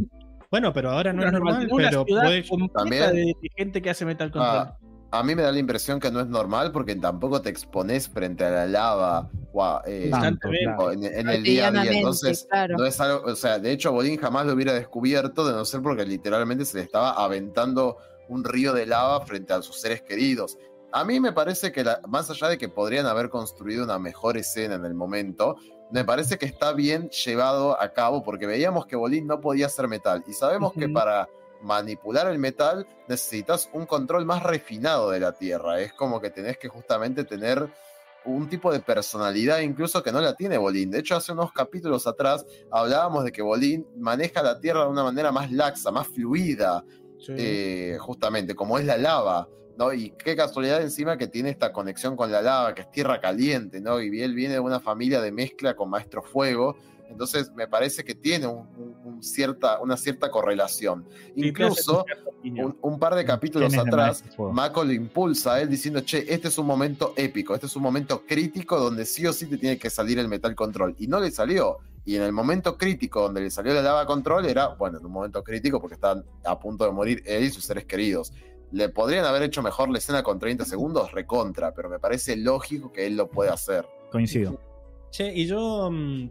[0.50, 2.48] bueno, pero ahora no Pero es normal, pero puede.
[2.48, 4.68] completa También- de, de gente que hace Metal Control.
[4.68, 4.78] Ah,
[5.18, 8.46] a mí me da la impresión que no es normal porque tampoco te expones frente
[8.46, 9.30] a la lava
[9.60, 10.92] a, eh, Tanto, claro.
[10.92, 11.92] en, en el día a día.
[11.92, 12.76] Entonces, claro.
[12.78, 15.82] no es algo, o sea, de hecho, Bolín jamás lo hubiera descubierto de no ser
[15.82, 17.98] porque literalmente se le estaba aventando
[18.30, 20.58] un río de lava frente a sus seres queridos.
[20.92, 24.38] A mí me parece que, la- más allá de que podrían haber construido una mejor
[24.38, 25.56] escena en el momento,
[25.92, 29.88] me parece que está bien llevado a cabo porque veíamos que Bolín no podía hacer
[29.88, 31.28] metal y sabemos que para
[31.61, 35.80] manipular el metal necesitas un control más refinado de la Tierra.
[35.82, 37.69] Es como que tenés que justamente tener
[38.26, 40.92] un tipo de personalidad incluso que no la tiene Bolín.
[40.92, 45.03] De hecho, hace unos capítulos atrás hablábamos de que Bolín maneja la Tierra de una
[45.03, 46.84] manera más laxa, más fluida,
[47.19, 47.34] Sí.
[47.38, 49.48] eh, justamente, como es la lava.
[49.77, 49.94] ¿no?
[49.94, 53.80] Y qué casualidad encima que tiene esta conexión con la lava, que es tierra caliente,
[53.80, 54.02] ¿no?
[54.02, 56.76] Y él viene de una familia de mezcla con Maestro Fuego,
[57.10, 61.06] entonces me parece que tiene un- un- un cierta, una cierta correlación.
[61.36, 62.06] Sí, Incluso
[62.44, 64.53] un, un par de capítulos ¿Quién es de atrás, Fuego?
[64.53, 67.84] Mako lo impulsa a él diciendo, che, este es un momento épico, este es un
[67.84, 70.95] momento crítico donde sí o sí te tiene que salir el Metal Control.
[71.00, 71.77] Y no le salió.
[72.06, 75.11] Y en el momento crítico donde le salió la lava control era, bueno, en un
[75.11, 78.32] momento crítico porque estaban a punto de morir él y sus seres queridos.
[78.72, 81.11] ¿Le podrían haber hecho mejor la escena con 30 segundos?
[81.11, 83.86] Recontra, pero me parece lógico que él lo pueda hacer.
[84.11, 84.58] Coincido.
[85.11, 85.90] Che, y yo.
[85.92, 86.30] mm,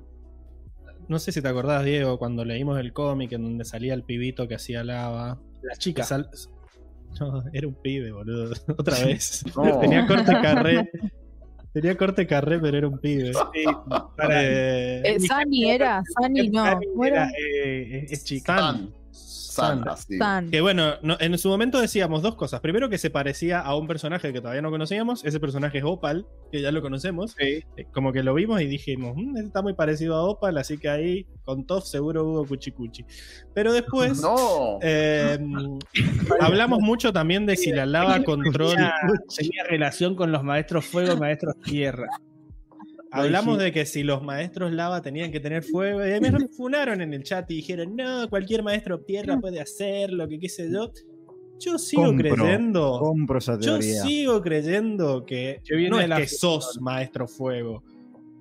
[1.08, 4.48] No sé si te acordás, Diego, cuando leímos el cómic en donde salía el pibito
[4.48, 5.38] que hacía lava.
[5.62, 6.02] La chica.
[6.04, 6.28] sal-
[7.20, 8.52] No, era un pibe, boludo.
[8.78, 9.42] Otra vez.
[9.56, 9.78] No.
[9.78, 10.90] Tenía corte carré.
[11.72, 13.32] Tenía corte carré, pero era un pibe.
[13.32, 13.64] Sí,
[14.16, 16.64] para- Eh, Eh, Sani era, Sani no.
[16.64, 18.58] Sani ¿cómo era, eh, es- es chica.
[18.58, 18.90] San.
[19.56, 19.88] San, San.
[19.88, 20.18] así.
[20.18, 20.50] San.
[20.50, 22.60] Que bueno, no- en su momento decíamos dos cosas.
[22.60, 25.24] Primero que se parecía a un personaje que todavía no conocíamos.
[25.24, 27.34] Ese personaje es Opal, que ya lo conocemos.
[27.38, 27.64] Sí.
[27.76, 30.78] Eh, Como que lo vimos y dijimos, "Mm, este está muy parecido a Opal, así
[30.78, 33.04] que ahí con Toff seguro hubo cuchicuchi.
[33.54, 34.78] Pero después No.
[34.82, 35.38] eh,
[36.40, 38.74] hablamos mucho también de si la lava control.
[38.76, 38.94] Tenía,
[39.36, 42.06] tenía relación con los maestros fuego y maestros tierra.
[43.10, 46.04] Hablamos de que si los maestros lava tenían que tener fuego.
[46.04, 50.38] Y me refunaron en el chat y dijeron, no, cualquier maestro tierra puede hacerlo, que
[50.38, 50.90] qué sé yo.
[51.58, 52.98] Yo sigo Compro, creyendo.
[53.00, 57.82] Compro esa Yo sigo creyendo que no es que sos maestro fuego.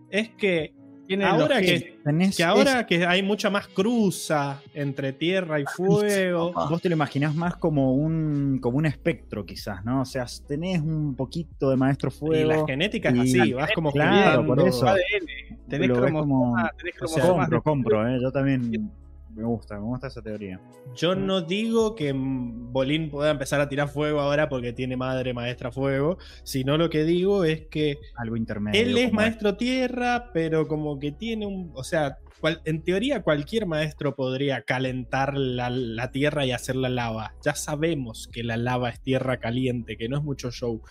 [0.10, 0.74] Es que
[1.08, 6.51] Tiene ahora que, Tenés- que ahora que hay mucha más cruza entre tierra y fuego.
[6.53, 10.01] Vos te lo imaginás más como un, como un espectro, quizás, ¿no?
[10.01, 12.50] O sea, tenés un poquito de maestro Y fuego.
[12.50, 14.56] la genética es y- así, vas como Claro, jugando.
[14.56, 14.88] por eso.
[14.88, 15.58] ADN.
[15.69, 18.19] Tenés Lo como- tenés o sea, cromosomas compro, compro, ¿eh?
[18.22, 18.92] Yo también
[19.35, 20.59] me gusta, me gusta esa teoría.
[20.95, 25.33] Yo no digo que mm, Bolín pueda empezar a tirar fuego ahora porque tiene madre
[25.33, 28.81] maestra fuego, sino lo que digo es que Algo intermedio.
[28.81, 33.65] él es maestro tierra, pero como que tiene un, o sea, cual- en teoría cualquier
[33.65, 37.33] maestro podría calentar la, la tierra y hacerla lava.
[37.43, 40.81] Ya sabemos que la lava es tierra caliente, que no es mucho show.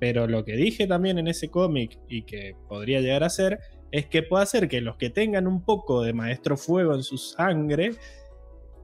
[0.00, 3.58] Pero lo que dije también en ese cómic y que podría llegar a ser
[3.90, 7.16] es que puede hacer que los que tengan un poco de maestro fuego en su
[7.18, 7.92] sangre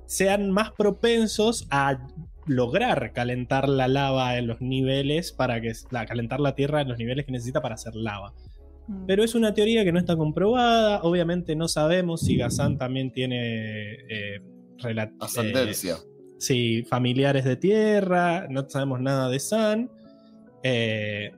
[0.07, 1.99] sean más propensos a
[2.47, 6.99] lograr calentar la lava en los niveles para que la, calentar la tierra en los
[6.99, 8.33] niveles que necesita para hacer lava.
[8.87, 9.07] Mm.
[9.07, 11.03] Pero es una teoría que no está comprobada.
[11.03, 14.41] Obviamente no sabemos si Gazan también tiene eh,
[14.79, 15.95] rela- Ascendencia.
[15.95, 18.47] eh, sí, familiares de tierra.
[18.51, 19.91] No sabemos nada de San.
[20.63, 21.31] Eh,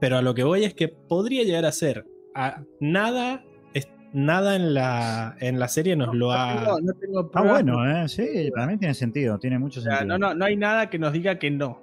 [0.00, 2.04] pero a lo que voy es que podría llegar a ser.
[2.34, 6.78] A- nada, es- nada en la, en la serie nos lo No ha.
[6.82, 8.08] no tengo Ah, bueno, ¿eh?
[8.08, 10.18] Sí, para mí tiene sentido, tiene mucho o sea, sentido.
[10.18, 11.82] no, no, no hay nada que nos diga que no.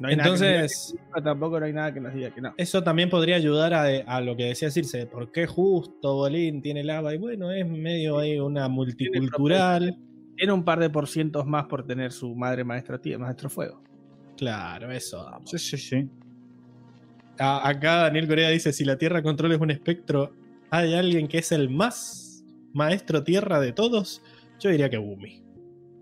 [0.00, 2.00] No hay nada que nos diga Entonces, que sí, pero tampoco no hay nada que
[2.00, 2.54] nos diga que no.
[2.56, 6.84] Eso también podría ayudar a, a lo que decía Circe, ¿por qué justo Bolín tiene
[6.84, 7.12] lava?
[7.14, 9.98] Y bueno, es medio ahí una multicultural.
[10.36, 13.82] Tiene un par de por cientos más por tener su madre maestro, tía- maestro fuego.
[14.36, 15.24] Claro, eso.
[15.24, 15.50] vamos.
[15.50, 16.08] Sí, sí, sí.
[17.38, 20.32] Acá Daniel Corea dice: si la Tierra Control es un espectro,
[20.70, 24.22] ¿hay alguien que es el más maestro Tierra de todos?
[24.60, 25.47] Yo diría que Bumi.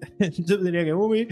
[0.46, 1.26] Yo diría que Bumi.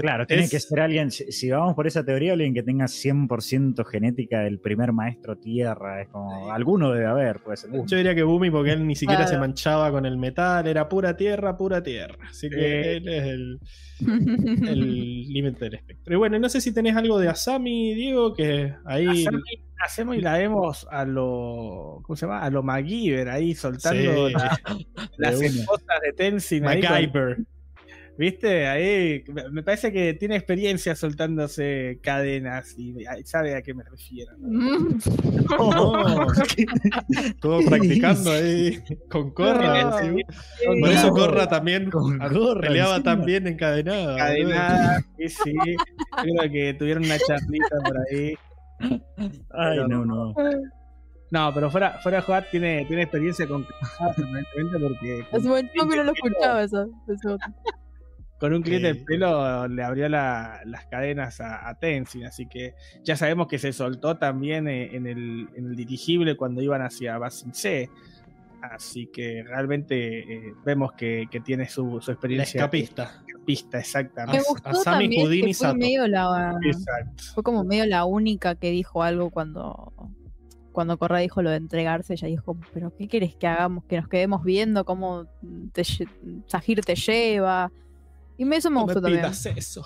[0.00, 3.84] Claro, tiene Es- que ser alguien, si, vamos por esa teoría, alguien que tenga 100%
[3.86, 6.02] genética del primer maestro tierra.
[6.02, 7.70] Es como, alguno debe haber, puede ser.
[7.86, 9.32] Yo diría que Bumi porque él ni siquiera Claro.
[9.32, 12.16] se manchaba con el metal, era pura tierra, pura tierra.
[12.28, 13.58] Así que él es el,
[14.68, 16.14] el límite del espectro.
[16.14, 19.06] Y bueno, no sé si tenés algo de Asami, Diego, que ahí.
[19.06, 19.42] Hacemos,
[19.82, 22.00] hacemos y la vemos a lo.
[22.02, 22.40] ¿Cómo se llama?
[22.42, 24.34] A lo MacGyver ahí soltando Sí.
[24.34, 24.58] la-
[25.16, 26.66] las esposas de Tenzin.
[26.66, 27.36] ahí con- MacGyver.
[28.20, 28.66] ¿Viste?
[28.66, 34.32] Ahí me- parece que tiene experiencia soltándose cadenas y sabe a qué me refiero.
[34.38, 34.48] ¿no?
[34.60, 34.98] Mm.
[35.50, 36.26] No,
[37.08, 38.78] estuvo practicando ahí
[39.10, 39.84] con Corra.
[39.84, 40.22] No, ¿sí?
[40.58, 43.16] sí, Por no, eso Corra también Con Corra peleaba encima.
[43.16, 44.12] tan bien encadenada.
[44.36, 45.54] Encadenada, sí, sí.
[46.22, 48.34] Creo que tuvieron una charlita por ahí.
[49.50, 50.34] Ay, no, no.
[51.30, 53.64] No, pero fuera, fuera de jugar tiene, tiene experiencia con
[54.14, 56.86] permanentemente porque Hace tiempo que no lo escuchaba eso.
[57.08, 57.38] eso.
[58.40, 58.98] Con un cliente Sí.
[58.98, 63.58] de pelo le abrió la- las cadenas a, a Tenzin, así que ya sabemos que
[63.58, 67.90] se soltó también eh, en el, en el dirigible cuando iban hacia Basin C.
[68.62, 72.58] Así que realmente eh, vemos que, que tiene su, su La experiencia.
[72.58, 73.22] escapista.
[73.26, 74.44] Escapista, Me exactamente.
[74.48, 75.76] Gustó también Houdini, que fue Sato.
[75.78, 77.22] medio la Exacto.
[77.34, 79.92] fue como medio la única que dijo algo cuando
[80.72, 83.84] cuando Corra dijo lo de entregarse, ella dijo, pero ¿qué quieres que hagamos?
[83.86, 85.26] Que nos quedemos viendo cómo
[85.72, 85.82] te,
[86.46, 87.72] Sahir te lleva.
[88.40, 89.24] Y me- eso me No me gustó también.
[89.26, 89.84] eso.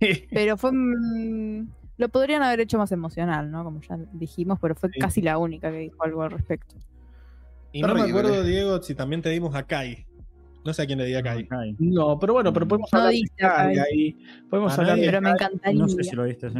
[0.30, 3.64] Pero fue mm, lo podrían haber hecho más emocional, ¿no?
[3.64, 4.98] Como ya dijimos, pero fue Sí.
[4.98, 6.74] casi la única que dijo algo al respecto.
[7.72, 10.06] Y no me acuerdo, Diego, si también te dimos a Kai.
[10.64, 11.46] No sé a quién le di a Kai.
[11.78, 13.82] No, pero bueno, pero podemos No hablar de dice Kai acá.
[13.90, 14.16] ahí.
[14.48, 15.02] Podemos A hablar nadie.
[15.02, 15.46] de Pero me Kai.
[15.46, 15.78] encantaría.
[15.82, 16.56] no sé si lo viste, sí.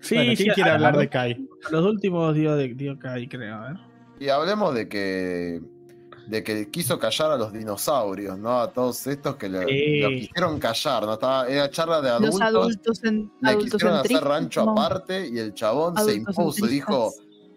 [0.00, 1.48] Sí, bueno, ¿quién sí, quiere hablar de Kai?
[1.70, 3.54] Los últimos dio, de, dio Kai, creo.
[3.56, 3.76] A ver.
[4.18, 5.60] Y hablemos de que
[6.26, 8.60] de que quiso callar a los dinosaurios, ¿no?
[8.60, 10.00] A todos estos que lo, Sí.
[10.00, 11.14] lo quisieron callar, ¿no?
[11.14, 14.72] Estaba, era charla de adultos, Los adultos en, le quisieron hacer rancho no.
[14.72, 17.12] aparte y el chabón se impuso y dijo,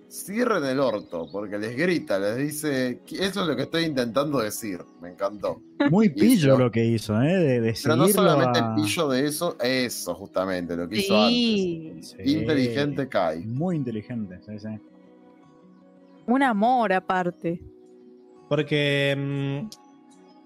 [0.10, 4.80] cierren el orto, porque les grita, les dice, eso es lo que estoy intentando decir,
[5.02, 5.60] me encantó.
[5.90, 6.60] Muy pillo eso.
[6.60, 7.36] lo que hizo, ¿eh?
[7.36, 11.34] De, de Pero no solamente a- pillo de eso, eso justamente, lo que hizo antes.
[11.36, 12.32] Sí, Sí.
[12.32, 13.44] Inteligente Kai.
[13.46, 14.68] Muy inteligente, sí, sí.
[16.28, 17.60] un amor aparte.
[18.56, 19.70] Porque, mm,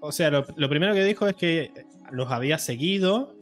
[0.00, 1.72] o sea, lo, lo primero que dijo es que
[2.10, 3.34] los había seguido,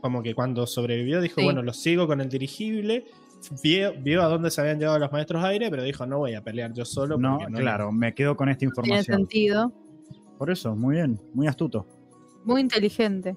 [0.00, 1.44] como que cuando sobrevivió dijo, Sí.
[1.44, 3.04] bueno, los sigo con el dirigible,
[3.64, 6.42] vio, vio a dónde se habían llevado los maestros aire, pero dijo, no voy a
[6.44, 7.18] pelear yo solo.
[7.18, 9.16] No, claro, me quedo con esta Tiene información.
[9.18, 9.72] sentido.
[10.38, 11.84] Por eso, muy bien, muy astuto.
[12.44, 13.34] Muy inteligente.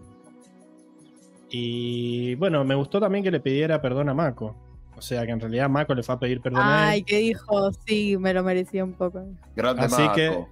[1.49, 4.55] Y bueno, me gustó también que le pidiera perdón a Mako.
[4.97, 7.05] O sea, que en realidad Mako le fue a pedir perdón a Ay, él.
[7.05, 9.23] que dijo, sí, me lo merecía un poco.
[9.55, 10.15] Grande Así Mako.
[10.15, 10.45] que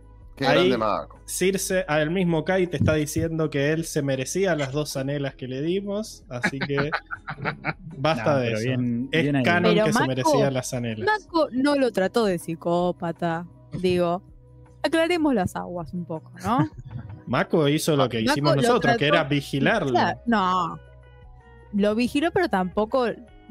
[0.43, 1.19] Qué ahí- grande Mako.
[1.25, 5.47] Circe, al mismo Kai te está diciendo que él se merecía las dos anelas que
[5.47, 6.91] le dimos, así que
[7.97, 8.63] basta No, de eso.
[8.63, 11.07] bien- es bien canon Pero que se merecía las anelas.
[11.07, 13.45] Mako no lo trató de psicópata.
[13.81, 14.21] Digo,
[14.83, 16.69] aclaremos las aguas un poco, ¿no?
[17.27, 19.93] Mako hizo lo que Mako hicimos nosotros, que trató- era vigilarlo.
[20.25, 20.77] No.
[21.73, 23.07] Lo vigiló, pero tampoco.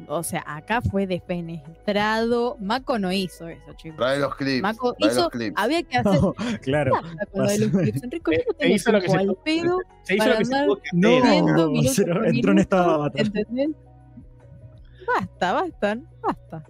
[0.08, 2.56] O sea, acá fue defenestrado.
[2.60, 3.96] Mako no hizo eso, chicos.
[3.98, 4.62] Trae los clips.
[4.78, 5.20] Trae hizo.
[5.22, 5.54] los clips.
[5.60, 6.20] Había que hacer.
[6.22, 6.92] No, claro.
[7.00, 8.02] plata con lo de los clips.
[8.02, 10.32] Enrico, yo no Se tengo hizo lo que se tiempo al pedo Se hizo para
[10.34, 10.68] lo que se andar.
[10.92, 13.26] No, se- entró en minuto, de avatar.
[13.26, 13.68] ¿entendés?
[15.06, 16.64] Basta, basta, basta.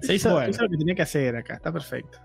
[0.00, 0.50] Se hizo, Bueno.
[0.50, 2.18] hizo lo que tenía que hacer acá, está perfecto.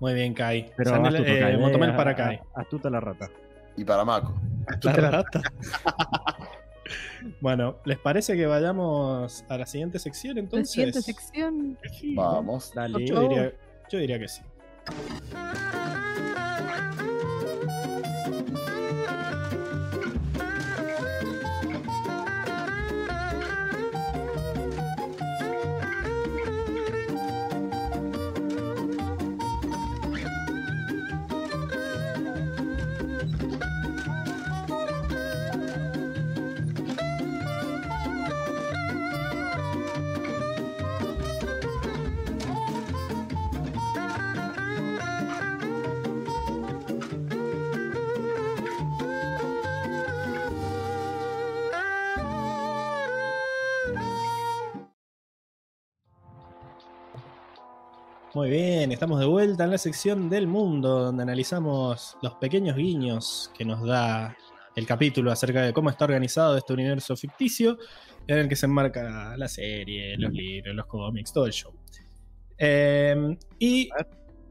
[0.00, 0.70] Muy bien, Kai.
[0.76, 2.40] Pero Sanel- astuto, eh, Kai, eh, Motomel para Kai.
[2.54, 3.30] Astuta la rata.
[3.76, 4.34] Y para Mako.
[4.82, 5.40] La rata.
[7.40, 10.70] bueno, ¿les parece que vayamos a la siguiente sección La entonces?
[10.70, 11.78] siguiente sección.
[12.14, 12.72] Vamos.
[12.74, 13.06] Dale.
[13.06, 13.52] Yo diría,
[13.90, 14.42] yo diría que sí.
[58.42, 63.52] Muy bien, estamos de vuelta en la sección del mundo, donde analizamos los pequeños guiños
[63.56, 64.36] que nos da
[64.74, 67.78] el capítulo acerca de cómo está organizado este universo ficticio
[68.26, 71.72] en el que se enmarca la serie, los libros, los cómics, todo el show.
[72.58, 73.88] Eh, y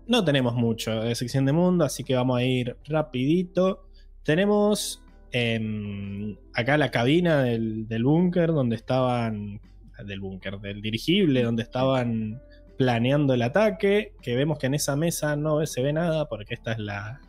[0.08, 3.90] no tenemos mucho de sección de mundo, así que vamos a ir rapidito.
[4.24, 5.04] Tenemos
[5.34, 9.60] em, acá la cabina del, del búnker donde estaban...
[10.06, 12.42] Del búnker, del dirigible, donde estaban
[12.78, 16.72] planeando el ataque, que vemos que en esa mesa no se ve nada porque esta
[16.74, 17.22] es la,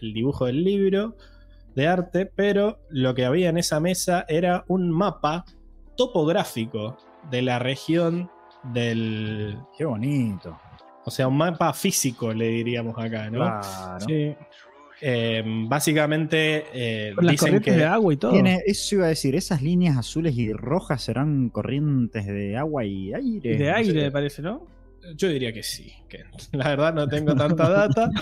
[0.00, 1.16] el dibujo del libro
[1.74, 5.44] de arte, pero lo que había en esa mesa era un mapa
[5.96, 6.96] topográfico
[7.30, 8.30] de la región
[8.72, 9.56] del...
[9.76, 10.58] Qué bonito.
[11.04, 13.38] O sea, un mapa físico, le diríamos acá, ¿no?
[13.38, 14.00] Claro.
[14.06, 14.34] Sí.
[15.00, 17.78] Eh, básicamente eh, Con las dicen corrientes que...
[17.78, 18.32] de agua y todo.
[18.32, 23.14] Tiene- eso iba a decir, esas líneas azules y rojas serán corrientes de agua y
[23.14, 23.56] aire.
[23.56, 24.04] de No aire, sé.
[24.06, 24.66] me parece, ¿no?
[25.16, 25.92] Yo diría que sí.
[26.08, 28.10] Que la verdad no tengo tanta data.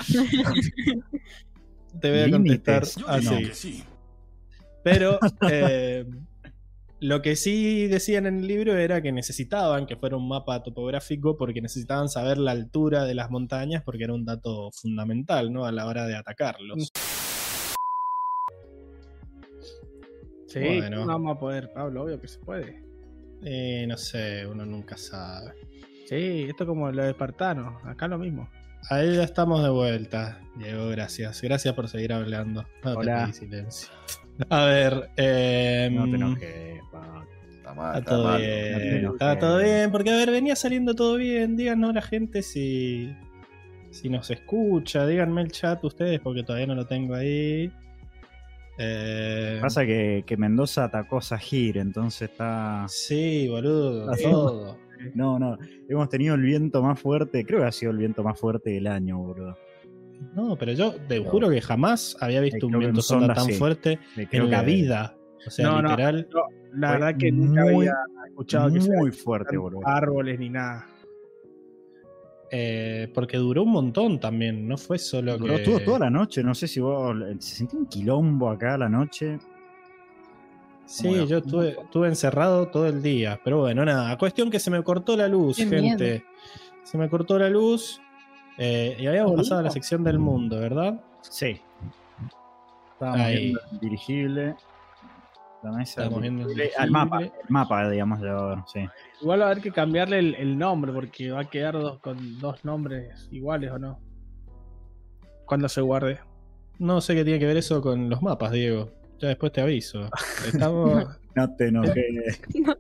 [2.01, 3.45] Te voy a contestar así.
[3.53, 3.85] sí.
[4.85, 5.19] Pero
[5.51, 6.05] eh,
[7.01, 11.37] lo que sí decían en el libro era que necesitaban que fuera un mapa topográfico
[11.37, 15.65] porque necesitaban saber la altura de las montañas porque era un dato fundamental ¿no?
[15.65, 16.91] a la hora de atacarlos.
[20.47, 21.01] Sí, Bueno.
[21.01, 22.83] no vamos a poder, Pablo, obvio que se puede.
[23.43, 25.53] Eh, no sé, uno nunca sabe.
[26.09, 28.49] Sí, esto es como lo de espartano, acá lo mismo.
[28.91, 30.39] Ahí ya estamos de vuelta.
[30.57, 31.43] Diego, gracias.
[31.43, 32.65] Gracias por seguir hablando.
[32.85, 33.25] No te Hola.
[33.25, 33.89] pedí silencio.
[34.49, 37.27] A ver, eh, No te enojes, pa.
[37.57, 38.41] Está mal, Está está todo mal.
[38.41, 39.07] Bien.
[39.07, 41.57] Está todo bien, porque a ver, venía saliendo todo bien.
[41.57, 43.13] Díganos la gente si,
[43.91, 45.05] si nos escucha.
[45.07, 47.73] Díganme el chat ustedes, porque todavía no lo tengo ahí.
[48.79, 52.85] Eh, Pasa que, que Mendoza atacó a Sahir, entonces está.
[52.89, 54.13] Sí, boludo.
[54.23, 54.79] Todo.
[55.15, 55.59] No, no.
[55.89, 57.45] Hemos tenido el viento más fuerte.
[57.45, 59.57] Creo que ha sido el viento más fuerte del año, boludo.
[60.35, 63.35] No, pero yo te juro que jamás había visto un que en viento sonda Sonda
[63.35, 63.53] tan sí.
[63.59, 63.99] fuerte
[64.31, 65.17] Creo en la vida.
[65.47, 65.91] O sea, No, no.
[65.91, 66.29] literal.
[66.73, 67.95] La Fue verdad que nunca muy, había
[68.29, 69.87] escuchado que Muy fuerte, boludo.
[69.87, 70.87] árboles ni nada.
[72.51, 74.67] eh, porque duró un montón también.
[74.69, 75.63] No fue solo Duró que.
[75.65, 76.43] todo- toda la noche.
[76.45, 77.17] No sé si vos.
[77.41, 79.39] Se sentía un quilombo acá la noche.
[80.87, 81.25] Sí, Bueno.
[81.25, 83.41] yo estuve, estuve encerrado todo el día.
[83.45, 84.17] Pero bueno, nada.
[84.19, 86.25] Cuestión que se me cortó la luz, Qué gente.
[86.85, 88.01] Se me cortó la luz.
[88.59, 91.01] eh, y habíamos pasado a la sección del mundo, ¿verdad?
[91.23, 91.61] Sí.
[92.93, 93.37] Estábamos Ahí.
[93.43, 94.55] viendo el dirigible.
[95.63, 95.91] La mesa.
[96.03, 97.21] Estábamos viendo el dirigible, al mapa.
[97.23, 98.87] El mapa, digamos, de ahora, sí.
[99.21, 102.39] Igual va a haber que cambiarle el, el nombre porque va a quedar dos, con
[102.39, 103.99] dos nombres iguales o no.
[105.45, 106.21] Cuando se guarde.
[106.79, 108.91] No sé qué tiene que ver eso con los mapas, Diego.
[109.21, 110.09] Ya después te aviso.
[110.47, 111.07] Estamos.
[111.35, 112.41] No te enojes.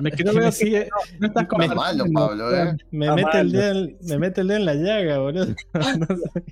[0.00, 0.88] Me quedo me sigue-
[1.20, 2.76] no estás me- Está malo, Pablo, ¿eh?
[2.90, 5.46] me, mete el dedo en, me mete el dedo en la llaga, boludo.
[5.74, 6.42] No sé.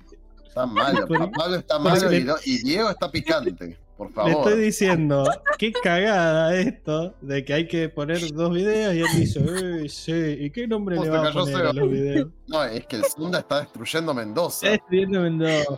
[0.47, 1.05] Está malo.
[1.05, 3.77] Por- Pablo está malo y, le- no- y Diego está picante.
[3.97, 4.31] Por Le favor.
[4.31, 9.39] estoy diciendo, qué cagada esto de que hay que poner dos videos y él dice,
[9.41, 12.29] "Uy, sí, ¿y qué nombre ¿Cómo le va a poner a los videos?
[12.47, 14.65] No, es que el Zunda está destruyendo Mendoza.
[14.65, 15.77] Está escribiendo Mendoza.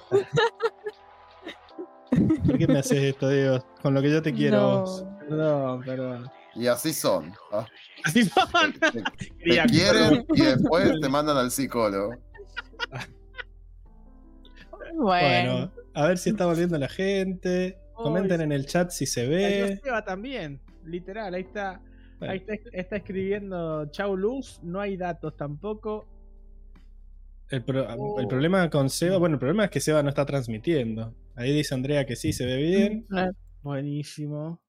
[2.45, 3.65] ¿Por qué me haces esto, Diego?
[3.81, 4.79] Con lo que yo te quiero No.
[4.81, 5.05] vos.
[5.27, 6.29] Perdón, perdón.
[6.55, 7.33] Y así son.
[7.51, 7.65] ¿ah?
[8.03, 8.73] Así son.
[8.73, 9.03] Te,
[9.67, 12.15] quieren y después te mandan al psicólogo.
[14.93, 17.77] Bueno, Bueno, a ver si está volviendo la gente.
[17.93, 19.79] Comenten en el chat si se ve.
[19.83, 21.81] Seba también, literal, ahí está.
[22.19, 22.31] Bueno.
[22.33, 26.07] Ahí está, está escribiendo Chau Luz, no hay datos tampoco.
[27.49, 28.19] El, pro- Oh.
[28.19, 31.13] el problema con Seba, bueno, el problema es que Seba no está transmitiendo.
[31.37, 33.07] Ahí dice Andrea que sí se ve bien.
[33.61, 34.59] Buenísimo.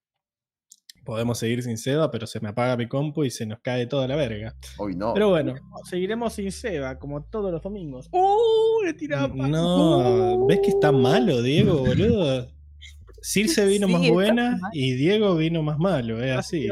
[1.04, 4.06] Podemos seguir sin Seba, pero se me apaga mi compu y se nos cae toda
[4.06, 4.54] la verga.
[4.76, 5.14] Hoy no.
[5.14, 5.54] Pero bueno,
[5.88, 8.08] Seguiremos sin Seba, como todos los domingos.
[8.12, 8.84] ¡Uh!
[8.84, 10.46] Le tiraba pa- no, ¡Uh!
[10.46, 12.46] ¿ves que está malo, Diego, boludo?
[13.22, 14.70] Circe vino Sí, más buena mal.
[14.74, 16.68] y Diego vino más malo, es así.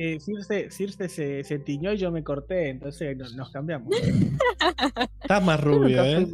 [0.00, 3.88] Eh, Circe, Circe se, se tiñó y yo me corté, entonces no- nos cambiamos.
[5.22, 6.24] Estás más rubio, ¿eh?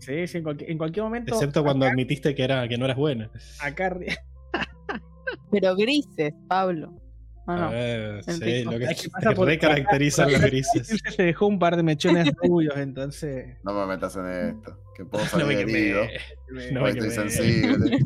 [0.00, 1.32] Sí, sí, en, cualquier, en cualquier momento.
[1.34, 3.30] Excepto cuando acá, admitiste que, era, que no eras buena.
[3.60, 3.96] acá
[5.50, 7.00] Pero grises, Pablo.
[7.46, 7.70] Ah, A no.
[7.70, 8.72] ver, sí, rico.
[8.72, 10.88] lo que Es que por- recaracterizan los grises.
[10.88, 13.58] Circe se dejó un par de mechones rubios, entonces.
[13.62, 14.76] No me metas en esto.
[14.96, 16.02] Que puedo No salir me herido.
[16.50, 17.30] me- No me estoy quemé.
[17.30, 17.98] sensible.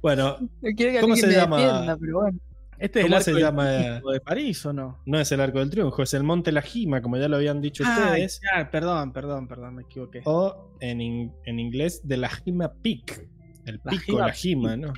[0.00, 1.56] Bueno, No que ¿Cómo se me llama?
[1.58, 2.38] defienda, pero bueno.
[2.78, 3.76] Este es el ¿Cómo arco se del llama?
[3.78, 4.98] triunfo de París, ¿o no?
[5.06, 7.60] no es el Arco del Triunfo, es el Monte La Jima, como ya lo habían
[7.60, 8.40] dicho ustedes.
[8.54, 10.22] ya, perdón, perdón, perdón, me equivoqué.
[10.24, 13.28] O en, in- en inglés, de la Jima Peak.
[13.66, 14.92] El La pico, Jima la Jima, ¿no?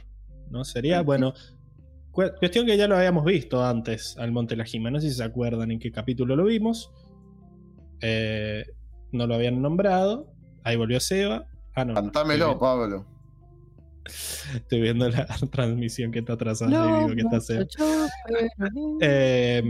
[0.51, 1.33] No sería, bueno.
[2.11, 4.91] cu- Cuestión que ya lo habíamos visto antes al Monte La Jima.
[4.91, 6.93] No sé si se acuerdan en qué capítulo lo vimos.
[8.03, 8.65] eh,
[9.13, 10.33] no lo habían nombrado.
[10.65, 11.47] Ahí volvió Seba.
[11.75, 11.95] Ah, no.
[11.95, 13.07] Cantámelo, Pablo.
[14.55, 17.65] Estoy viendo la transmisión que está atrasada y digo que está.
[19.01, 19.63] Eh,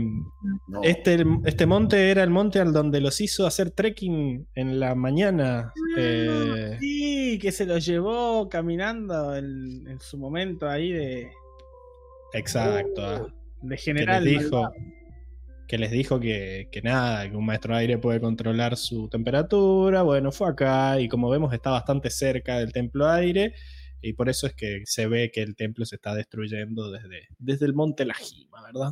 [0.67, 0.81] No.
[0.83, 5.71] este, este monte era el monte al donde los hizo hacer trekking en la mañana.
[5.97, 11.31] eh, Sí, que se lo llevó caminando en, en su momento ahí de,
[12.33, 13.05] exacto.
[13.05, 13.27] ah.
[13.61, 14.23] de que general.
[14.23, 14.71] les dijo,
[15.67, 20.01] que, les dijo que, que nada, que un maestro de aire puede controlar su temperatura.
[20.01, 23.53] Bueno, fue acá y como vemos está bastante cerca del templo aire
[24.01, 27.65] y por eso es que se ve que el templo se está destruyendo desde, desde
[27.65, 28.91] el monte Lajima, ¿verdad?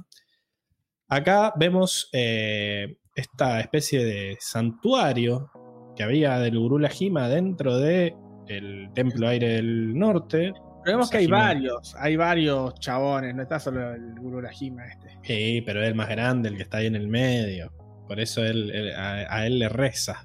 [1.08, 5.52] Acá vemos eh, esta especie de santuario
[5.96, 8.16] que había del Gurú Lajima dentro de
[8.48, 10.54] el templo aire del norte.
[10.84, 15.18] Pero vemos que hay varios, hay varios chabones, no está solo el Guru Lajima este.
[15.24, 17.72] Sí, pero es el más grande, el que está ahí en el medio.
[18.08, 20.24] Por eso él, él- a, a él le reza.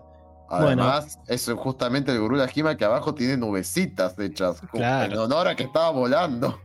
[0.48, 4.60] Además, eso es justamente el gurú esquima que abajo tiene nubecitas hechas.
[4.72, 5.12] Claro.
[5.12, 6.60] En honor a que estaba volando.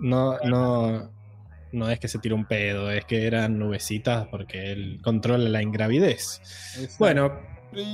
[0.00, 1.10] No, no,
[1.72, 5.62] no es que se tiró un pedo, es que eran nubecitas porque él controla la
[5.62, 6.40] ingravidez.
[6.98, 7.32] Bueno,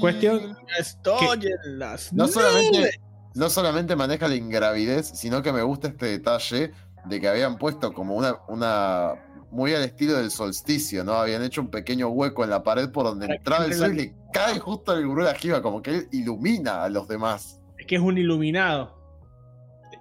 [0.00, 0.56] cuestión.
[0.78, 3.00] Estoy en las No solamente,
[3.34, 6.72] no solamente maneja la ingravidez, sino que me gusta este detalle
[7.04, 9.14] de que habían puesto como una, una
[9.50, 11.14] muy al estilo del solsticio, ¿no?
[11.14, 14.14] Habían hecho un pequeño hueco en la pared por donde entraba el sol y le
[14.32, 17.60] cae justo al gurú de la esquiva, como que él ilumina a los demás.
[17.78, 18.96] Es que es un iluminado.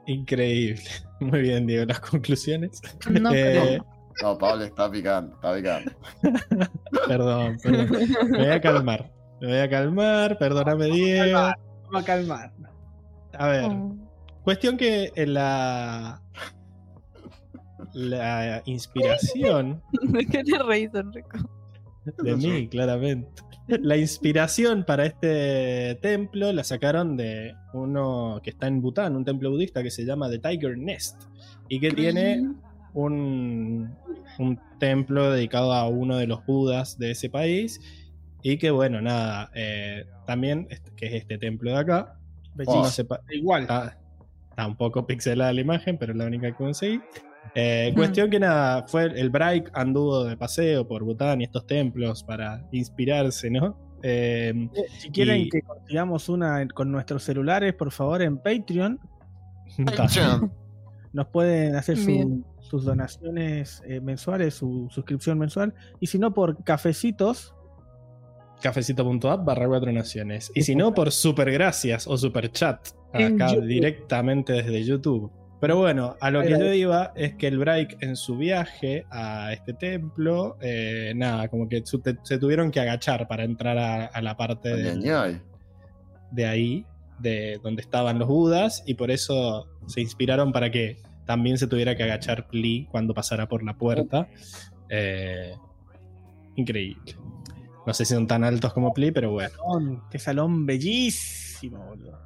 [0.06, 0.84] Increíble.
[1.20, 2.82] Muy bien, Diego, las conclusiones.
[3.10, 3.80] No, Eh,
[4.22, 5.92] No, Pablo está picando, está picando.
[7.08, 7.90] perdón, perdón.
[8.32, 9.12] Me voy a calmar.
[9.42, 11.40] Me voy a calmar, perdóname, Diego.
[11.86, 12.54] Vamos a calmar.
[13.38, 13.96] A ver, Oh.
[14.44, 16.22] cuestión que en la.
[17.94, 21.38] La inspiración ¿De qué te reís, Enrico?
[22.24, 23.42] de mí, claramente.
[23.68, 29.52] La inspiración para este templo la sacaron de uno que está en Bután, un templo
[29.52, 31.22] budista que se llama The Tiger Nest
[31.68, 32.54] y que tiene
[32.94, 33.94] un,
[34.40, 37.82] un templo dedicado a uno de los budas de ese país
[38.42, 42.16] y que bueno, nada, eh, también que es este templo de acá.
[42.56, 43.64] No se pa- Igual.
[43.64, 43.98] Está,
[44.50, 47.02] está un poco pixelada la imagen, pero es la única que conseguí.
[47.56, 52.24] Eh, cuestión que nada, fue el Bright anduvo de paseo por Bután y estos templos
[52.24, 53.78] para inspirarse, ¿no?
[54.04, 54.70] Eh,
[55.00, 59.00] Si quieren y- que consigamos una con nuestros celulares, por favor, en Patreon,
[60.10, 60.52] Chan.
[61.14, 65.74] nos pueden hacer su- sus donaciones eh, mensuales, su suscripción mensual.
[66.00, 67.54] Y si no, por cafecitos,
[68.62, 70.52] cafecito.app barra cuatro naciones.
[70.56, 73.66] Y si no, por super gracias o super chat, acá YouTube.
[73.68, 75.32] directamente desde YouTube.
[75.60, 79.52] Pero bueno, a lo que yo iba es que el Break en su viaje a
[79.54, 84.38] este templo, eh, nada, como que se tuvieron que agachar para entrar a, a la
[84.38, 85.00] parte del-
[86.32, 86.86] de ahí,
[87.20, 91.96] de donde estaban los Budas, y por eso se inspiraron para que también se tuviera
[91.96, 94.28] que agachar Pli cuando pasara por la puerta.
[94.90, 95.54] Eh,
[96.56, 97.16] increíble.
[97.86, 99.50] No sé si son tan altos como Pli, pero bueno.
[99.58, 102.20] salón, qué salón bellísimo, boludo.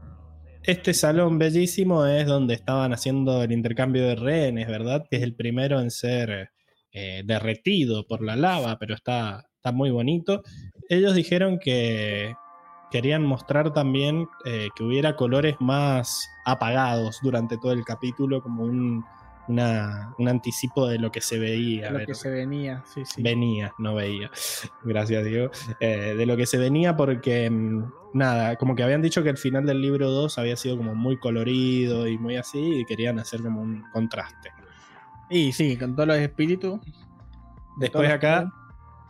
[0.63, 5.05] Este salón bellísimo es donde estaban haciendo el intercambio de rehenes, ¿verdad?
[5.09, 6.51] Que es el primero en ser
[6.91, 10.43] eh, derretido por la lava, pero está, está muy bonito.
[10.87, 12.35] Ellos dijeron que
[12.91, 19.03] querían mostrar también eh, que hubiera colores más apagados durante todo el capítulo, como un,
[19.47, 21.89] una- un anticipo de lo que se veía.
[21.89, 23.23] lo ver- que se venía, sí, sí.
[23.23, 24.29] Venía, no veía.
[24.83, 25.49] Gracias, Diego.
[25.79, 29.37] Eh, de lo que se venía porque, mm, nada, como que habían dicho que el
[29.37, 33.41] final del libro 2 había sido como muy colorido y muy así y querían hacer
[33.41, 34.51] como un contraste.
[35.29, 36.79] Y sí, con todos los espíritus.
[37.77, 38.51] Después acá,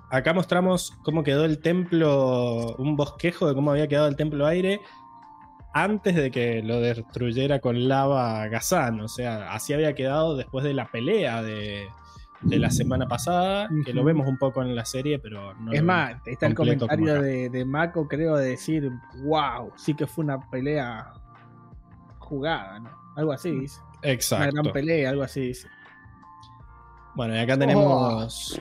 [0.10, 4.82] acá mostramos cómo quedó el templo, un bosquejo de cómo había quedado el templo aire
[5.74, 9.02] antes de que lo destruyera con lava Gazán.
[9.02, 11.88] O sea, así había quedado después de la pelea de,
[12.42, 15.84] de la semana pasada, que lo vemos un poco en la serie, pero no Es
[15.84, 18.92] más, está el comentario de, de Mako, creo, de decir,
[19.24, 21.14] wow, sí que fue una pelea
[22.20, 22.90] jugada, ¿no?
[23.16, 23.80] Algo así dice.
[24.02, 24.61] Una Exacto.
[24.61, 25.68] gran pelea, algo así dice.
[27.14, 28.60] Bueno, y acá tenemos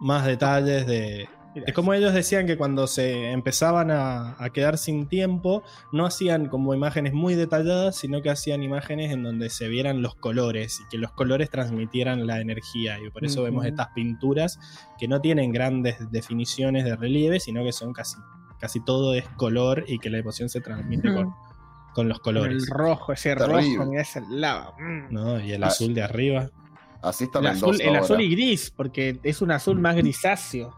[0.00, 5.06] más detalles de, De cómo ellos decían que cuando se empezaban a, a quedar sin
[5.06, 10.00] tiempo, no hacían como imágenes muy detalladas, sino que hacían imágenes en donde se vieran
[10.00, 12.98] los colores y que los colores transmitieran la energía.
[13.06, 14.58] Y por eso vemos estas pinturas
[14.98, 18.16] que no tienen grandes definiciones de relieve, sino que son casi,
[18.58, 21.34] casi todo es color y que la emoción se transmite con,
[21.94, 22.62] con los colores.
[22.62, 23.76] el rojo, ese Terrible.
[23.76, 24.74] rojo, mira esa lava.
[24.78, 25.12] mm.
[25.12, 25.38] ¿no?
[25.38, 25.66] Y el Ah.
[25.66, 26.48] azul de arriba.
[27.02, 30.72] Así está El, azul, el azul y gris, porque es un azul más grisáceo.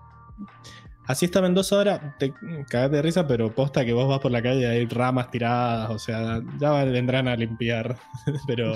[1.07, 2.33] Así estaba en dos horas, te
[2.71, 5.91] cagaste de risa, pero posta que vos vas por la calle y hay ramas tiradas,
[5.91, 7.99] o sea, ya vendrán a limpiar.
[8.47, 8.75] pero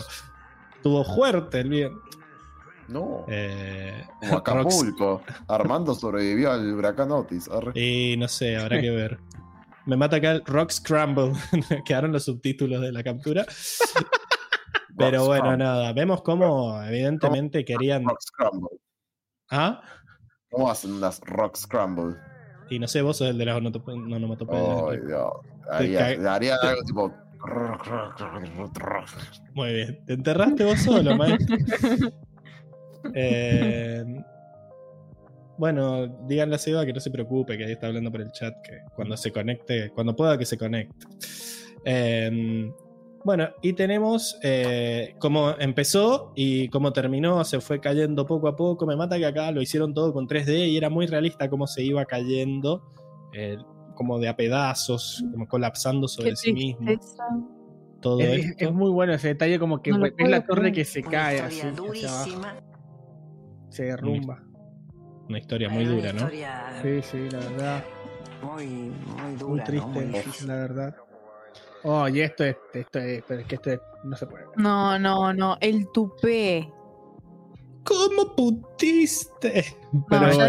[0.82, 1.92] tuvo fuerte el bien.
[2.88, 3.24] No.
[3.28, 5.22] Eh, Como Acapulco.
[5.46, 7.48] Armando sobrevivió al huracán Otis.
[7.48, 7.72] arre.
[7.74, 9.18] y no sé, habrá que ver.
[9.86, 11.32] Me mata acá el Rock Scramble.
[11.86, 13.46] Quedaron los subtítulos de la captura.
[14.98, 15.92] Pero bueno, nada.
[15.94, 18.04] Vemos cómo evidentemente querían.
[18.04, 18.68] Rock Scramble.
[19.50, 19.80] ¿Ah?
[20.50, 22.16] ¿Cómo hacen unas Rock Scramble?
[22.70, 24.66] Y no sé, vos sos el de las onomatop- onomatopeyas.
[25.70, 26.26] Ay, Dios.
[26.26, 27.14] Haría algo tipo.
[29.54, 30.04] Muy bien.
[30.06, 31.56] ¿Te enterraste vos solo, maestro?
[33.14, 34.04] Eh,
[35.56, 38.52] bueno, díganle a Seba que no se preocupe, que ahí está hablando por el chat,
[38.62, 41.06] que cuando se conecte, cuando pueda que se conecte.
[41.84, 42.70] Eh,
[43.28, 48.86] bueno, y tenemos eh, cómo empezó y cómo terminó, se fue cayendo poco a poco.
[48.86, 51.82] Me mata que acá lo hicieron todo con 3D y era muy realista cómo se
[51.82, 52.90] iba cayendo,
[53.34, 53.58] eh,
[53.94, 56.86] como de a pedazos, como colapsando sobre Qué sí mismo.
[56.86, 57.24] tristeza.
[58.00, 58.64] Todo Es, es- esto.
[58.64, 61.66] es muy bueno ese detalle, como que No ves la torre que se cae así,
[63.68, 64.42] se derrumba.
[65.28, 66.20] Una historia muy dura, ¿no?
[66.20, 67.84] historia Sí, sí, la verdad.
[68.42, 69.48] Muy, muy dura.
[69.48, 69.64] Muy ¿no?
[69.64, 70.96] triste, Muy la verdad.
[71.84, 74.46] Oh, y esto es, esto es, pero es que esto es- no se puede.
[74.46, 74.56] ver.
[74.58, 75.56] No, no, no.
[75.60, 76.70] El tupé.
[77.84, 79.64] ¿Cómo putiste?
[80.10, 80.48] Pero ya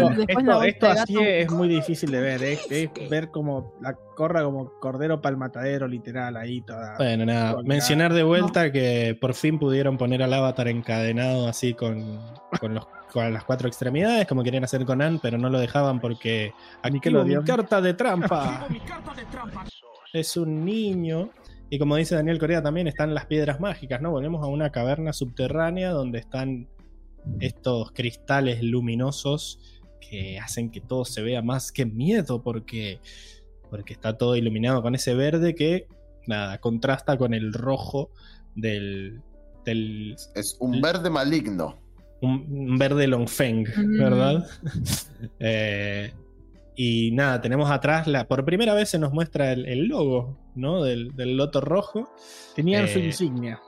[0.66, 4.70] esto, de así es muy difícil de ver, es, es ver como la corra como
[4.78, 6.96] cordero para el matadero, literal, ahí toda.
[6.98, 12.20] Bueno, nada, mencionar de vuelta que por fin pudieron poner al avatar encadenado así con,
[12.60, 15.98] con, los, con las cuatro extremidades, como querían hacer con Anne, pero no lo dejaban
[15.98, 16.52] porque
[16.82, 16.92] activo mi
[17.30, 17.44] Nickelodeon.
[17.46, 18.66] carta de trampa.
[20.12, 21.30] es un niño.
[21.68, 24.10] Y como dice Daniel Corea también, están las piedras mágicas, ¿no?
[24.10, 26.68] Volvemos a una caverna subterránea donde están
[27.38, 29.60] estos cristales luminosos
[30.00, 32.98] que hacen que todo se vea más que miedo porque,
[33.68, 35.86] porque está todo iluminado con ese verde que,
[36.26, 38.10] nada, contrasta con el rojo
[38.56, 39.20] del...
[39.64, 41.78] del Es un verde maligno.
[42.22, 43.98] un, un verde Longfeng, Mm.
[43.98, 44.46] ¿verdad?
[45.38, 46.12] Eh,
[46.82, 50.82] y nada, tenemos atrás, la, por primera vez se nos muestra el, el logo, ¿no?
[50.82, 52.10] Del, del loto rojo.
[52.56, 53.60] Tenían su eh, insignia.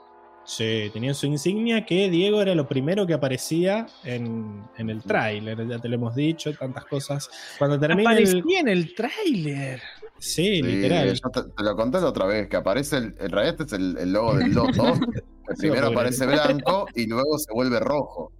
[0.45, 5.67] Sí, tenían su insignia que Diego era lo primero que aparecía en, en el tráiler,
[5.67, 7.29] ya te lo hemos dicho, tantas cosas.
[7.59, 8.25] Cuando termina el...
[8.25, 9.79] Aparecía en el tráiler.
[10.17, 11.13] Sí, Sí, literal.
[11.13, 13.73] yo te, te lo conté la otra vez, que aparece el, en realidad este es
[13.73, 14.85] el, el logo del loto,
[15.59, 18.31] primero aparece blanco y luego se vuelve rojo.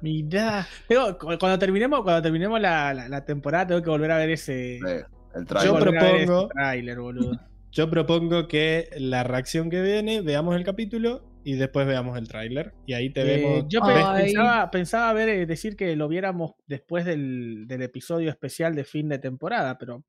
[0.00, 0.66] Mirá.
[0.88, 4.78] Tengo- cuando terminemos, cuando terminemos la, la- la temporada, tengo que volver a ver ese.
[4.78, 4.86] Sí,
[5.34, 5.72] el trailer.
[5.72, 7.32] Yo propongo- tráiler, boludo.
[7.72, 12.72] Yo propongo que la reacción que viene, veamos el capítulo y después veamos el tráiler.
[12.86, 13.64] Y ahí te Eh, vemos...
[13.68, 14.24] yo pe- Ay.
[14.26, 19.08] pensaba, pensaba ver, eh, decir que lo viéramos después del, del episodio especial de fin
[19.08, 20.04] de temporada, pero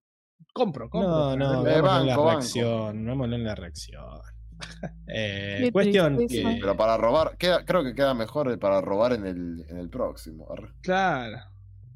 [0.54, 1.10] compro, compro.
[1.10, 3.04] No, no, veámoslo en la reacción.
[3.06, 4.04] Veámoslo en la reacción.
[5.08, 6.58] Eh, cuestión que...
[6.60, 9.90] Pero para robar, queda, creo que queda mejor el para robar en el, en el
[9.90, 10.48] próximo.
[10.82, 11.38] Claro.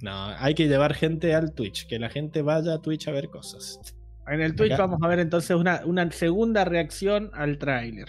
[0.01, 3.29] No, hay que llevar gente al Twitch, que la gente vaya a Twitch a ver
[3.29, 3.79] cosas.
[4.27, 4.83] En el Twitch Acá.
[4.85, 8.07] vamos a ver entonces una, una segunda reacción al tráiler.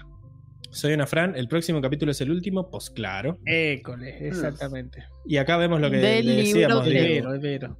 [0.70, 3.38] Soy una Fran, el próximo capítulo es el último, pues claro.
[3.46, 5.02] École, exactamente.
[5.26, 7.78] Y acá vemos lo que Del le decíamos, libro Es de- Diego, vero, es vero.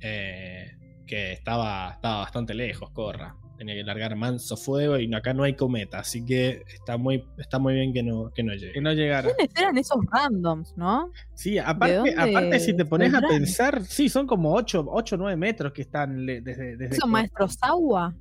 [0.00, 0.70] eh,
[1.06, 3.34] que estaba, estaba bastante lejos, Corra.
[3.60, 7.58] Tenía que largar manso fuego y acá no hay cometa, así que está muy, está
[7.58, 8.72] muy bien que no, que no llegue.
[8.72, 9.28] Que no llegara.
[9.36, 11.10] ¿Quiénes eran esos randoms, no?
[11.34, 15.74] Sí, aparte, aparte si te pones a pensar, sí, son como 8 o 9 metros
[15.74, 18.16] que están le- desde, desde ¿Son que- maestros agua?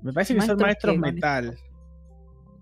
[0.00, 1.58] Me parece que son maestros que metal.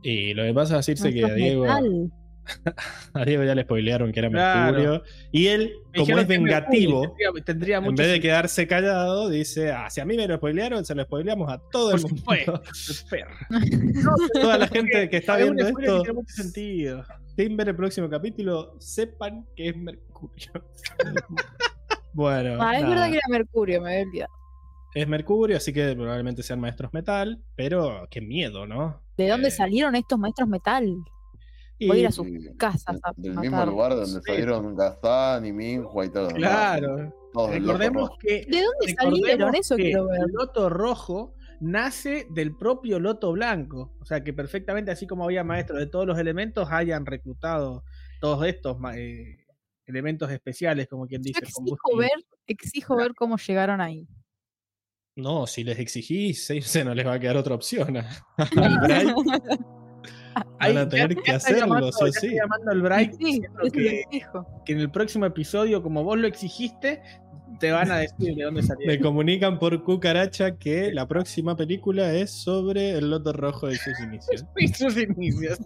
[0.02, 2.12] Y lo que pasa es decirse que Maestros Diego, metal.
[3.14, 4.72] a Diego ya le spoilearon que era Claro.
[4.72, 5.02] Mercurio.
[5.30, 9.88] Y él, Me como es vengativo, Tendría, tendría en vez de quedarse callado, dice: ah,
[9.90, 12.16] si a mí me lo spoilearon, se lo spoileamos a todo Por el mundo.
[12.18, 12.62] supuesto.
[13.10, 13.34] Perro.
[14.34, 17.04] Toda la gente que está viendo esto, tiene mucho sentido.
[17.36, 20.52] sin ver el próximo capítulo, sepan que es Mercurio.
[22.12, 22.88] bueno, Ah, es nada.
[22.94, 24.32] verdad que era Mercurio, me había olvidado.
[24.94, 29.00] es Mercurio, así que probablemente sean maestros metal, pero qué miedo, ¿no?
[29.16, 30.94] ¿De dónde Eh, salieron estos maestros metal?
[31.88, 36.06] Voy a ir a sus casas a Del mismo lugar donde salieron Gastán y Minhua
[36.06, 36.28] y todo.
[36.28, 37.12] Claro.
[37.32, 39.54] Todos Recordemos que, ¿De dónde salieron?
[39.54, 40.20] Eso que quiero ver.
[40.20, 43.94] el loto rojo nace del propio loto blanco.
[44.00, 47.84] O sea que perfectamente, así como había maestros de todos los elementos, hayan reclutado
[48.20, 49.38] todos estos eh,
[49.86, 51.40] elementos especiales, como quien Yo dice.
[51.44, 52.10] exijo ver,
[52.46, 54.06] exijo ver cómo llegaron ahí.
[55.16, 57.96] No, si les exigís, se- se no les va a quedar otra opción.
[60.60, 64.02] Van a tener ya- que ya hacerlo, llamando- sí llamando al Bright Sí, eso que,
[64.64, 67.02] que en el próximo episodio, como vos lo exigiste,
[67.60, 68.86] te van a decir de dónde salió.
[68.86, 73.98] Me comunican por cucaracha que la próxima película es sobre el Loto Rojo de sus
[74.00, 74.44] inicios.
[74.56, 75.58] Y sus inicios.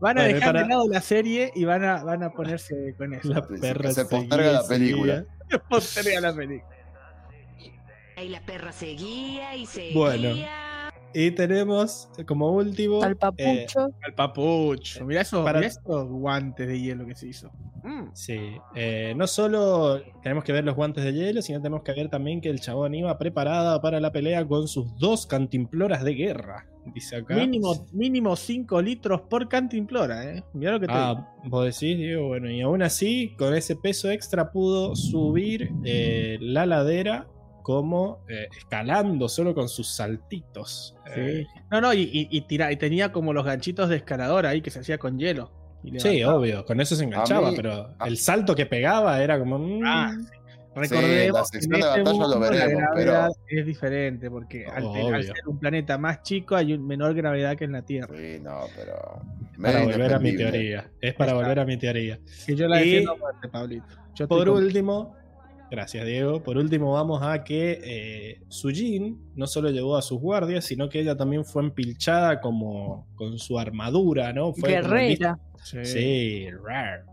[0.00, 2.94] Van a Bueno, dejar para- de lado la serie y van a, van a ponerse
[2.98, 3.28] con eso.
[3.32, 5.24] La perra se posterga la película.
[5.48, 5.62] seguía.
[5.68, 6.76] Posterga la película.
[8.22, 9.94] Y la perra seguía y seguía.
[9.96, 10.28] Bueno.
[11.14, 13.02] Y tenemos como último.
[13.02, 13.88] Al eh, papucho.
[14.02, 15.04] Al papucho.
[15.04, 17.50] Mirá, eso, Para- mirá esos guantes de hielo que se hizo.
[17.84, 18.10] Mm.
[18.12, 18.38] Sí,
[18.76, 22.40] eh, no solo tenemos que ver los guantes de hielo, sino tenemos que ver también
[22.40, 26.66] que el chabón iba preparada para la pelea con sus dos cantimploras de guerra.
[26.94, 27.36] Dice acá.
[27.36, 30.42] Mínimo, mínimo 5 litros por cantimplora, ¿eh?
[30.52, 31.04] Mirá lo que te digo.
[31.04, 36.38] Ah, vos decís, Diego, bueno, y aún así, con ese peso extra pudo subir eh,
[36.40, 37.28] la ladera
[37.62, 40.94] como eh, escalando solo con sus saltitos.
[41.14, 41.60] Eh, Sí.
[41.70, 44.70] No, no, y, y, y tira- y tenía como los ganchitos de escalador ahí que
[44.70, 45.50] se hacía con hielo.
[45.84, 49.38] Y sí, obvio, con eso se enganchaba, mí- pero a- el salto que pegaba era
[49.38, 49.58] como...
[49.58, 50.26] mm, Ah, sí.
[50.74, 54.30] la Recordemos que sección en de este batalla lo mundo la veremos, gravedad es diferente
[54.30, 54.82] porque al,
[55.24, 58.16] ser un planeta más chico hay un menor gravedad que en la Tierra.
[58.16, 59.20] Sí, no, pero.
[59.60, 60.90] para volver a mi teoría.
[61.00, 61.34] Es para Exacto.
[61.34, 62.18] volver a mi teoría.
[62.46, 63.84] Que yo la Y- defiendo fuerte, Pablito.
[64.14, 65.14] Yo Por último,
[65.72, 70.64] gracias Diego, por último vamos a que eh, Sujin no solo llevó a sus guardias,
[70.66, 74.52] sino que ella también fue empilchada como con su armadura, ¿no?
[74.52, 75.38] Fue Guerrera.
[75.64, 75.84] Sí.
[75.84, 77.04] Sí, rar.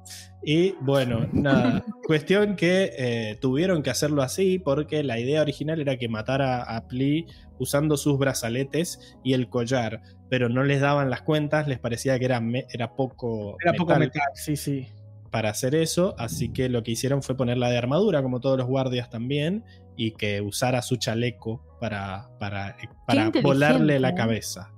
[0.44, 1.84] Y bueno, nada.
[2.08, 6.88] Cuestión que eh, tuvieron que hacerlo así porque la idea original era que matara a
[6.88, 7.28] Pli
[7.60, 12.26] usando sus brazaletes y el collar, pero no les daban las cuentas, les parecía que
[12.26, 14.88] era, me- era poco, Era poco metal, sí, sí.
[15.32, 18.68] Para hacer eso, así que lo que hicieron fue ponerla de armadura, como todos los
[18.68, 19.64] guardias también,
[19.96, 22.76] y que usara su chaleco para, para,
[23.06, 24.16] para inteligente, volarle la ¿eh?
[24.16, 24.72] cabeza.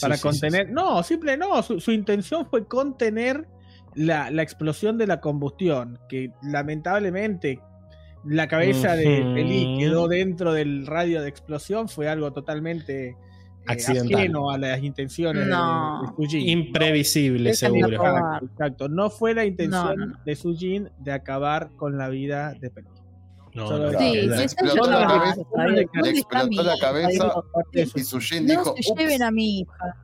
[0.00, 0.66] Para Sí, sí, sí, contener.
[0.68, 0.72] sí.
[0.72, 1.62] No, simple no.
[1.62, 3.46] Su, su intención fue contener
[3.94, 5.98] la, la explosión de la combustión.
[6.08, 7.60] Que lamentablemente
[8.24, 9.36] la cabeza de Ujú.
[9.36, 11.88] Eli quedó dentro del radio de explosión.
[11.88, 13.16] Fue algo totalmente eh,
[13.66, 14.14] Accidental.
[14.20, 16.14] ajeno a las intenciones de- No.
[16.18, 16.48] de, Sujin.
[16.48, 18.02] Imprevisible, la seguro.
[18.42, 18.88] Exacto.
[18.88, 20.18] No fue la intención No, no, no.
[20.24, 22.88] de Sujin de acabar con la vida de Peli.
[23.54, 24.36] No, Solo- no, Sí, no, le no.
[24.36, 27.34] sí, explotó la cabeza, le ¿Dónde está mi explotó la cabeza.
[27.94, 28.64] Y Sujin No dijo.
[28.64, 28.98] se "Ups".
[28.98, 29.96] lleven a mi hija.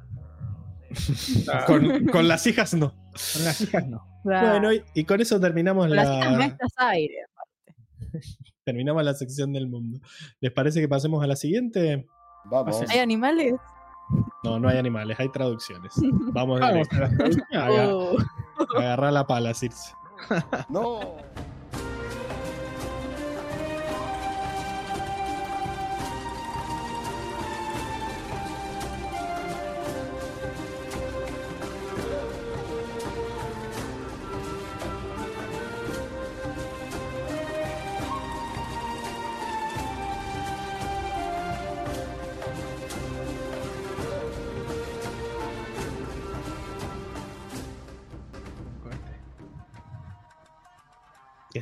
[1.66, 2.90] Con, con las hijas no.
[3.34, 4.04] Con las hijas no.
[4.24, 7.14] Bueno, y, y con eso terminamos Con las hijas la, maestras aire.
[8.64, 10.00] terminamos la sección del mundo.
[10.40, 12.06] ¿Les parece que pasemos a la siguiente?
[12.50, 12.82] Vamos.
[12.88, 13.54] ¿Hay animales?
[14.42, 15.92] No, no hay animales, hay traducciones.
[16.32, 16.72] Vamos, a
[17.70, 18.16] Oh.
[18.78, 19.94] agarrá la pala, Circe.
[20.68, 21.16] No.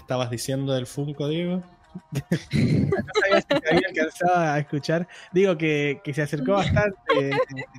[0.06, 1.62] Estabas diciendo del Funko, Diego?
[2.52, 5.08] No sabía si te había alcanzado a escuchar.
[5.32, 7.30] Digo que, que se acercó bastante eh,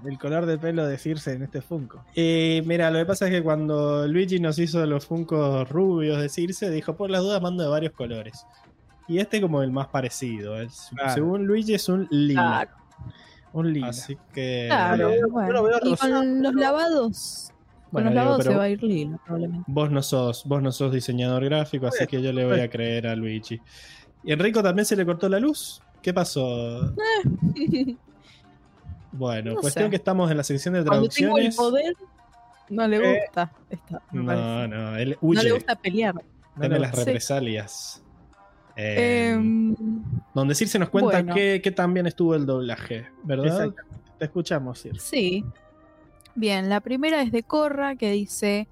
[0.06, 2.04] el color de pelo de Circe en este Funko.
[2.16, 6.28] Y mira, lo que pasa es que cuando Luigi nos hizo los Funkos rubios de
[6.30, 8.46] Circe, dijo, por las dudas mando de varios colores.
[9.08, 10.60] Y este como el más parecido.
[10.60, 11.14] es- Claro.
[11.14, 12.42] Según Luigi es un lila.
[12.68, 12.72] Claro,
[13.54, 13.88] Un lila.
[13.88, 14.66] Así que...
[14.68, 15.14] claro.
[15.16, 15.80] yo lo bueno.
[15.84, 17.54] Y con los lavados.
[17.92, 19.64] Con Bueno, se va a ir lila, probablemente.
[19.68, 23.08] vos no sos, vos no sos diseñador gráfico, así que yo le voy a creer
[23.08, 23.60] a Luigi.
[24.24, 25.82] ¿Y Enrico también se le cortó la luz?
[26.02, 26.94] ¿Qué pasó?
[29.12, 29.90] Bueno, No cuestión sé.
[29.92, 31.56] que estamos en la sección de Cuando tengo el traducciones.
[31.56, 31.94] poder,
[32.70, 33.52] no le Eh, gusta.
[33.70, 34.68] esta, me No, parece.
[34.68, 36.14] no, él No huye, le gusta pelear.
[36.16, 36.22] No
[36.62, 37.06] teme le las gusta.
[37.06, 38.04] represalias.
[38.76, 39.76] Eh, Em,
[40.36, 41.34] donde Circe nos cuenta bueno.
[41.34, 43.66] que, que también estuvo el doblaje, ¿verdad?
[43.66, 43.82] Exacto.
[44.20, 45.00] Te escuchamos, Circe.
[45.00, 45.46] Sí.
[46.38, 48.68] Bien, la primera es de Korra que dice: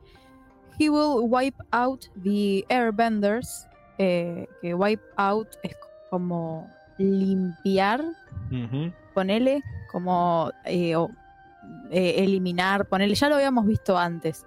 [0.79, 3.67] He will wipe out the airbenders.
[3.97, 5.75] eh, que wipe out es
[6.09, 8.03] como limpiar,
[9.13, 11.09] ponele, como eh, o,
[11.91, 13.15] eh, eliminar, ponele.
[13.15, 14.45] Ya lo habíamos visto antes.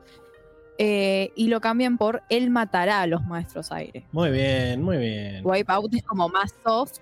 [0.78, 4.06] Eh, y lo cambian por Él matará a los maestros aire.
[4.12, 5.40] Muy bien, muy bien.
[5.44, 6.98] Wipeout es como más soft.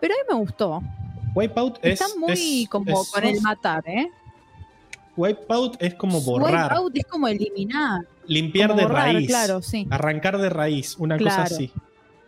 [0.00, 0.80] Pero a mí me gustó.
[1.34, 2.00] Wipeout es.
[2.00, 4.08] Está muy es- como es- con el matar, ¿eh?
[5.16, 8.02] Wipeout es como borrar, Wipeout es como eliminar.
[8.26, 9.86] limpiar como de borrar, raíz, Claro, sí.
[9.90, 11.72] arrancar de raíz, una cosa así.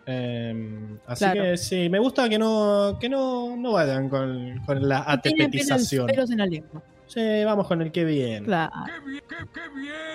[0.06, 1.42] Eh, así Claro.
[1.42, 6.06] que sí, me gusta que no, que no, no vayan con, con la atepetización.
[6.06, 6.82] pelos en la lengua.
[7.06, 8.44] Sí, vamos con el que bien.
[8.44, 8.72] Claro.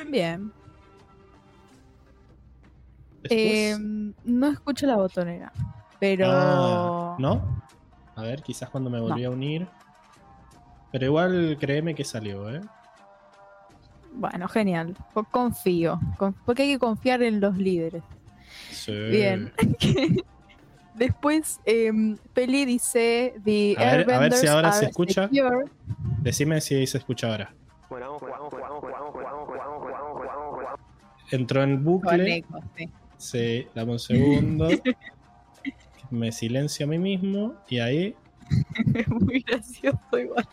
[0.10, 0.52] Bien.
[3.30, 4.16] Eh, después.
[4.26, 5.52] no escucho la botonera,
[6.00, 6.26] pero...
[6.30, 7.64] Ah, ¿No?
[8.16, 9.68] A ver, quizás cuando me volví a unir.
[10.94, 12.62] Pero igual créeme que salió, ¿eh?
[14.14, 14.96] Bueno, genial.
[15.14, 16.00] Co- Confío.
[16.18, 18.04] Con- Porque hay que confiar en los líderes.
[18.70, 18.94] Sí.
[18.94, 19.52] Bien.
[20.96, 25.24] Después, em, Peli dice: The A ver- a ver si ahora se escucha.
[25.28, 25.66] secure".
[26.22, 27.52] Decime si se escucha ahora.
[31.32, 32.36] Entró en bucle.
[32.38, 32.90] eco, sí.
[33.18, 34.68] Sí, dame un segundo.
[36.12, 37.56] Me silencio a mí mismo.
[37.68, 38.16] Y ahí.
[39.08, 40.48] Muy gracioso igual.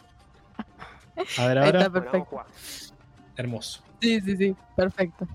[1.39, 1.79] A ver ahora.
[1.81, 2.43] está perfecto.
[3.37, 3.83] Hermoso.
[4.01, 4.57] Sí, sí, sí.
[4.77, 5.27] Perfecto.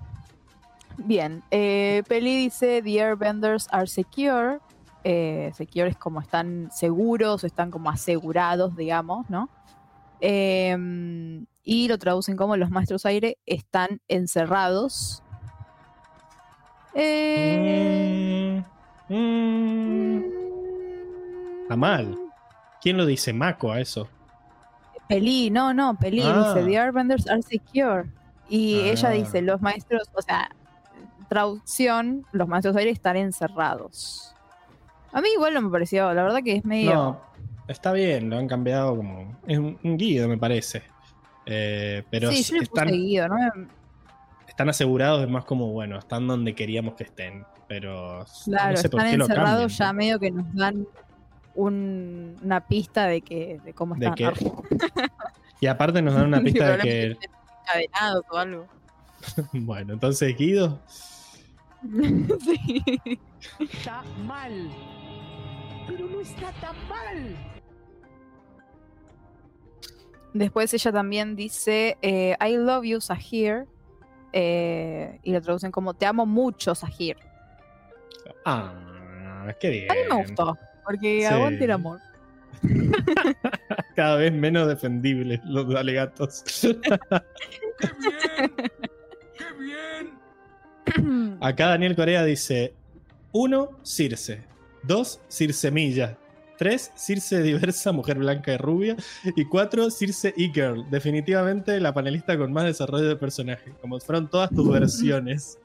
[0.97, 1.43] Bien.
[1.51, 4.59] eh, Peli dice: The Airbenders are secure.
[5.03, 9.49] Eh, secure es como están seguros, están como asegurados, digamos, ¿no?
[10.19, 15.21] Em, y lo traducen como los maestros aire están encerrados.
[16.95, 18.63] Eh,
[19.07, 20.23] Mm, mm,
[21.63, 22.17] está mal.
[22.81, 23.33] ¿Quién lo dice?
[23.33, 24.07] Mako a eso.
[25.07, 26.53] Peli, no, no, Peli Ah.
[26.53, 28.05] dice The Airbenders are secure.
[28.49, 28.91] Y Ah.
[28.91, 30.49] ella dice, los maestros, o sea,
[31.29, 34.33] traducción, los maestros aire están encerrados.
[35.11, 36.93] A mí igual no me pareció, la verdad que es medio...
[36.93, 37.21] No,
[37.67, 39.35] está bien, lo han cambiado como.
[39.47, 40.83] Es un, un guido, me parece.
[41.45, 43.35] Eh, pero sí, yo le están, puse seguido, ¿no?
[44.47, 47.45] Están asegurados, es más como, bueno, están donde queríamos que estén.
[47.67, 49.77] Pero Claro, no sé por están lo encerrados cambian.
[49.77, 50.87] ya medio que nos dan
[51.55, 54.39] un- una pista de que de cómo que- Arre.
[55.61, 57.17] Y aparte nos dan una pista de que.
[58.31, 58.67] O algo.
[59.53, 60.79] Bueno, entonces Guido.
[62.41, 63.19] sí.
[63.59, 64.69] Está mal.
[65.87, 67.35] Pero no está tan mal.
[70.33, 73.65] Después ella también dice eh, I love you, Sahir.
[74.33, 77.17] eh, y lo traducen como Te amo mucho, Sahir.
[78.43, 78.73] Ah,
[79.59, 79.91] qué bien.
[79.91, 81.25] A mí me gustó, porque Sí.
[81.25, 81.99] aguante el amor.
[83.95, 86.43] Cada vez menos defendibles los alegatos.
[91.41, 92.73] Acá Daniel Corea dice:
[93.31, 93.69] 1.
[93.83, 94.43] Circe.
[94.83, 95.21] 2.
[95.27, 96.17] Circe Milla.
[96.57, 96.91] 3.
[96.95, 98.95] Circe diversa, mujer blanca y rubia.
[99.35, 99.89] Y 4.
[99.91, 100.85] Circe e-girl.
[100.89, 103.71] Definitivamente la panelista con más desarrollo de personaje.
[103.81, 105.59] Como fueron todas tus versiones.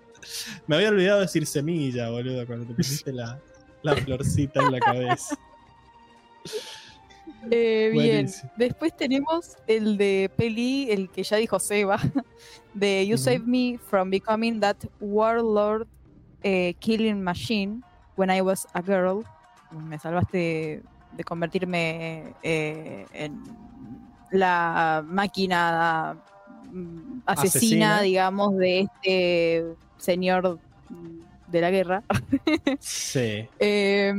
[0.66, 3.40] Me había olvidado de Circe Milla, boludo, cuando te pusiste la,
[3.83, 5.36] la florcita en la cabeza.
[7.50, 11.99] Eh, bien, después tenemos el de Peli, el que ya dijo Seba,
[12.75, 13.25] de You Ujú.
[13.25, 15.89] Saved Me from Becoming That Warlord
[16.42, 17.81] eh, Killing Machine
[18.17, 19.25] When I Was a Girl.
[19.70, 23.42] Me salvaste de convertirme eh, en
[24.33, 26.17] la máquina
[26.70, 28.00] mm, asesina, Asesina.
[28.02, 29.65] digamos, de este
[29.97, 30.69] señor mm,
[31.50, 32.02] de la guerra.
[32.78, 33.46] Sí.
[33.58, 34.12] Eh,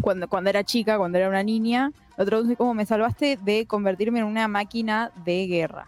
[0.00, 4.20] cuando, cuando era chica, cuando era una niña, lo traduce como me salvaste de convertirme
[4.20, 5.86] en una máquina de guerra.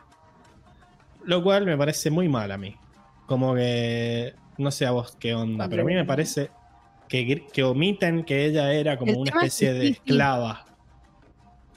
[1.25, 2.75] Lo cual me parece muy mal a mí.
[3.27, 4.35] Como que.
[4.59, 6.51] No sé a vos qué onda, pero a mí me parece
[7.09, 10.67] que, que omiten que ella era como El una es especie de esclava.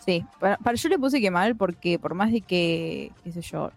[0.03, 3.41] Sí, para, para- yo le puse que mal porque por más de que, qué sé
[3.41, 3.71] yo,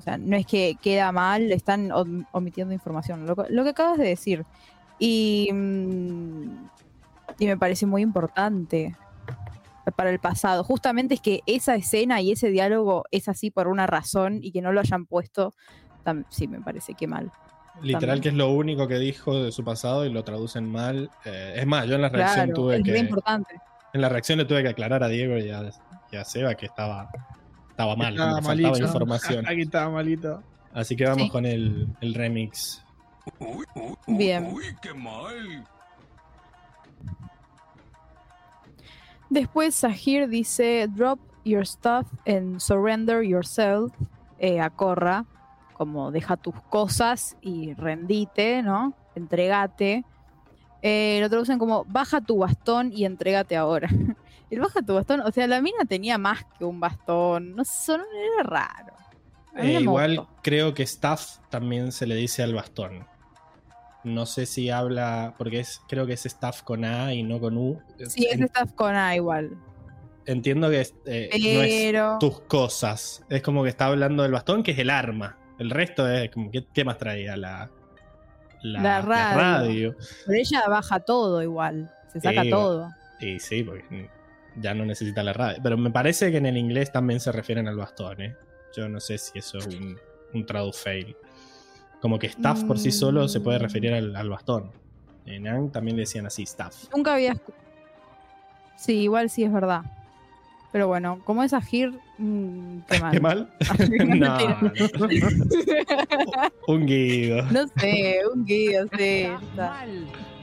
[0.00, 3.70] o sea, no es que queda mal, están om- omitiendo información, lo, que- lo que
[3.70, 4.44] acabas de decir.
[4.98, 6.68] Y, mm,
[7.38, 8.96] y me parece muy importante
[9.96, 10.62] para el pasado.
[10.64, 14.62] Justamente es que esa escena y ese diálogo es así por una razón y que
[14.62, 15.52] no lo hayan puesto,
[16.28, 17.30] sí, me parece que mal.
[17.82, 18.22] Literal, También.
[18.22, 21.10] que es lo único que dijo de su pasado y lo traducen mal.
[21.24, 22.98] Eh, es más, yo en la reacción Claro, tuve es muy que.
[22.98, 23.54] importante.
[23.92, 25.70] En la reacción le tuve que aclarar a Diego y a,
[26.12, 27.10] y a Seba que estaba,
[27.80, 28.86] estaba mal, Estaba faltaba malito.
[28.86, 29.46] información.
[29.48, 30.42] Aquí estaba malito.
[30.72, 31.30] Así que vamos Sí.
[31.30, 32.82] con el, el remix.
[34.06, 34.48] Bien.
[34.52, 35.64] Uy, qué mal.
[39.28, 43.92] Después Sahir dice, drop your stuff and surrender yourself
[44.38, 45.24] eh, a Korra,
[45.74, 48.92] como deja tus cosas y rendite, ¿no?
[49.14, 50.04] Entregate.
[50.82, 53.88] Eh, lo traducen como baja tu bastón y entregate ahora.
[54.50, 57.94] El baja tu bastón, o sea, la mina tenía más que un bastón, no sé,
[57.94, 58.94] era raro.
[59.56, 60.36] Eh, igual gustó.
[60.42, 63.06] creo que staff también se le dice al bastón.
[64.02, 67.56] No sé si habla, porque es, creo que es staff con A y no con
[67.56, 67.80] U.
[68.08, 69.56] Sí, es staff con A igual.
[70.26, 71.28] Entiendo que es, eh,
[71.92, 73.24] no es tus cosas.
[73.28, 75.36] Es como que está hablando del bastón, que es el arma.
[75.58, 77.36] El resto es como, ¿qué, qué más traía?
[77.36, 77.70] La,
[78.62, 79.38] la, La radio.
[79.38, 79.96] radio.
[80.26, 82.88] Pero ella baja todo igual, se saca Sí, todo.
[83.20, 84.08] Y sí, porque
[84.56, 85.60] ya no necesita la radio.
[85.62, 88.36] Pero me parece que en el inglés también se refieren al bastón, ¿eh?
[88.76, 89.98] Yo no sé si eso es un,
[90.32, 91.16] un tradu fail.
[92.00, 94.70] Como que staff por sí solo se puede referir al, al bastón.
[95.26, 96.84] En Ang también le decían así, staff.
[96.94, 97.36] Nunca había.
[98.76, 99.82] Sí, igual sí es verdad.
[100.72, 103.10] Pero bueno, como es Agir, mm, qué mal.
[103.12, 103.50] ¿Qué mal?
[104.18, 104.38] no,
[106.68, 107.42] un guido.
[107.50, 109.26] No sé, un guío, sí.
[109.42, 109.84] está.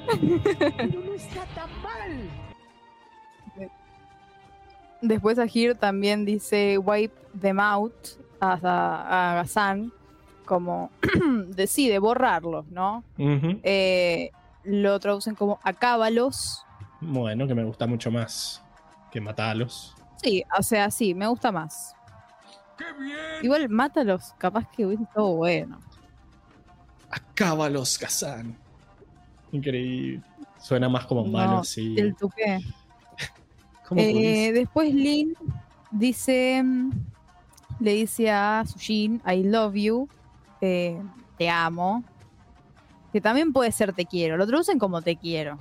[0.08, 1.70] Pero no está tan
[5.02, 7.94] Después Agir también dice wipe them out
[8.40, 9.92] a, a, a Gazan,
[10.46, 10.90] como
[11.50, 13.04] decide borrarlos, ¿no?
[13.18, 14.32] Eh,
[14.64, 16.64] lo traducen como acábalos.
[17.00, 18.64] Bueno, que me gusta mucho más
[19.12, 19.96] que matarlos.
[20.22, 21.94] Sí, o sea, sí, me gusta más.
[23.42, 25.80] Igual mátalos, capaz que hubiese estado bueno.
[27.10, 28.58] Acábalos, Kazan.
[29.52, 30.22] Increíble.
[30.60, 31.96] Suena más como No, malo, sí.
[31.98, 32.60] El tuqué.
[33.88, 35.34] ¿Cómo Eh, después Lin
[35.92, 36.92] dice, mm,
[37.80, 40.08] le dice a Sujin, I love you,
[40.62, 41.02] eh,
[41.38, 42.04] te amo,
[43.14, 45.60] que también puede ser te quiero, lo traducen como te quiero.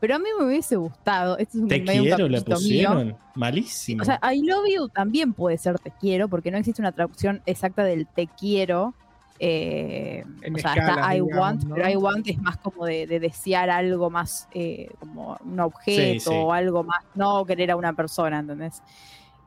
[0.00, 2.60] Pero a mí me hubiese gustado, este es un, Te medio un quiero, le caprichito
[2.68, 2.88] mío.
[2.88, 3.16] pusieron.
[3.34, 4.02] Malísimo.
[4.02, 7.42] O sea, I love you también puede ser te quiero, porque no existe una traducción
[7.44, 8.94] exacta del te quiero.
[9.42, 10.22] Eh,
[10.54, 11.74] o sea, está I digamos, want, ¿no?
[11.74, 16.30] pero I want es más como de, de desear algo más, eh, como un objeto
[16.30, 16.36] sí.
[16.36, 18.82] o algo más, no querer a una persona, ¿entendés?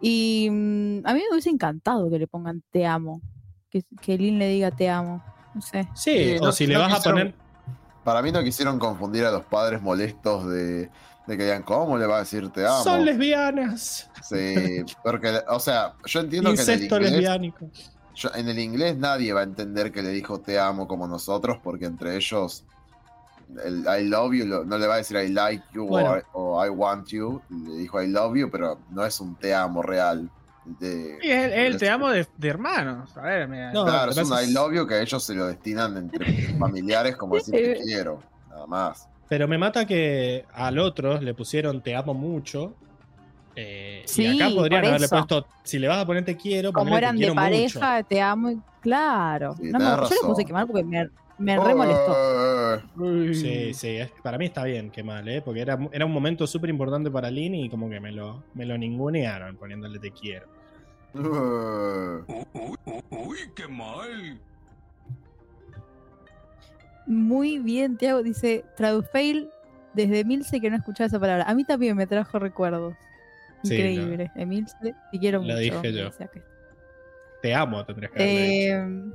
[0.02, 3.22] Y mm, a mí me hubiese encantado que le pongan te amo,
[3.70, 5.24] que, que Lin le diga te amo,
[5.54, 5.88] no sé.
[5.94, 7.36] sí, o no- si le no vas a poner.
[8.04, 10.90] Para mí no quisieron confundir a los padres molestos de,
[11.28, 12.84] de que digan, ¿cómo le va a decir te amo?
[12.84, 14.10] Son lesbianas.
[14.24, 17.70] Sí, porque, o sea, yo entiendo que en el, inglés, lesbiánico.
[18.16, 21.58] Yo- en el inglés nadie va a entender que le dijo te amo como nosotros,
[21.64, 22.64] porque entre ellos
[23.64, 26.18] el I love you lo- no le va a decir I like you o Bueno.
[26.18, 29.54] I- o, I want you, le dijo I love you, pero no es un te
[29.54, 30.30] amo real.
[30.66, 33.18] De, Y él, él te amo de, de hermanos.
[33.18, 35.48] A ver, me- No, claro, es un I es- love you que ellos se lo
[35.48, 39.10] destinan entre familiares como decir te quiero, nada más.
[39.28, 42.76] Pero me mata que al otro le pusieron te amo mucho.
[43.56, 46.92] Eh, Sí, y acá podrían haberle puesto, si le vas a poner te quiero, Como
[46.92, 49.56] te eran de pareja, te amo, y claro.
[49.56, 51.08] Sí, No me- yo le puse que mal porque me,
[51.38, 52.18] me re molestó.
[53.32, 55.42] Sí, sí, es- para mí está bien, qué mal, ¿eh?
[55.42, 58.66] Porque era, era un momento súper importante para Lin y como que me lo, me
[58.66, 60.48] lo ningunearon poniéndole te quiero.
[61.16, 62.24] eh.
[63.12, 64.40] Uy, qué mal.
[67.06, 69.50] Muy bien, Tiago dice, Tradufail,
[69.94, 71.44] desde Emilce que no escuchaba esa palabra.
[71.48, 72.96] A mí también me trajo recuerdos.
[73.64, 74.32] Sí, Increíble.
[74.36, 74.76] Emilce,
[75.12, 75.58] te quiero Lo mucho.
[75.58, 76.10] dije yo.
[77.42, 78.76] Te amo, tendrías que dicho.
[78.76, 79.12] Eh,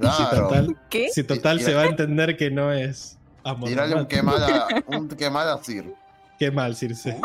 [0.00, 1.08] Si total, ¿Qué?
[1.10, 3.68] si total se va a entender que no es amor.
[3.68, 5.94] Tirale un quemada, un quemada a Sir.
[6.38, 7.16] Qué mal, Circe.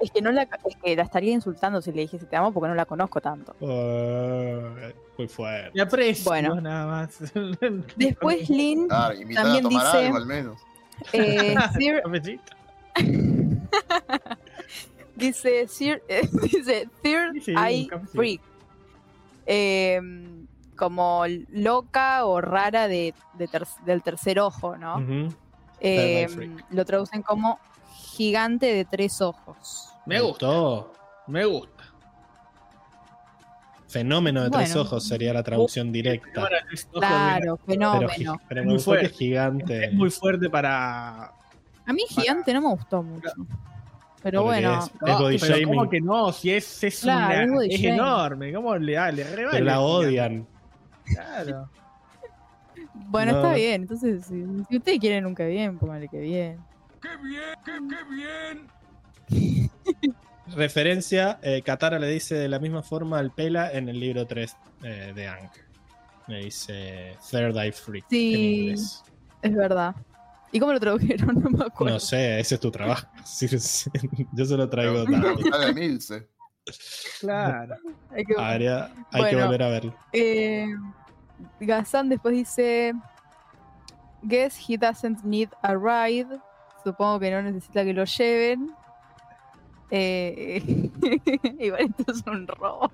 [0.00, 2.68] Es que no la, es que la estaría insultando si le dijese te amo porque
[2.68, 3.54] no la conozco tanto.
[3.60, 4.62] Oh,
[5.16, 5.70] muy fuerte.
[5.74, 6.60] Me aprecio, Bueno.
[6.60, 7.18] nada más.
[7.96, 10.60] Después Claro, a También tomar dice- algo al menos.
[11.12, 12.02] eh, Sir-.
[15.16, 17.88] dice Sir, eh, dice Third Sí, Eye.
[18.12, 18.40] Freak.
[19.46, 20.00] Eh,
[20.76, 25.28] como loca o rara de, de ter- del tercer ojo, ¿no?
[25.80, 26.64] Eh, Freak.
[26.70, 27.58] lo traducen como
[27.94, 29.90] gigante de tres ojos.
[30.04, 30.92] Me gusta, gustó.
[31.28, 31.72] me gusta.
[33.88, 36.48] Fenómeno de tres ojos sería la traducción directa.
[36.92, 38.38] Claro, fenómeno.
[38.48, 39.06] pero me muy que fuerte.
[39.06, 39.84] es gigante.
[39.86, 41.32] Es muy fuerte para.
[41.86, 43.28] A mí gigante no me gustó mucho.
[44.22, 45.68] Pero Porque bueno, es- es body pero shaming.
[45.76, 46.32] ¿cómo que no?
[46.32, 48.52] Si es, es, Claro, una- es es enorme.
[48.52, 50.46] ¿Cómo le, ah, le re Pero vale la odian.
[51.04, 51.70] Claro.
[52.94, 53.38] bueno, No.
[53.38, 53.82] está bien.
[53.82, 56.58] Entonces, si, si ustedes quieren un que bien, pónganle que bien.
[57.00, 57.54] ¡Qué bien!
[57.64, 57.72] ¡Qué,
[59.28, 59.70] qué bien!
[60.56, 64.56] Referencia, eh, Katara le dice de la misma forma al Pela en el libro 3
[64.84, 65.50] eh, de Aang.
[66.28, 68.34] Le dice Third Eye Freak Sí.
[68.34, 69.04] en inglés.
[69.42, 69.94] Es verdad.
[70.52, 71.34] ¿Y cómo lo tradujeron?
[71.42, 71.94] No me acuerdo.
[71.94, 73.06] No sé, ese es tu trabajo.
[73.24, 73.90] Sí, sí.
[74.32, 75.04] Yo se lo traigo
[75.74, 76.28] Milce.
[77.20, 77.76] Claro.
[78.10, 79.94] Hay que- Habría- hay que volver a verlo.
[80.12, 80.66] Eh,
[81.60, 82.92] Gazan después dice:
[84.22, 86.26] Guess he doesn't need a ride.
[86.84, 88.70] Supongo que no necesita que lo lleven.
[89.90, 90.90] Eh,
[91.60, 92.90] igual esto es un robo.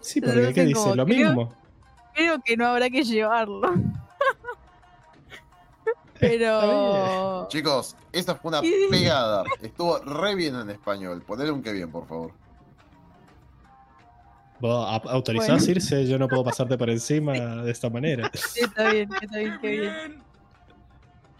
[0.00, 0.74] Sí, Lo porque ¿qué dice?
[0.80, 1.54] como, Lo creo- mismo.
[2.14, 3.72] Creo que no habrá que llevarlo.
[6.20, 7.46] Pero.
[7.48, 9.44] Chicos, esta fue una pegada.
[9.62, 11.22] Estuvo re bien en español.
[11.26, 12.32] Ponele un que bien, por favor.
[14.58, 15.70] ¿Vos au- autorizás Bueno.
[15.72, 16.06] irse?
[16.06, 18.30] Yo no puedo pasarte por encima de esta manera.
[18.34, 20.22] Sí, está bien, está bien, qué bien.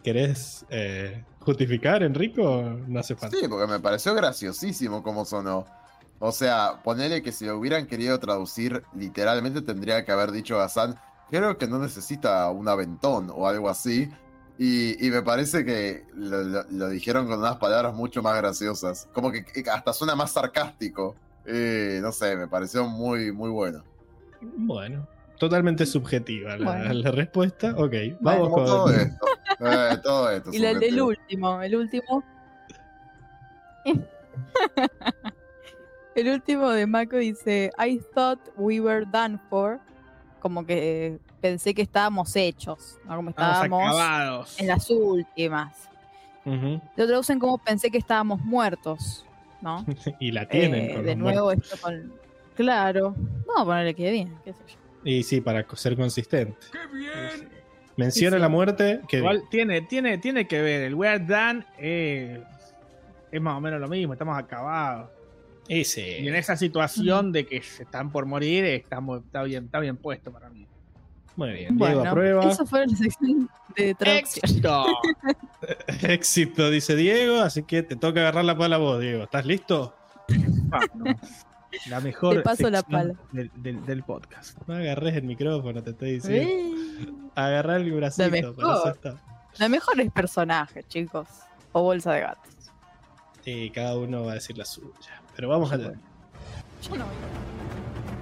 [0.03, 2.63] ¿Querés eh, justificar, Enrico?
[2.87, 3.37] No hace falta.
[3.37, 5.67] Sí, porque me pareció graciosísimo cómo sonó.
[6.19, 10.99] O sea, ponerle que si lo hubieran querido traducir literalmente tendría que haber dicho Hassan,
[11.31, 14.09] creo que no necesita un aventón o algo así.
[14.59, 19.07] Y, y me parece que lo, lo- lo dijeron con unas palabras mucho más graciosas.
[19.13, 21.15] Como que hasta suena más sarcástico.
[21.45, 23.85] Eh, no sé, me pareció muy, muy bueno.
[24.41, 25.07] Bueno,
[25.39, 26.93] totalmente subjetiva la, Bueno.
[26.95, 27.75] la respuesta.
[27.77, 28.95] Ok, vamos Como todo con.
[28.95, 29.27] esto.
[29.61, 30.51] Eh, todo esto.
[30.55, 31.07] Y la- el, subjetivo.
[31.09, 32.25] último, el último.
[36.15, 39.79] el último de Mako dice, I thought we were done for.
[40.41, 43.17] Como que pensé que estábamos hechos, ¿no?
[43.17, 44.61] Como estábamos acabados.
[44.61, 45.89] en las últimas.
[46.45, 49.27] Lo traducen como pensé que estábamos muertos,
[49.61, 49.85] ¿no?
[50.21, 50.91] Y la tienen.
[50.91, 51.73] Eh, con de los nuevo muertos.
[51.73, 52.13] esto con...
[52.55, 53.15] Claro.
[53.47, 54.77] No, ponerle que bien, qué sé yo.
[55.05, 56.57] Y sí, para ser consistente.
[56.73, 57.49] ¡Qué bien!
[57.97, 58.43] Menciona Sí, sí.
[58.43, 59.01] la muerte.
[59.09, 60.83] Que Igual tiene, tiene, tiene que ver.
[60.83, 62.41] El We're Done es,
[63.31, 64.13] es más o menos lo mismo.
[64.13, 65.11] Estamos acabados.
[65.69, 66.21] Ese.
[66.21, 69.97] Y en esa situación de que se están por morir, estamos, está, bien, está bien
[69.97, 70.67] puesto para mí.
[71.37, 71.77] Muy bien.
[71.77, 72.45] Diego Bueno, aprueba.
[72.51, 74.45] eso fue la sección de traducción.
[74.45, 74.87] ¡Éxito!
[76.03, 77.41] Éxito, dice Diego.
[77.41, 79.25] Así que te toca agarrar la pala a vos, Diego.
[79.25, 79.95] ¿Estás listo?
[80.29, 81.17] Vámonos.
[81.91, 83.15] La mejor Te paso la pala.
[83.33, 84.57] Del, del- del podcast.
[84.67, 86.49] No agarres el micrófono, te estoy diciendo.
[86.51, 88.31] Eh, Agarrar el bracito.
[88.31, 88.57] mejor.
[88.57, 89.17] para eso está.
[89.59, 91.29] Los mejores personajes, chicos.
[91.73, 92.55] O bolsa de gatos.
[93.45, 95.21] Y cada uno va a decir la suya.
[95.35, 95.93] Pero vamos allá.
[96.83, 97.05] Yo no.
[97.05, 97.11] Uy,
[97.77, 98.16] acá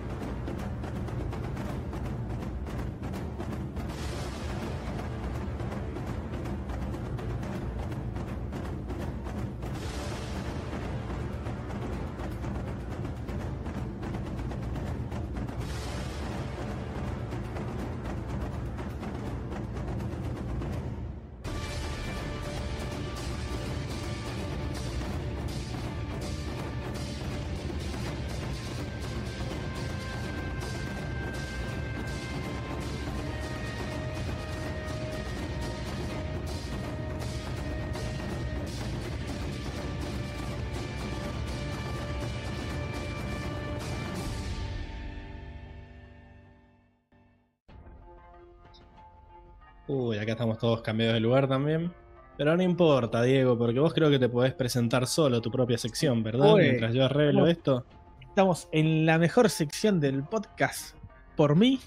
[50.44, 51.90] estamos todos cambiados de lugar también.
[52.36, 56.22] Pero no importa, Diego, porque vos creo que te podés presentar solo tu propia sección,
[56.22, 56.56] ¿verdad?
[56.56, 57.86] Mientras yo arreglo esto.
[58.20, 60.96] Estamos en la mejor sección del podcast
[61.34, 61.80] por mí.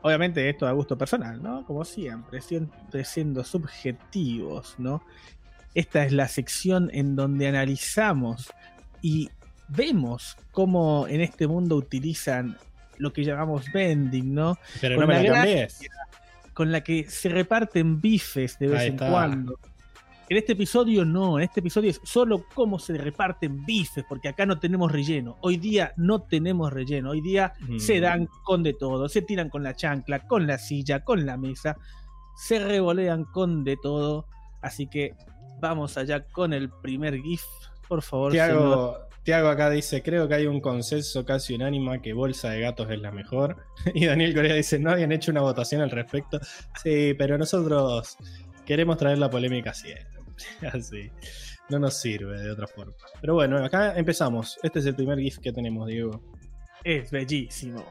[0.00, 1.66] Obviamente esto a gusto personal, ¿no?
[1.66, 5.02] Como siempre, siempre siendo subjetivos, ¿no?
[5.74, 8.50] Esta es la sección en donde analizamos
[9.02, 9.28] y
[9.68, 12.56] vemos cómo en este mundo utilizan
[12.96, 14.56] lo que llamamos vending, ¿no?
[14.80, 15.90] Pero Con no me la gracia cambies.
[16.60, 19.58] Con la que se reparten bifes de vez en cuando.
[20.28, 24.44] En este episodio no, en este episodio es solo cómo se reparten bifes, porque acá
[24.44, 25.38] no tenemos relleno.
[25.40, 27.78] Hoy día no tenemos relleno, hoy día Mm.
[27.78, 31.38] se dan con de todo, se tiran con la chancla, con la silla, con la
[31.38, 31.78] mesa,
[32.36, 34.26] se revolean con de todo.
[34.60, 35.14] Así que
[35.62, 37.42] vamos allá con el primer GIF,
[37.88, 38.32] por favor.
[38.32, 38.46] señor.
[38.48, 38.98] Tiago,
[39.30, 42.98] Tiago acá dice, creo que hay un consenso casi unánime que Bolsa de Gatos es
[42.98, 43.58] la mejor.
[43.94, 46.40] Y Daniel Corea dice, no habían hecho una votación al respecto.
[46.82, 48.16] Sí, pero nosotros
[48.66, 50.18] queremos traer la polémica siempre.
[50.72, 51.12] Así.
[51.68, 52.92] No nos sirve de otra forma.
[53.20, 54.58] Pero bueno, acá empezamos.
[54.64, 56.20] Este es el primer GIF que tenemos, Diego.
[56.82, 57.84] Es bellísimo.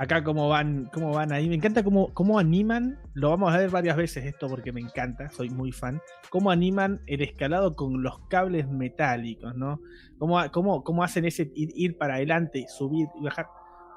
[0.00, 1.46] Acá cómo van, cómo van ahí.
[1.46, 2.98] Me encanta cómo, cómo animan.
[3.12, 6.00] Lo vamos a ver varias veces esto porque me encanta, soy muy fan.
[6.30, 9.82] Cómo animan el escalado con los cables metálicos, ¿no?
[10.16, 13.48] Cómo, cómo, cómo hacen ese ir, ir para adelante, subir y bajar.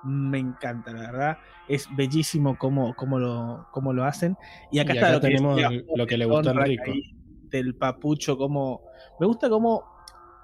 [0.04, 1.38] Me encanta, la verdad.
[1.70, 4.36] Es bellísimo cómo, cómo, lo, cómo lo hacen.
[4.74, 6.78] Y acá Y está acá lo que, tenemos decía lo que le gustó a ahí,
[7.44, 8.82] Del papucho, como.
[9.22, 9.86] Me gusta cómo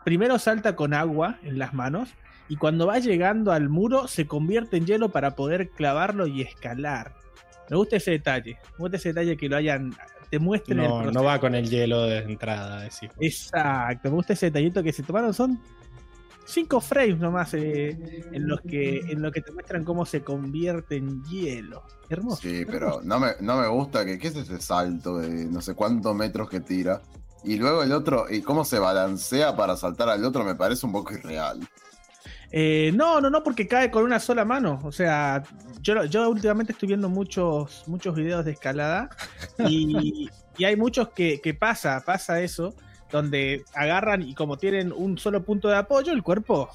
[0.05, 2.15] primero salta con agua en las manos
[2.49, 7.13] y cuando va llegando al muro se convierte en hielo para poder clavarlo y escalar.
[7.69, 8.57] Me gusta ese detalle.
[8.73, 9.95] Me gusta ese detalle que lo hayan.
[10.31, 11.11] Te muestren el No, proceso.
[11.19, 13.09] no va con el hielo de entrada, decís.
[13.19, 14.09] Exacto.
[14.09, 15.33] Me gusta ese detallito que se tomaron.
[15.33, 15.59] Son
[16.45, 20.95] cinco frames nomás eh, en los que en los que te muestran cómo se convierte
[20.97, 21.83] en hielo.
[22.09, 22.41] Hermoso.
[22.41, 24.17] Sí, pero no me, no me gusta que.
[24.17, 27.01] ¿Qué es ese salto de no sé cuántos metros que tira?
[27.43, 30.91] Y luego el otro, y cómo se balancea para saltar al otro, me parece un
[30.91, 31.59] poco irreal.
[32.51, 34.79] Eh, no, no, no, porque cae con una sola mano.
[34.83, 35.43] O sea,
[35.81, 39.09] yo, yo últimamente estoy viendo muchos, muchos videos de escalada
[39.59, 42.75] y, y hay muchos que, que pasa, pasa eso,
[43.11, 46.69] donde agarran y como tienen un solo punto de apoyo, el cuerpo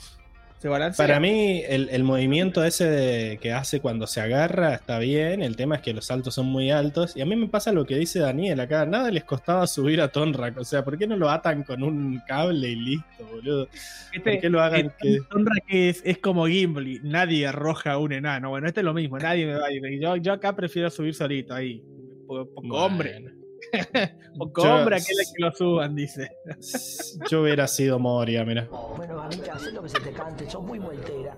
[0.65, 1.07] Se balancea.
[1.07, 5.43] Para mí, el, el movimiento ese de- que hace cuando se agarra está bien.
[5.43, 7.15] El tema es que los saltos son muy altos.
[7.15, 8.87] Y a mí me pasa lo que dice Daniel acá.
[8.87, 10.57] Nada les costaba subir a Tonrak.
[10.57, 13.69] O sea, ¿por qué no lo atan con un cable y listo, boludo?
[14.11, 15.19] Este- ¿Por qué lo hagan que.?
[15.35, 18.49] Honra que es, es como Gimli, nadie arroja a un enano.
[18.49, 19.83] Bueno, este es lo mismo, nadie me va a ir.
[20.01, 21.83] Yo, yo acá prefiero subir solito ahí.
[22.27, 23.44] Poco hombre, Bueno,
[24.65, 26.31] Yo- hombre aquel que lo suban, dice.
[27.31, 28.69] Yo hubiera sido Moria, mira.
[28.97, 31.37] Bueno, mamita, haz lo que se te cante, sos muy vueltera.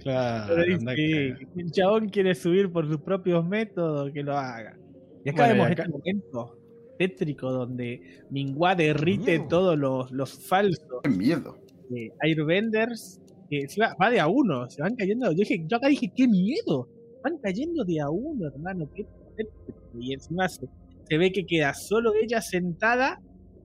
[0.00, 0.46] Claro.
[0.48, 1.46] Pero dice anda que acá.
[1.56, 4.76] el chabón quiere subir por sus propios métodos, que lo haga.
[5.24, 6.58] Y acá vemos acá- este momento
[6.98, 8.00] tétrico donde
[8.30, 11.56] Mingua derrite todos los, los falsos Qué miedo.
[11.96, 15.30] eh, Airbenders que se va, va de a uno, se van cayendo.
[15.30, 16.88] Yo, dije, yo acá dije, qué miedo,
[17.22, 18.88] van cayendo de a uno, hermano.
[18.94, 19.04] Qué
[19.36, 19.80] tétrico.
[20.00, 20.66] y encima se,
[21.08, 23.18] se ve que queda solo ella sentada,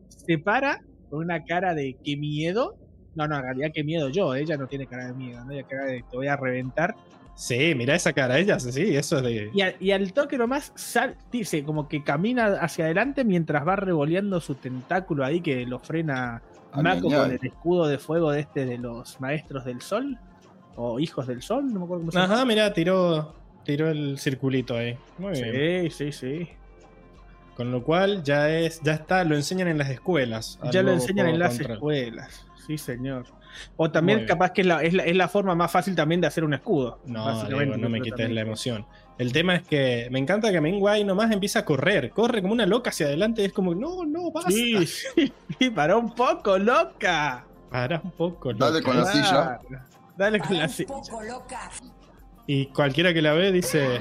[0.10, 2.76] se para con una cara de qué miedo.
[3.16, 5.52] No, no, en realidad qué miedo yo, ella no tiene cara de miedo, ¿no?
[5.52, 6.96] Ella cara de te voy a reventar.
[7.36, 9.52] Sí, mira esa cara, ella, sí, eso es de.
[9.54, 13.76] Y, al- y al toque nomás sal, dice, como que camina hacia adelante mientras va
[13.76, 16.42] revoleando su tentáculo ahí que lo frena
[16.74, 20.18] Mako ay, con el escudo de fuego de este de los maestros del sol.
[20.76, 22.34] O hijos del sol, no me acuerdo cómo se llama.
[22.36, 24.96] Ajá, mira, tiró, tiró el circulito ahí.
[25.18, 25.90] Muy bien.
[25.92, 26.50] Sí, sí, sí.
[27.58, 30.60] Con lo cual ya es, ya está, lo enseñan en las escuelas.
[30.72, 32.45] Ya lo enseñan en las escuelas.
[32.68, 33.26] Sí, señor.
[33.77, 36.27] O también capaz que es la, es, la, es la forma más fácil también de
[36.27, 37.00] hacer un escudo.
[37.08, 38.36] No, no me quites también.
[38.36, 38.86] la emoción.
[39.18, 42.11] El tema es que me encanta que Mingwai nomás empieza a correr.
[42.11, 44.52] Corre como una loca hacia adelante y es como, no, no, basta.
[44.52, 47.44] Sí, sí, sí, para un poco, loca.
[47.72, 48.53] Para un poco.
[48.53, 48.86] Dale loca.
[48.86, 49.60] con la silla.
[50.16, 50.88] Dale con la Un silla.
[50.88, 51.72] poco loca.
[52.45, 54.00] Y cualquiera que la ve dice,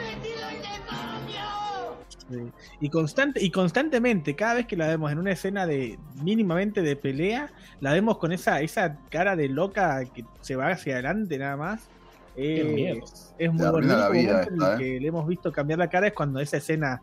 [2.30, 2.50] Sí.
[2.80, 6.96] Y, constante, y constantemente, cada vez que la vemos en una escena de mínimamente de
[6.96, 11.56] pelea, la vemos con esa, esa cara de loca que se va hacia adelante nada
[11.56, 11.88] más.
[12.36, 13.04] Miedo.
[13.04, 16.08] Es, es muy El la vida esta, el que le hemos visto cambiar la cara
[16.08, 17.00] es cuando esa escena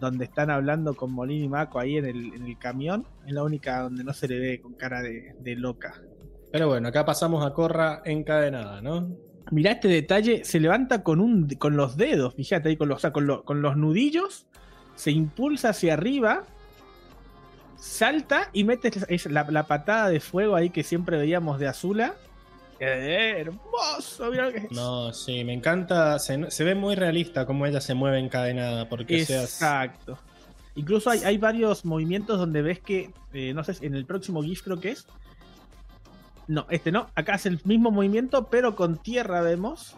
[0.00, 3.44] donde están hablando con Molina y Mako ahí en el, en el camión, es la
[3.44, 5.94] única donde no se le ve con cara de, de loca.
[6.50, 9.16] pero bueno, acá pasamos a Corra encadenada, ¿no?
[9.54, 13.00] Mirá este detalle, se levanta con un con los dedos, fíjate ahí con los, o
[13.00, 14.46] sea, con, lo- con los nudillos,
[14.96, 16.42] se impulsa hacia arriba,
[17.76, 18.90] salta y mete
[19.30, 22.14] la, la patada de fuego ahí que siempre veíamos de Azula.
[22.78, 24.30] ¡Qué hermoso!
[24.30, 24.72] mirá lo que es.
[24.72, 26.18] No, sí, me encanta.
[26.18, 28.88] Se, se ve muy realista cómo ella se mueve encadenada.
[28.88, 30.18] Porque Exacto.
[30.74, 34.62] Incluso hay, hay varios movimientos donde ves que, eh, no sé, en el próximo GIF
[34.62, 35.06] creo que es.
[36.46, 37.08] No, este no.
[37.14, 39.94] Acá hace el mismo movimiento, pero con tierra vemos.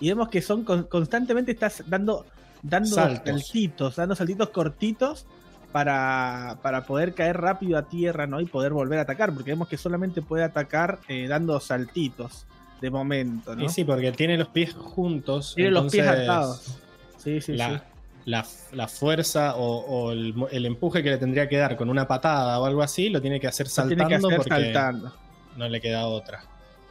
[0.00, 2.24] Y vemos que son con- constantemente estás dando,
[2.62, 3.24] dando Saltos.
[3.26, 5.26] saltitos, dando saltitos cortitos
[5.72, 8.40] para, para poder caer rápido a tierra, ¿no?
[8.40, 9.32] Y poder volver a atacar.
[9.32, 12.46] Porque vemos que solamente puede atacar eh, dando saltitos
[12.80, 13.64] de momento, ¿no?
[13.64, 15.52] Y sí, porque tiene los pies juntos.
[15.54, 16.78] Tiene los pies atados.
[17.18, 17.84] Sí, sí, la, sí.
[18.24, 22.58] la, la fuerza o, o el, empuje que le tendría que dar con una patada
[22.58, 25.12] o algo así, lo tiene que hacer Lo saltando tiene que hacer porque saltando.
[25.60, 26.42] No le queda otra.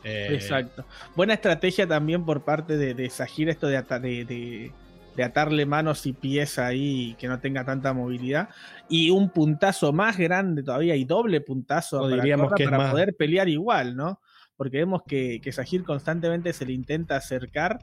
[0.03, 0.85] Eh, Exacto.
[1.15, 4.71] Buena estrategia también por parte de, de Sajir esto de, ata- de, de-
[5.15, 8.47] de atarle manos y pies ahí que no tenga tanta movilidad.
[8.87, 13.13] Y un puntazo más grande todavía y doble puntazo para, diríamos que para más- poder
[13.15, 14.21] pelear igual, ¿no?
[14.55, 17.79] Porque vemos que, que Sajir constantemente se le intenta acercar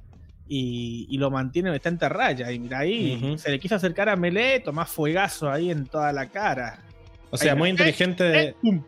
[0.48, 2.50] y, y lo mantiene en bastante raya.
[2.52, 6.26] Y mira ahí, se le quiso acercar a Melee, tomás fuegazo ahí en toda la
[6.31, 6.78] cara.
[7.31, 8.82] O sea, Ahí, muy eh, inteligente eh, pum.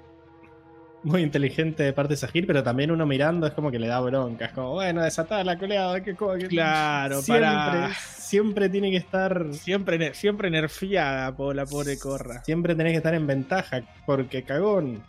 [1.03, 4.01] Muy inteligente de parte de Sahir, pero también uno mirando es como que le da
[4.01, 4.47] bronca.
[4.47, 9.47] Es como, bueno, desatada la coleada, que que Claro, siempre, para- siempre tiene que estar.
[9.53, 12.43] Siempre, siempre nerfeada por la pobre Corra.
[12.45, 15.03] Siempre tenés que estar en ventaja, porque cagón.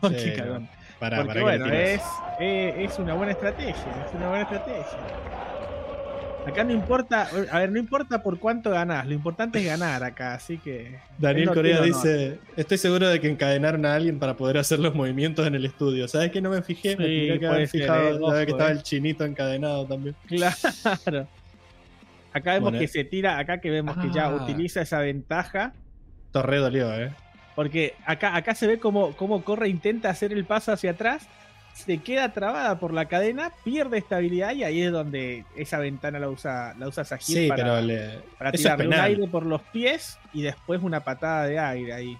[0.00, 0.68] Porque Sí, cagón.
[0.98, 2.02] Para, Porque para bueno, es,
[2.40, 3.74] eh, es una buena estrategia,
[4.06, 4.98] es una buena estrategia.
[6.46, 10.34] Acá no importa, a ver, no importa por cuánto ganás, lo importante es ganar acá,
[10.34, 10.98] así que...
[11.18, 11.82] Daniel no honor.
[11.82, 15.64] dice: Estoy seguro de que encadenaron a alguien para poder hacer los movimientos en el
[15.64, 16.06] estudio.
[16.06, 16.96] ¿Sabes que no me fijé?
[16.96, 18.72] Me Sí, tendría que haber fijado eh, la vez ojo, que estaba eh.
[18.74, 20.14] el chinito encadenado también.
[20.26, 21.28] Claro.
[22.32, 22.88] Acá vemos Bueno, que eh.
[22.88, 24.34] se tira, acá que vemos que ya Ah.
[24.34, 25.72] utiliza esa ventaja,
[26.30, 27.12] Torre dolió, ¿eh?
[27.54, 31.26] porque acá, acá se ve como, como Corre intenta hacer el paso hacia atrás,
[31.74, 36.30] se queda trabada por la cadena, pierde estabilidad y ahí es donde esa ventana la
[36.30, 40.42] usa, la usa Sajir Sí, para, le- para tirarle un aire por los pies y
[40.42, 42.18] después una patada de aire ahí.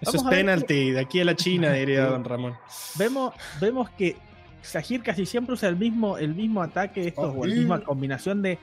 [0.00, 2.54] Eso Vamos es penalty, de aquí a la China, diría Don Ramón.
[2.96, 4.16] Vemos, vemos que
[4.62, 8.58] Sajir casi siempre usa el mismo, el mismo ataque, estos, o la misma combinación de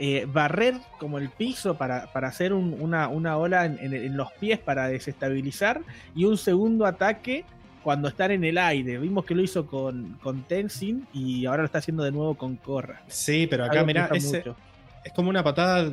[0.00, 4.16] eh, barrer como el piso para, para hacer un- una, una ola en, en- en
[4.16, 5.80] los pies para desestabilizar
[6.16, 7.44] y un segundo ataque
[7.84, 8.98] cuando están en el aire.
[8.98, 12.56] Vimos que lo hizo con, con Tenzin y ahora lo está haciendo de nuevo con
[12.56, 13.02] Korra.
[13.06, 14.56] Sí, pero acá, ese- mucho.
[15.04, 15.88] es como una patada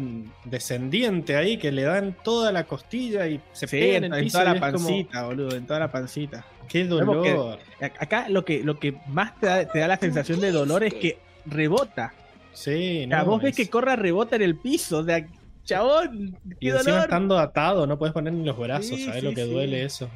[0.46, 4.20] descendiente ahí que le dan toda la costilla y se Sí, pega en, en el
[4.20, 4.40] en piso.
[4.40, 6.46] toda y la como, pancita, boludo, en toda la pancita.
[6.68, 7.60] qué que- dolor.
[8.00, 10.94] Acá lo que, lo que más te da, te da la sensación de dolor es
[10.94, 12.14] que rebota.
[12.54, 15.00] Sí, O sea, no, vos ves es- que Corra rebota en el piso.
[15.00, 15.26] O sea,
[15.64, 17.04] chabón, Y qué encima dolor.
[17.04, 20.10] estando atado, no puedes poner ni los brazos, Sí, ¿sabes sí, lo que duele eso?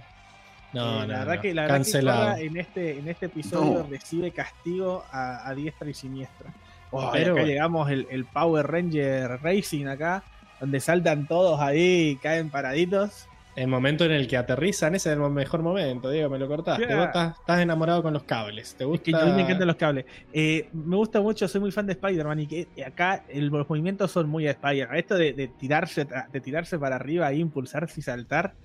[0.75, 1.41] No, Eh, no, la verdad no.
[1.41, 3.87] que la verdad que en este, en este episodio No.
[3.89, 6.53] recibe castigo a, a diestra y siniestra.
[6.91, 10.23] Oh, y Pero- acá llegamos el, el Power Ranger Racing acá,
[10.59, 13.27] donde saltan todos ahí y caen paraditos.
[13.55, 16.93] El momento en el que aterrizan, ese es el mejor momento, Diego, me lo cortaste.
[16.93, 18.75] Vos estás, estás enamorado con los cables.
[18.75, 19.03] ¿Te Es gusta?
[19.11, 20.03] que a mí me encantan los cables.
[20.33, 24.11] Eh, me gusta mucho, soy muy fan de Spider-Man y que acá el- los movimientos
[24.11, 24.97] son muy de Spider-Man.
[24.97, 28.55] Esto de, de tirarse, de tirarse para arriba e impulsarse y saltar,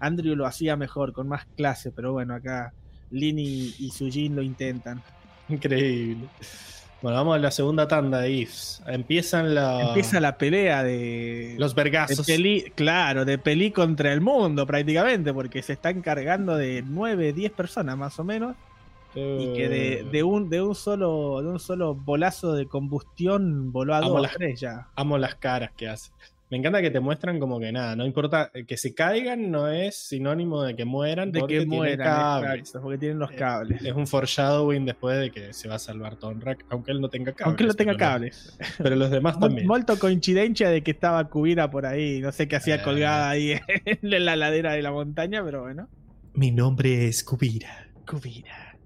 [0.00, 2.72] Andrew lo hacía mejor, con más clase, pero bueno, acá
[3.10, 5.02] Lin y, y Sujin lo intentan.
[5.48, 6.26] Increíble.
[7.02, 8.82] Bueno, vamos a la segunda tanda de IFs.
[8.86, 9.88] Empiezan la...
[9.88, 12.26] Empieza la pelea de, los de vergazos.
[12.26, 17.52] Peli, claro, de Peli contra el mundo prácticamente, porque se están cargando de 9, 10
[17.52, 18.54] personas más o menos.
[19.14, 23.94] Y que de, de un, de un solo de un solo bolazo de combustión voló
[23.94, 24.86] a Amo dos, las- tres ya.
[24.94, 26.12] Amo las caras que hace.
[26.50, 29.94] Me encanta que te muestran como que nada, no importa que se caigan, no es
[30.08, 32.58] sinónimo de que mueran, De porque que tienen mueran, cables.
[32.60, 33.84] exacto, porque tienen los Eh, cables.
[33.84, 37.30] Es un foreshadowing después de que se va a salvar Tonrak, aunque él no tenga
[37.32, 37.46] cables.
[37.46, 38.58] Aunque no tenga pero- cables.
[38.78, 39.66] Pero los demás también.
[39.68, 42.82] Molto coincidencia de que estaba Cubira por ahí, no sé qué hacía Eh.
[42.82, 43.52] colgada ahí
[43.84, 45.88] en la ladera de la montaña, pero bueno.
[46.34, 47.86] Mi nombre es Kubira.
[48.04, 48.76] Cubira.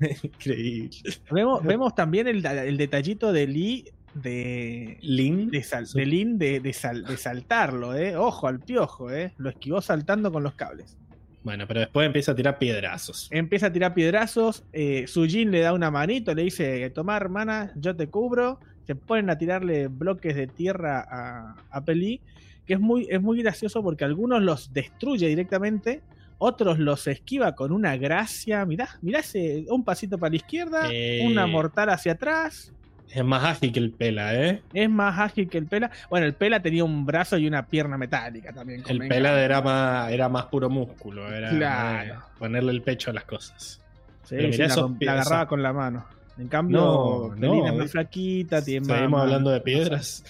[0.22, 0.90] Increíble.
[1.30, 3.84] Vemos, vemos también el, el detallito de Lee
[4.22, 5.50] de, Lin.
[5.50, 8.16] de, sal- de Lin de, de sal- de saltarlo, eh.
[8.16, 9.32] Ojo al piojo, eh.
[9.38, 10.96] Lo esquivó saltando con los cables.
[11.42, 13.28] Bueno, pero después empieza a tirar piedrazos.
[13.30, 14.64] Empieza a tirar piedrazos.
[14.72, 18.58] Eh, Sujin le da una manito, le dice: Toma, hermana, yo te cubro.
[18.86, 22.20] Se ponen a tirarle bloques de tierra a, a Peli.
[22.66, 26.02] Que es muy, es muy gracioso porque algunos los destruye directamente.
[26.38, 28.66] Otros los esquiva con una gracia.
[28.66, 31.24] Mirá, mirá ese, un pasito para la izquierda, Eh.
[31.26, 32.72] una mortal hacia atrás.
[33.12, 34.62] Es más ágil que el pela, ¿eh?
[34.74, 35.90] Es más ágil que el Pela.
[36.10, 38.82] Bueno, el Pela tenía un brazo y una pierna metálica también.
[38.88, 41.32] El pela era más, era más puro músculo.
[41.32, 42.14] Era Claro.
[42.14, 43.80] eh, ponerle el pecho a las cosas.
[44.24, 46.04] Sí, sí, la, esos la agarraba esa- con la mano.
[46.36, 50.24] En cambio, No, no, es más flaquita, tiene más- Seguimos más- hablando de piedras.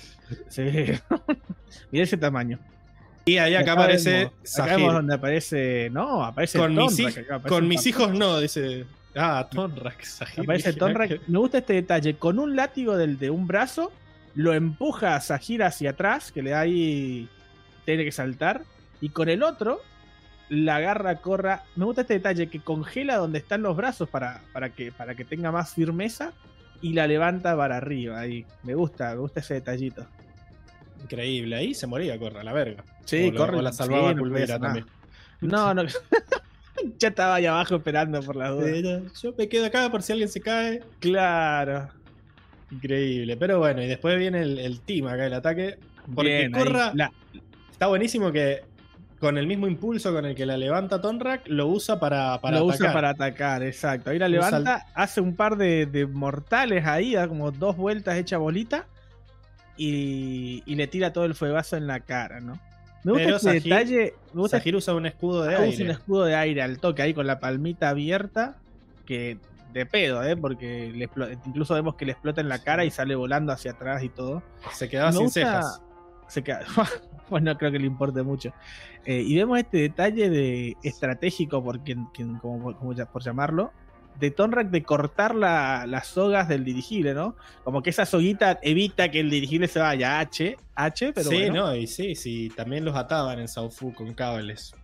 [0.48, 0.62] Sí.
[1.90, 2.58] Mira ese tamaño.
[3.24, 5.90] Y ahí acá aparece vemos- acá vemos donde aparece.
[5.90, 8.84] No, aparece Con, mis, acá, aparece con mis hijos no, dice.
[9.16, 10.04] Ah, Tonrak.
[10.38, 11.26] Aparece Tonrak.
[11.26, 12.16] Me gusta este detalle.
[12.16, 13.90] Con un látigo del, de un brazo,
[14.34, 17.28] lo empuja a Sahir hacia atrás, que le da ahí.
[17.84, 18.62] Tiene que saltar.
[19.00, 19.80] Y con el otro,
[20.48, 21.64] la agarra, corra.
[21.76, 25.24] Me gusta este detalle que congela donde están los brazos para, para, que, para que
[25.24, 26.32] tenga más firmeza.
[26.82, 28.20] Y la levanta para arriba.
[28.20, 28.44] Ahí.
[28.62, 30.06] Me gusta, me gusta ese detallito.
[31.02, 31.56] Increíble.
[31.56, 32.84] Ahí se moría, corre, a la verga.
[33.06, 34.86] Sí, o la sí, salvaba no puede hacer también.
[35.40, 35.82] No, no.
[36.98, 39.02] ya estaba ahí abajo esperando por la duda.
[39.22, 40.82] Yo me quedo acá por si alguien se cae.
[41.00, 41.88] Claro.
[42.70, 43.36] Increíble.
[43.36, 45.78] Pero bueno, y después viene el, el team acá, el ataque.
[46.14, 46.52] Porque Bien.
[46.52, 46.92] Corra.
[46.94, 47.12] La-
[47.70, 48.62] Está buenísimo que
[49.18, 52.64] con el mismo impulso con el que la levanta Tonrak, lo usa para, para lo
[52.68, 52.80] atacar.
[52.86, 54.10] usa para atacar, exacto.
[54.10, 58.36] Ahí la levanta, hace un par de, de mortales ahí, da como dos vueltas hecha
[58.38, 58.86] bolita
[59.76, 62.58] y, y le tira todo el fuegazo en la cara, ¿no?
[63.12, 64.14] Me gusta Pero Sahir- detalle.
[64.34, 65.84] Me gusta Sahir usa un escudo de Ah, usa aire.
[65.84, 68.56] un escudo de aire al toque ahí con la palmita abierta.
[69.04, 69.38] Que
[69.72, 70.36] de pedo, ¿eh?
[70.36, 71.08] Porque le
[71.46, 74.42] incluso vemos que le explota en la cara y sale volando hacia atrás y todo.
[74.72, 75.82] Se quedaba Me sin gusta- cejas.
[76.28, 76.60] Se queda.
[77.28, 78.52] pues no creo que le importe mucho.
[79.04, 83.70] Eh, y vemos este detalle de estratégico, por, quien, quien- como, como ya- por llamarlo,
[84.18, 87.36] de Tonrak de cortar la- las sogas del dirigible, ¿no?
[87.64, 91.66] Como que esa soguita evita que el dirigible se vaya H, H, pero sí, bueno.
[91.66, 94.74] no, y sí, sí, también los ataban en Saufu con cables.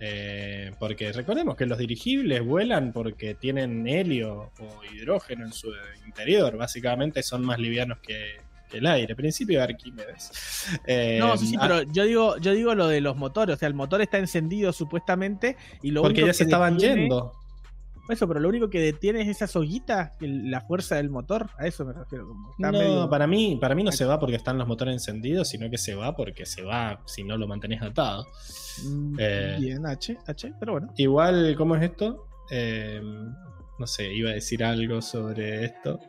[0.00, 5.72] Eh, porque recordemos que los dirigibles vuelan porque tienen helio o hidrógeno en su
[6.06, 6.56] interior.
[6.56, 8.36] Básicamente son más livianos que,
[8.70, 9.16] que el aire.
[9.16, 10.68] Principio de Arquímedes.
[10.86, 13.58] Eh, No, sí, sí, ah, pero yo digo, yo digo lo de los motores, o
[13.58, 17.00] sea, el motor está encendido supuestamente y lo porque único ya se que estaban detiene-
[17.02, 17.32] yendo.
[18.08, 21.66] Eso, pero lo único que detiene es esa soguita, el- la fuerza del motor, a
[21.66, 22.26] eso me refiero.
[22.28, 25.48] Como No, medio- para mí, para mí no se va porque están los motores encendidos,
[25.48, 28.26] sino que se va porque se va si no lo mantenés atado.
[28.84, 30.92] Mm, Eh, Bien, H, H, pero bueno.
[30.96, 32.26] Igual, ¿cómo es esto?
[32.50, 33.00] Eh,
[33.78, 36.00] no sé, iba a decir algo sobre esto.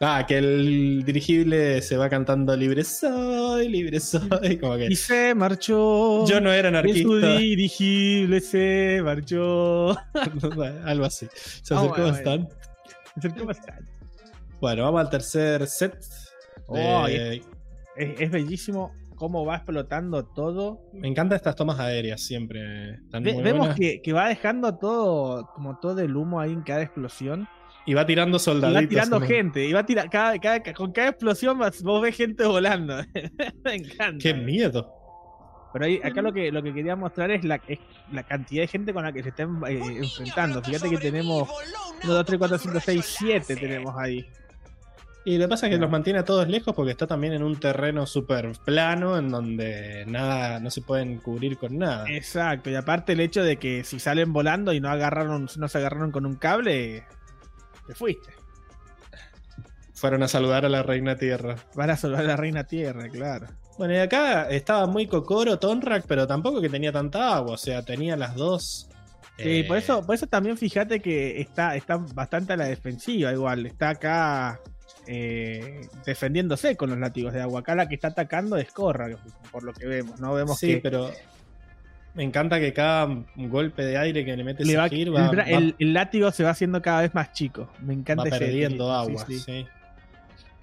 [0.00, 4.56] Ah, que el dirigible se va cantando libre soy, libre soy.
[4.60, 6.24] Como que Y se marchó.
[6.26, 7.36] yo no era de su anarquista.
[7.38, 9.96] dirigible se marchó.
[10.84, 11.26] Algo así.
[11.62, 12.54] Se Ah, acercó bueno, bastante.
[13.38, 13.84] ¿Cómo están?
[14.60, 15.98] Bueno, vamos al tercer set.
[15.98, 16.04] de-
[16.68, 17.40] Oh, Es,
[18.20, 20.80] es bellísimo cómo va explotando todo.
[20.92, 22.94] Me encantan estas tomas aéreas siempre.
[22.94, 26.62] Están Ve- muy vemos que, que va dejando todo, como todo el humo ahí en
[26.62, 27.48] cada explosión.
[27.88, 28.84] Y va tirando Y soldaditos.
[28.84, 29.64] va tirando gente.
[29.64, 32.96] Y va tira, cada, cada- con cada explosión vas- vos ves gente volando.
[33.64, 34.18] Me encanta.
[34.22, 34.92] ¡Qué miedo!
[35.72, 37.78] Pero ahí, acá lo que, lo que quería mostrar es la, es
[38.12, 40.62] la cantidad de gente con la que se están eh, enfrentando.
[40.62, 41.48] Fíjate que tenemos
[42.04, 44.26] 1, 2, 3, 4, 5, 6, 7 tenemos ahí.
[45.24, 47.42] Y lo que pasa es que los mantiene a todos lejos porque está también en
[47.42, 52.06] un terreno súper plano en donde nada, no se pueden cubrir con nada.
[52.08, 55.78] Exacto, y aparte el hecho de que si salen volando y no agarraron, no se
[55.78, 57.04] agarraron con un cable,
[57.88, 58.30] te fuiste.
[59.94, 61.56] Fueron a saludar a la reina tierra.
[61.74, 63.48] Van a salvar a la reina tierra, claro.
[63.78, 67.82] Bueno, y acá estaba muy cocoro Tonrak, pero tampoco que tenía tanta agua, o sea,
[67.82, 68.88] tenía las dos.
[69.36, 73.32] Sí, eh, por eso, por eso también fíjate que está, está bastante a la defensiva
[73.32, 73.66] igual.
[73.66, 74.60] Está acá
[75.06, 77.60] eh, defendiéndose con los látigos de agua.
[77.60, 79.08] Acá la que está atacando es Corra,
[79.50, 80.34] por lo que vemos, ¿no?
[80.34, 81.10] Vemos Sí, que pero
[82.18, 84.88] me encanta que cada golpe de aire que le mete le va- va,
[85.30, 87.70] el, va- el- el látigo se va haciendo cada vez más chico.
[87.80, 89.66] Me encanta va ese perdiendo agua, sí, sí, sí.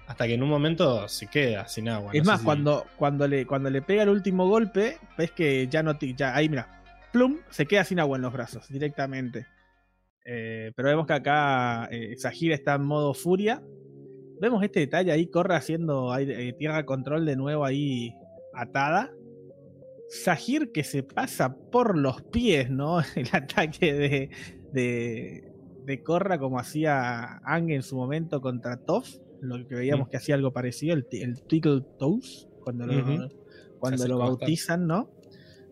[0.06, 2.12] Hasta que en un momento se queda sin agua.
[2.12, 5.66] Es no más, si- cuando, cuando, le, cuando le pega el último golpe, ves que
[5.68, 5.98] ya no.
[5.98, 6.68] Ya, ahí, mira.
[7.10, 9.46] Plum, se queda sin agua en los brazos directamente.
[10.26, 13.62] Eh, pero vemos que acá eh, Sahir está en modo furia.
[14.40, 18.12] Vemos este detalle ahí, corre haciendo aire- eh, tierra control de nuevo ahí
[18.52, 19.10] atada.
[20.08, 22.98] Sahir que se pasa por los pies, ¿no?
[23.16, 24.30] El ataque de,
[24.72, 25.52] de,
[25.84, 29.08] de Corra como hacía Ang en su momento contra Toph.
[29.40, 30.10] Lo que veíamos Mm.
[30.10, 33.28] que hacía algo parecido, el, el Tickle Toes, cuando lo,
[33.78, 35.10] cuando lo bautizan, ¿no?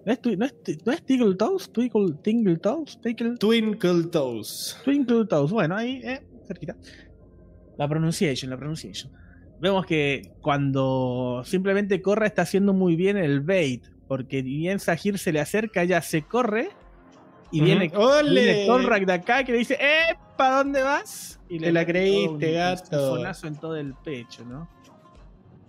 [0.05, 1.71] ¿No es, no es, ti- no es Tickle Toes?
[1.73, 3.01] Twinkle, Tingle Toes?
[3.01, 4.77] Tickle, Twinkle Toes.
[4.85, 5.51] Twinkle Toes.
[5.51, 6.77] Bueno, ahí, eh, cerquita.
[7.79, 9.11] La pronunciation, la pronunciation.
[9.61, 15.33] Vemos que cuando simplemente Corra está haciendo muy bien el bait, porque bien Sahir se
[15.33, 16.69] le acerca, ella se corre
[17.51, 17.65] y Ujú.
[17.67, 18.67] viene, ¡Ole!
[18.67, 20.15] viene de acá que le dice, ¡Eh!
[20.37, 21.39] ¿Para dónde vas?
[21.49, 23.13] Y Te la creíste, un- gato.
[23.13, 24.69] Un fonazo en todo el pecho, ¿no?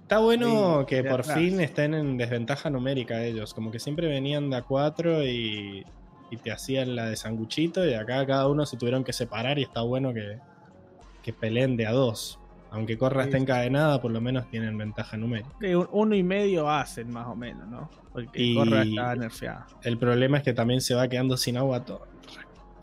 [0.01, 1.37] Está bueno que por atrás.
[1.37, 3.53] fin estén en desventaja numérica ellos.
[3.53, 5.83] Como que siempre venían de a 4 y,
[6.31, 7.85] y te hacían la de sanguchito.
[7.85, 9.57] Y acá cada uno se tuvieron que separar.
[9.59, 10.37] Y está bueno que,
[11.23, 12.39] que peleen de a 2.
[12.71, 13.43] Aunque Corra Sí, esté sí.
[13.43, 15.49] encadenada, por lo menos tienen ventaja numérica.
[15.59, 17.89] Que un- uno y medio hacen más o menos, ¿no?
[18.11, 19.65] Porque Y- Corra está nerfeada.
[19.83, 22.07] El problema es que también se va quedando sin agua todo.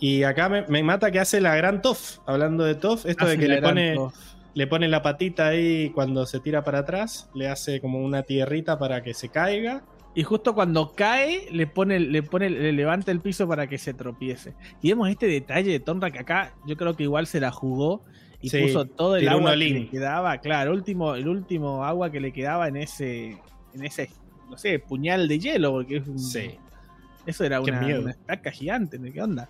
[0.01, 2.19] Y acá me, me mata que hace la gran Toff.
[2.27, 3.97] Hablando de Toff, esto de que le pone,
[4.55, 7.31] le pone la patita ahí cuando se tira para atrás.
[7.35, 9.83] Le hace como una tierrita para que se caiga.
[10.15, 13.95] Y justo cuando cae, le pone, le pone, le levanta el piso para que se
[13.95, 14.55] tropiece.
[14.83, 18.03] Y vemos este detalle de Tonra que acá yo creo que igual se la jugó
[18.43, 20.37] y Sí, puso todo el agua que le quedaba.
[20.39, 23.39] Claro, el último, el último agua que le quedaba en ese,
[23.73, 24.11] en ese,
[24.51, 26.51] no sé, puñal de hielo, porque es un- Sí.
[27.25, 29.11] eso era una, estaca gigante, ¿no?
[29.13, 29.49] ¿qué onda?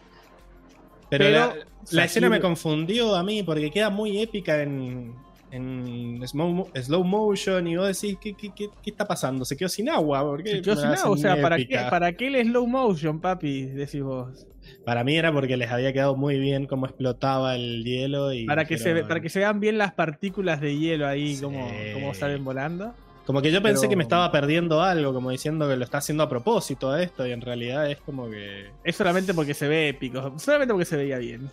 [1.09, 1.55] Pero, Pero, la,
[1.91, 5.13] la escena me confundió a mí porque queda muy épica en,
[5.53, 9.45] en slow, slow motion y vos decís, ¿qué, qué, qué- qué está pasando?
[9.45, 10.23] ¿Se quedó sin agua?
[10.23, 11.79] ¿Por qué Se quedó sin agua, o sea, ¿para qué?
[11.91, 13.67] ¿para qué el slow motion, papi?
[13.67, 14.47] Decís vos.
[14.85, 18.65] Para mí era porque les había quedado muy bien cómo explotaba el hielo y Para
[18.65, 21.43] que, se, para que se vean bien las partículas de hielo ahí, Sí.
[21.43, 22.95] como, como salen volando.
[23.27, 25.99] Como que yo pensé pero- que me estaba perdiendo algo, como diciendo que lo está
[25.99, 28.67] haciendo a propósito a esto, y en realidad es como que.
[28.83, 31.49] Es solamente porque se ve épico, solamente porque se veía bien.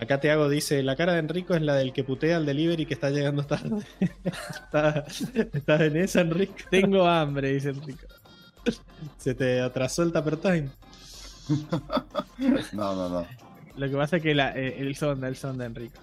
[0.00, 2.86] Acá te hago, dice, la cara de Enrico es la del que putea al delivery
[2.86, 3.84] que está llegando tarde.
[4.24, 5.04] está,
[5.52, 6.54] ¿Estás en esa, Enrico?
[6.70, 8.06] Tengo hambre, dice Enrico.
[9.16, 10.68] Se te atrasó el tupper time.
[12.72, 13.26] No, no, no.
[13.76, 15.98] Lo que pasa es que la- eh, el sonda, el sonda, Enrico.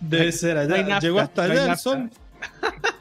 [0.00, 0.78] Debe ser allá.
[0.82, 2.08] nafta, Llegó hasta allá el nafta.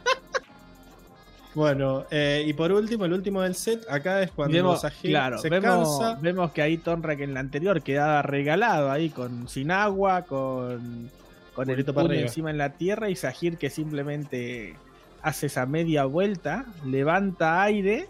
[1.56, 5.38] Bueno, eh, y por último, el último del set, acá es cuando Vemos, Sahir claro,
[5.40, 6.20] se vemos, cansa.
[6.22, 11.10] vemos que ahí Tonra que en la anterior quedaba regalado ahí con sin agua, con,
[11.56, 14.76] con el puño encima en la tierra y Sahir que simplemente
[15.24, 18.08] hace esa media vuelta, levanta aire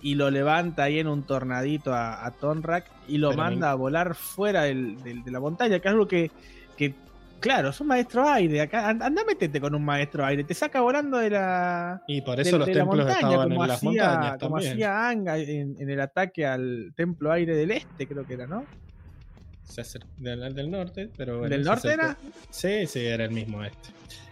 [0.00, 3.72] y lo levanta ahí en un tornadito a, a Tonrak y lo Pero manda me-
[3.72, 6.30] a volar fuera del- del- de la montaña, que es algo que,
[6.76, 6.94] que,
[7.40, 8.60] claro, es un maestro aire.
[8.60, 12.36] Acá, and- anda, metete con un maestro aire, te saca volando de la, Y por
[12.36, 14.72] de- eso los de la templos montaña, estaban como en las hacía- montañas Como también.
[14.72, 18.64] hacía Anga en, en el ataque al templo aire del este, creo que era, ¿no?
[19.64, 22.04] Se acer- del, del norte, pero bueno, ¿Del norte acercó.
[22.04, 22.16] era?
[22.50, 23.88] Sí, sí, era el mismo este.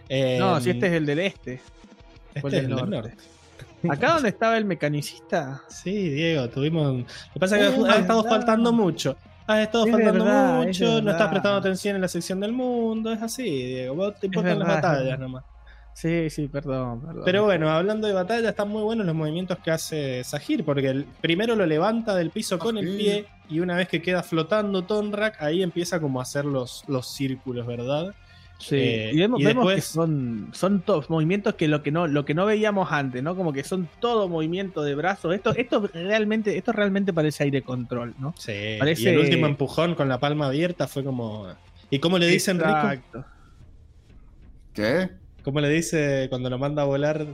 [0.07, 1.61] Eh, no, si este es el del este.
[2.33, 3.15] este es el del norte.
[3.89, 5.61] Acá donde estaba el mecanicista.
[5.69, 6.93] Sí, Diego, tuvimos.
[7.01, 9.15] Lo que pasa es que Es ha estado faltando mucho.
[9.47, 12.51] Has estado Es faltando verdad, es mucho, no estás prestando atención en la sección del
[12.51, 13.95] mundo, es así, Diego.
[13.95, 15.43] Vos te importan las verdad, es batallas nomás.
[15.93, 17.21] Sí, sí, perdón, perdón.
[17.23, 21.05] Pero bueno, hablando de batalla, están muy buenos los movimientos que hace Sahir, porque el-
[21.21, 25.41] primero lo levanta del piso con el pie y una vez que queda flotando Tonrak,
[25.41, 28.13] ahí empieza como a hacer los, los círculos, ¿verdad?
[28.57, 31.91] Sí, Eh, y vemos, y vemos después- que son, son todos movimientos que lo que
[31.91, 33.35] no, lo que no veíamos antes, ¿no?
[33.35, 35.35] Como que son todo movimiento de brazos.
[35.35, 38.33] Esto, esto realmente, esto realmente parece aire control, ¿no?
[38.37, 38.77] Sí.
[38.79, 41.47] Parece- Y el último empujón con la palma abierta fue como.
[41.89, 42.69] ¿Y cómo le dicen Rico?
[42.69, 43.25] Exacto.
[44.73, 45.09] ¿Qué?
[45.43, 47.25] ¿Cómo le dice cuando lo manda a volar?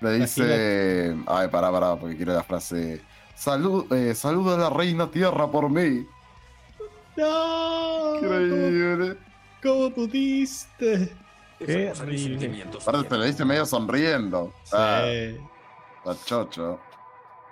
[0.00, 1.16] Le dice.
[1.26, 3.00] Ay, pará, pará, porque quiero la frase.
[3.34, 6.04] Salud, eh, saluda a la reina tierra por mí.
[7.16, 8.16] ¡No!
[8.16, 9.16] Increíble.
[9.62, 11.12] ¿Cómo pudiste?
[11.58, 12.64] Qué horrible.
[12.80, 14.52] Aparte te lo dice medio sonriendo.
[14.64, 14.70] Sí.
[14.76, 16.80] Ah, está chocho.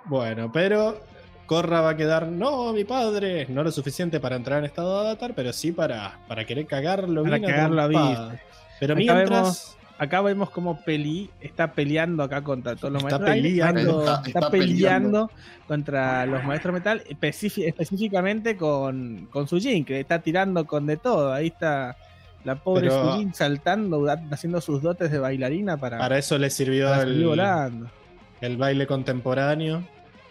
[0.05, 0.99] Bueno, pero
[1.45, 5.09] Corra va a quedar, no, mi padre, no lo suficiente para entrar en estado de
[5.09, 8.39] avatar, pero sí para, para querer cagarlo Para bien a cagarlo a.
[8.79, 13.19] Pero Acá mientras, vemos- Acá vemos como Peli está peleando acá contra todos los Está
[13.19, 13.43] maestros.
[13.43, 13.99] Peleando.
[13.99, 15.31] Está, Está- está peleando
[15.67, 21.33] contra los maestros metal, específi- específicamente con, con Sujin, que está tirando con de todo.
[21.33, 21.97] Ahí está
[22.45, 26.93] la pobre Pero- Sujin saltando, haciendo sus dotes de bailarina para, para eso le sirvió
[27.01, 27.91] el, volando.
[28.39, 29.83] el baile contemporáneo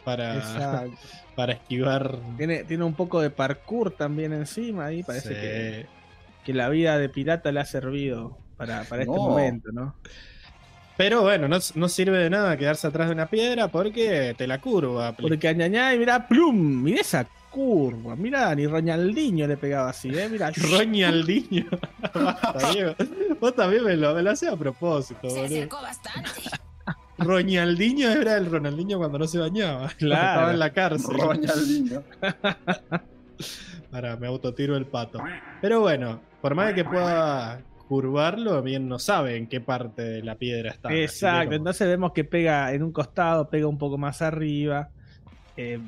[0.03, 0.93] para, Exacto.
[1.37, 2.17] para esquivar.
[2.39, 5.03] Tiene, tiene un poco de parkour también encima ahí.
[5.03, 5.35] Parece Sí.
[5.35, 5.87] que,
[6.45, 9.23] que la vida de pirata le ha servido para, para este No.
[9.23, 9.95] momento, ¿no?
[10.99, 14.61] Pero bueno, no, no sirve de nada quedarse atrás de una piedra porque te la
[14.61, 15.13] curva.
[15.13, 20.29] Porque añañá y mirá, plum, mirá esa curva, mirá, ni Roñaldinho le pegaba así, eh,
[20.29, 20.51] mirá.
[22.15, 22.95] Basta, Diego.
[23.41, 25.69] Vos también me lo, me lo hacés a propósito, boludo.
[25.83, 26.31] bastante.
[27.19, 29.89] Roñaldinho era el Ronaldinho cuando no se bañaba.
[29.99, 30.31] Claro.
[30.31, 31.17] Estaba en la cárcel.
[31.19, 32.03] Roñaldinho.
[33.91, 35.21] Para, me autotiro el pato.
[35.61, 40.23] Pero bueno, por más de que pueda curvarlo, bien no sabe en qué parte de
[40.23, 40.93] la piedra está.
[40.95, 44.91] Exacto, como- entonces vemos que pega en un costado, pega un poco más arriba.
[45.57, 45.79] Eh,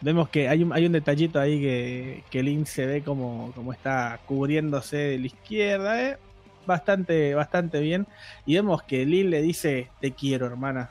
[0.00, 3.72] vemos que hay un, hay un detallito ahí que, que Link se ve como, como
[3.72, 6.18] está cubriéndose de la izquierda, eh.
[6.66, 8.06] Bastante, bastante bien.
[8.46, 10.88] Y vemos que Link le dice, te quiero, hermana,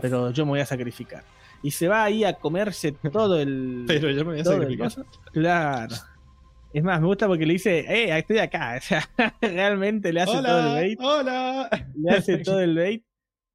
[0.00, 1.24] pero yo me voy a sacrificar.
[1.62, 3.84] Y se va ahí a comerse todo el...
[3.86, 4.92] Pero yo me voy a el sacrificar.
[5.30, 5.94] Claro.
[6.72, 8.76] Es más, me gusta porque le dice, eh, estoy acá.
[8.78, 9.08] O sea,
[9.40, 11.68] realmente le hace todo el bait hola.
[11.96, 13.02] le hace todo el bait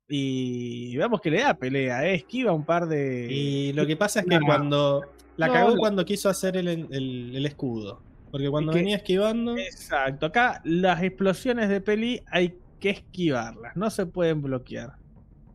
[0.07, 2.15] y vemos que le da pelea, ¿eh?
[2.15, 3.27] esquiva un par de...
[3.31, 4.45] Y lo que pasa es que No.
[4.45, 5.01] cuando.
[5.37, 8.01] La No, cagó cuando quiso hacer el, el- el escudo.
[8.31, 9.57] Porque cuando que- venía esquivando.
[9.57, 14.93] Exacto, acá las explosiones de peli hay que esquivarlas, no se pueden bloquear.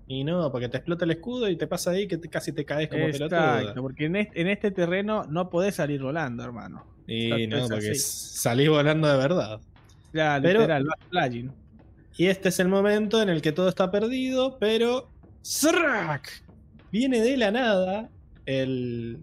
[0.08, 2.64] Y no, porque te explota el escudo y te pasa ahí que te- casi te
[2.64, 3.82] caes como Exacto, pelotudo.
[3.82, 6.84] porque en este, en este terreno no podés salir volando, hermano.
[7.12, 9.60] Y no, porque salís volando de verdad.
[10.12, 10.98] Ya, Pero- literal, vas
[11.28, 11.50] flying.
[12.16, 15.08] Y este es el momento en el que todo está perdido, pero.
[15.44, 16.44] ¡Zrack!
[16.92, 18.08] Viene de la nada
[18.46, 19.18] el.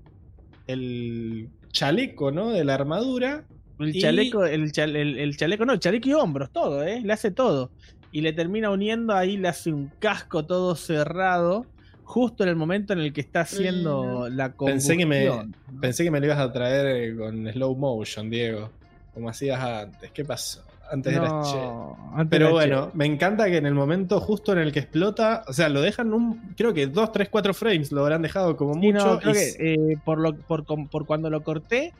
[0.68, 2.50] el chaleco, ¿no?
[2.52, 3.46] De la armadura.
[3.80, 7.02] El Y- chaleco, el, chal- el- el chaleco, no, el chaleco y hombros, todo, ¿eh?
[7.04, 7.70] Le hace todo.
[8.12, 11.66] Y le termina uniendo ahí, le hace un casco todo cerrado,
[12.08, 15.56] justo en el momento en el que está haciendo la Pensé que me- combustión.
[15.82, 18.72] Pensé que me lo ibas a traer eh, con slow motion, Diego.
[19.14, 20.11] Como hacías antes.
[20.11, 20.64] ¿Qué pasó?
[20.90, 21.58] Antes era che.
[21.58, 22.98] No, antes Pero era bueno, che.
[22.98, 26.14] me encanta que en el momento justo en el que explota, o sea, lo dejan
[26.14, 29.06] un, creo que 2, 3, 4 frames lo habrán dejado como Sí, mucho.
[29.06, 31.94] no, creo y que eh, por, lo, por, com- por cuando lo corté,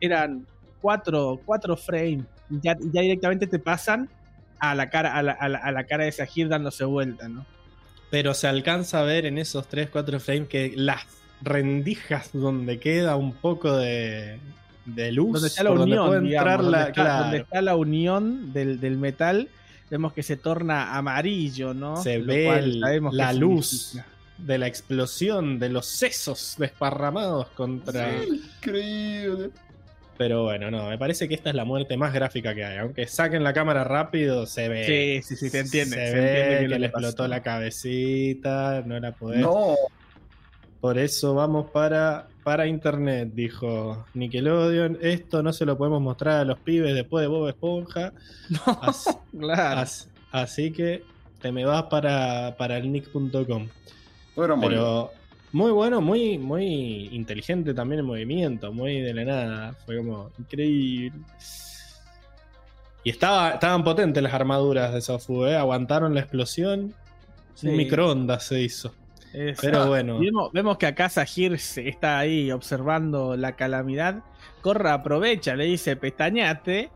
[0.00, 0.46] eran
[0.80, 2.24] cuatro, cuatro frames.
[2.48, 4.08] Y ya, ya directamente te pasan
[4.58, 7.44] a la cara, a la, a la- a la cara de Sahir dándose vuelta, ¿no?
[8.10, 11.02] Pero se alcanza a ver en esos 3, 4 frames que las
[11.42, 14.38] rendijas donde queda un poco de,
[14.84, 17.36] de luz, donde está la donde unión, puede digamos, entrar donde, la- está, claro, donde
[17.38, 19.48] está la unión del, del metal,
[19.90, 22.02] vemos que se torna amarillo, ¿no?
[22.02, 24.06] se Lo ve cual el- sabemos la luz significa.
[24.38, 28.22] de la explosión, de los sesos desparramados contra...
[28.24, 29.50] Increíble.
[30.20, 32.76] Pero bueno, no, me parece que esta es la muerte más gráfica que hay.
[32.76, 34.84] Aunque saquen la cámara rápido, se ve.
[34.84, 35.96] Sí, sí, sí, se entiende.
[35.96, 37.06] Se, se ve entiende que le pasó.
[37.06, 39.40] explotó la cabecita, no la podés.
[39.40, 39.76] No.
[40.82, 44.98] Por eso vamos para, para internet, dijo Nickelodeon.
[45.00, 48.12] Esto no se lo podemos mostrar a los pibes después de Bob Esponja.
[48.82, 49.80] Así, Claro.
[49.80, 51.02] así- así que
[51.40, 53.68] te me vas para, para el nick.com.
[54.36, 55.12] Pero
[55.52, 59.72] muy bueno, muy, muy inteligente también el movimiento, muy de la nada.
[59.86, 61.18] Fue como increíble.
[63.02, 65.56] Y estaba, estaban potentes las armaduras de Sofu, ¿eh?
[65.56, 66.94] aguantaron la explosión.
[67.54, 67.68] Sí.
[67.68, 68.94] Un microondas se hizo.
[69.60, 70.18] Pero bueno.
[70.18, 74.22] Vemos, vemos que acá Sahir se está ahí observando la calamidad.
[74.60, 76.90] Corra aprovecha, le dice pestañate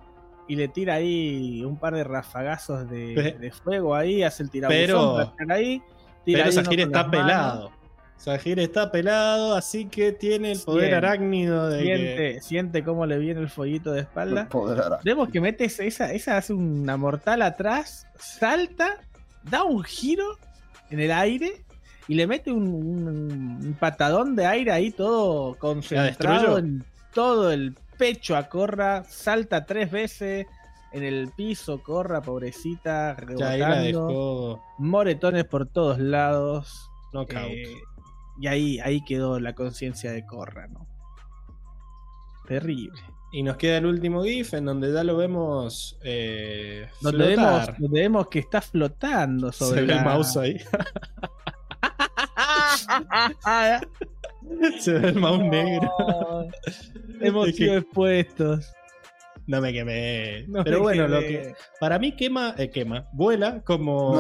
[0.49, 4.79] y le tira ahí un par de rafagazos de, de fuego ahí, hace el tirabuzón
[4.87, 5.83] Pero- para estar ahí.
[6.25, 7.73] tira Pero Sahir está manos, pelado.
[8.25, 13.05] Sahir está pelado, así que tiene el poder Siente, arácnido de que- Siente, siente cómo
[13.05, 14.49] le viene el fueguito de espalda.
[15.05, 18.97] Vemos que mete esa, esa, hace una mortal atrás, salta,
[19.43, 20.39] da un giro
[20.91, 21.65] en el aire
[22.09, 27.77] y le mete un, un- un patadón de aire ahí todo concentrado en todo el
[27.99, 30.47] pecho a Corra, salta tres veces
[30.93, 36.89] en el piso, Corra, pobrecita, Ya ahí la rebotando, dejó moretones por todos lados.
[37.13, 37.51] knockout.
[37.51, 37.65] eh,
[38.41, 40.87] y ahí, ahí quedó la conciencia de Corra, ¿no?
[42.47, 43.01] Terrible.
[43.33, 48.01] Y nos queda el último GIF en donde ya lo vemos eh, Donde vemos, donde
[48.01, 49.99] vemos que está flotando sobre Se ve la...
[49.99, 50.61] el mouse ahí.
[54.81, 55.91] Se ve el mouse negro.
[57.21, 58.73] Hemos Es que- sido expuestos.
[59.47, 60.45] No me quemé.
[60.49, 61.15] No Pero me bueno, quemé.
[61.15, 64.19] lo que para mí quema, eh, quema, vuela como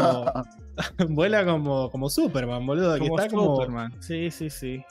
[1.09, 3.93] vuela como como Superman, boludo, que Como está como Superman.
[4.01, 4.85] Sí, sí, sí.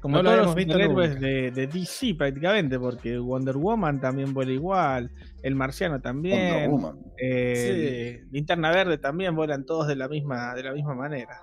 [0.00, 5.10] Como No todos los superhéroes de, de DC prácticamente, porque Wonder Woman también vuela igual,
[5.42, 6.98] el Marciano Wonder también, Woman.
[7.16, 11.40] eh, Linterna Verde también vuelan todos de la misma, de la misma manera.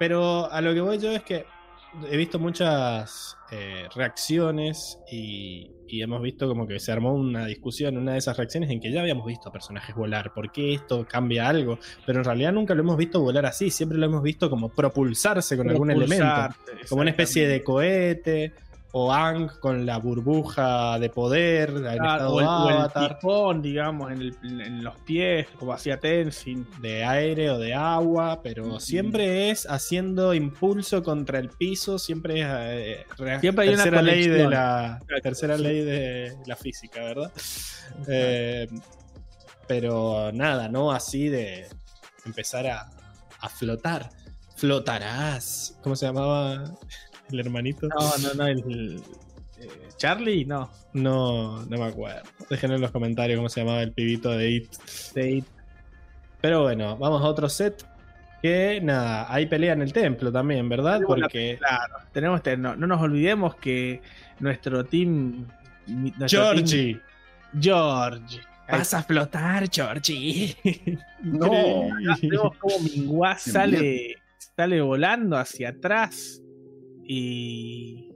[0.00, 1.46] Pero a lo que voy yo es que
[2.10, 7.98] he visto muchas eh, reacciones y, y hemos visto como que se armó una discusión,
[7.98, 10.32] una de esas reacciones en que ya habíamos visto personajes volar.
[10.32, 11.78] ¿Por qué esto cambia algo?
[12.06, 15.56] Pero en realidad nunca lo hemos visto volar así, siempre lo hemos visto como propulsarse
[15.56, 16.54] con algún elemento.
[16.88, 18.54] Como una especie de cohete
[18.94, 23.18] o Ang con la burbuja de poder, estado o el, o el avatar,
[23.62, 26.66] digamos, en, el- en los pies, como hacía Tenzin.
[26.80, 32.46] de aire o de agua, pero siempre es haciendo impulso contra el piso, siempre es
[32.50, 35.62] eh, re- Siempre hay una tercera ley de la Exacto, tercera sí.
[35.62, 37.32] ley de la física, ¿verdad?
[38.08, 38.68] Eh,
[39.66, 41.66] pero nada, no así de
[42.26, 42.90] empezar a,
[43.40, 44.10] a flotar.
[44.56, 45.78] Flotarás.
[45.82, 46.64] ¿Cómo se llamaba
[47.32, 47.88] el hermanito?
[47.88, 49.02] No, no, no, el,
[49.58, 50.70] eh, Charlie, no.
[50.94, 52.22] No, no me acuerdo.
[52.50, 54.72] Déjenlo en los comentarios cómo se llamaba el pibito de It.
[55.14, 55.44] De It.
[56.40, 57.84] Pero bueno, vamos a otro set.
[58.42, 60.94] Que nada, hay pelea en el templo también, ¿verdad?
[60.94, 64.02] Tenemos la- Porque Claro, tenemos que- no, no nos olvidemos que
[64.40, 65.46] nuestro team.
[65.86, 67.00] nuestro Georgie,
[67.60, 68.20] team-
[68.68, 70.56] vas a flotar, Georgie.
[71.22, 71.48] No.
[72.22, 74.16] Vemos cómo Minguá sale,
[74.56, 76.41] sale volando hacia atrás
[77.12, 78.08] y.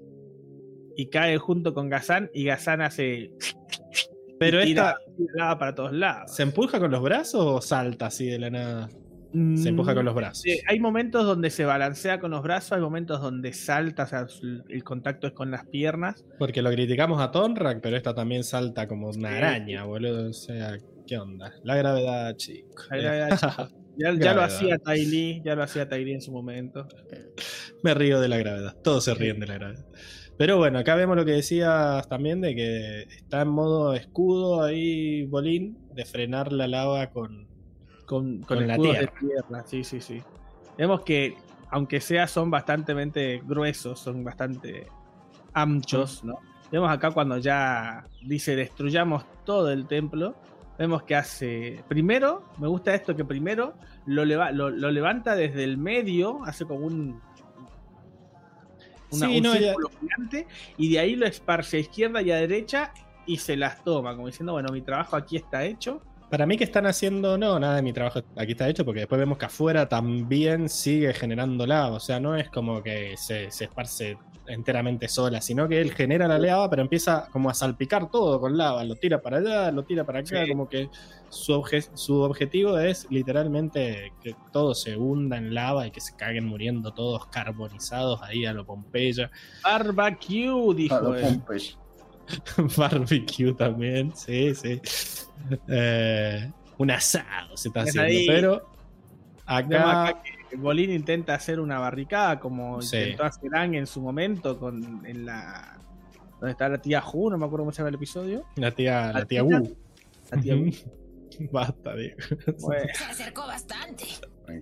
[0.99, 3.31] Y cae junto con Gazán y Gazán hace.
[4.39, 6.35] Pero esta, tira para todos lados.
[6.35, 8.89] ¿se empuja con los brazos o salta así de la nada?
[9.33, 10.47] Se empuja con los brazos.
[10.47, 14.27] Eh, hay momentos donde se balancea con los brazos, hay momentos donde salta, o sea,
[14.69, 16.25] el contacto es con las piernas.
[16.39, 20.31] Porque lo criticamos a Tonrak, pero esta también salta como una araña, boludo.
[20.31, 21.53] O sea, ¿qué onda?
[21.65, 22.83] La gravedad, chico.
[22.91, 23.75] La gravedad, chicos.
[23.97, 26.87] Ya, ya lo hacía Ty Lee, ya lo hacía Ty Lee en su momento.
[27.83, 28.77] Me río de la gravedad.
[28.83, 29.87] Todos se ríen de la gravedad.
[30.39, 35.25] Pero bueno, acá vemos lo que decías también de que está en modo escudo ahí,
[35.25, 37.47] Bolín, de frenar la lava con.
[38.05, 40.23] Con, con, Con la tierra, sí, sí, sí.
[40.79, 41.37] Vemos que,
[41.71, 44.87] aunque sea, son bastante gruesos, son bastante
[45.55, 46.39] anchos, ¿no?
[46.71, 50.37] Vemos acá cuando ya dice destruyamos todo el templo.
[50.79, 51.83] Vemos que hace.
[51.89, 53.75] Primero, me gusta esto que primero
[54.07, 57.21] lo, leva- lo, lo levanta desde el medio, hace como un.
[59.13, 60.47] una- Sí, un no, ya- círculo gigante,
[60.77, 62.93] y de ahí lo esparce a izquierda y a derecha
[63.27, 66.03] y se las toma, como diciendo, bueno, mi trabajo aquí está hecho.
[66.31, 69.19] Para mí que están haciendo, no, nada de mi trabajo aquí está hecho, porque después
[69.19, 71.95] vemos que afuera también sigue generando lava.
[71.97, 76.27] O sea, no es como que se, se esparce enteramente sola, sino que él genera
[76.29, 78.85] la lava, pero empieza como a salpicar todo con lava.
[78.85, 80.49] Lo tira para allá, lo tira para acá, Sí.
[80.51, 80.89] como que
[81.29, 86.15] su, obje- su objetivo es literalmente que todo se hunda en lava y que se
[86.17, 89.31] caguen muriendo todos carbonizados ahí a lo Pompeya.
[89.65, 91.23] Barbecue, dijo A lo él.
[91.25, 91.77] Pompeya.
[92.77, 94.81] Barbecue también, sí, sí.
[95.69, 98.27] Eh, un asado se está Es haciendo, ahí.
[98.27, 98.69] pero
[99.45, 100.23] acá,
[100.57, 102.97] que Bolín intenta hacer una barricada como Sí.
[102.97, 105.79] intentó hacer Ang en su momento con en la
[106.41, 108.45] donde está la tía Ju, no me acuerdo cómo se llama el episodio.
[108.57, 109.43] la tía, la ¿La tía?
[109.43, 109.77] Wu.
[110.31, 110.71] La tía Wu.
[111.53, 112.17] Basta, Diego.
[112.61, 114.05] Bueno, Se acercó bastante.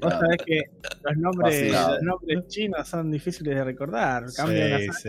[0.01, 0.63] Vos sabés que
[1.05, 4.25] los nombres, los nombres chinos son difíciles de recordar.
[4.35, 5.09] Cambian Sí, sí.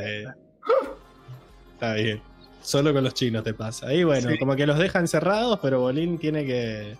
[1.74, 2.22] Está bien.
[2.62, 3.94] Solo con los chinos te pasa.
[3.94, 4.38] Y bueno, Sí.
[4.40, 6.98] como que los deja encerrados, pero Bolín tiene que.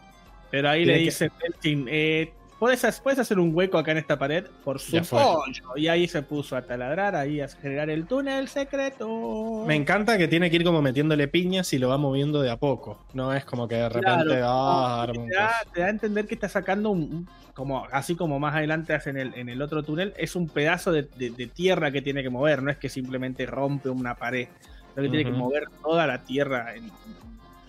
[0.52, 1.32] Pero ahí le que- dice
[1.64, 2.34] eh,
[2.66, 5.22] puedes, puedes hacer un hueco acá en esta pared por su Ya fue.
[5.22, 5.64] pollo.
[5.78, 9.64] Y ahí se puso a taladrar, ahí a generar el túnel secreto.
[9.68, 12.58] Me encanta que tiene que ir como metiéndole piñas y lo va moviendo de a
[12.58, 13.06] poco.
[13.14, 14.26] No es como que de repente.
[14.26, 15.72] Claro, ah, te, da, coso.
[15.74, 19.18] te da a entender que está sacando un, como así como más adelante hace en
[19.18, 22.30] el, en el otro túnel, es un pedazo de, de- de tierra que tiene que
[22.30, 24.48] mover, no es que simplemente rompe una pared,
[24.94, 26.92] sino que tiene que mover toda la tierra en-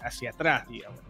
[0.02, 1.00] hacia atrás, digamos.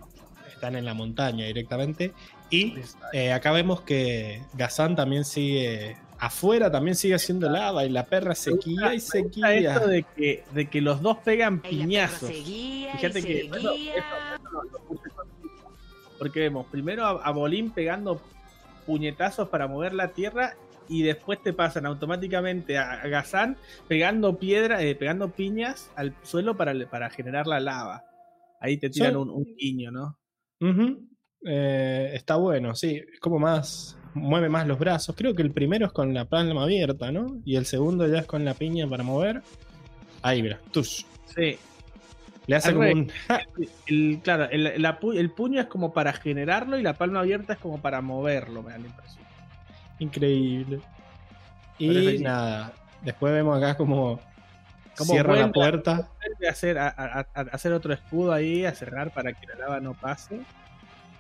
[0.53, 2.13] Están en la montaña directamente.
[2.51, 2.75] Y
[3.13, 5.97] eh, acá vemos que Gazán también sigue.
[6.19, 9.53] Afuera también sigue haciendo lava y la perra sequía y Me gusta sequía.
[9.75, 12.29] esto de que, de que los dos pegan piñazos.
[12.31, 13.71] seguía y Fíjate que bueno,
[16.19, 18.21] porque vemos primero a, a Bolín pegando
[18.87, 20.55] puñetazos para mover la tierra
[20.89, 23.59] y después te pasan automáticamente a, a Gazán
[23.89, 28.05] pegando piedra, eh, pegando piñas al suelo para, para generar la lava.
[28.61, 30.19] Ahí te tiran Son- un, un guiño, ¿no?
[31.47, 33.03] Eh, está bueno, sí.
[33.21, 33.97] Como más.
[34.15, 35.15] Mueve más los brazos.
[35.15, 37.37] Creo que el primero es con la palma abierta, ¿no?
[37.45, 39.43] Y el segundo ya es con la piña para mover.
[40.23, 40.59] Ahí, mira.
[40.73, 41.03] Tush.
[41.35, 41.59] Sí.
[42.47, 43.13] Le hace Al como un.
[43.87, 47.59] El, claro, el, la el puño es como para generarlo y la palma abierta es
[47.59, 49.25] como para moverlo, me da la impresión.
[49.99, 50.81] Increíble.
[51.79, 52.73] Y nada.
[53.03, 54.19] Después vemos acá como.
[54.97, 56.09] Como cierra la vuelve puerta.
[56.47, 59.81] A hacer, a, a- a hacer otro escudo ahí, a cerrar para que la lava
[59.81, 60.41] no pase.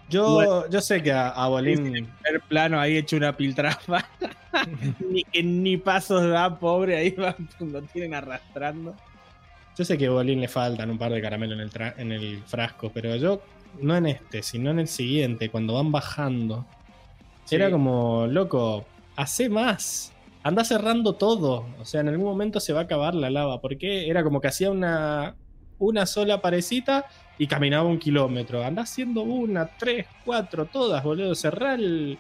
[0.09, 1.83] Yo, yo sé que a, a Bolín.
[2.23, 4.07] primer plano ahí hecho una piltrafa.
[5.10, 8.94] ni que ni pasos da, pobre, ahí va, lo tienen arrastrando.
[9.76, 12.12] Yo sé que a Bolín le faltan un par de caramelos en el, tra- en
[12.12, 13.43] el frasco, pero yo,
[13.83, 16.65] no en este, sino en el siguiente, cuando van bajando,
[17.44, 17.55] Sí.
[17.57, 20.12] era como, loco, hace más.
[20.43, 21.67] Anda cerrando todo.
[21.78, 23.60] O sea, en algún momento se va a acabar la lava.
[23.60, 25.36] Porque era como que hacía una,
[25.78, 27.07] una sola parecita
[27.39, 28.65] y caminaba un kilómetro.
[28.65, 31.34] Anda haciendo una, tres, cuatro, todas, boludo.
[31.34, 32.18] Cerrá el.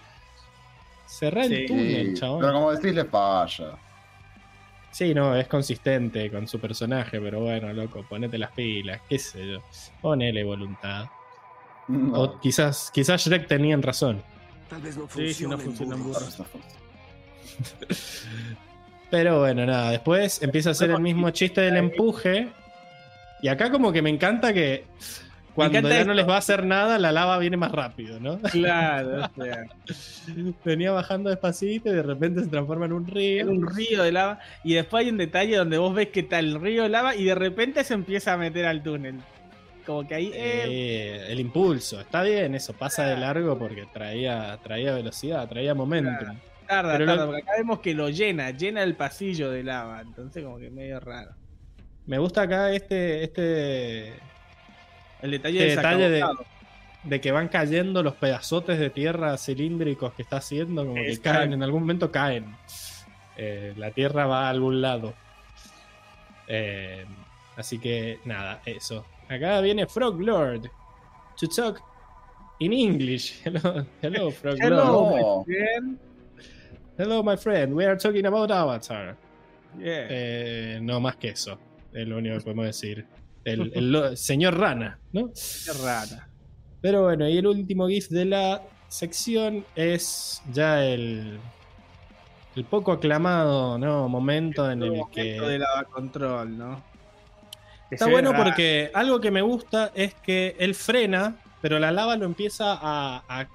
[1.06, 2.40] Cerrá el Sí, túnel, Sí, chabón.
[2.40, 3.78] pero como decís, le falla.
[4.90, 9.46] Sí, no, es consistente con su personaje, pero bueno, loco, ponete las pilas, qué sé
[9.46, 9.62] yo.
[10.00, 11.06] Ponele voluntad.
[11.88, 12.12] No.
[12.22, 14.22] O quizás, quizás Shrek tenían razón.
[14.68, 16.26] Tal vez no Sí, si no funciona en burro.
[19.10, 22.48] Pero bueno, nada, después empieza a hacer el mismo chiste del empuje.
[23.42, 24.84] Y acá como que me encanta que
[25.54, 26.08] cuando encanta ya esto.
[26.08, 28.38] no les va a hacer nada, la lava viene más rápido, ¿no?
[28.40, 29.64] Claro, o sea,
[30.64, 33.46] Venía bajando despacito y de repente se transforma en un río.
[33.50, 34.38] un río de lava.
[34.64, 37.24] Y después hay un detalle donde vos ves que está el río de lava y
[37.24, 39.16] de repente se empieza a meter al túnel.
[39.86, 40.30] Como que ahí.
[40.34, 45.74] eh, Eh, el impulso, está bien, eso pasa de largo porque traía, traía velocidad, traía
[45.74, 46.36] momentum.
[46.66, 50.00] tarda, pero tarda, lo- porque acá vemos que lo llena, llena el pasillo de lava.
[50.02, 51.30] Entonces, como que medio raro.
[52.06, 54.14] Me gusta acá este, este,
[55.22, 56.24] El detalle, este de,
[57.02, 61.52] de que van cayendo los pedazotes de tierra cilíndricos que está haciendo, como que caen,
[61.52, 62.56] en algún momento caen.
[63.36, 65.14] Eh, la tierra va a algún lado.
[66.46, 67.04] Eh,
[67.56, 69.04] así que nada, eso.
[69.28, 70.70] Acá viene Frog Lord
[71.38, 71.82] to talk
[72.60, 73.40] in English.
[73.44, 75.46] Hello, hello Frog Hello, Lord.
[75.48, 75.98] My friend.
[76.98, 77.74] Hello, my friend.
[77.74, 79.16] We are talking about Avatar.
[79.76, 80.06] Yeah.
[80.08, 81.58] Eh, no más que eso.
[81.96, 83.06] Es lo único que podemos decir.
[83.44, 85.28] El, el señor Rana, ¿no?
[85.28, 86.28] Qué rara.
[86.80, 91.38] Pero bueno, y el último GIF de la sección es ya el,
[92.54, 94.08] el poco aclamado ¿no?
[94.08, 95.40] momento en el Momento que.
[95.40, 96.82] de lava control, ¿no?
[97.88, 102.16] Que Está bueno porque algo que me gusta es que él frena, pero la lava
[102.16, 103.22] lo empieza a.
[103.28, 103.48] a-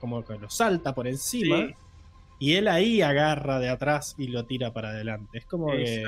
[0.00, 1.56] como que lo salta por encima.
[1.68, 1.74] Sí.
[2.38, 5.38] Y él ahí agarra de atrás y lo tira para adelante.
[5.38, 6.04] Es como que.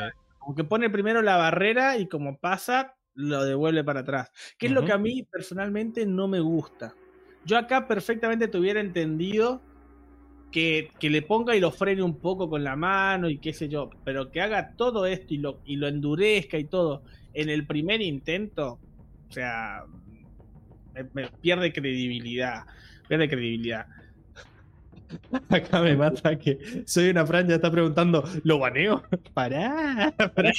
[0.47, 4.31] Como que pone primero la barrera y como pasa, lo devuelve para atrás.
[4.57, 6.94] Que es lo que a mí personalmente no me gusta.
[7.44, 9.60] Yo acá perfectamente te hubiera entendido
[10.52, 13.68] que, que le ponga y lo frene un poco con la mano y qué sé
[13.68, 17.02] yo, pero que haga todo esto y lo, y lo endurezca y todo
[17.34, 18.78] en el primer intento,
[19.28, 19.83] o sea,
[20.94, 22.66] me, me pierde credibilidad.
[23.08, 23.89] Pierde credibilidad.
[25.49, 29.02] Acá me mata que soy una Fran, ya está preguntando, ¿lo baneo?
[29.35, 30.51] Pará, pará.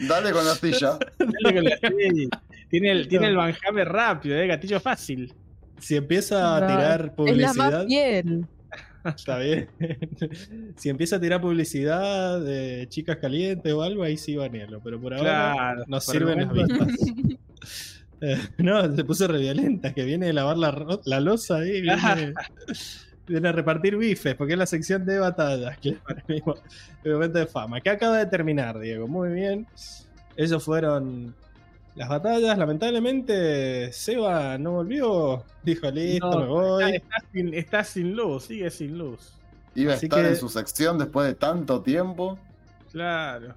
[0.00, 0.98] Dale con la astilla.
[1.18, 1.78] Dale con la-.
[2.70, 5.32] Tiene el, tiene el banjame rápido, eh, gatillo fácil.
[5.78, 8.46] Si empieza a No, tirar Es la publicidad, más fiel.
[9.06, 9.68] está bien.
[10.76, 14.82] si empieza a tirar publicidad de chicas calientes o algo, ahí sí banealo.
[14.82, 17.97] Pero por ahora Claro, el sirven las vistas.
[18.58, 22.34] No, se puso re violenta, que viene de lavar la, la losa ahí, viene,
[23.26, 26.54] viene a repartir bifes, porque es la sección de batallas, claro, mismo,
[27.04, 27.80] el momento de fama.
[27.80, 29.66] Que acaba de terminar, Diego, muy bien.
[30.36, 31.34] Ellos fueron
[31.94, 35.44] las batallas, lamentablemente, Seba no volvió.
[35.64, 36.84] Dijo, listo, No, me voy.
[36.84, 39.32] Está, está sin, está sin luz, sigue sin luz.
[39.74, 42.38] Iba a estar que- en su sección después de tanto tiempo.
[42.92, 43.54] Claro.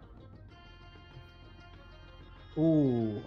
[2.56, 3.20] Uh.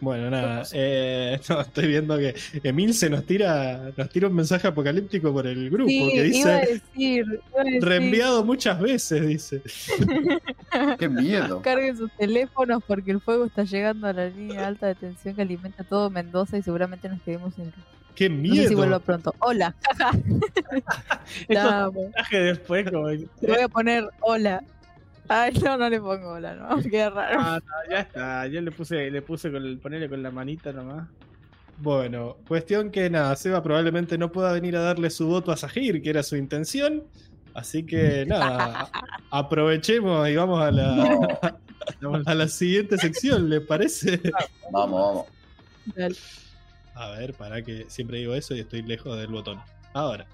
[0.00, 0.64] Bueno, nada.
[0.72, 5.46] eh, no, estoy viendo que Emil se nos tira, nos tira un mensaje apocalíptico por
[5.46, 9.62] el grupo Sí, que iba a dice decir, iba a decir, reenviado muchas veces, dice.
[10.98, 11.62] Qué miedo.
[11.62, 15.42] Carguen sus teléfonos porque el fuego está llegando a la línea alta de tensión que
[15.42, 17.74] alimenta todo Mendoza y seguramente nos quedemos sin luz.
[18.14, 19.00] Qué No sé si vuelvo miedo.
[19.00, 19.34] pronto.
[19.40, 19.74] Hola,
[21.48, 23.08] mensajes después, como.
[23.08, 24.62] Te voy a poner hola.
[25.28, 26.82] Ay, no, no le pongo hola, no.
[26.90, 27.38] Qué raro.
[27.40, 28.46] Ah, no, ya está.
[28.46, 31.08] Yo le puse, le puse con el, ponerle con la manita nomás.
[31.78, 36.02] Bueno, cuestión que nada, Seba probablemente no pueda venir a darle su voto a Sahir,
[36.02, 37.04] que era su intención.
[37.54, 38.90] Así que nada,
[39.30, 41.58] aprovechemos y vamos a la,
[42.26, 44.20] a la siguiente sección, ¿le parece?
[44.70, 45.26] Vamos,
[45.96, 46.18] vamos.
[46.94, 49.60] A ver, para que siempre digo eso y estoy lejos del botón.
[49.92, 50.26] Ahora.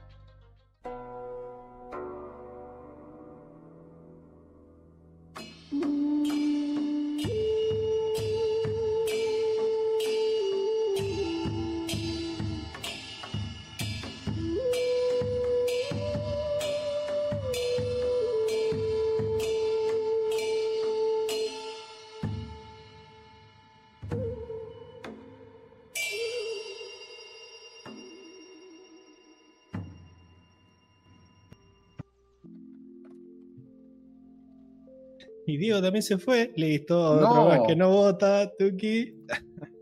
[35.82, 36.52] También se fue.
[36.56, 37.48] Listo, otro No.
[37.48, 39.14] más que no vota, Tuki.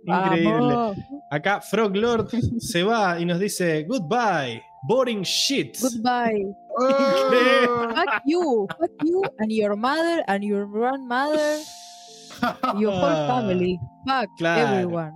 [0.04, 0.50] Increíble.
[0.50, 0.96] Vamos.
[1.30, 2.28] Acá Frog Lord
[2.58, 5.76] se va y nos dice goodbye, boring shit.
[5.80, 6.46] Goodbye.
[6.80, 7.94] ¡Ah!
[7.94, 8.66] Fuck you.
[8.78, 11.58] Fuck you and your mother and your grandmother.
[12.78, 13.78] Your whole family.
[14.06, 14.68] Fuck Claro.
[14.74, 15.12] everyone.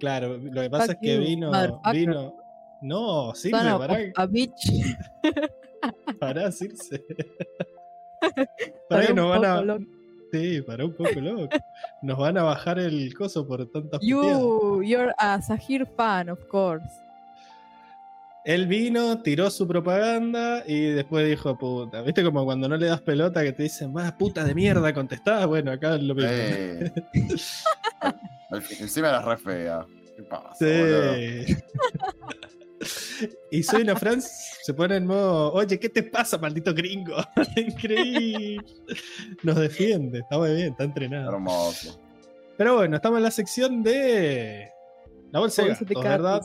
[0.00, 1.52] Claro, lo que pasa Fuck es que you, vino,
[1.92, 2.34] vino.
[2.82, 4.96] No, Circe, Son of pará, a bitch.
[6.18, 7.04] pará, Circe.
[8.88, 9.78] Pará que nos van a.
[10.32, 11.54] Sí, pará un poco loco.
[12.00, 14.38] Nos van a bajar el coso por tantas puteadas.
[14.38, 16.88] You, you're a Sahir fan, of course.
[18.44, 23.02] Él vino, tiró su propaganda y después dijo, puta, ¿viste como cuando no le das
[23.02, 25.46] pelota que te dicen, más puta de mierda, contestás?
[25.46, 26.30] Bueno, acá es lo mismo.
[26.32, 26.92] Eh.
[28.80, 29.86] Encima era re fea.
[30.16, 30.54] ¿Qué pasa?
[30.58, 31.56] Sí.
[33.50, 34.28] y soy una Franz
[34.62, 37.16] se pone en modo, oye, ¿qué te pasa, maldito gringo?
[37.56, 38.64] Increíble.
[39.42, 41.32] Nos defiende, está muy bien, está entrenado.
[41.32, 42.00] Hermoso.
[42.56, 44.68] Pero bueno, estamos en la sección de
[45.30, 46.42] la bolsa de Bolsa de gatos, ¿verdad?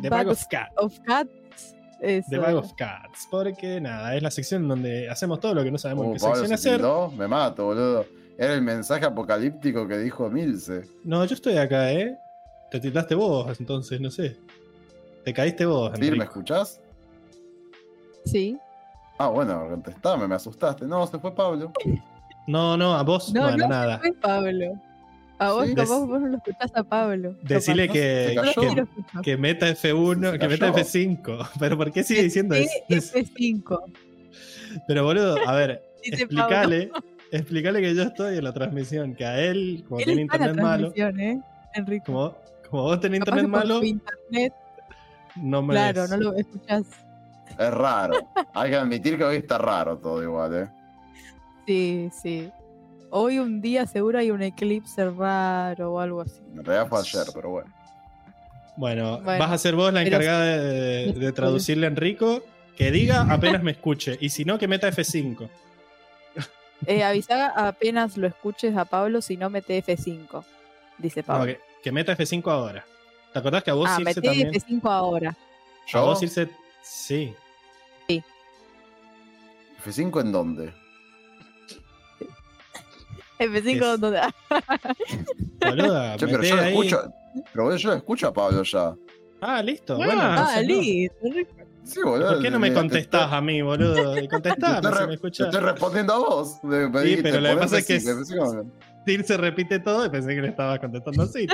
[0.00, 0.72] De Bag Bag of Cats.
[0.76, 1.76] Of cats.
[2.00, 2.30] Eso.
[2.30, 3.26] De Bag of Cats.
[3.30, 6.20] Porque nada, es la sección donde hacemos todo lo que no sabemos en Uh, qué
[6.20, 7.16] Pablo sección se hacer.
[7.16, 8.06] me mato, boludo.
[8.38, 10.82] Era el mensaje apocalíptico que dijo Milce.
[11.04, 12.16] No, yo estoy acá, ¿eh?
[12.70, 14.36] Te tildaste vos, entonces, no sé.
[15.24, 16.00] Te caíste vos, ¿Sí?
[16.00, 16.24] ¿Me Enrico.
[16.24, 16.80] escuchás?
[18.24, 18.56] Sí.
[19.18, 20.86] Ah, bueno, contestame, me asustaste.
[20.86, 21.72] No, se fue Pablo.
[22.46, 23.98] No, no, a vos, No, bueno, no, nada.
[23.98, 24.72] fue Pablo.
[25.38, 25.74] A vos, Sí.
[25.74, 27.34] Des- vos no lo escuchás a Pablo.
[27.42, 27.92] Decirle Capaz.
[27.98, 30.84] que, que, que meta F1, Se que meta cayó.
[30.84, 31.48] F5.
[31.58, 32.70] Pero ¿por qué sigue diciendo eso?
[32.88, 33.80] F5.
[34.86, 36.42] Pero boludo, a ver, Dice Pablo.
[36.42, 36.90] explícale,
[37.30, 40.92] explícale que yo estoy en la transmisión, que a él, como Él tiene internet malo,
[40.96, 41.40] ¿eh?
[41.74, 42.04] Enrique.
[42.06, 42.36] como,
[42.68, 44.52] como vos tenés Capaz internet malo, internet,
[45.36, 46.10] no me claro, ves.
[46.10, 46.82] no lo escuchás.
[47.58, 48.14] Es raro.
[48.54, 50.68] Hay que admitir que hoy está raro todo igual, ¿eh?
[51.66, 52.50] Sí, sí.
[53.10, 56.40] Hoy un día seguro hay un eclipse raro o algo así.
[56.54, 57.70] En realidad fue ayer, pero bueno.
[58.76, 62.42] Bueno, Bueno, vas a ser vos la pero- encargada de, de traducirle a Enrico,
[62.76, 65.48] que diga apenas me escuche, y si no, que meta F5.
[66.86, 70.42] Eh, avisa apenas lo escuches a Pablo, si no mete F5.
[70.98, 71.44] Dice No, Pablo.
[71.46, 72.84] que, que meta F5 ahora.
[73.32, 74.52] ¿Te acordás que a vos, ah, Circe, también?
[74.52, 75.30] F5 ahora.
[75.30, 75.36] A
[75.90, 76.04] ¿Yo?
[76.06, 76.48] vos, Circe,
[76.82, 77.34] sí.
[79.84, 80.72] ¿F5 en dónde?
[83.38, 84.20] F5 Es- donde...
[85.60, 87.12] Boluda, Che, pero yo lo escucho.
[87.52, 88.94] Pero yo lo escucho a Pablo ya.
[89.40, 89.94] Ah, listo.
[89.94, 90.62] Ah, bueno, Ah, no.
[90.62, 91.16] listo.
[91.84, 92.34] Sí, boludo.
[92.34, 94.14] ¿Por qué no me te- te- contestás a mí, boludo?
[94.14, 95.46] Te Contestame estoy, si me te escuchás.
[95.48, 96.58] estoy respondiendo a vos.
[96.62, 98.70] Me- me Sí, dijiste, pero lo que "Poné pasa es que F5, F5".
[99.04, 101.46] Circe repite todo y pensé que le estabas contestando así.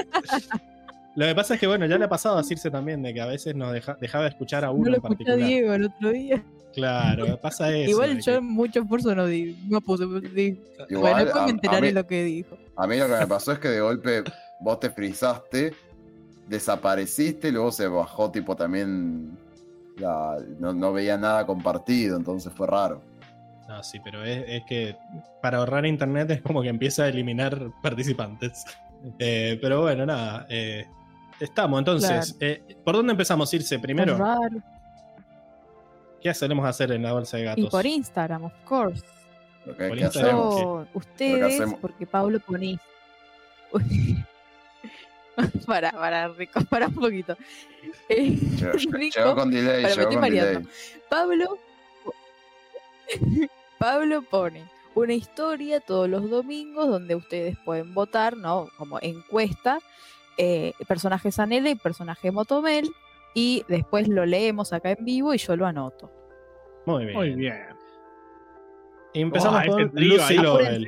[1.16, 3.20] Lo que pasa es que, bueno, ya le ha pasado a Circe también, de que
[3.20, 5.48] a veces nos deja- dejaba de escuchar a No uno lo en escuché a particular.
[5.48, 6.44] Diego el otro día.
[6.74, 7.90] Claro, pasa eso.
[7.90, 9.56] Igual yo que- mucho esfuerzo no di.
[9.68, 10.04] No puse.
[10.06, 12.56] di- Igual, bueno, después a- me enteraré mí- lo que dijo.
[12.76, 14.22] A mí lo que me pasó es que de golpe
[14.60, 15.72] vos te frizaste,
[16.46, 19.36] desapareciste y luego se bajó tipo también
[19.96, 23.02] la, no, no veía nada compartido, entonces fue raro.
[23.68, 24.96] No, sí, pero es, es que
[25.42, 28.64] para ahorrar internet es como que empieza a eliminar participantes.
[29.20, 30.44] Eh, pero bueno, nada.
[30.50, 30.84] eh,
[31.40, 32.34] estamos, entonces.
[32.34, 32.52] Claro.
[32.68, 34.18] eh, ¿Por dónde empezamos a irse primero?
[36.20, 37.64] ¿Qué solemos hacer en la bolsa de gatos?
[37.64, 39.04] Y por Instagram, of course.
[39.66, 40.36] Ok, Por ¿qué Instagram?
[40.36, 42.78] Yo, ustedes, porque Pablo pone.
[45.66, 47.36] para, para, Rico, para un poquito.
[48.08, 48.36] Eh,
[48.90, 50.58] Rico, con delay, para, me llegó estoy con mareando.
[50.60, 50.68] delay.
[51.08, 51.58] Pablo.
[53.78, 58.68] Pablo pone una historia todos los domingos donde ustedes pueden votar, ¿no?
[58.76, 59.78] Como encuesta,
[60.38, 62.88] eh, personaje Sanela y personaje Motomel.
[63.34, 66.10] Y después lo leemos acá en vivo y yo lo anoto.
[66.86, 67.16] Muy bien.
[67.16, 67.56] Muy bien.
[69.12, 70.34] Y empezamos Oh, con trío Lucy.
[70.36, 70.86] Lovell.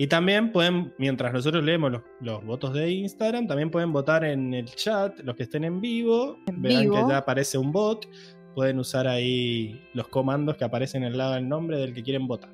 [0.00, 4.54] Y también pueden, mientras nosotros leemos los, los votos de Instagram, también pueden votar en
[4.54, 6.38] el chat, los que estén en vivo.
[6.46, 6.94] En Verán vivo.
[6.94, 8.08] que ya aparece un bot.
[8.54, 12.52] Pueden usar ahí los comandos que aparecen al lado del nombre del que quieren votar.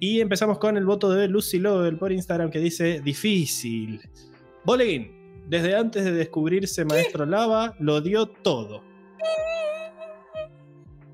[0.00, 4.00] Y empezamos con el voto de Lucy Lovell por Instagram que dice: Difícil.
[4.64, 8.82] Bolin, desde antes de descubrirse Maestro Lava, lo dio todo.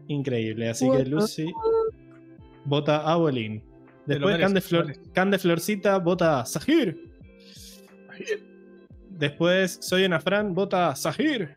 [0.08, 0.68] Increíble.
[0.68, 1.52] Así What que Lucy
[2.64, 3.30] vota a lo
[4.06, 5.12] Después Can de, se lo Flor, merece.
[5.12, 7.10] Can de Florcita vota a Sahir.
[9.10, 11.54] Después Soy una Fran vota a Sahir.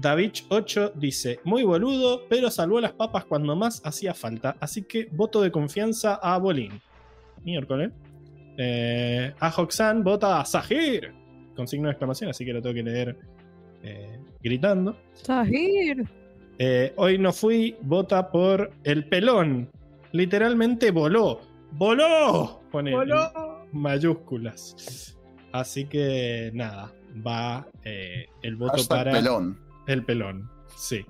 [0.00, 4.56] Davich8 dice: Muy boludo, pero salvó las papas cuando más hacía falta.
[4.60, 6.80] Así que voto de confianza a Bolín.
[7.44, 7.92] Miércoles.
[7.92, 8.09] Eh,
[8.58, 11.12] a Hoxan vota a Sahir.
[11.56, 13.16] Con signo de exclamación, así que lo tengo que leer
[13.82, 14.96] eh, gritando.
[15.14, 16.04] Sahir.
[16.58, 19.70] Eh, hoy no fui, vota por el pelón.
[20.12, 21.40] Literalmente voló.
[21.72, 22.60] ¡Voló!
[22.70, 23.66] Pone Voló.
[23.72, 25.16] mayúsculas.
[25.52, 26.92] Así que nada,
[27.26, 29.58] va eh, el voto Hashtag para pelón.
[29.86, 30.50] el pelón.
[30.76, 31.04] Sí.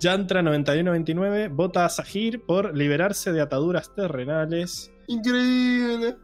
[0.00, 4.92] Yantra9129 vota a Sahir por liberarse de ataduras terrenales.
[5.08, 6.16] Increíble.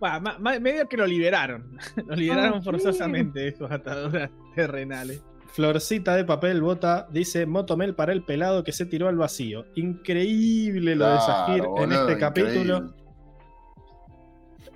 [0.00, 1.76] Ma- ma- medio que lo liberaron.
[2.06, 5.22] Lo liberaron Ah, forzosamente de sus ataduras terrenales.
[5.52, 9.64] Florcita de papel vota, dice Motomel para el pelado que se tiró al vacío.
[9.74, 12.94] Increíble lo de Sahir Claro, en este capítulo.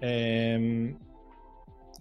[0.01, 0.97] Eh,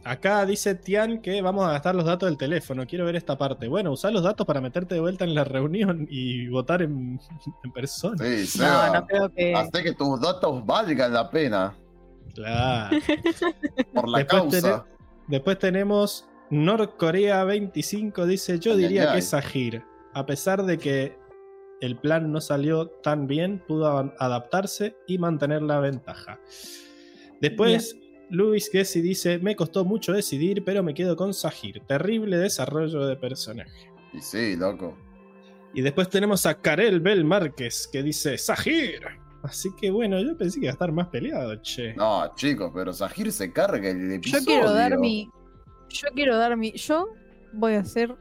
[0.06, 2.86] acá dice Tian que vamos a gastar los datos del teléfono.
[2.88, 3.68] Quiero ver esta parte.
[3.68, 7.20] Bueno, usar los datos para meterte de vuelta en la reunión y votar en,
[7.64, 8.24] en persona.
[8.24, 8.92] Sí, No, Seba.
[9.00, 9.54] no creo que.
[9.56, 11.76] Hace que tus datos valgan la pena.
[12.34, 12.98] Claro.
[13.94, 14.86] Por la Después causa.
[15.28, 18.26] Después tenemos Norcorea 25.
[18.26, 19.84] Dice: Yo diría ay, que es Sahir.
[20.14, 21.18] A pesar de que
[21.82, 26.40] el plan no salió tan bien, pudo adaptarse y mantener la ventaja.
[27.40, 27.96] Después,
[28.30, 31.82] Luis Gessi dice: Me costó mucho decidir, pero me quedo con Sahir.
[31.88, 33.92] Terrible desarrollo de personaje.
[34.14, 34.98] Y sí, loco.
[35.74, 39.19] Y después tenemos a Karel Bel Márquez que dice: Sahir.
[39.44, 41.94] Así que bueno, yo pensé que iba a estar más peleado, che.
[41.96, 44.46] No, chicos, pero Sahir se carga el Yo episodio.
[44.46, 45.30] quiero dar mi.
[45.90, 46.72] Yo quiero dar mi.
[46.74, 47.08] Yo
[47.54, 48.16] voy a hacer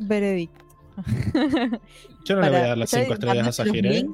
[0.00, 0.64] veredicto.
[2.24, 4.06] Yo no le voy a dar las ¿ya 5 estrellas a Sahir, ¿eh?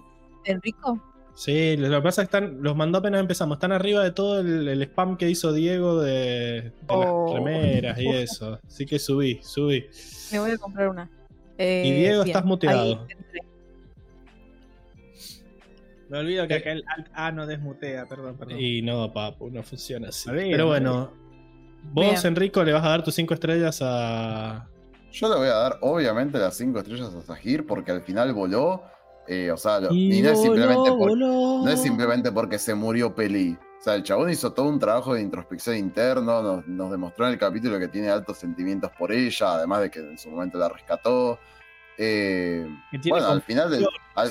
[0.45, 1.03] Enrico.
[1.35, 3.57] Sí, lo que pasa es que están, los mandó apenas empezamos.
[3.57, 7.27] Están arriba de todo el, el spam que hizo Diego de, de Oh.
[7.27, 8.59] las remeras y eso.
[8.67, 9.85] Así que subí, subí.
[10.33, 11.11] Me voy a comprar una.
[11.59, 12.83] Y Eh, Diego, bien, estás muteado.
[12.83, 12.99] ahí.
[16.09, 16.59] Me olvido que Eh.
[16.59, 18.59] acá el Alt A no desmutea, perdón, perdón.
[18.61, 20.31] Y no, papu, no funciona así.
[20.31, 21.11] Ver, Pero bueno,
[21.93, 22.17] vos, Bien.
[22.27, 24.69] Enrico, le vas a dar tus 5 estrellas a.
[25.13, 28.83] Yo le voy a dar, obviamente, las 5 estrellas a Sahir porque al final voló.
[29.29, 31.63] eh, o sea, lo- Y y no es, simplemente voló, por- voló.
[31.65, 33.59] no es simplemente porque se murió Peli.
[33.81, 37.33] O sea, el chabón hizo todo un trabajo de introspección interno, nos, nos demostró en
[37.33, 40.69] el capítulo que tiene altos sentimientos por ella, además de que en su momento la
[40.69, 41.41] rescató.
[41.99, 42.69] Eh,
[43.09, 44.31] bueno, al final, del, al,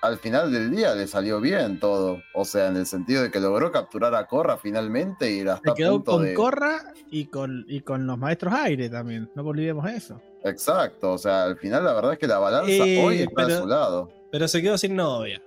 [0.00, 2.22] al final del día le salió bien todo.
[2.34, 5.70] O sea, en el sentido de que logró capturar a Korra finalmente y la está
[5.70, 6.34] Se quedó punto con de...
[6.34, 6.78] Corra
[7.10, 9.30] y con, y con los maestros aire también.
[9.34, 10.20] No olvidemos eso.
[10.44, 13.58] Exacto, o sea, al final la verdad es que la balanza Eh, hoy está de
[13.58, 14.10] su lado.
[14.30, 15.42] Pero se quedó sin novia.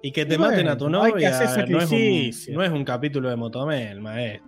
[0.00, 2.62] Y que te maten a tu bueno, hay que novia hacer no, es un, no
[2.62, 4.46] es un capítulo de Motomel, maestro.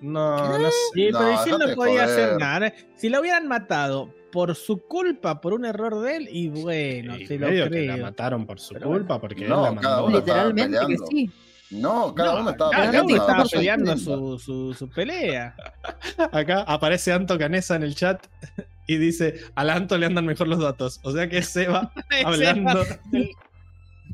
[0.00, 0.76] No, no sé.
[0.94, 2.20] Sí, No, pero si no podía joder.
[2.24, 2.72] hacer nada.
[2.96, 7.26] Si lo hubieran matado por su culpa, por un error de él, y bueno, Y
[7.26, 7.98] se lo que la creo.
[7.98, 10.08] mataron por su Pero culpa, porque No, él la mandó.
[10.10, 11.06] Literalmente que peleando.
[11.06, 11.30] sí.
[11.70, 13.12] No, cada No, uno estaba cada peleando.
[13.14, 15.54] uno estaba peleando su, su, su pelea.
[16.32, 18.24] Acá aparece Anto Canesa en el chat
[18.86, 21.00] y dice: Al Anto le andan mejor los datos.
[21.02, 21.92] O sea que Seba
[22.24, 22.84] hablando,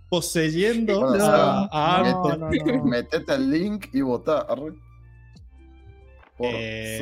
[0.08, 2.36] poseyendo Bueno, a, a Anto.
[2.38, 2.84] no, no.
[2.84, 4.46] Metete el link y votá.
[4.46, 4.74] Por
[6.38, 7.00] Eh.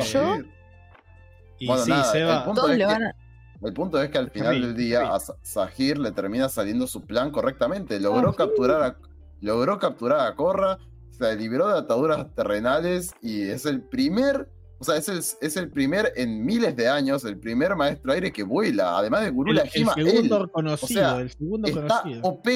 [1.60, 2.44] Y Bueno, sí, nada, el Seba.
[2.44, 3.14] punto Todos es le que- van a.
[3.62, 5.08] El punto es que al final Sí, del día sí.
[5.12, 8.00] a Sa- Sahir le termina saliendo su plan correctamente.
[8.00, 8.96] Logró capturar a,
[9.42, 10.78] logró capturar a Korra,
[11.10, 14.48] se libró de ataduras terrenales y es el primer,
[14.78, 18.32] o sea, es el, es el primer en miles de años, el primer maestro aire
[18.32, 18.96] que vuela.
[18.96, 20.50] Además de Gurula El, el Hima, segundo él.
[20.50, 22.22] conocido, O sea, el segundo está conocido.
[22.28, 22.48] OP.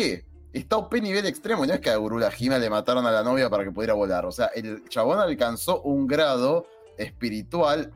[0.55, 1.66] Está OP nivel extremo.
[1.66, 4.24] No es que a Gurula Hima le mataron a la novia para que pudiera volar.
[4.24, 6.65] O sea, el chabón alcanzó un grado
[6.97, 7.92] espiritual,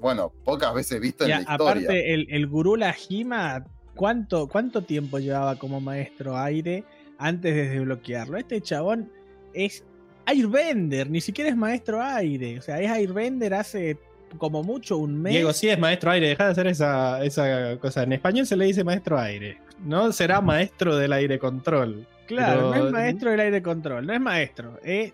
[0.00, 1.54] bueno, pocas veces visto en la historia.
[1.64, 6.84] aparte, el, el gurú Lajima, ¿cuánto, ¿cuánto tiempo llevaba como maestro aire
[7.18, 8.36] antes de desbloquearlo?
[8.38, 9.10] Este chabón
[9.52, 9.84] es
[10.26, 12.58] Airbender, ni siquiera es maestro aire.
[12.58, 13.98] O sea, es Airbender hace
[14.38, 15.32] como mucho un mes.
[15.32, 18.04] Diego, sí es maestro aire, deja de hacer esa, esa cosa.
[18.04, 19.58] En español se le dice maestro aire.
[19.84, 22.06] No será maestro del aire control.
[22.26, 24.78] Claro, pero- no es maestro del aire control, no es maestro.
[24.84, 25.12] eh,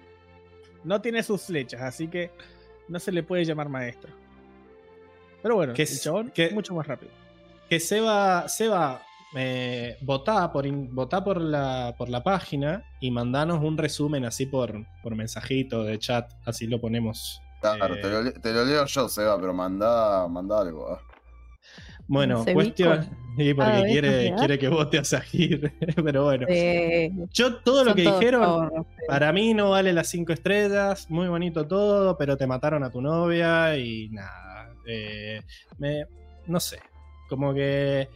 [0.85, 2.31] no tiene sus flechas, así que
[2.89, 4.13] no se le puede llamar maestro.
[5.47, 7.13] Pero bueno, Que el es- chabón que- mucho más rápido.
[7.71, 9.01] que Seba, Seba
[9.37, 14.47] eh, votá, por, in- votá por, la, por la página y mandanos un resumen así
[14.47, 17.41] por, por mensajito de chat, así lo ponemos.
[17.61, 20.89] Claro, eh, te, lo, te lo leo yo, Seba, pero manda, manda algo.
[20.91, 21.01] ah.
[22.09, 23.09] Bueno, cuestión.
[23.39, 25.71] Y porque quiere, quiere que vote a Sahir.
[26.03, 26.47] Pero bueno.
[26.49, 31.11] Eh, Yo todo lo que todos dijeron, para mí no vale las cinco estrellas.
[31.11, 34.46] Muy bonito todo, pero te mataron a tu novia y nada.
[34.87, 35.43] Eh,
[35.79, 36.07] me,
[36.47, 36.79] no sé.
[37.29, 38.09] Como que.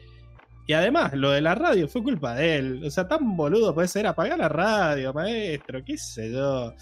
[0.67, 2.83] Y además, lo de la radio fue culpa de él.
[2.87, 6.73] O sea, tan boludo puede ser apagar la radio, maestro, qué sé yo.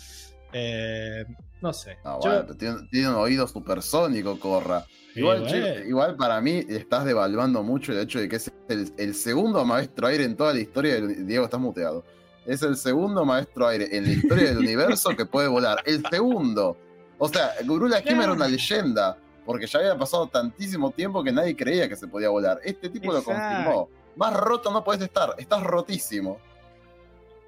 [0.52, 1.24] Eh,
[1.62, 1.96] no sé.
[2.04, 4.84] Ah, Yo- bueno, tiene, tiene un oído supersónico, Corra.
[5.14, 8.92] Sí, Igual, che, igual para mí estás devaluando mucho el hecho de que es el,
[8.98, 12.04] el segundo maestro aire en toda la historia del Diego, estás muteado.
[12.46, 15.82] Es el segundo maestro aire en la historia del universo que puede volar.
[15.86, 16.78] El segundo.
[17.18, 19.16] O sea, Gurula Hima era una leyenda.
[19.48, 22.60] Porque ya había pasado tantísimo tiempo que nadie creía que se podía volar.
[22.62, 23.88] Este tipo lo confirmó.
[24.14, 25.34] Más roto no puedes estar.
[25.38, 26.38] Estás rotísimo.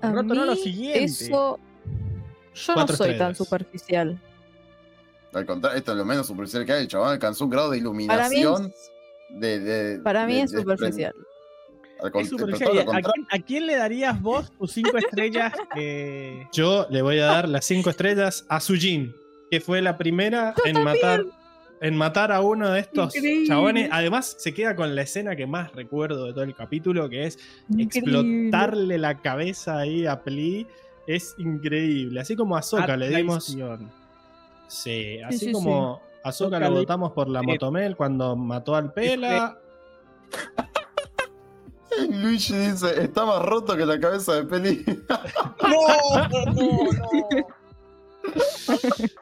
[0.01, 1.05] A Roto no lo siguiente.
[1.05, 1.59] Eso.
[2.55, 4.19] Yo Cuatro no soy tan superficial.
[5.35, 6.81] Al contrario, esto es lo menos superficial que hay.
[6.85, 7.91] El chabón alcanzó un grado de Para
[8.31, 8.73] mí iluminación.
[8.75, 8.91] es,
[9.39, 11.15] de, de- para mí de- es de- superficial.
[12.15, 12.75] Es superficial.
[12.77, 15.53] lo ¿Y ¿A, quién, a quién le darías vos tus cinco estrellas?
[15.77, 19.15] eh, Yo le voy a dar las cinco estrellas a Sujin,
[19.51, 20.97] que fue la primera Yo en también.
[20.97, 21.25] matar,
[21.81, 23.47] en matar a uno de estos Increíble.
[23.49, 23.89] chabones.
[23.93, 27.39] Además, se queda con la escena que más recuerdo de todo el capítulo, que es
[27.71, 28.19] Increíble.
[28.51, 30.67] explotarle la cabeza ahí a Pli.
[31.07, 32.21] Es increíble.
[32.21, 33.57] Así como a Ahsoka a le dimos.
[34.69, 38.93] Sí, así sí, como a Ahsoka lo le- votamos por la Motomel cuando mató al
[38.93, 39.59] Pela.
[42.09, 44.85] Luigi dice, está más roto que la cabeza de Peli.
[45.63, 46.91] No, no, no.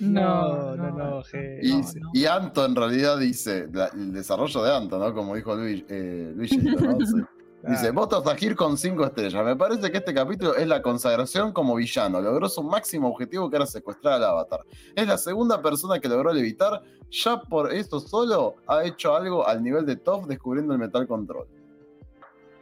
[0.00, 1.58] No, No, no, no, G.
[1.62, 2.10] Y, No, no.
[2.12, 5.14] y Anto en realidad dice, la- el desarrollo de Anto, ¿no?
[5.14, 6.98] Como dijo Luigi, eh, Luigi, ¿no?
[7.06, 7.14] Sí.
[7.64, 9.44] Dice, voto a Zahir con 5 estrellas.
[9.44, 12.20] Me parece que este capítulo es la consagración como villano.
[12.20, 14.62] Logró su máximo objetivo que era secuestrar al avatar.
[14.96, 16.82] Es la segunda persona que logró levitar.
[17.12, 21.46] Ya por eso solo ha hecho algo al nivel de Toph descubriendo el Metal Control.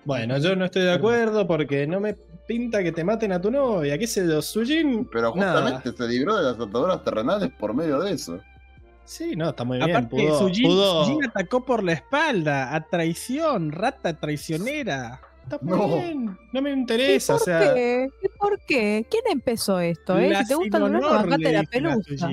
[0.04, 2.14] Bueno, yo no estoy de acuerdo porque no me
[2.50, 3.96] pinta que te maten a tu novia.
[3.96, 4.42] ¿Qué sé yo?
[4.42, 5.04] Sujin.
[5.12, 5.60] Pero nada.
[5.62, 8.40] justamente se libró de las ataduras terrenales por medio de eso.
[9.04, 9.90] Sí, no, está muy bien.
[9.90, 15.20] Aparte, pudo, Sujin, pudo- Sujin atacó por la espalda, a traición, rata traicionera.
[15.44, 15.86] Está muy No.
[15.94, 16.38] bien.
[16.52, 17.74] No me ¿Y interesa, por o sea.
[17.74, 18.08] qué?
[18.20, 19.06] ¿Y por qué?
[19.08, 20.18] ¿Quién empezó esto?
[20.18, 20.34] Eh?
[20.40, 22.28] Si te gusta el honor, le la pelusa.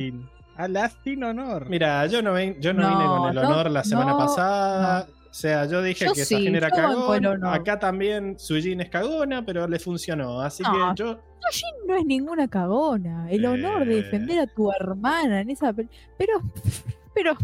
[0.55, 1.69] A la sin honor.
[1.69, 4.17] Mira, yo no, ven- yo no, No, vine con el no, honor la semana no,
[4.17, 5.07] pasada.
[5.29, 7.45] O sea, yo dije Yo que sí, Sajin era cagón.
[7.45, 10.39] Acá también Sujin es cagona, pero le funcionó.
[10.41, 10.71] Así No.
[10.95, 11.19] que yo.
[11.49, 13.29] Sujin no es ninguna cagona.
[13.29, 14.03] El honor de Eh.
[14.03, 15.73] defender a tu hermana en esa.
[15.73, 16.41] Pero.
[17.17, 17.35] Pero.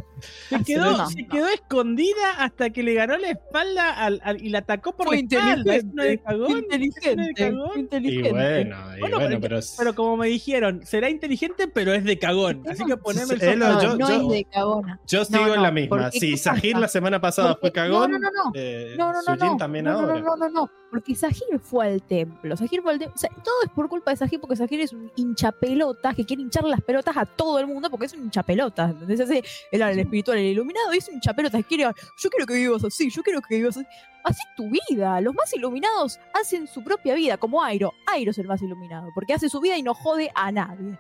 [0.50, 1.30] Se quedó, no, se no.
[1.30, 5.18] quedó escondida hasta que le ganó la espalda al- al- y la atacó por Fue
[5.18, 5.76] la espalda.
[5.76, 6.24] ¿Es una de inteligente.
[6.24, 6.46] cagón?
[6.46, 7.34] ¿Es una de Inteligente.
[7.44, 7.72] cagón?
[7.76, 8.32] Y Inteligente.
[8.32, 9.62] bueno, y Bueno, bueno, pero, pero.
[9.78, 12.64] pero como me dijeron, será inteligente, pero es de cagón.
[12.70, 13.84] Así que poneme el Sí, él lo- no, sofá.
[13.84, 15.00] yo- no yo- es de cagona.
[15.08, 16.12] Yo sigo no, en la misma.
[16.12, 16.82] Si ¿qué Sajir pasa?
[16.82, 18.52] la semana pasada fue cagón, No, no, no, no.
[18.56, 19.58] eh, No, no, no, Sujin no.
[19.58, 20.20] también no, no, ahora.
[20.20, 20.70] no, no, no, no.
[20.92, 22.56] Porque Sahir fue al templo.
[22.56, 23.16] Sahir fue al templo.
[23.16, 26.44] O sea, todo es por culpa de Sahir porque Sahir es un hinchapelotas que quiere
[26.44, 28.92] hinchar las pelotas a todo el mundo porque es un hinchapelotas.
[28.92, 29.44] ¿Entendés?
[29.72, 31.84] Era el espiritual, el iluminado, y es un hinchapelotas que quiere.
[32.18, 33.88] Yo quiero que vivas así, yo quiero que vivas así.
[34.24, 35.20] Así tu vida.
[35.20, 37.92] Los más iluminados hacen su propia vida, como Airo.
[38.08, 40.98] Airo es el más iluminado porque hace su vida y no jode a nadie.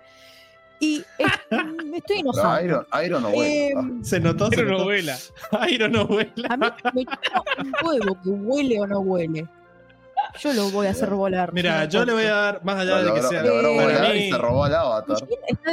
[0.79, 1.01] Y
[1.85, 2.65] me estoy Pero enojando.
[2.65, 3.67] Iron, Iron no vuelve.
[3.67, 3.73] Eh.
[4.01, 4.83] Se notó, se Pero notó.
[4.83, 5.17] novela.
[5.69, 6.31] Iron no vuela.
[6.49, 9.47] A mí me chupa un huevo que huele o no huele.
[10.39, 11.53] Yo lo voy a hacer volar.
[11.53, 13.43] Mira, yo le voy a dar, más allá Lo de que sea.
[13.43, 15.17] logró para volar mí- y se robó al avatar.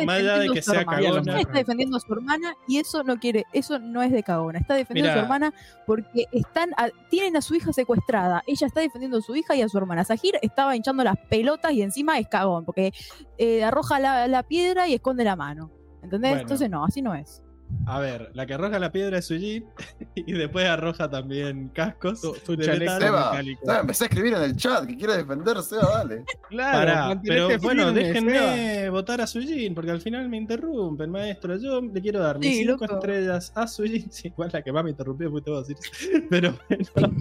[0.06, 1.02] Más allá de defendiendo que a su sea hermana.
[1.02, 1.40] cagona.
[1.40, 4.58] Está defendiendo a su hermana y eso no quiere, eso no es de cagona.
[4.58, 5.54] Está defendiendo a su hermana
[5.86, 8.42] porque están a- tienen a su hija secuestrada.
[8.46, 10.04] Ella está defendiendo a su hija y a su hermana.
[10.04, 12.92] Sahir estaba hinchando las pelotas y encima es cagón porque
[13.38, 15.70] eh, arroja la, la piedra y esconde la mano.
[16.02, 16.30] ¿Entendés?
[16.32, 16.42] Bueno.
[16.42, 17.42] Entonces no, así no es.
[17.86, 19.64] A ver, la que arroja la piedra es Sujin
[20.14, 22.20] y después arroja también cascos.
[22.20, 22.54] Su, su.
[22.62, 22.98] Seba.
[22.98, 26.24] Seba, empecé a escribir en el chat que quiere defender, Seba, dale.
[26.48, 28.90] Claro, Pará, pero bueno, déjenme Seba.
[28.90, 31.56] votar a Sujin, porque al final me interrumpen, maestro.
[31.56, 32.94] Yo le quiero dar mis Sí, cinco loco.
[32.94, 34.10] estrellas a Sujin.
[34.10, 35.90] Sí, igual la que más me interrumpió fuiste vos, Iris.
[36.28, 37.14] Pero bueno.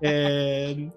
[0.00, 0.90] Eh,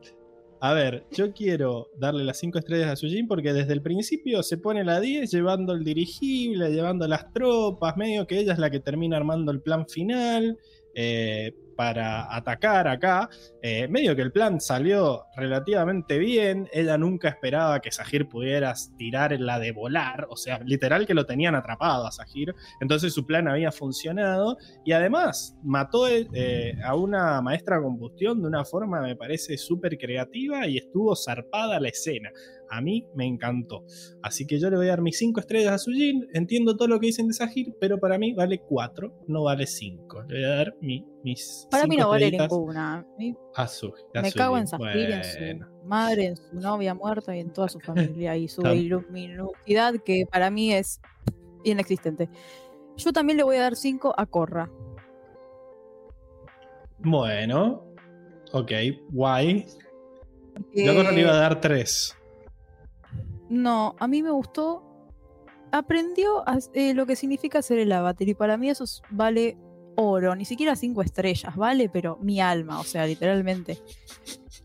[0.60, 4.58] a ver, yo quiero darle las cinco estrellas a Sujin porque desde el principio se
[4.58, 8.80] pone la 10 llevando el dirigible, llevando las tropas, medio que ella es la que
[8.80, 10.58] termina armando el plan final.
[11.00, 13.30] Eh, para atacar acá.
[13.62, 16.68] Eh, medio que el plan salió relativamente bien.
[16.74, 20.26] Ella nunca esperaba que Sahir pudiera tirar la de volar.
[20.32, 22.56] O sea, literal que lo tenían atrapado a Sahir.
[22.82, 24.58] Entonces su plan había funcionado.
[24.84, 30.66] Y además mató eh, a una maestra combustión de una forma, me parece, súper creativa
[30.66, 32.32] y estuvo zarpada la escena.
[32.70, 33.84] A mí me encantó.
[34.22, 36.28] Así que yo le voy a dar mis 5 estrellas a Sujin.
[36.34, 40.24] Entiendo todo lo que dicen de Sahir, pero para mí vale 4, no vale 5.
[40.24, 41.68] Le voy a dar mi- mis.
[41.72, 43.06] Para mí no vale ninguna.
[43.56, 44.68] A Su- Me cago en.
[44.68, 45.68] Sahir, en Bueno.
[45.82, 50.26] su madre, en su novia muerta y en toda su familia y su luminosidad que
[50.32, 51.00] para mí es
[51.64, 52.30] inexistente.
[52.98, 54.70] Yo también le voy a dar 5 a Corra.
[57.00, 57.86] Bueno,
[58.54, 58.72] ok,
[59.12, 59.66] guay.
[60.54, 62.17] porque- Yo a Corra le iba a dar 3.
[63.50, 64.84] No, a mí me gustó.
[65.72, 69.58] Aprendió a- eh, lo que significa ser el avatar y para mí eso es- vale
[69.96, 73.80] oro, ni siquiera cinco estrellas, vale, pero mi alma, o sea, literalmente.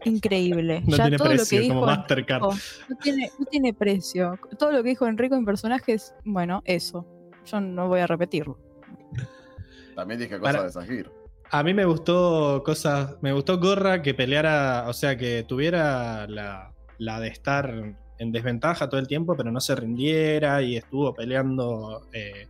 [0.05, 0.83] Increíble.
[0.87, 2.43] No ya tiene todo lo que precio, dijo como Mastercard.
[2.43, 4.39] Enrico, no tiene, no tiene precio.
[4.59, 7.07] Todo lo que dijo Enrico en personajes, bueno, eso.
[7.47, 8.59] Yo no voy a repetirlo.
[9.95, 11.11] También dije cosas Para- de Sahir.
[11.51, 13.17] A mí me gustó cosas.
[13.21, 18.89] Me gustó Gorra que peleara, o sea, que tuviera la, la de estar en desventaja
[18.89, 22.47] todo el tiempo, pero no se rindiera y estuvo peleando eh,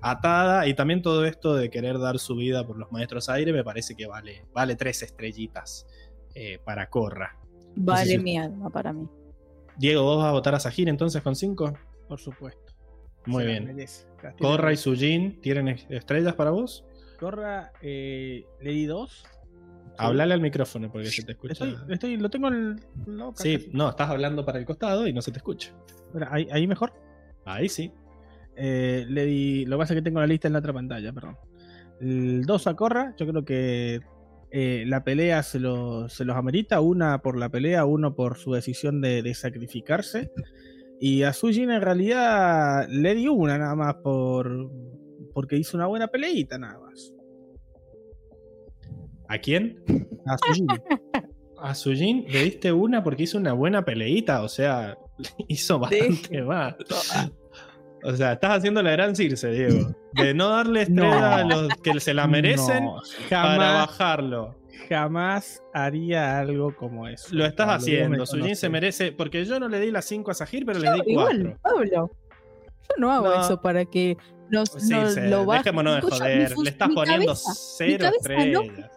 [0.00, 0.66] atada.
[0.66, 3.94] Y también todo esto de querer dar su vida por los maestros aire, me parece
[3.94, 5.86] que vale, vale tres estrellitas
[6.34, 7.36] eh, para Corra.
[7.74, 9.08] Vale mi alma para mí.
[9.76, 11.72] Diego, ¿vos vas a votar a Sajir entonces con cinco?
[12.08, 12.72] Por supuesto.
[13.26, 13.76] Muy Se bien.
[14.38, 16.84] Corra y Sujin, ¿tienen est- estrellas para vos?
[17.20, 19.24] Corra, eh, le di dos.
[20.06, 21.52] Hablale al micrófono porque se te escucha.
[21.52, 22.78] Estoy, estoy, lo tengo en
[23.34, 23.70] Sí, casi.
[23.72, 25.74] no, estás hablando para el costado y no se te escucha.
[26.30, 26.92] Ahí, ahí mejor.
[27.44, 27.92] Ahí sí.
[28.56, 29.64] Eh, le di.
[29.66, 31.36] Lo que pasa es que tengo la lista en la otra pantalla, perdón.
[32.00, 34.00] El 2 a Corra, yo creo que
[34.50, 36.80] eh, la pelea se, lo- se los amerita.
[36.80, 40.30] Una por la pelea, uno por su decisión de, de sacrificarse.
[41.00, 44.70] Y a Sujin en realidad le di una nada más por
[45.32, 47.12] porque hizo una buena peleita nada más.
[49.28, 49.82] ¿A quién?
[50.26, 50.66] A Sujin.
[51.60, 54.96] A Sujin le diste una porque hizo una buena peleita, o sea,
[55.48, 56.74] hizo bastante más.
[58.04, 59.90] O sea, estás haciendo la gran Circe, Diego.
[60.14, 61.34] De no darle estrella No.
[61.34, 64.58] a los que se la merecen No, para jamás, bajarlo.
[64.88, 67.26] jamás haría algo como eso.
[67.32, 68.26] Lo estás Pablo, haciendo.
[68.26, 69.12] Sujin se merece.
[69.12, 71.60] Porque yo no le di las 5 a Sahir, pero le di Igual, 4.
[71.62, 72.10] Pablo.
[72.88, 73.40] Yo no hago No.
[73.44, 74.16] eso para que
[74.48, 75.64] nos, Sí, no se- lo bajen.
[75.64, 76.56] dejémonos de Escucha, joder.
[76.56, 78.90] mi Le estás mi poniendo cabeza- mi cero cabeza no, estrellas.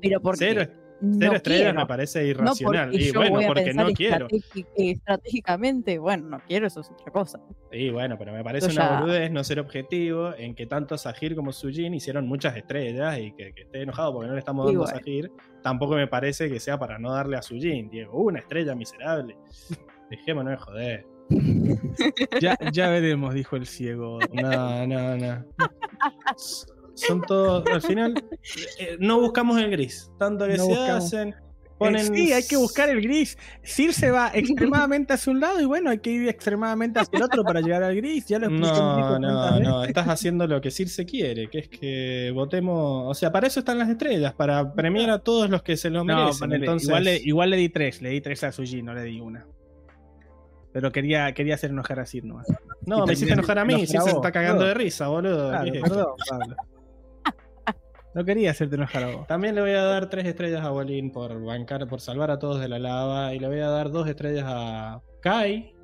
[0.00, 1.78] Pero porque Cero, no cero estrellas quiero.
[1.80, 2.94] me parece No irracional.
[2.94, 4.26] y yo bueno, voy a porque no quiero.
[4.30, 4.40] eh,
[4.76, 7.40] estratégicamente, bueno, no quiero, eso es otra cosa.
[7.70, 11.36] Y bueno, pero me parece una ya- boludez no ser objetivo en que tanto Sahir
[11.36, 14.74] como Sujin hicieron muchas estrellas y que, que esté enojado porque no le estamos Y
[14.74, 14.98] dando a bueno.
[15.04, 18.20] Sahir, tampoco me parece que sea para no darle a Sujin, Diego.
[18.22, 19.36] Una estrella miserable.
[20.10, 21.06] Dejémonos de joder.
[22.40, 24.18] Ya, ya veremos, dijo el ciego.
[24.32, 25.44] No, no, no.
[27.06, 28.14] Son todos, al final,
[28.78, 30.10] eh, no buscamos el gris.
[30.18, 31.04] Tanto que No se buscamos.
[31.04, 31.28] hacen.
[31.30, 31.34] Eh,
[31.78, 32.12] Ponen...
[32.12, 33.38] sí, hay que buscar el gris.
[33.62, 37.44] Circe va extremadamente hacia un lado y bueno, hay que ir extremadamente hacia el otro
[37.44, 38.26] para llegar al gris.
[38.26, 42.32] Ya lo expliqué No, no, no, estás haciendo lo que Circe quiere, que es que
[42.34, 45.88] votemos, o sea, para eso están las estrellas, para premiar a todos los que se
[45.90, 46.40] lo No, merecen.
[46.40, 49.02] ponele, entonces, igual, le, igual le di tres, le di tres a Suji, no le
[49.04, 49.46] di una.
[50.72, 52.46] Pero quería, quería hacer enojar a Sir nomás.
[52.86, 54.68] no, y me hiciste enojar a mí, Circe se está cagando todo.
[54.68, 55.48] de risa, boludo.
[55.50, 56.16] Claro,
[58.14, 59.26] No quería hacerte enojar a vos.
[59.26, 62.60] También le voy a dar tres estrellas a Bolín por bancar, por salvar a todos
[62.60, 65.74] de la lava, y le voy a dar dos estrellas a Kai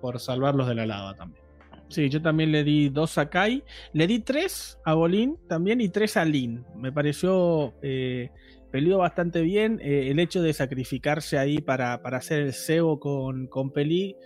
[0.00, 1.44] por salvarlos de la lava también.
[1.88, 3.64] Sí, yo también le di dos a Kai.
[3.92, 6.64] Le di tres a Bolín también y tres a Lin.
[6.76, 8.30] Me pareció eh,
[8.70, 9.80] peleó bastante bien.
[9.82, 14.16] Eh, el hecho de sacrificarse ahí para, para hacer el cebo con, con Peli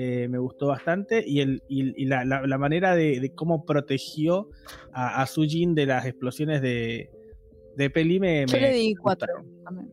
[0.00, 1.24] eh, me gustó bastante.
[1.26, 4.48] Y, el, y, y la, la- la manera de, de cómo protegió
[4.92, 7.10] a, a Sujin de las explosiones de,
[7.74, 8.46] de Peli me.
[8.46, 9.90] Yo me le di cuatro también.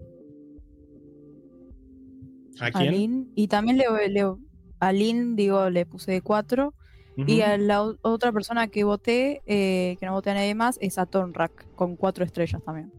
[2.59, 2.91] ¿A A quién?
[2.91, 3.31] Lin.
[3.35, 4.35] Y también le, le-
[4.79, 6.73] a Lin, digo, le puse cuatro.
[7.17, 10.97] Y a la otra persona que voté, eh, que no voté a nadie más, es
[10.97, 12.91] a Tonrak, con cuatro estrellas también.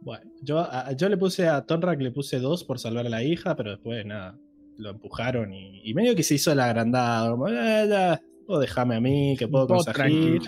[0.00, 3.22] Bueno, yo, a- yo le puse a Tonrak, le puse dos por salvar a la
[3.22, 4.36] hija, pero después nada,
[4.78, 7.32] lo empujaron y, y medio que se hizo el agrandado.
[7.32, 9.96] Como, "Eh, ya, vos dejame a mí, que puedo con Vos Sahir.
[10.40, 10.44] tranquilo.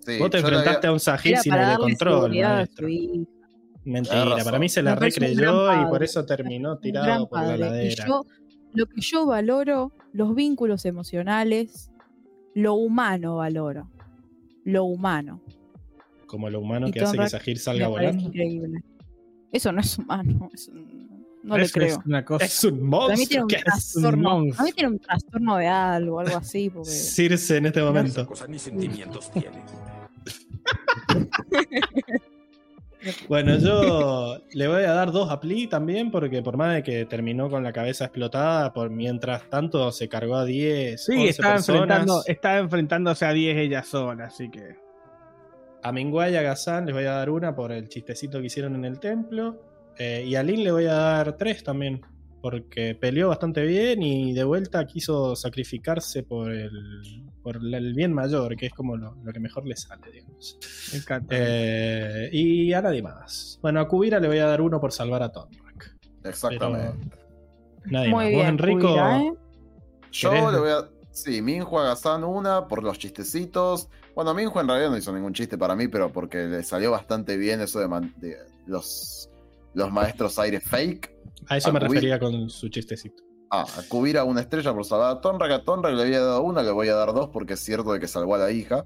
[0.00, 2.88] Sí, Vos te enfrentaste había- a un Sahir sin el control, maestro.
[3.84, 8.06] Mentira, para mí se la recreyó y por eso terminó tirado por la ladera.
[8.06, 8.24] yo,
[8.74, 11.90] lo que yo valoro, los vínculos emocionales,
[12.54, 13.88] lo humano valoro.
[14.64, 15.40] Lo humano.
[16.26, 18.22] Como lo humano Y que hace que Sahir salga volando.
[18.24, 18.82] increíble.
[19.52, 20.50] Eso no es humano.
[20.52, 20.97] es un-
[21.42, 22.02] no le es creo.
[22.06, 22.44] una cosa.
[22.44, 23.42] Es un mí tiene monstruo.
[23.42, 23.64] un ¿qué es?
[23.64, 24.30] trastorno.
[24.30, 24.56] monstruo.
[24.56, 26.70] Para mí tiene un trastorno de algo, algo así.
[26.74, 26.90] Porque...
[26.90, 28.26] Circe en este momento.
[28.26, 29.48] cosa ni sentimientos tiene.
[33.28, 37.04] Bueno, yo le voy a dar dos a Pli también, porque por más de que
[37.06, 41.04] terminó con la cabeza explotada, por mientras tanto se cargó a 10.
[41.04, 41.80] Sí, 11 estaba, personas.
[41.80, 44.76] enfrentando, estaba enfrentándose a 10 ella sola, así que.
[45.82, 48.74] A Minguay y a Gazán les voy a dar una por el chistecito que hicieron
[48.74, 49.62] en el templo.
[49.98, 52.00] Eh, y a Lin le voy a dar tres también,
[52.40, 56.70] porque peleó bastante bien y de vuelta quiso sacrificarse por el,
[57.42, 60.56] por el bien mayor, que es como lo, lo que mejor le sale, digamos.
[60.92, 61.34] Me encanta.
[61.36, 63.58] Eh, y a nadie más.
[63.60, 65.96] Bueno, a Kubira le voy a dar uno por salvar a Tonrak.
[66.24, 67.08] Exactamente.
[67.86, 68.28] Nadie Muy más.
[68.28, 69.32] bien, Vos, Enrico, Kubira, ¿eh?
[70.12, 70.52] Yo ¿Querés?
[70.52, 70.88] le voy a.
[71.10, 73.88] Sí, Minjo a Gazán una por los chistecitos.
[74.14, 77.36] Bueno, Minjo en realidad no hizo ningún chiste para mí, pero porque le salió bastante
[77.36, 78.36] bien eso de, man- de
[78.66, 79.28] los,
[79.78, 81.10] los maestros aire fake.
[81.48, 81.94] a eso a me Kubira.
[81.94, 83.22] refería con su chistecito.
[83.50, 85.50] Ah, a Kubira una estrella por salvar a Tonrak.
[85.52, 88.00] A Tonrak le había dado una, le voy a dar dos porque es cierto de
[88.00, 88.84] que salvó a la hija.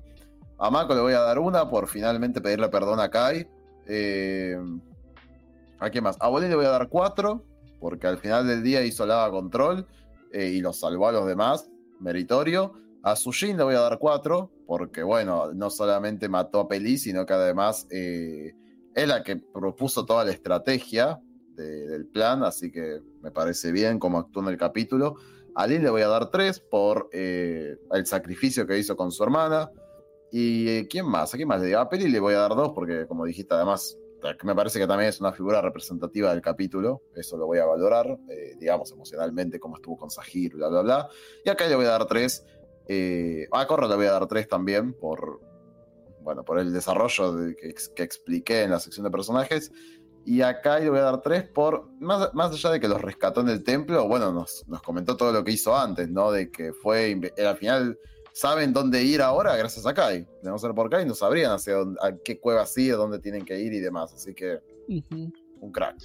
[0.59, 3.49] A Mako le voy a dar una por finalmente pedirle perdón a Kai.
[3.89, 4.57] Eh,
[5.81, 6.17] ¿A qué más?
[6.21, 7.45] A Bolín le voy a dar cuatro
[7.81, 9.89] porque al final del día hizo lava control
[10.33, 11.69] eh, y los salvó a los demás.
[11.99, 12.75] Meritorio.
[13.03, 17.27] A Sushin le voy a dar cuatro porque, bueno, no solamente mató a Peli, sino
[17.27, 18.53] que además eh,
[18.95, 21.21] es la que propuso toda la estrategia
[21.55, 25.17] de- del plan, así que me parece bien cómo actuó en el capítulo.
[25.55, 29.23] A Lin le voy a dar tres por eh, el sacrificio que hizo con su
[29.23, 29.71] hermana.
[30.31, 31.35] ¿Y eh, quién más?
[31.35, 31.79] ¿A quién más le digo?
[31.81, 33.99] A Peli le voy a dar dos porque, como dijiste, además,
[34.45, 37.03] me parece que también es una figura representativa del capítulo.
[37.15, 41.09] Eso lo voy a valorar, eh, digamos, emocionalmente, cómo estuvo con Sahir, bla, bla, bla.
[41.45, 42.47] Y acá le voy a dar tres.
[43.53, 45.41] A Corra le voy a dar tres también por,
[46.23, 49.71] bueno, por el desarrollo de- que, que expliqué en la sección de personajes.
[50.25, 53.41] Y acá le voy a dar tres por, más, más allá de que los rescató
[53.41, 56.31] en el templo, bueno, nos, nos comentó todo lo que hizo antes, ¿no?
[56.31, 57.99] De que fue, al final,
[58.33, 60.21] saben dónde ir ahora gracias a Kai.
[60.43, 63.45] De no ser por Kai, no sabrían hacia dónde, a qué cueva sigue, dónde tienen
[63.45, 64.15] que ir y demás.
[64.15, 64.61] Así que,
[65.61, 65.97] un crack.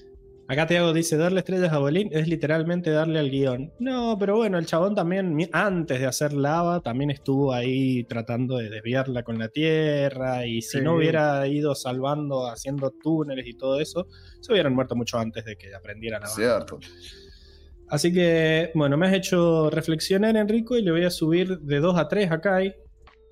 [0.49, 3.73] Acá Tiago dice, darle estrellas a Bolín es literalmente darle al guion.
[3.79, 8.69] No, pero bueno, el chabón también, antes de hacer lava, también estuvo ahí tratando de
[8.69, 10.45] desviarla con la tierra.
[10.45, 10.81] Y si Sí.
[10.83, 14.07] no hubiera ido salvando, haciendo túneles y todo eso,
[14.39, 16.79] se hubieran muerto mucho antes de que aprendieran a Cierto.
[17.89, 21.97] Así que, bueno, me has hecho reflexionar, Enrico, y le voy a subir de 2
[21.97, 22.73] a 3 a Kai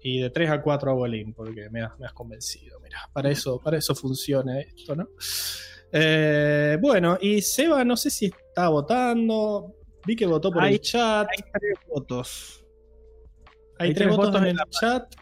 [0.02, 2.78] y de 3 a 4 a Bolín, porque me has, me has convencido.
[2.82, 5.08] Mira, para eso, para eso funciona esto, ¿no?
[5.98, 9.74] Eh, bueno, y Seba, no sé si está votando.
[10.06, 11.26] Vi que votó por Hay- el chat.
[11.30, 12.66] Hay tres votos.
[13.80, 15.16] Hay, hay tres, tres votos, votos en en el chat.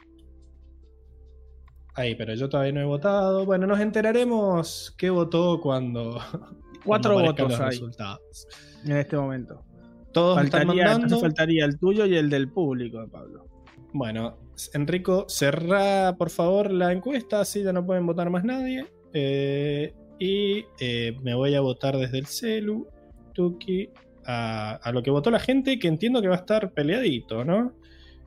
[1.95, 3.45] Ahí, pero yo todavía no he votado.
[3.45, 6.19] Bueno, nos enteraremos qué votó cuando.
[6.85, 8.47] Cuatro cuando votos los hay resultados.
[8.83, 9.63] en este momento.
[10.11, 11.05] Todos están Faltaría, mandando.
[11.05, 13.45] entonces faltaría el tuyo y el del público, Pablo.
[13.93, 14.37] Bueno,
[14.73, 18.85] Enrico, cerrá por favor la encuesta, así ya no pueden votar más nadie.
[19.13, 22.87] Eh, y eh, me voy a votar desde el celu,
[23.33, 23.89] Tuki,
[24.25, 27.73] a, a lo que votó la gente, que entiendo que va a estar peleadito, ¿no?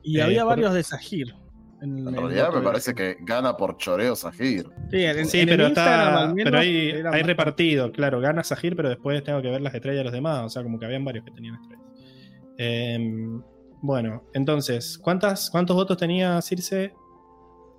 [0.03, 1.33] Y Eh, había por- varios de Sahir.
[1.79, 4.65] En, realidad me parece que gana por choreo Sahir.
[4.89, 8.89] Sí, en, Sí, en el pero, está, pero hay, hay repartido, claro, gana Sahir, pero
[8.89, 11.23] después tengo que ver las estrellas de los demás, o sea, como que habían varios
[11.23, 11.85] que tenían estrellas.
[12.57, 13.41] Em,
[13.81, 16.93] bueno, entonces, ¿cuántas, ¿cuántos votos tenía Circe?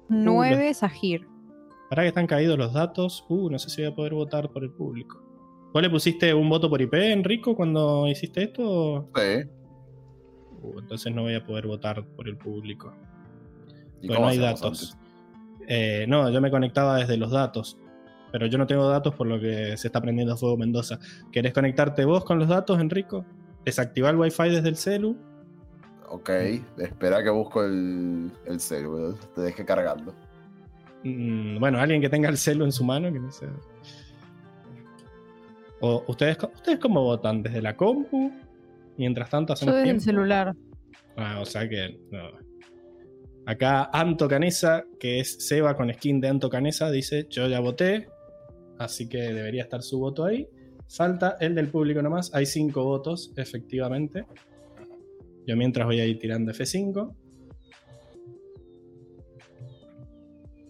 [0.09, 1.27] Nueve Sahir.
[1.89, 3.25] Para que están caídos los datos.
[3.29, 5.23] Uh, no sé si voy a poder votar por el público.
[5.73, 9.09] ¿Vos le pusiste un voto por IP, Enrico, cuando hiciste esto?
[9.15, 9.49] Sí.
[10.63, 12.93] Uh, entonces no voy a poder votar por el público.
[14.01, 14.97] ¿Y Porque no hay datos.
[15.67, 17.79] Eh, no, yo me conectaba desde los datos.
[18.33, 20.99] pero yo no tengo datos por lo que se está prendiendo fuego Mendoza.
[21.33, 23.25] ¿Querés conectarte vos con los datos, Enrico?
[23.65, 25.17] ¿Desactivar el wifi desde el celu?
[26.11, 26.31] Ok,
[26.79, 30.15] espera que busco el, el celu, te dejé cargando.
[31.05, 33.47] Mm, bueno, alguien que tenga el celu en su mano, que no sé.
[35.81, 38.33] O ustedes, ustedes cómo votan desde la compu.
[38.97, 40.57] Mientras tanto Yo hacemos desde el celular.
[41.17, 42.31] Ah, o sea que no.
[43.47, 48.09] Acá Anto Canesa, que es Seba con skin de Anto Canesa, dice: Yo ya voté,
[48.79, 50.49] así que debería estar su voto ahí.
[50.89, 52.35] Falta el del público nomás.
[52.35, 54.25] Hay cinco votos, efectivamente.
[55.47, 57.15] Yo mientras voy a ir tirando F5.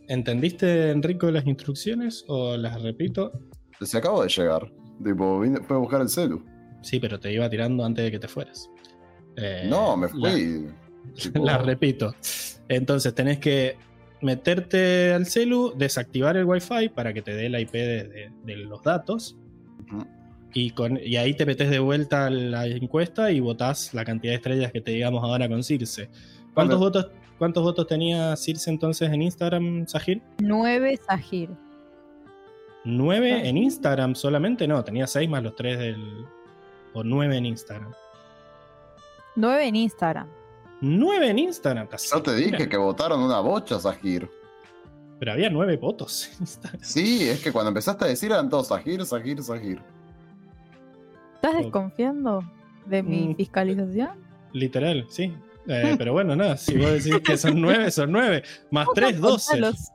[0.09, 3.33] ¿Entendiste, Enrico, las instrucciones o las repito?
[3.81, 4.71] Se acabo de llegar.
[5.05, 6.45] Tipo, vine, fui a buscar el celu.
[6.83, 8.71] Sí, pero te iba tirando antes de que te fueras.
[9.37, 10.67] Eh, no, me la- fui.
[11.23, 12.15] tipo, La repito.
[12.69, 13.77] Entonces tenés que
[14.23, 18.57] meterte al celu, desactivar el wifi para que te dé la IP de, de- de
[18.57, 19.37] los datos.
[20.55, 24.33] Y, con, y ahí te metes de vuelta a la encuesta y votás la cantidad
[24.33, 26.09] de estrellas que te digamos ahora con Circe.
[26.55, 26.91] ¿Cuántos, Vale.
[26.91, 27.07] votos,
[27.39, 30.23] ¿Cuántos votos tenía Circe entonces en Instagram, Sahir?
[30.41, 31.51] 9 Sahir.
[32.85, 34.67] ¿Nueve en Instagram solamente?
[34.67, 36.25] No, tenía seis más los tres del.
[36.95, 37.93] O nueve en Instagram.
[39.37, 40.27] 9 en Instagram.
[40.81, 41.89] Nueve en Instagram.
[42.13, 44.29] Yo te dije que votaron una bocha, Sahir.
[45.19, 46.81] Pero había nueve votos en Instagram.
[46.83, 49.81] Sí, es que cuando empezaste a decir eran todos Sahir, Sahir, Sahir.
[51.35, 52.43] ¿Estás desconfiando
[52.87, 53.37] de mi Mm.
[53.37, 54.11] fiscalización?
[54.53, 55.35] Literal, sí.
[55.67, 58.43] Eh, pero bueno, nada, si vos decís que son nueve, son nueve.
[58.71, 59.53] Más tres, doce.
[59.53, 59.91] Contalos.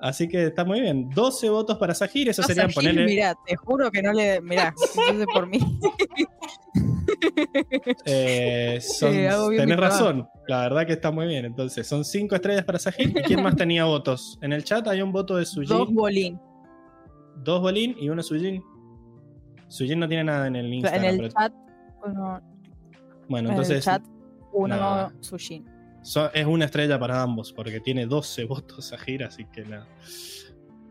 [0.00, 1.08] Así que está muy bien.
[1.10, 3.04] 12 votos para Sahir, eso A serían Sahir, ponerle.
[3.04, 4.40] Mirá, te juro que no le.
[4.40, 5.60] Mirá, fuese por mí.
[8.04, 11.44] eh, son- Eh, tenés razón, la verdad que está muy bien.
[11.44, 13.10] Entonces, son 5 estrellas para Sahir.
[13.16, 14.38] ¿Y quién más tenía votos?
[14.42, 16.40] En el chat hay un voto de Sujin, Dos bolín.
[17.36, 18.62] dos Bolín y uno Sujin.
[19.68, 21.04] Sujin no tiene nada en el En Instagram.
[21.04, 21.52] el pero- chat,
[22.04, 22.40] uno,
[23.28, 24.02] bueno, en el entonces chat,
[24.52, 25.12] uno nada.
[25.20, 25.64] Sushin.
[26.02, 29.86] So- es una estrella para ambos, porque tiene 12 votos Sahir, así que nada.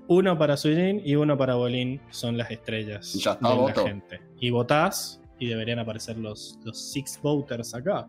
[0.08, 3.74] Uno para Sujin y uno para Bolín son las estrellas Y ya está, de la
[3.74, 4.22] gente.
[4.40, 8.08] Y votás y deberían aparecer los, los six voters acá.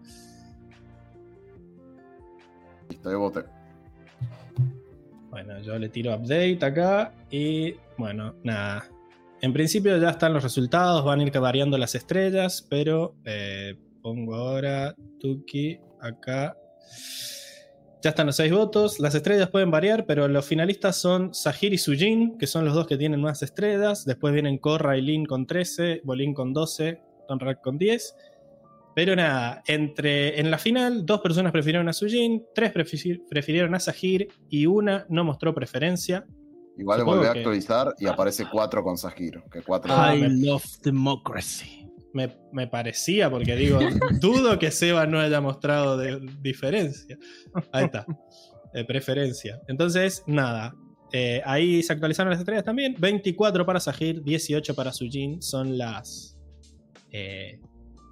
[2.88, 3.44] Listo, yo voté.
[5.30, 8.84] Bueno, yo le tiro update acá y bueno, nada.
[9.40, 14.34] En principio ya están los resultados, van a ir variando las estrellas, pero eh, pongo
[14.34, 16.56] ahora Tuki acá.
[18.02, 18.98] Ya están los seis votos.
[18.98, 22.86] Las estrellas pueden variar, pero los finalistas son Sahir y Sujin, que son los dos
[22.88, 24.04] que tienen más estrellas.
[24.04, 28.16] Después vienen Korra y Lin con 13, Bolin con 12, Tonrak con 10.
[28.96, 33.80] Pero nada, entre, en la final, dos personas prefirieron a Sujin, tres prefi- prefirieron a
[33.80, 36.26] Sahir y una no mostró preferencia.
[36.76, 39.40] Igual volví a que- actualizar y aparece 4 con Sahir.
[39.50, 41.81] Que 4 Ah, I love democracy.
[42.14, 43.78] Me, me parecía, porque digo,
[44.20, 47.18] dudo que Seba no haya mostrado de, diferencia.
[47.72, 48.06] Ahí está,
[48.72, 49.60] de preferencia.
[49.68, 50.74] Entonces, nada,
[51.12, 52.96] eh, ahí se actualizaron las estrellas también.
[52.98, 55.42] 24 para Sahir, 18 para Sujin.
[55.42, 56.38] Son las,
[57.10, 57.60] eh,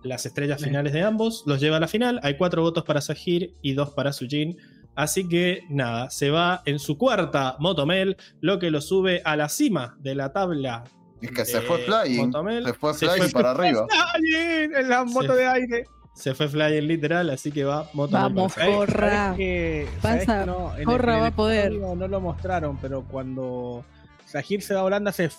[0.05, 1.45] las estrellas finales de ambos.
[1.47, 2.21] Los lleva a la final.
[2.23, 4.57] Hay 4 votos para Sahir y 2 para Sujin.
[4.97, 9.49] Así que nada, se va en su cuarta Motomel, lo que lo sube a la
[9.49, 10.85] cima de la tabla.
[11.21, 12.27] Es que se fue flying.
[12.27, 12.65] Motomel.
[12.65, 13.87] Se fue Se flying fue- para arriba.
[14.15, 14.75] ¡Flying!
[14.75, 15.85] En la moto de aire.
[16.15, 18.35] Se fue flying literal, así que va Motomel.
[18.35, 18.55] Vamos.
[18.55, 19.11] Corra.
[19.11, 21.73] ¿Sabés que- Pasa, no, Corra va a poder.
[21.73, 23.85] No lo mostraron, pero cuando
[24.27, 25.31] Sahir se da volando hace.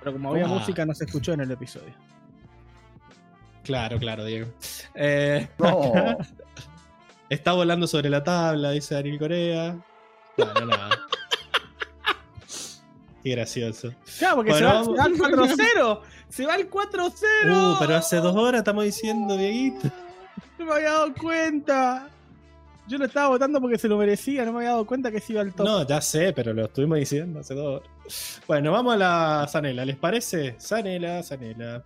[0.00, 0.48] Pero como había Ah.
[0.48, 1.94] música, no se escuchó en el episodio.
[3.62, 4.48] Claro, claro, Diego.
[4.94, 5.92] Eh, No.
[7.28, 9.76] está volando sobre la tabla, dice Daniel Corea.
[10.36, 10.90] No, no, nada.
[13.22, 13.92] Qué gracioso.
[14.18, 16.00] Claro, porque Bueno, se, va, se va al 4-0.
[16.28, 17.74] Se va al 4-0.
[17.74, 19.88] Uh, pero hace dos horas estamos diciendo, Dieguito.
[20.58, 22.08] No me había dado cuenta.
[22.88, 24.44] Yo lo estaba votando porque se lo merecía.
[24.44, 25.66] No me había dado cuenta que se iba al top.
[25.66, 28.40] No, ya sé, pero lo estuvimos diciendo hace dos horas.
[28.48, 30.56] Bueno, vamos a la Sanela, ¿les parece?
[30.58, 31.84] Sanela, Sanela.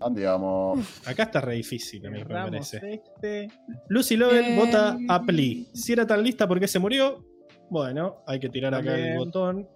[0.00, 0.82] Andiamo.
[1.04, 2.80] Acá está re difícil, a mí me parece.
[3.16, 3.48] este.
[3.88, 4.56] Lucy Loven Eh.
[4.56, 5.68] vota a Pli.
[5.74, 7.22] Si era tan lista, ¿por qué se murió?
[7.68, 9.68] Bueno, hay que tirar acá el botón.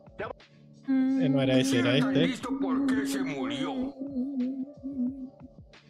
[0.89, 2.27] Eh, no era ese, era este.
[2.29, 3.95] ¿Listo por qué se murió?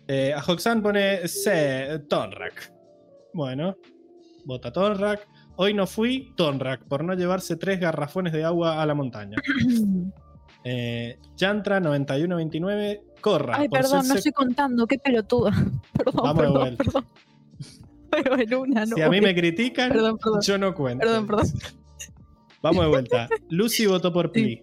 [0.07, 2.73] Eh, a Hoxan pone C, Tonrak.
[3.33, 3.77] Bueno,
[4.45, 5.27] vota Tonrak.
[5.57, 9.37] Hoy no fui Tonrak por no llevarse tres garrafones de agua a la montaña.
[10.67, 13.57] Eh, Yantra 9129, Corra.
[13.59, 15.51] Ay, perdón, ser no estoy contando, qué pelotuda.
[15.93, 16.85] Perdón, Vamos de perdón, vuelta.
[16.85, 17.05] perdón.
[18.11, 18.97] Pero en una no.
[18.97, 20.41] Si a mí me critican, Perdón, perdón.
[20.41, 21.05] yo no cuento.
[21.05, 21.47] Perdón, perdón.
[22.65, 23.29] Vamos de vuelta.
[23.51, 24.63] Lucy votó por Pli.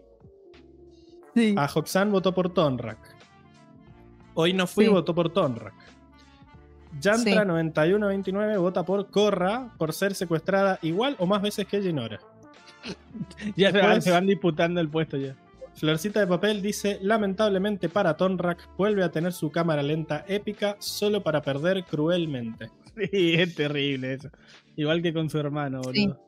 [1.35, 1.55] Sí.
[1.57, 2.97] A Hoxan votó por Tonrak.
[4.33, 4.91] Hoy no fui, Sí.
[4.91, 5.73] votó por Tonrak.
[6.99, 7.47] Yantra Sí.
[7.47, 12.19] 9129 vota por Corra por ser secuestrada igual o más veces que Ginora.
[13.55, 15.35] Ya se van, Después- se van disputando el puesto ya.
[15.75, 21.23] Florcita de papel dice, lamentablemente para Tonrak vuelve a tener su cámara lenta épica solo
[21.23, 22.69] para perder cruelmente.
[22.93, 24.29] Sí, es terrible eso.
[24.75, 26.19] Igual que con su hermano, boludo.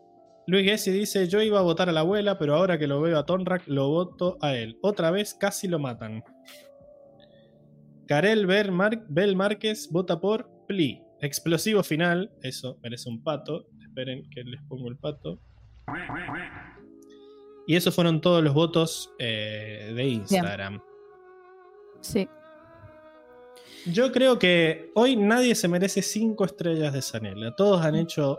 [0.45, 3.17] Luis Gessi dice, yo iba a votar a la abuela, pero ahora que lo veo
[3.17, 4.77] a Tonrak, lo voto a él.
[4.81, 6.23] Otra vez casi lo matan.
[8.07, 11.01] Karel Bel Márquez vota por Pli.
[11.21, 13.67] Explosivo final, eso merece un pato.
[13.81, 15.39] Esperen que les pongo el pato.
[17.65, 20.81] Y esos fueron todos los votos eh, de Instagram.
[22.01, 22.27] Sí.
[23.85, 27.55] Yo creo que hoy nadie se merece cinco estrellas de Sanela.
[27.55, 28.37] Todos han hecho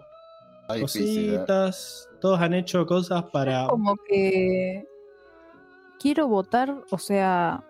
[0.67, 3.67] Cositas, todos han hecho cosas para...
[3.69, 4.87] Como que
[6.01, 7.63] quiero votar, o sea.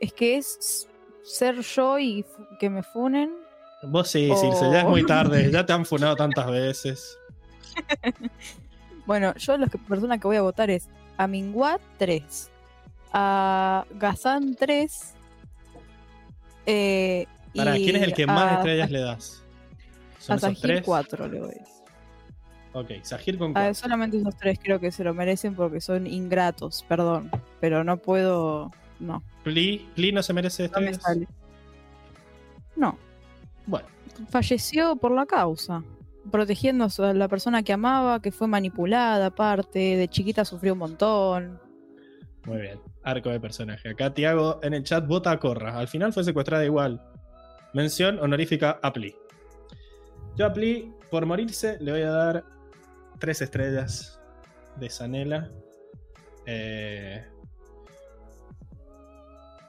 [0.00, 0.88] Es que es
[1.22, 2.24] ser yo y
[2.58, 3.32] que me funen.
[3.84, 4.36] Vos sí, Oh.
[4.36, 7.18] Circe, ya es muy tarde, ya te han funado tantas veces.
[9.04, 12.50] Bueno, yo la persona que voy a votar es a Minguat 3,
[13.12, 15.14] a Gazan 3.
[16.66, 19.41] Eh, Para, y ¿quién es el que más a- estrellas le das?
[20.22, 20.82] ¿Son A esos Sahir tres?
[20.84, 21.54] 4 le doy.
[22.74, 23.74] Ok, Sahir con A cuatro.
[23.74, 27.30] solamente esos tres creo que se lo merecen porque son ingratos, perdón.
[27.60, 28.70] Pero no puedo.
[29.00, 31.02] No, Pli, Pli no se merece no me estrellas.
[31.02, 31.28] sale.
[32.76, 32.96] No,
[33.66, 33.86] Bueno,
[34.30, 35.82] falleció por la causa.
[36.30, 39.96] Protegiendo a la persona que amaba, que fue manipulada, aparte.
[39.96, 41.60] De chiquita sufrió un montón.
[42.46, 42.80] muy bien.
[43.04, 43.88] Arco de personaje.
[43.90, 45.76] Acá Tiago en el chat vota a Corra.
[45.76, 47.02] Al final fue secuestrada igual.
[47.74, 49.14] Mención honorífica a Pli.
[50.36, 52.44] Yo a Pli, por morirse, le voy a dar
[53.18, 54.18] tres estrellas
[54.76, 55.50] de Sanela.
[56.46, 57.24] Eh,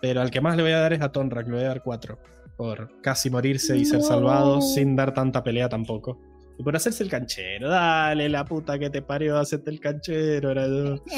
[0.01, 1.83] Pero al que más le voy a dar es a Tonrak, le voy a dar
[1.83, 2.17] cuatro.
[2.58, 4.06] Por casi morirse y ser No.
[4.06, 6.19] salvado sin dar tanta pelea tampoco.
[6.58, 7.67] Y por hacerse el canchero.
[7.69, 10.51] Dale, la puta que te parió, hacerte el canchero.
[10.51, 11.03] Era yo.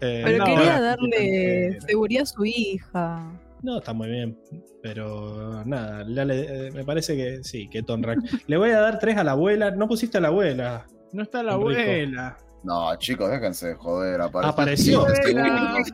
[0.00, 3.32] Eh, Pero no, quería darle seguridad a su hija.
[3.62, 4.38] No, está muy bien.
[4.82, 8.18] Pero nada, le- eh, me parece que sí, que Tonrak.
[8.46, 9.70] le voy a dar tres a la abuela.
[9.72, 10.86] No pusiste a la abuela.
[11.12, 11.70] No está la Enrico.
[11.80, 12.38] abuela.
[12.64, 14.20] No, chicos, déjense de joder.
[14.20, 14.50] Apareció.
[14.50, 15.06] Apareció.
[15.06, 15.88] 15 segundos.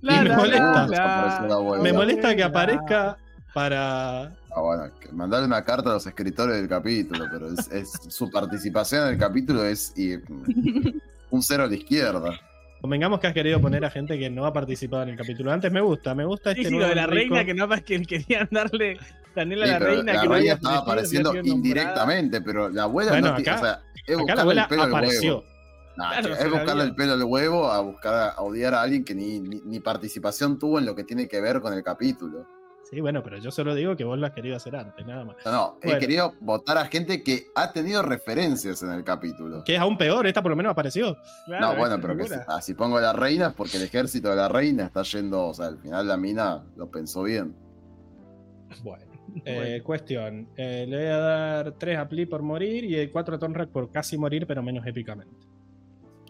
[0.00, 0.86] Y me molesta.
[0.88, 1.78] La.
[1.82, 3.16] Me molesta que aparezca
[3.54, 4.22] para.
[4.50, 8.30] Ah, bueno, que mandarle una carta a los escritores del capítulo, pero es, es- su
[8.30, 10.14] participación en el capítulo es y,
[11.30, 12.30] un cero a la izquierda.
[12.80, 15.50] Convengamos que has querido poner a gente que no ha participado en el capítulo.
[15.50, 17.34] Antes me gusta, me gusta Sí, este sí, lo de la Enrico.
[17.34, 18.98] reina que no más que querían darle
[19.34, 20.12] Daniela Sí, a la reina.
[20.12, 21.56] la que no reina había estaba apareciendo nombrada.
[21.56, 24.80] indirectamente, pero la abuela Bueno, no acá- O sea, es Acá la buscarle abuela el
[24.82, 25.34] apareció.
[25.38, 25.44] huevo.
[25.96, 29.04] Nah, Claro, es buscarle el pelo al huevo a buscar a, a odiar a alguien
[29.04, 32.46] que ni, ni, ni participación tuvo en lo que tiene que ver con el capítulo.
[32.90, 35.36] Sí, bueno, pero yo solo digo que vos lo has querido hacer antes, nada más.
[35.44, 39.62] No, no, he querido votar a gente que ha tenido referencias en el capítulo.
[39.64, 41.16] Que es aún peor, esta por lo menos apareció.
[41.46, 43.82] Claro, no, bueno, pero que si, ah, si pongo a la reina es porque el
[43.82, 47.54] ejército de la reina está yendo, o sea, al final la mina lo pensó bien.
[48.82, 49.04] Bueno.
[49.44, 50.48] Eh, cuestión.
[50.56, 53.90] eh, le voy a dar 3 a Pli por morir y 4 a Tonrak por
[53.90, 55.36] casi morir, pero menos épicamente.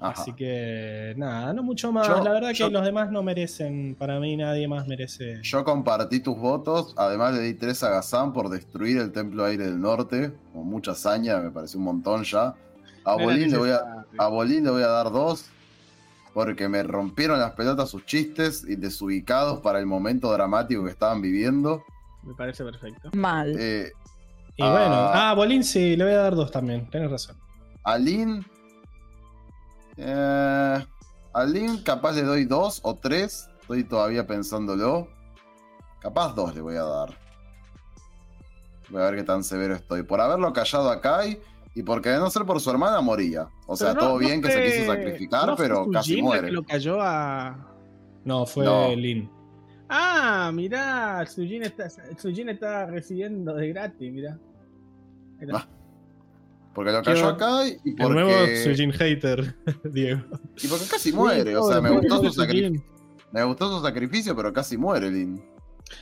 [0.00, 0.22] Ajá.
[0.22, 2.06] Así que nada, no mucho más.
[2.06, 3.96] Yo- la verdad yo- que los demás no merecen.
[3.98, 5.40] Para mí nadie más merece.
[5.42, 9.64] Yo compartí tus votos, además le di tres a Gazán por destruir el Templo Aire
[9.66, 12.54] del Norte, con mucha hazaña, me pareció un montón ya.
[13.04, 15.46] A Bolín, le voy a, a Bolín le voy a dar dos,
[16.34, 21.20] porque me rompieron las pelotas sus chistes y desubicados para el momento dramático que estaban
[21.22, 21.82] viviendo.
[22.22, 23.10] Me parece perfecto.
[23.14, 23.56] Mal.
[23.58, 23.90] Eh,
[24.56, 25.30] Y bueno, Ah.
[25.30, 27.36] ah, Bolín sí, le voy a dar dos también, tenés razón.
[27.84, 28.44] a Lin,
[29.98, 30.84] eh,
[31.34, 35.08] a Lin capaz le doy dos o tres, estoy todavía pensándolo.
[36.00, 37.18] Capaz dos le voy a dar.
[38.90, 40.02] Voy a ver qué tan severo estoy.
[40.02, 41.38] Por haberlo callado a Kai
[41.74, 43.48] y porque de no ser por su hermana moría.
[43.66, 46.46] O sea, no- todo no bien que se quiso sacrificar, ¿no fue pero casi muere.
[46.48, 47.66] que lo cayó a.
[48.24, 48.94] No, fue No.
[48.94, 49.30] Lin.
[49.90, 54.38] Ah, mirá, Sujin está, está recibiendo de gratis, mirá.
[55.40, 55.58] Mirá.
[55.58, 55.68] Ah,
[56.74, 60.20] Porque lo cayó Yo- a Kai y El nuevo porque, Sujin Hater, Diego.
[60.62, 61.56] y porque casi muere.
[61.56, 62.84] O sea, me gustó, su sacri- Sujin.
[63.32, 65.42] me gustó su sacrificio, pero casi muere Lin.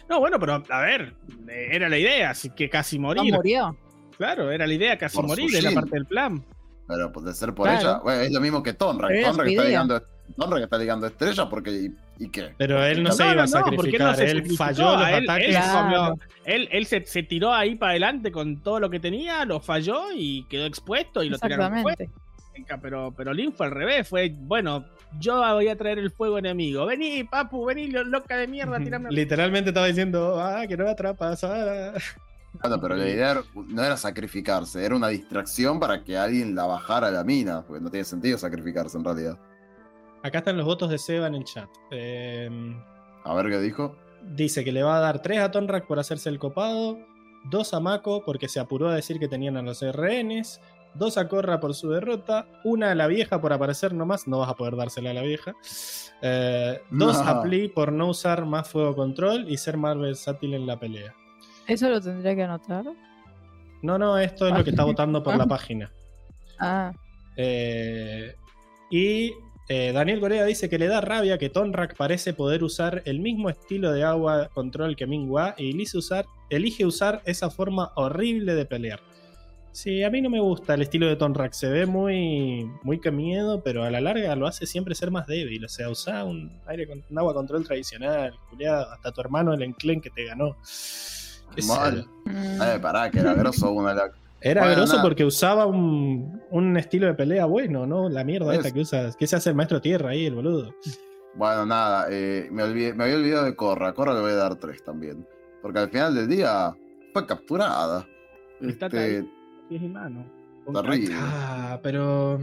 [0.08, 1.14] No, bueno, pero a ver,
[1.48, 3.32] era la idea, así que casi ¿No morir.
[3.32, 3.76] murió?
[4.18, 5.74] Claro, era la idea, casi Por morir, Sujin.
[5.74, 6.44] parte del plan.
[6.88, 7.80] Pero pues, de ser por Claro.
[7.80, 9.08] ella, bueno, es lo mismo que Tonra.
[9.22, 10.02] Tonra que está ligando,
[10.36, 12.54] Tonra que está ligando estrellas porque ¿Y qué?
[12.56, 15.48] Pero él no, se iba a porque sacrificar, no él falló los él, ataques.
[15.48, 15.80] Él, Claro.
[16.14, 19.60] comió- él- él se, se tiró ahí para adelante con todo lo que tenía, lo
[19.60, 22.04] falló y quedó expuesto y lo tiraron fuera.
[22.54, 22.78] Exactamente.
[22.80, 24.86] Pero, pero Lin fue al revés, fue, bueno,
[25.20, 26.86] yo voy a traer el fuego enemigo.
[26.86, 29.10] Vení, papu, vení, lo- loca de mierda, tirame.
[29.10, 31.44] Literalmente estaba diciendo, ah, que no me atrapas.
[31.44, 31.92] ah".
[32.60, 37.08] Bueno, pero la idea no era sacrificarse, era una distracción para que alguien la bajara
[37.08, 39.38] a la mina, porque no tiene sentido sacrificarse en realidad.
[40.22, 41.68] Acá están los votos de Seba en el chat.
[41.90, 42.48] Eh,
[43.24, 43.96] A ver qué dijo.
[44.34, 46.98] dice que le va a dar 3 a Tonrak por hacerse el copado,
[47.50, 50.60] 2 a Mako porque se apuró a decir que tenían a los RNs,
[50.94, 54.48] 2 a Corra por su derrota, una a la vieja por aparecer nomás, no vas
[54.50, 55.52] a poder dársela a la vieja,
[56.22, 57.42] 2 a No.
[57.42, 61.14] Pli por no usar más fuego control y ser más versátil en la pelea.
[61.66, 62.84] Eso lo tendría que anotar.
[63.82, 65.90] No, no, esto es lo que está votando por la página.
[66.58, 66.92] Ah,
[67.38, 68.34] Eh,
[68.90, 69.34] y
[69.68, 73.50] eh, Daniel Corea dice que le da rabia que Tonrak parece poder usar el mismo
[73.50, 78.64] estilo de agua control que Minghua y elige usar, elige usar esa forma horrible de
[78.64, 79.00] pelear.
[79.72, 83.10] Sí, a mí no me gusta el estilo de Tonrak, se ve muy, muy que
[83.10, 85.62] miedo, pero a la larga lo hace siempre ser más débil.
[85.64, 89.62] O sea, usa un, aire con, un agua control tradicional, culiado, hasta tu hermano el
[89.62, 90.56] enclen que te ganó.
[91.68, 92.06] Mal.
[92.28, 94.10] Eh, pará, que era grosso una la...
[94.40, 95.02] Era Bueno, grosso nada.
[95.02, 98.08] porque usaba un, un estilo de pelea bueno, ¿no?
[98.08, 99.10] La mierda Pues- esta que usa.
[99.18, 100.74] ¿Qué se hace el maestro tierra ahí, el boludo?
[101.34, 103.92] Bueno, nada, eh, me, olvidé- me había olvidado de Corra.
[103.94, 105.26] Corra le voy a dar 3 también.
[105.62, 106.74] Porque al final del día
[107.12, 108.06] fue capturada.
[108.60, 109.24] Está Este,
[109.68, 110.26] pies y manos.
[110.72, 111.14] terrible.
[111.18, 112.38] Ah, pero.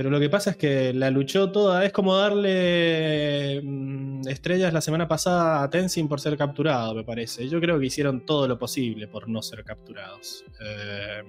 [0.00, 1.84] Pero lo que pasa es que la luchó toda.
[1.84, 7.46] Es como darle mm, estrellas la semana pasada a Tenzin por ser capturado, me parece.
[7.50, 10.42] Yo creo que hicieron todo lo posible por no ser capturados.
[10.58, 11.22] Eh,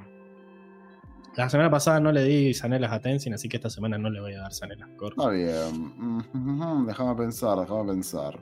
[1.35, 4.21] la semana pasada no le di zanelas a Tenzin, así que esta semana no le
[4.21, 5.15] voy a dar zanelas a Corra.
[5.17, 5.93] Está bien.
[5.97, 8.39] Mm, mm, Déjame pensar, déjame pensar.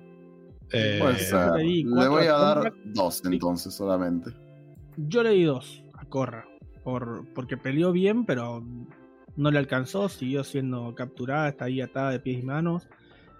[0.72, 1.56] Eh, Puede ser.
[1.56, 2.74] le voy a a dar.
[2.86, 4.30] 2 entonces solamente.
[4.96, 6.46] Yo le di dos a Corra.
[6.84, 8.64] Por, porque peleó bien, pero
[9.40, 10.10] no le alcanzó.
[10.10, 12.88] Siguió siendo capturada, está ahí atada de pies y manos.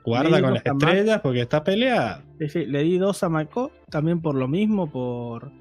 [0.04, 0.74] guarda con las Mac.
[0.82, 2.24] estrellas porque está peleada.
[2.40, 5.52] Sí, sí, le di dos a Mako, también por lo mismo, por,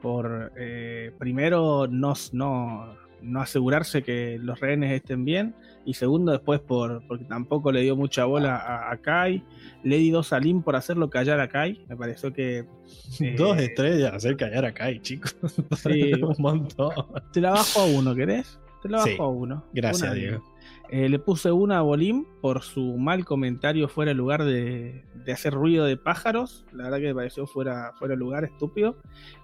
[0.00, 5.54] por eh, primero no, no, no asegurarse que los rehenes estén bien,
[5.84, 9.42] y segundo después por porque tampoco le dio mucha bola a, a Kai.
[9.82, 12.58] Le di dos a Lin por hacerlo callar a Kai, me pareció que...
[13.20, 15.36] eh, Dos estrellas, hacer callar a Kai, chicos.
[15.76, 16.12] Sí.
[16.14, 16.92] un montón.
[17.32, 18.60] Te la bajo a uno, ¿querés?
[18.82, 19.16] Te la bajo Sí.
[19.18, 19.64] a uno.
[19.72, 20.42] Gracias, Una- Diego.
[20.90, 25.32] Eh, le puse una a Bolín por su mal comentario fuera de lugar de, de
[25.32, 26.66] hacer ruido de pájaros.
[26.72, 28.96] La verdad que me pareció fuera, fuera de lugar, estúpido.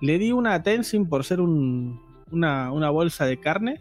[0.03, 2.01] Le di una a Tenzin por ser un-
[2.31, 3.81] una, una bolsa de carne.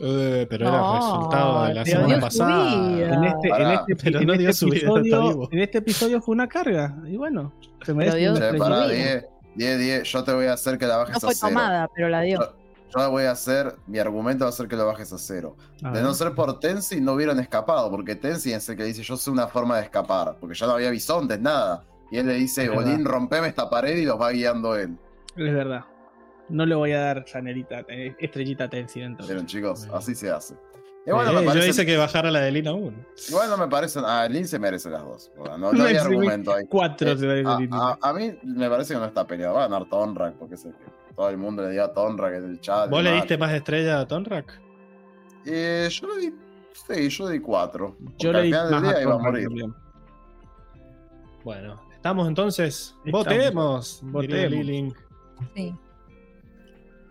[0.00, 2.72] Eh, pero era No, el resultado de la semana pasada.
[2.74, 6.96] En este, en este- en no este episodio, en este episodio fue una carga.
[7.06, 7.52] Y bueno,
[7.84, 8.64] se merece dio un su Che, vida.
[8.64, 9.10] pará, estrellita.
[9.10, 9.26] 10,
[9.56, 10.02] 10, 10.
[10.12, 11.48] Yo te voy a hacer que la bajes no fue a cero.
[11.48, 12.38] tomada, pero la dio.
[12.40, 12.54] Yo
[12.94, 15.56] la voy a hacer, mi argumento va a ser que lo bajes a cero.
[15.82, 19.02] A De no ser por Tenzin no hubieran escapado, porque Tenzin es el que dice
[19.02, 21.84] yo sé una forma de escapar, porque ya no había bisontes, nada.
[22.10, 22.68] Y él le dice.
[22.70, 24.96] Bolín, rompeme esta pared y los va guiando él.
[25.36, 25.84] Es verdad.
[26.48, 29.28] No le voy a dar chanelita, eh, estrellita a Tenzin entonces.
[29.28, 29.96] Vieron chicos, Bueno.
[29.96, 30.54] así se hace.
[31.06, 32.96] Y Eh, me yo hice que bajara la de Lina 1.
[33.30, 35.30] igual no me parecen, a Lin se merece las dos.
[35.36, 36.64] No, no, No hay argumento ahí.
[36.68, 37.68] Cuatro Eh, se merece a, Lin.
[37.72, 39.54] a- a mí me parece que no está peleado.
[39.54, 40.84] Va a ganar Tonrak, porque sé que
[41.18, 42.88] todo el mundo le dio a Tonrak en el chat.
[42.88, 44.60] ¿Vos le diste más estrella a Tonrak?
[45.44, 46.32] Eh, yo le di.
[46.72, 47.96] Sí, yo le di cuatro.
[48.18, 49.44] Yo le al di final del más día a iba a morir.
[49.46, 49.74] también.
[51.42, 52.94] Bueno, estamos entonces.
[53.04, 53.24] Estamos.
[53.26, 54.00] Votemos.
[54.04, 54.50] Votemos.
[54.52, 54.96] Lilink.
[55.56, 55.74] Sí.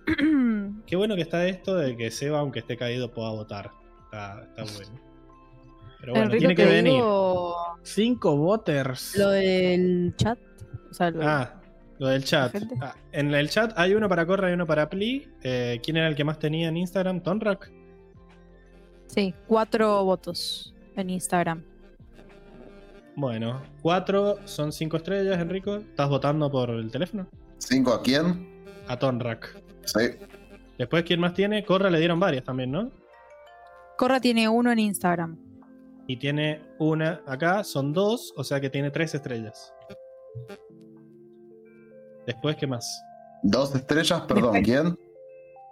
[0.86, 3.72] Qué bueno que está esto de que Seba, aunque esté caído, pueda votar.
[4.06, 5.02] Está, está bueno.
[6.00, 6.94] Pero bueno, Enrico, tiene que venir.
[6.94, 9.18] digo Cinco voters.
[9.18, 10.40] lo del chat.
[10.90, 11.60] O sea, lo- Ah,
[12.00, 12.56] lo del chat.
[12.82, 15.28] Ah, en el chat hay uno para Corra y uno para Pli.
[15.44, 17.22] Eh, ¿Quién era el que más tenía en Instagram?
[17.22, 17.72] ¿Tonrak?
[19.08, 21.64] Sí, cuatro votos en Instagram.
[23.16, 25.78] Bueno, cuatro son cinco estrellas, Enrico.
[25.78, 27.28] ¿Estás votando por el teléfono?
[27.58, 28.64] ¿Cinco a quién?
[28.88, 29.60] A Tonrak.
[29.86, 30.12] Sí.
[30.78, 31.66] Después, ¿quién más tiene?
[31.66, 32.92] Corra le dieron varias también, ¿no?
[33.98, 35.40] Corra tiene uno en Instagram.
[36.06, 39.74] Y tiene una acá, son dos, o sea que tiene tres estrellas.
[42.28, 43.04] Después, ¿qué más?
[43.42, 45.00] Dos estrellas, perdón, Después- ¿quién?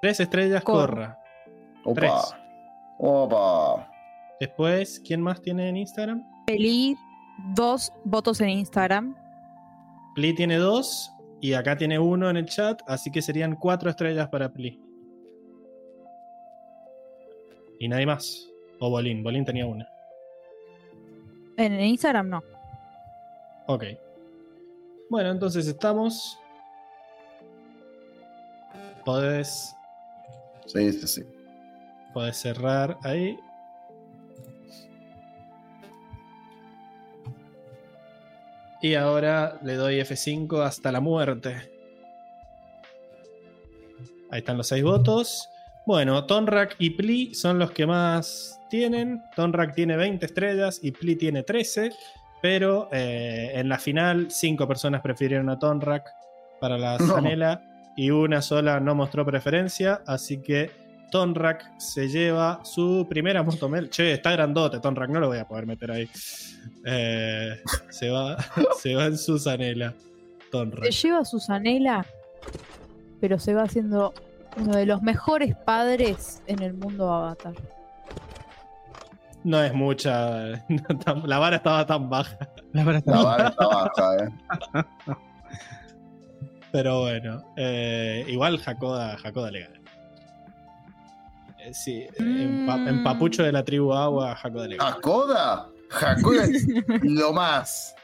[0.02, 1.20] Tres estrellas, Corra.
[1.84, 1.96] Corra.
[1.96, 2.12] Tres.
[2.98, 3.76] Opa.
[3.78, 3.92] Opa.
[4.40, 6.24] Después, ¿quién más tiene en Instagram?
[6.48, 6.96] Peli,
[7.54, 9.16] dos votos en Instagram.
[10.16, 11.12] Pli tiene dos
[11.42, 14.80] y acá tiene uno en el chat, así que serían cuatro estrellas para Pli.
[17.80, 18.50] Y nadie más.
[18.80, 19.88] O Bolín, Bolín tenía una.
[21.58, 22.44] En, en Instagram no.
[23.68, 23.84] Ok.
[25.10, 26.40] Bueno, entonces estamos.
[29.06, 29.76] Podés,
[30.66, 31.24] Sí, sí, sí.
[32.14, 33.38] podés cerrar ahí.
[38.82, 41.56] Y ahora le doy F5 hasta la muerte.
[44.32, 45.50] Ahí están los seis votos.
[45.86, 49.24] Bueno, Tonrak y Pli son los que más tienen.
[49.36, 51.92] Tonrak tiene 20 estrellas y Pli tiene 13.
[52.42, 56.08] Pero eh, en la final, 5 personas prefirieron a Tonrak
[56.60, 56.98] para la.
[57.00, 57.62] Zanela
[57.96, 60.02] y una sola no mostró preferencia.
[60.06, 60.72] Así que
[61.12, 63.90] Tonrak se lleva su primera motomel.
[63.90, 66.10] Che, está grandote Tonrak, no lo voy a poder meter ahí.
[66.86, 68.38] Eh, se, va,
[68.80, 69.94] se va en su Zanela.
[70.52, 70.86] Tonrak.
[70.86, 72.06] Se lleva a Susanela,
[73.20, 74.14] pero se va haciendo
[74.58, 77.54] uno de los mejores padres en el mundo Avatar.
[79.44, 80.66] No es mucha.
[80.70, 82.38] no la vara estaba tan baja.
[82.74, 84.30] La verdad La vara está baja, eh.
[86.76, 87.42] Pero bueno.
[87.56, 89.80] eh, igual Hakoda, Hakoda le gana.
[91.60, 94.90] Eh, sí, en, pa- en papucho de la tribu agua, Hakoda le gana.
[94.90, 95.68] ¿Hakoda?
[96.02, 96.66] Hakoda es
[97.04, 97.96] lo más.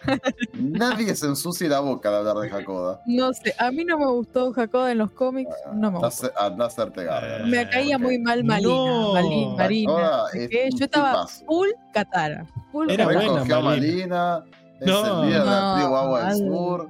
[0.53, 3.01] Nadie se ensucie la boca de hablar de Hakoda.
[3.05, 6.31] No sé, a mí no me gustó Hakoda en los cómics, no me gustó.
[6.39, 7.45] anda a hacerte garra.
[7.45, 10.21] Me caía muy mal Marina, no, Malin- Marina.
[10.33, 11.45] Es Yo estaba tipazo.
[11.45, 12.45] full Katara.
[12.71, 13.27] Full Era Katara.
[13.31, 13.61] buena, Malina.
[13.61, 14.43] Malina.
[14.81, 15.21] Es No.
[15.21, 16.89] el líder de la tribu No, Agua del Sur.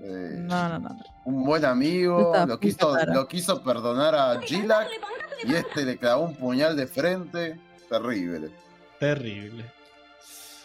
[0.00, 0.96] eh, No, no, no.
[1.26, 2.32] un buen amigo.
[2.46, 4.88] Lo quiso, lo quiso perdonar a Gilak.
[5.44, 7.60] Y este le clavó un puñal de frente.
[7.90, 8.50] Terrible.
[8.98, 9.64] Terrible.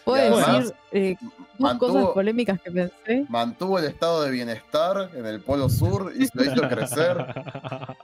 [0.04, 3.26] Puedo además, decir eh, dos mantuvo- cosas polémicas que pensé.
[3.28, 7.26] Mantuvo el estado de bienestar en el Polo Sur y se lo hizo crecer.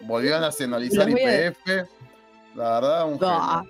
[0.00, 1.86] Volvió a nacionalizar IPF.
[2.56, 3.34] La verdad, un genio.
[3.34, 3.62] ah.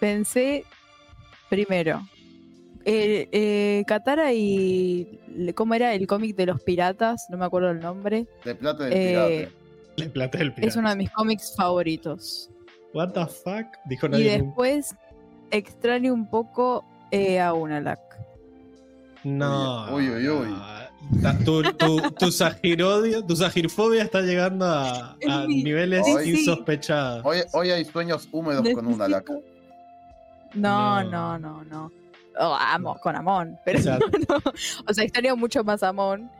[0.00, 0.64] Pensé
[1.48, 2.00] primero.
[2.84, 5.20] eh, eh, Katara y.
[5.54, 7.26] ¿Cómo era el cómic de los piratas?
[7.30, 8.26] No me acuerdo el nombre.
[8.44, 9.52] De plata del Eh, pirate.
[9.96, 10.68] Le platé el pirata.
[10.68, 12.50] Es uno de mis cómics favoritos.
[12.94, 13.66] What the fuck?
[13.84, 14.38] Dijo Y nadie.
[14.38, 14.44] nunca.
[14.46, 14.94] después
[15.50, 18.00] extraño un poco eh, a Unalak.
[19.24, 19.94] No.
[19.94, 20.48] Uy, uy, uy.
[21.44, 26.30] Tu, tu, tu sagirodio, tu sagirfobia está llegando a, niveles sí.
[26.30, 27.24] insospechados.
[27.24, 29.34] Hoy, hoy hay sueños húmedos con una laca.
[30.54, 31.38] No, No.
[31.38, 31.92] no, no, no.
[32.38, 33.58] Oh, amo, con Amon.
[33.64, 34.36] Pero O sea- no.
[34.88, 36.30] O sea, extraño mucho más a Amon.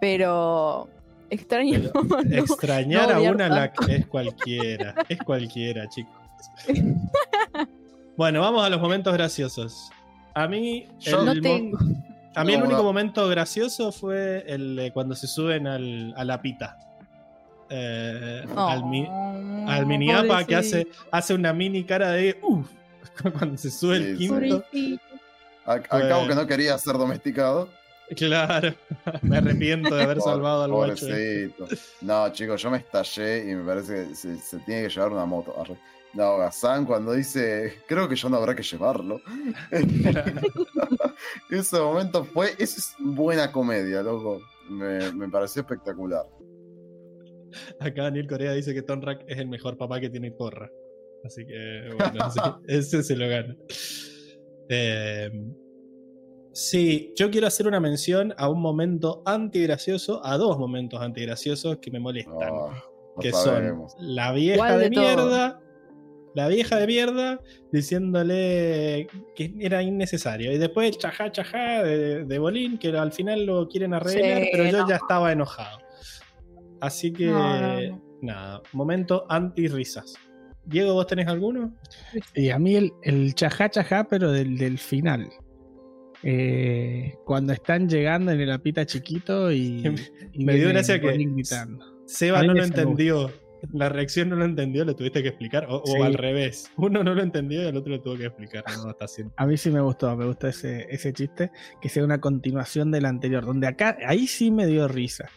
[0.00, 0.88] Pero
[1.30, 1.78] extraño.
[2.08, 4.94] no Extrañar a una la es cualquiera.
[5.08, 6.12] Es cualquiera, chicos.
[8.16, 9.90] Bueno, vamos a los momentos graciosos.
[10.34, 11.78] A mí, Yo- el No tengo.
[12.34, 12.82] a mí el único no.
[12.84, 16.78] momento gracioso fue el de cuando se suben al, a la pita.
[17.70, 19.06] Eh, al, mi-
[19.66, 22.66] al mini APA que hace, hace una mini cara de uff
[23.38, 24.38] cuando se sube el Sí, sí.
[24.38, 24.64] quinto.
[25.64, 27.68] Al, al cabo que no quería ser domesticado.
[28.16, 28.74] Claro,
[29.22, 31.06] me arrepiento de haber salvado al guacho.
[31.06, 31.66] Pobrecito.
[32.00, 35.26] No, chicos, yo me estallé y me parece que se, se tiene que llevar una
[35.26, 35.54] moto.
[36.14, 39.20] No, Gazán cuando dice, creo que yo no habrá que llevarlo.
[41.50, 44.40] Ese momento fue, eso es buena comedia, loco.
[44.70, 46.24] Me, me pareció espectacular.
[47.80, 50.70] Acá Daniel Corea dice que Tonrak es el mejor papá que tiene Corra.
[51.24, 53.56] Así que, bueno, sí, ese se lo gana.
[54.68, 55.30] Eh,
[56.52, 61.90] sí, yo quiero hacer una mención a un momento antigracioso, a dos momentos antigraciosos que
[61.90, 62.36] me molestan.
[62.42, 62.82] Ah,
[63.20, 63.92] que sabemos.
[63.92, 65.60] son la vieja ¿Cuál de, mierda.
[66.34, 67.40] La vieja de mierda
[67.72, 70.52] diciéndole que era innecesario.
[70.52, 74.48] Y después el chajá chajá de, de Bolín, que al final lo quieren arreglar, Sí,
[74.52, 74.88] pero yo no.
[74.88, 75.78] ya estaba enojado.
[76.80, 78.02] Así que, No, no, no.
[78.22, 80.14] nada, momento anti-risas.
[80.68, 81.74] Diego, ¿vos tenés alguno?
[82.34, 85.30] Y a mí el, el chajá chajá, pero del, del final.
[86.22, 89.84] Eh, cuando están llegando en el apita chiquito y,
[90.32, 91.26] y Me dio gracia que.
[92.06, 93.32] Seba no lo entendió.
[93.72, 95.66] La reacción no lo entendió, lo tuviste que explicar.
[95.68, 96.70] O, al revés.
[96.76, 98.64] Uno no lo entendió y el otro lo tuvo que explicar.
[98.76, 99.34] No, está haciendo.
[99.36, 103.04] A mí sí me gustó, me gustó ese, ese chiste, que sea una continuación del
[103.04, 105.28] anterior, donde acá, ahí sí me dio risa.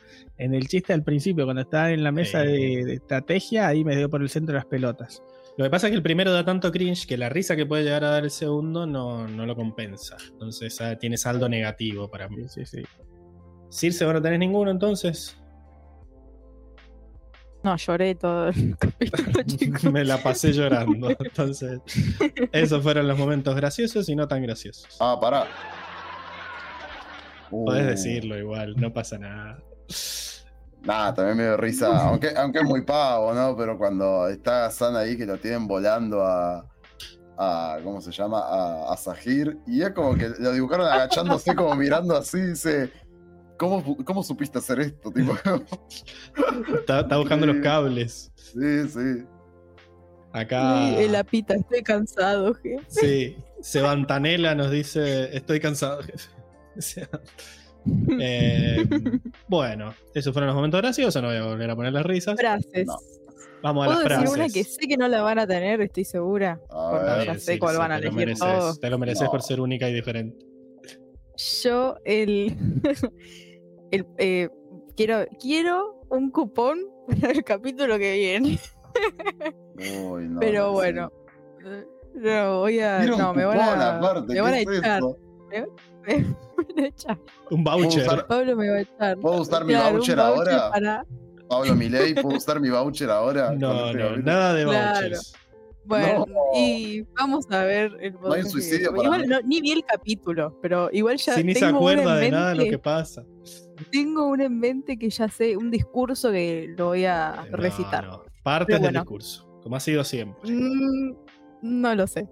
[0.43, 2.47] En el chiste al principio, cuando estaba en la mesa Sí.
[2.47, 5.21] de, de estrategia, ahí me dio por el centro de las pelotas.
[5.57, 7.83] Lo que pasa es que el primero da tanto cringe que la risa que puede
[7.83, 10.17] llegar a dar el segundo no, no lo compensa.
[10.31, 12.47] Entonces ah, tiene saldo negativo para mí.
[12.47, 13.01] Sí, sí, sí.
[13.69, 15.37] Circe, ¿vos no tenés ninguno entonces?
[17.63, 19.83] No, lloré todo el capítulo, chicos.
[19.91, 21.09] Me la pasé llorando.
[21.19, 21.79] Entonces,
[22.51, 24.97] esos fueron los momentos graciosos y no tan graciosos.
[24.99, 25.45] Ah, pará.
[27.51, 29.61] Podés Uh, decirlo igual, no pasa nada.
[30.83, 31.87] Nada, también me dio risa.
[32.09, 33.55] Aunque, aunque es muy pavo, ¿no?
[33.55, 36.65] Pero cuando está Gazán ahí que lo tienen volando a,
[37.37, 38.39] a ¿cómo se llama?
[38.39, 39.57] A, a Sahir.
[39.67, 42.91] Y es como que lo dibujaron agachándose, como mirando así, dice.
[43.57, 45.11] ¿Cómo, cómo supiste hacer esto?
[45.13, 45.35] Tipo,
[46.79, 48.31] Está, está buscando los cables.
[48.35, 49.23] sí, sí.
[50.33, 50.85] Acá.
[50.85, 52.85] Ay, el apita, estoy cansado, jefe.
[52.87, 56.01] Sí, Sebantanela nos dice, estoy cansado.
[56.01, 56.29] jefe".
[58.19, 58.85] Eh,
[59.47, 62.35] bueno, esos fueron los momentos graciosos, no voy a volver a poner las risas.
[62.39, 62.85] Frases.
[62.87, 62.97] No.
[63.63, 64.35] Vamos a ¿Puedo las decir frases.
[64.35, 65.81] una que sé que no la van a tener?
[65.81, 66.59] Estoy segura.
[66.69, 67.25] A Porque ver.
[67.27, 68.79] ya Sí, sé sí, cuál sí, van a te lo elegir mereces, todos.
[68.79, 69.31] Te lo mereces No.
[69.31, 70.45] por ser única y diferente.
[71.63, 72.55] Yo, el.
[73.91, 74.49] el eh,
[74.95, 76.79] quiero, quiero un cupón
[77.19, 78.59] para el capítulo que viene.
[80.09, 81.11] Uy, no, Pero no, bueno.
[82.15, 82.97] No, voy a.
[82.99, 83.97] Quiero un No, me van a.
[83.97, 84.97] aparte, me van a ¿qué es echar.
[84.97, 85.17] eso?
[86.67, 87.19] Me van a echar.
[87.49, 88.03] Un voucher.
[88.07, 89.17] usar- Pablo me va a echar.
[89.19, 90.69] ¿Puedo usar mi Claro, un voucher ahora?
[90.71, 91.05] para-
[91.49, 93.51] Pablo Milei, ¿puedo usar mi voucher ahora?
[93.53, 94.93] No, este no, nada de Claro.
[95.01, 95.33] vouchers.
[95.83, 96.35] Bueno, No.
[96.55, 99.27] y vamos a ver el hay un podcast que suicidio para Igual mí.
[99.27, 102.55] no- ni vi el capítulo, pero igual ya Si ni se acuerda de nada de
[102.55, 103.25] lo que pasa.
[103.91, 108.05] Tengo uno en mente que ya sé, un discurso que lo voy a No, recitar.
[108.05, 108.23] no.
[108.43, 110.51] Partes del discurso, como ha sido siempre.
[110.51, 111.15] Mm,
[111.63, 112.27] no lo sé.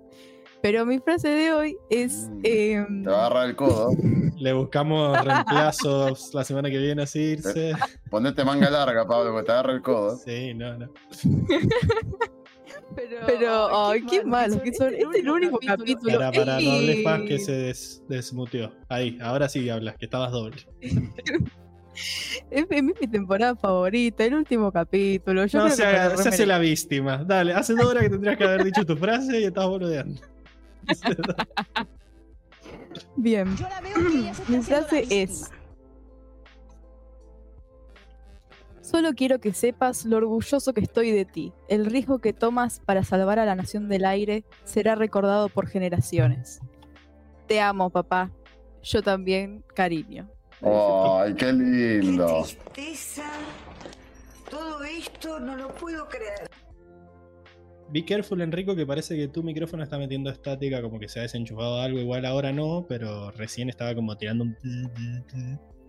[0.61, 2.29] Pero mi frase de hoy es.
[2.43, 3.91] Em, Te va a agarrar el codo.
[4.37, 7.73] Le buscamos reemplazos la semana que viene así irse.
[8.09, 10.17] Ponete manga larga, Pablo, porque te agarra el codo.
[10.17, 10.89] Sí, no, no.
[13.25, 14.93] pero, ay, qué malo que son.
[14.93, 16.19] Este es el único capítulo.
[16.19, 18.71] Para, para, no hables más que se des- desmuteó.
[18.89, 20.57] Ahí, ahora sí hablas, que estabas doble.
[22.49, 25.45] Es, es mi temporada favorita, el último capítulo.
[25.47, 27.25] Yo no creo se, que me haga- lo se hace la víctima.
[27.25, 30.21] Dale, hace dos horas que tendrías que haber dicho tu frase y estás boludeando.
[33.15, 33.55] Bien.
[34.47, 35.51] Mi frase es.
[38.81, 41.53] Solo quiero que sepas lo orgulloso que estoy de ti.
[41.67, 46.59] El riesgo que tomas para salvar a la nación del aire será recordado por generaciones.
[47.47, 48.31] Te amo, papá.
[48.81, 50.27] Yo también, cariño.
[50.61, 52.43] Ay, qué Qué lindo.
[52.43, 53.29] tristeza.
[54.49, 56.49] Todo esto no lo puedo creer.
[57.91, 61.23] Be careful, Enrico, que parece que tu micrófono está metiendo estática, como que se ha
[61.23, 61.99] desenchufado algo.
[61.99, 64.55] Igual ahora no, pero recién estaba como tirando un.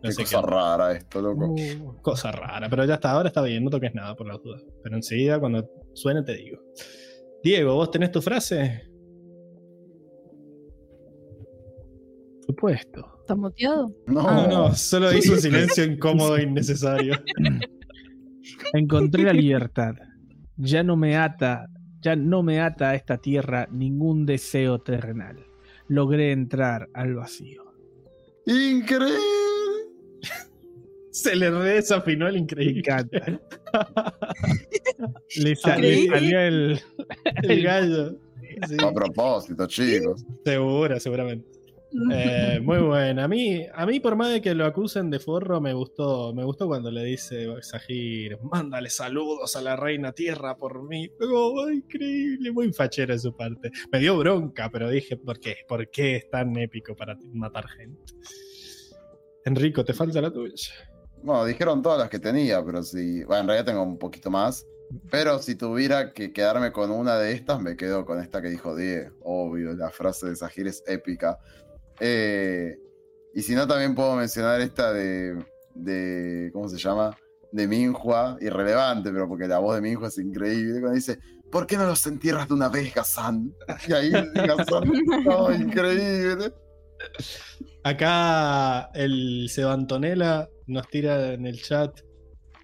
[0.02, 0.46] No qué sé cosa qué.
[0.46, 1.52] rara esto, loco.
[1.52, 4.62] Uh, cosa rara, pero ya está, ahora está bien, no toques nada por las dudas.
[4.82, 6.58] Pero enseguida, cuando suene, te digo.
[7.42, 8.82] Diego, ¿vos tenés tu frase?
[12.46, 13.18] Supuesto.
[13.20, 13.88] ¿Estás muteado?
[14.06, 17.14] No, No, no, solo hizo un silencio incómodo e innecesario.
[18.72, 19.92] Encontré la libertad.
[20.56, 21.66] Ya no me ata,
[22.00, 25.46] ya no me ata a esta tierra ningún deseo terrenal.
[25.88, 27.64] Logré entrar al vacío.
[28.46, 29.18] Increíble.
[31.10, 32.80] Se le desafinó el increíble.
[32.80, 33.40] encanta.
[35.36, 36.80] le, salió el.
[37.42, 38.16] El gallo.
[38.68, 40.24] Sí, A propósito, chicos.
[40.44, 41.59] segura, seguramente.
[42.12, 43.24] Eh, muy buena.
[43.24, 46.44] A mí, a mí, por más de que lo acusen de forro, me gustó, me
[46.44, 51.10] gustó cuando le dice Sahir, mándale saludos a la reina tierra por mí.
[51.20, 53.70] Oh, increíble, muy fachero de su parte.
[53.92, 55.56] Me dio bronca, pero dije, ¿por qué?
[55.68, 58.14] ¿Por qué es tan épico para matar gente?
[59.44, 60.72] Enrico, te falta la tuya.
[61.22, 63.24] Bueno, dijeron todas las que tenía, pero si.
[63.24, 64.66] Bueno, en realidad tengo un poquito más.
[65.08, 68.74] Pero si tuviera que quedarme con una de estas, me quedo con esta que dijo
[68.74, 69.10] Die.
[69.22, 71.38] Obvio, la frase de Sahir es épica.
[72.00, 72.78] Eh,
[73.34, 75.44] y si no, también puedo mencionar esta de.
[75.74, 77.16] de ¿Cómo se llama?
[77.52, 80.80] De Minhua, irrelevante, pero porque la voz de Minhua es increíble.
[80.80, 81.18] Cuando dice:
[81.50, 83.52] ¿Por qué no los entierras de una vez, Gazan?
[83.88, 84.92] Y ahí Gazan,
[85.26, 86.52] oh, increíble.
[87.82, 92.00] Acá el Sebantonela nos tira en el chat.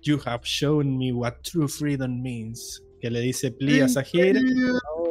[0.03, 2.83] You have shown me what true freedom means.
[3.01, 4.37] Que le dice pli a Sahir.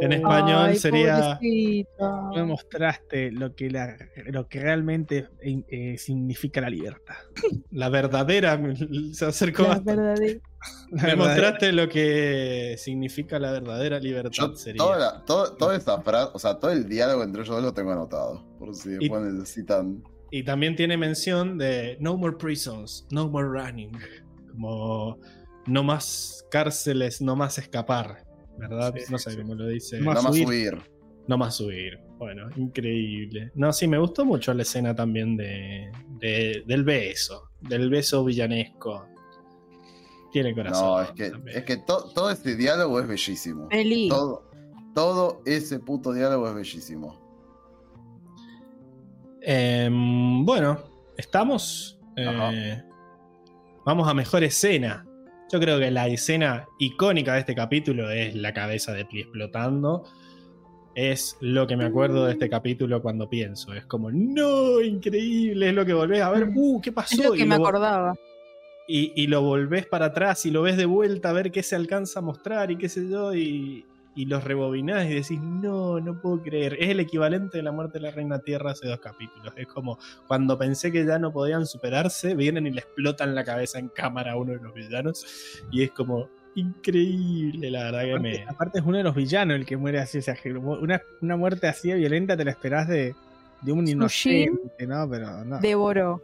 [0.01, 1.37] En español Ay, sería.
[1.39, 2.29] pobrecita.
[2.35, 7.15] Me mostraste lo que, la- lo que realmente eh, significa la libertad.
[7.71, 8.59] La verdadera.
[9.13, 9.95] Se acercó La bastante.
[9.95, 10.39] verdadera.
[10.91, 14.31] Me mostraste lo que significa la verdadera libertad.
[14.31, 14.77] Yo sería.
[14.79, 17.73] toda, la- todo- toda esa frase, o sea, todo el diálogo entre ellos dos lo
[17.73, 18.43] tengo anotado.
[18.57, 20.03] Por si Y- después necesitan.
[20.31, 23.91] Y también tiene mención de no more prisons, no more running.
[24.51, 25.19] Como
[25.67, 28.23] no más cárceles, no más escapar.
[28.57, 28.93] ¿Verdad?
[28.97, 29.37] Sí, no sé sí.
[29.37, 29.99] cómo lo dice.
[29.99, 30.45] No más subir.
[30.45, 30.77] subir.
[31.27, 31.99] No más subir.
[32.17, 33.51] Bueno, increíble.
[33.55, 37.49] No, sí, me gustó mucho la escena también de, de- del beso.
[37.59, 39.07] Del beso villanesco.
[40.31, 40.85] Tiene corazón.
[40.87, 41.57] No, es que, también.
[41.57, 43.67] es que to- todo este diálogo es bellísimo.
[43.69, 44.09] Feliz.
[44.09, 44.49] Todo,
[44.93, 47.19] todo ese puto diálogo es bellísimo.
[49.41, 50.79] Em, bueno,
[51.17, 51.99] estamos.
[52.15, 52.81] Eh,
[53.85, 55.05] vamos a mejor escena.
[55.51, 60.03] Yo creo que la escena icónica de este capítulo es la cabeza de Pli explotando.
[60.95, 63.73] es lo que me acuerdo de este capítulo cuando pienso.
[63.73, 66.49] Es como, no, increíble, es lo que volvés a ver.
[66.55, 67.15] Uh, ¿qué pasó?
[67.15, 68.15] Es lo que Y me lo acordaba.
[68.87, 71.75] y, y lo volvés para atrás y lo ves de vuelta a ver qué se
[71.75, 73.85] alcanza a mostrar y qué sé yo, y,
[74.15, 76.77] y los rebobinás y decís, no, no puedo creer.
[76.79, 79.53] Es el equivalente de la muerte de la Reina Tierra hace dos capítulos.
[79.57, 83.77] Es como cuando pensé que ya no podían superarse, vienen y le explotan la cabeza
[83.77, 88.29] en cámara a uno de los villanos, y es como increíble, la verdad que Aparte,
[88.39, 88.43] me.
[88.47, 90.19] aparte es uno de los villanos el que muere así.
[90.19, 93.13] O sea, que una, una muerte así de violenta te la esperás de,
[93.61, 95.09] de un inocente, ¿no?
[95.09, 95.59] Pero no.
[95.59, 96.23] Devoró.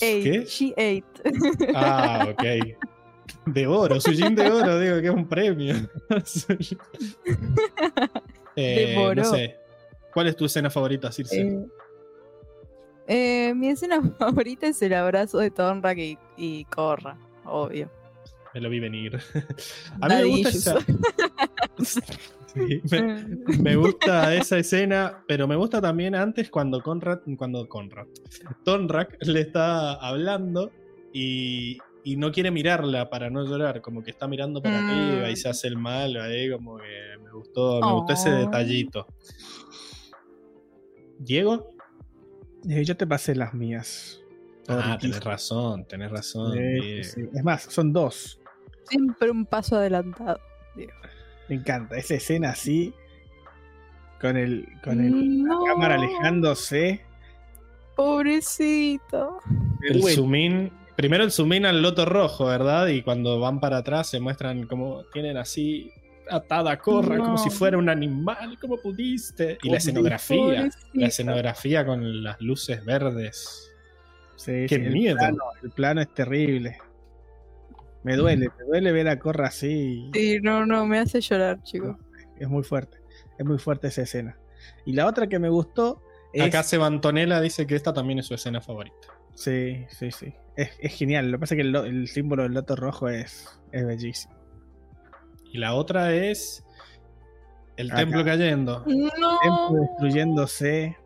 [0.00, 0.44] ¿Qué?
[0.46, 1.04] She ate.
[1.74, 2.44] Ah, ok.
[3.46, 5.74] De oro, Sujin de oro, digo que es un premio.
[8.60, 9.56] Eh, no sé.
[10.12, 11.42] ¿Cuál es tu escena favorita, Circe?
[11.42, 11.66] Eh,
[13.06, 17.88] eh, mi escena favorita es el abrazo de Tonrak y, y Korra, obvio.
[18.54, 19.16] Me lo vi venir.
[20.00, 20.78] A mí me gusta esa.
[22.52, 23.24] Sí, me,
[23.62, 28.06] me gusta esa escena, pero me gusta también antes cuando Conrad, cuando Conrad,
[28.64, 30.72] Tonrak le está hablando
[31.12, 31.78] y,
[32.12, 34.90] y no quiere mirarla para no llorar, como que está mirando para Mm.
[34.90, 38.36] arriba y se hace el malo ahí, como que me gustó, me gustó ese Oh.
[38.38, 39.06] detallito.
[41.18, 41.74] ¿Diego?
[42.68, 44.20] Eh, yo te pasé las mías.
[44.68, 46.52] Ah, tenés razón, tenés razón.
[46.54, 47.20] Sí.
[47.34, 48.40] Es más, son dos.
[48.88, 50.38] Siempre un paso adelantado.
[51.48, 51.96] Me encanta.
[51.96, 52.92] Esa escena así.
[54.20, 54.66] Con el.
[54.84, 55.66] Con el, No.
[55.66, 57.00] la cámara alejándose.
[57.96, 59.40] Pobrecito.
[59.82, 62.88] El zoom in, primero el zoom in al loto rojo, ¿verdad?
[62.88, 65.92] Y cuando van para atrás se muestran como tienen así
[66.28, 67.22] atada a corra, No.
[67.24, 69.52] como si fuera un animal, ¿cómo pudiste?
[69.52, 70.88] Y ¿Cómo la escenografía, Pobrecita.
[70.94, 73.72] la escenografía con las luces verdes.
[74.34, 75.16] Sí, Qué sí, el miedo.
[75.18, 76.78] Plano, el plano es terrible.
[78.02, 80.10] Me duele, me duele ver a Corra así.
[80.12, 81.96] Sí, no, no, me hace llorar, chicos.
[82.40, 82.98] Es muy fuerte.
[83.38, 84.36] Es muy fuerte esa escena.
[84.84, 86.02] Y la otra que me gustó
[86.32, 86.42] es.
[86.42, 88.96] Acá Sebantonela dice que esta también es su escena favorita.
[89.34, 90.34] Sí, sí, sí.
[90.58, 91.30] Es, es genial.
[91.30, 94.34] Lo que pasa es que el, el símbolo del loto rojo es, es bellísimo.
[95.52, 96.64] Y la otra es
[97.76, 98.00] el Acá.
[98.00, 98.84] templo cayendo.
[98.86, 100.96] El templo destruyéndose.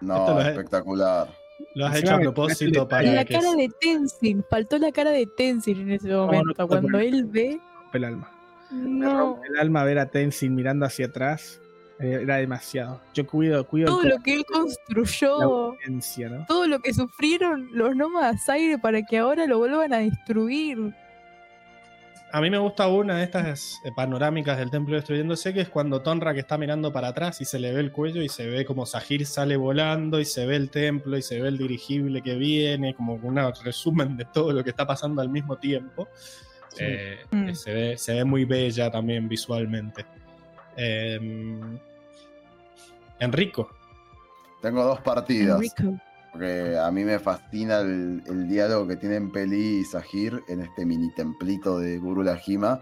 [0.00, 1.28] No, lo es- espectacular.
[1.76, 3.34] Lo has hecho a me- propósito me- para la que...
[3.34, 6.52] cara de Tenzin, faltó la cara de Tenzin en ese momento.
[6.58, 6.98] no, cuando no.
[6.98, 7.60] él ve.
[7.82, 8.30] rompe el alma.
[8.72, 11.60] Me No, rompe el alma ver a Tenzin mirando hacia atrás.
[12.00, 13.00] Eh, era demasiado.
[13.14, 15.76] Yo cuido, cuido todo lo que él la construyó,
[16.28, 16.46] ¿no?
[16.46, 20.94] todo lo que sufrieron los nómadas aire para que ahora lo vuelvan a destruir.
[22.32, 26.02] A mí me gusta una de estas eh, panorámicas del templo destruyéndose, que es cuando
[26.02, 28.86] Tonrak está mirando para atrás y se le ve el cuello y se ve como
[28.86, 32.92] Sahir sale volando y se ve el templo y se ve el dirigible que viene,
[32.94, 36.08] como un resumen de todo lo que está pasando al mismo tiempo.
[36.80, 37.54] Eh, Mm.
[37.54, 40.04] se, ve, se ve muy bella también visualmente.
[40.76, 41.60] Eh,
[43.20, 43.68] Enrico,
[44.60, 45.56] Tengo dos partidas.
[45.56, 46.00] Enrico.
[46.32, 50.84] Porque a mí me fascina el, el diálogo que tienen Peli y Sahir en este
[50.84, 52.80] mini templito de Guru Lajima.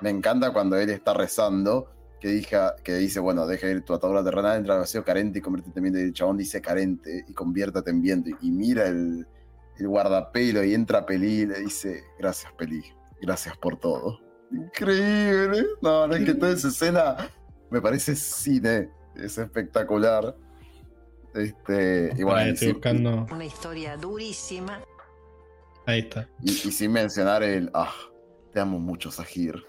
[0.00, 4.24] Me encanta cuando él está rezando, que, dija, que dice, bueno, deja ir tu atadura
[4.24, 6.00] terrenal, entra al vacío carente y conviértete en viento.
[6.00, 8.30] Y el chabón dice carente y conviértate en viento.
[8.30, 9.26] Y, y mira el,
[9.76, 12.82] el guardapelo y entra Peli y le dice, gracias Peli,
[13.20, 14.18] gracias por todo.
[14.54, 15.64] Increíble.
[15.82, 17.16] No, no, es que toda esa escena
[17.70, 20.36] me parece cine, es espectacular.
[21.34, 23.26] Este, y Pará, bueno, estoy sin- buscando.
[23.32, 24.80] Una historia durísima.
[25.86, 26.28] Ahí está.
[26.42, 27.92] Y, y sin mencionar el, ah,
[28.52, 29.64] te amo mucho, Sahir.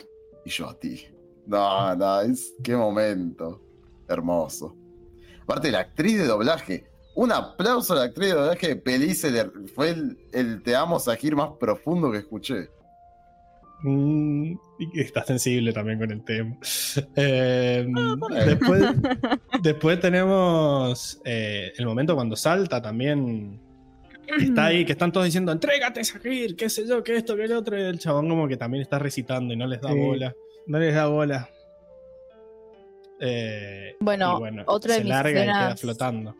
[0.46, 1.08] Y yo a ti.
[1.48, 3.62] No, no, es qué momento.
[4.08, 4.76] Hermoso.
[5.44, 6.88] Aparte, la actriz de doblaje.
[7.16, 9.50] Un aplauso a la actriz de doblaje de Pelice.
[9.74, 12.70] Fue el, el te amo, Sahir más profundo que escuché.
[13.84, 16.58] Mm, y está sensible también con el tema.
[17.16, 17.88] Eh,
[18.20, 18.45] ponele.
[18.45, 18.84] después,
[19.62, 23.60] después tenemos eh, el momento cuando salta también.
[24.40, 27.52] Está ahí, que están todos diciendo, entrégate, Sahir, qué sé yo, que esto, que el
[27.54, 27.78] otro.
[27.78, 30.00] Y el chabón como que también está recitando y no les da Sí.
[30.00, 30.34] bola.
[30.66, 31.50] No les da bola.
[33.20, 36.36] Eh, Bueno, y otra de se mis larga y queda flotando.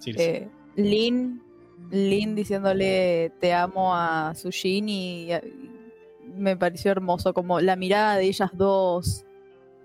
[0.00, 0.20] Sí, sí.
[0.20, 1.42] Eh, Lin,
[1.90, 5.28] Lin diciéndole te amo a Sushin y
[6.36, 9.24] me pareció hermoso, como la mirada de ellas dos,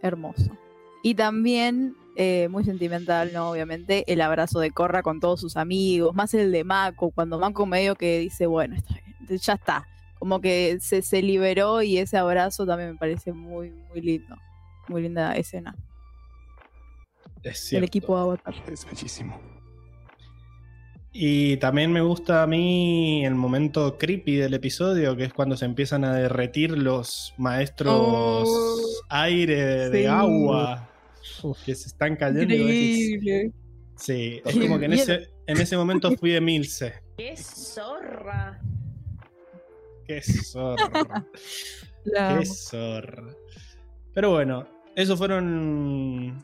[0.02, 0.58] hermoso.
[1.04, 3.52] Y también, eh, muy sentimental, ¿no?
[3.52, 7.66] Obviamente, el abrazo de Korra con todos sus amigos, más el de Mako, cuando Mako
[7.66, 9.88] medio que dice, bueno, está bien, ya está.
[10.18, 14.36] Como que se, se liberó y ese abrazo también me parece muy, muy lindo.
[14.88, 15.76] Muy linda escena.
[17.44, 18.56] es El equipo Avatar.
[18.72, 19.40] Es bellísimo.
[21.18, 25.64] Y también me gusta a mí el momento creepy del episodio, que es cuando se
[25.64, 28.82] empiezan a derretir los maestros Oh.
[29.08, 30.06] aire de Sí.
[30.08, 30.90] agua
[31.66, 32.54] que se están cayendo.
[32.54, 33.52] Increíble.
[33.96, 36.96] Sí, es como que en ese, en ese momento fui de Milce.
[37.18, 38.60] ¡Qué zorra!
[40.06, 41.26] Qué zorra.
[42.04, 43.34] Qué zorra.
[44.14, 46.44] Pero bueno, esos fueron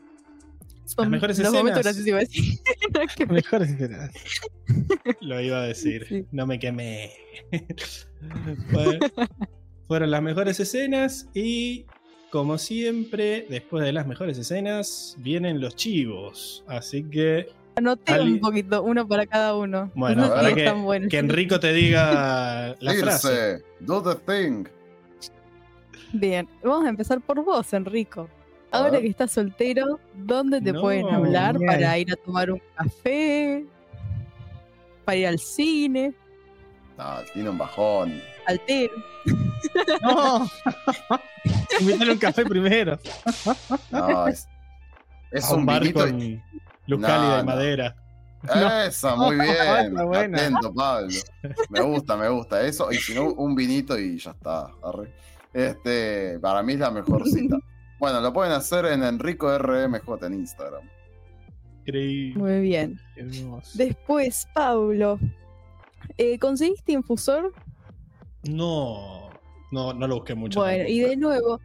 [0.94, 1.96] Son las mejores los momentos escenas.
[1.96, 3.28] graciosos iba a decir.
[3.30, 4.10] Mejores escenas.
[5.20, 6.26] Lo iba a decir, Sí.
[6.32, 7.12] no me quemé.
[8.70, 8.98] Fue-
[9.88, 11.86] fueron las mejores escenas y,
[12.30, 16.64] como siempre, después de las mejores escenas, vienen los chivos.
[16.66, 19.90] Así que, Anoté Ali- un poquito, uno para cada uno.
[19.94, 23.28] bueno, No para que, que Enrico te diga la frase.
[23.58, 24.64] Circe, do the thing.
[26.12, 28.28] Bien, vamos a empezar por vos, Enrico.
[28.72, 33.64] Ahora que estás soltero, ¿dónde te No, pueden hablar para ir a tomar un café?
[35.04, 36.14] Para ir al cine,
[36.96, 38.20] No, tiene un bajón.
[38.46, 38.90] al té.
[40.02, 40.48] No.
[41.80, 42.98] Invítale un café primero.
[43.90, 44.48] No, es,
[45.30, 46.00] es a un un bar vinito.
[46.00, 46.20] con
[46.86, 47.44] luz No, cálida de no.
[47.44, 47.96] madera.
[48.88, 49.94] Esa, muy bien.
[50.06, 50.36] Buena.
[50.38, 51.08] Atento, Pablo.
[51.70, 52.90] Me gusta, me gusta eso.
[52.90, 54.68] Y si no, un vinito y ya está.
[54.82, 55.12] arre.
[55.52, 57.56] Este, para mí es la mejor cita.
[58.02, 60.82] Bueno, lo pueden hacer en Enrico RMJ en Instagram.
[61.86, 62.34] Increíble.
[62.36, 63.00] Muy bien.
[63.14, 63.70] Hermoso.
[63.78, 65.20] Después, Paulo,
[66.18, 67.52] eh, ¿conseguiste infusor?
[68.42, 69.30] No,
[69.70, 70.58] no, no lo busqué mucho.
[70.58, 70.92] Bueno, tampoco.
[70.92, 71.60] y de nuevo,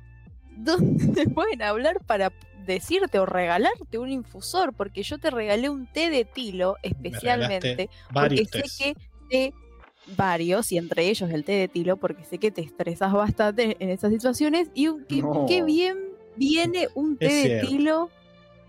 [0.58, 2.32] ¿dónde te pueden hablar para
[2.68, 4.74] decirte o regalarte un infusor?
[4.74, 8.96] Porque yo te regalé un té de tilo especialmente porque sé que
[9.28, 9.54] té
[10.16, 13.90] varios y entre ellos el té de tilo porque sé que te estresas bastante en
[13.90, 15.48] esas situaciones y un- que, No.
[15.50, 15.98] qué bien
[16.38, 18.10] viene un té de tilo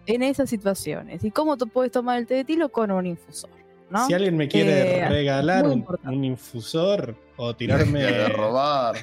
[0.07, 3.51] en esas situaciones y cómo tú puedes tomar el té de tilo con un infusor
[3.91, 4.07] ¿no?
[4.07, 8.97] Si alguien me quiere Eh, regalar un, infusor o De tirarme robar.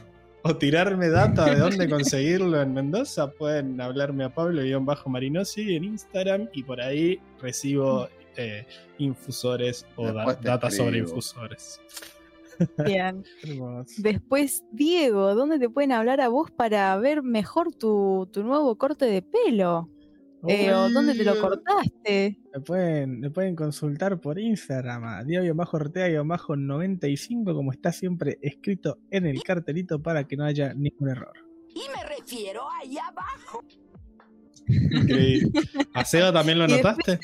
[0.44, 6.62] o tirarme data de dónde conseguirlo en Mendoza, pueden hablarme a Pablo-Marinosi en Instagram y
[6.62, 8.66] por ahí recibo eh,
[9.00, 11.80] infusores o da- te sobre infusores.
[12.86, 13.24] Bien.
[13.98, 19.06] Después, Diego, ¿dónde te pueden hablar a vos para ver mejor tu, tu nuevo corte
[19.06, 19.90] de pelo?
[20.48, 22.38] Eh, ¿O dónde te lo cortaste?
[22.54, 29.42] Me pueden, me pueden consultar por Instagram a Diego-Ortega-95 como está siempre escrito en el
[29.42, 31.34] cartelito para que no haya ningún error.
[31.70, 33.64] Y me refiero ahí abajo.
[34.68, 35.52] Increíble.
[35.94, 37.20] ¿A Seba también lo notaste?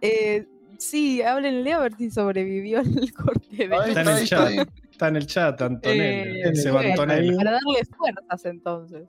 [0.00, 0.44] Eh,
[0.78, 4.50] sí, háblenle a ver si sobrevivió el corte de Ahí Está en el chat.
[4.90, 5.08] está.
[5.08, 6.38] En el chat, Antonella.
[6.40, 7.36] Eh, Antonella.
[7.36, 9.08] Para darle fuerzas entonces.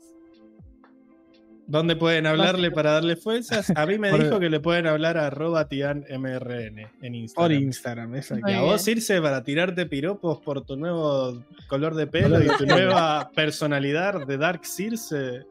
[1.68, 3.72] ¿Dónde pueden hablarle para darle fuerzas?
[3.76, 7.62] A mí me Por- dijo que le pueden hablar a arroba tianmrn en Por Instagram.
[7.62, 12.08] Instagram, eso Muy Y a vos irse para tirarte piropos por tu nuevo color de
[12.08, 15.44] pelo y tu nueva personalidad de Dark Circe.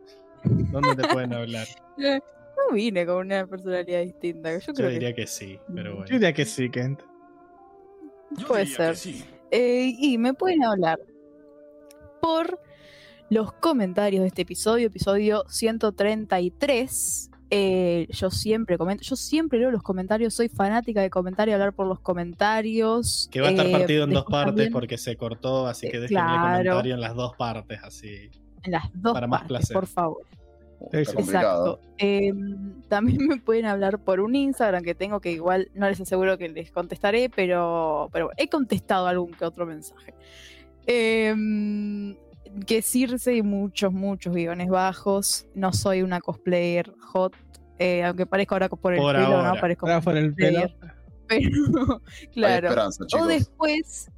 [0.42, 1.68] ¿Dónde te pueden hablar?
[2.72, 4.52] Vine con una personalidad distinta.
[4.52, 6.10] Yo Yo creo diría que sí, pero Yo bueno.
[6.10, 7.00] diría que sí, Kent.
[8.46, 8.96] puede ser.
[9.50, 10.98] Eh, y me pueden hablar
[12.20, 12.60] por
[13.30, 17.30] los comentarios de este episodio, episodio 133.
[17.50, 21.72] Eh, yo siempre comento, yo siempre leo los comentarios, soy fanática de comentar y hablar
[21.72, 23.28] por los comentarios.
[23.32, 25.96] Que va a estar Eh, partido en dos partes también porque se cortó, así que
[25.96, 26.56] Eh, déjenme el claro.
[26.58, 28.30] comentario en las dos partes, así.
[28.64, 29.74] en las dos para más partes, placer.
[29.74, 30.22] por favor.
[30.92, 31.20] Está.
[31.20, 31.80] Exacto.
[31.98, 32.32] Eh,
[32.88, 36.48] también me pueden hablar por un Instagram que tengo que igual no les aseguro que
[36.48, 40.14] les contestaré, pero, pero he contestado algún que otro mensaje.
[40.86, 41.34] Eh,
[42.66, 45.46] que Circe y muchos, muchos guiones bajos.
[45.54, 47.34] No soy una cosplayer hot,
[47.78, 49.54] eh, aunque parezco ahora por el Por pelo, ahora.
[49.54, 49.60] ¿no?
[49.60, 50.62] Parezco Ahora por el pelo.
[51.26, 51.50] Pero,
[52.32, 52.88] claro.
[53.20, 54.10] O después,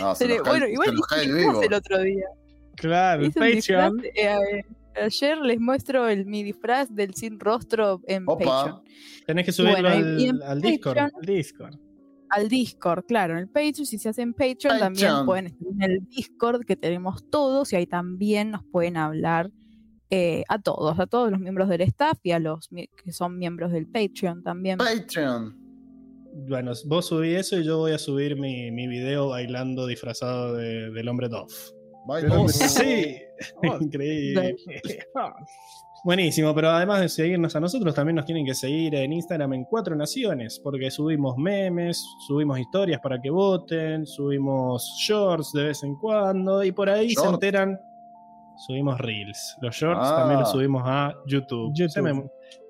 [0.00, 1.62] No, se pero, nos cae, bueno, se igual nos cae vivo.
[1.62, 2.26] el otro día.
[2.76, 4.02] Claro, el disfraz, Patreon.
[4.14, 4.62] eh,
[5.02, 8.44] ayer les muestro el, mi disfraz del sin rostro en Opa.
[8.44, 8.82] Patreon.
[9.26, 10.96] Tenés que subirlo Bueno, al, en al Discord.
[10.98, 11.74] Patreon- El Discord.
[12.30, 15.26] Al Discord, claro, en el Patreon, si se hacen Patreon, también Patreon.
[15.26, 19.50] pueden estar en el Discord que tenemos todos y ahí también nos pueden hablar
[20.10, 23.72] eh, a todos, a todos los miembros del staff y a los que son miembros
[23.72, 24.78] del Patreon también.
[24.78, 25.56] Patreon.
[26.48, 30.90] Bueno, vos subí eso y yo voy a subir mi, mi video bailando disfrazado de-
[30.90, 31.52] del hombre Dove.
[32.06, 33.16] ¡Oh, sí!
[33.56, 34.56] Oh, Increíble.
[36.04, 39.64] Buenísimo, pero además de seguirnos a nosotros, también nos tienen que seguir en Instagram en
[39.64, 45.96] Cuatro Naciones, porque subimos memes, subimos historias para que voten, subimos shorts de vez en
[45.96, 47.80] cuando, y por ahí se enteran,
[48.66, 49.56] subimos reels.
[49.62, 50.16] Los shorts Ah.
[50.18, 51.72] también los subimos a YouTube.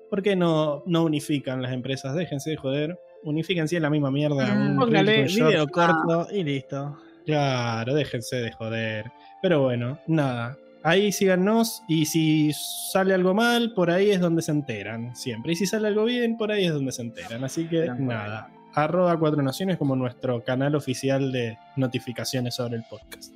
[0.09, 2.15] ¿Por qué no, no unifican las empresas?
[2.15, 2.97] Déjense de joder.
[3.25, 4.45] Unifiquen si es la misma mierda.
[4.45, 6.95] un reel Póngale video corto y listo.
[7.25, 9.11] Claro, déjense de joder.
[9.41, 10.57] Pero bueno, nada.
[10.83, 15.53] Ahí síganos y si sale algo mal, por ahí es donde se enteran siempre.
[15.53, 17.43] Y si sale algo bien, por ahí es donde se enteran.
[17.43, 18.49] Así que nada.
[18.75, 23.33] Arroba Cuatro Naciones como nuestro canal oficial de notificaciones sobre el podcast.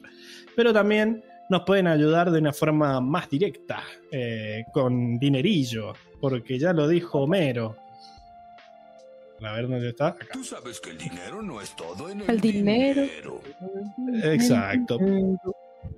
[0.55, 6.73] Pero también nos pueden ayudar de una forma más directa, eh, con dinerillo, porque ya
[6.73, 7.77] lo dijo Homero.
[9.41, 10.07] A ver dónde está.
[10.09, 10.27] Acá.
[10.33, 13.03] Tú sabes que el dinero no es todo en el, El dinero.
[14.23, 14.97] Exacto.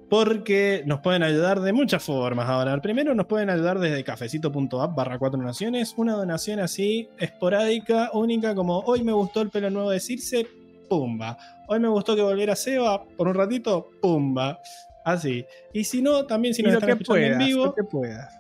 [0.10, 2.80] Porque nos pueden ayudar de muchas formas ahora.
[2.82, 5.94] Primero nos pueden ayudar desde cafecito.app barra cuatro naciones.
[5.98, 10.48] Una donación así, esporádica, única, como hoy me gustó el pelo nuevo de Circe,
[10.90, 11.38] pumba.
[11.68, 14.60] Hoy me gustó que volviera Seba por un ratito, pumba.
[15.06, 15.46] Así.
[15.74, 17.84] Y si no, también si nos lo están que escuchando puedas, en vivo, lo que
[17.86, 18.40] puedas.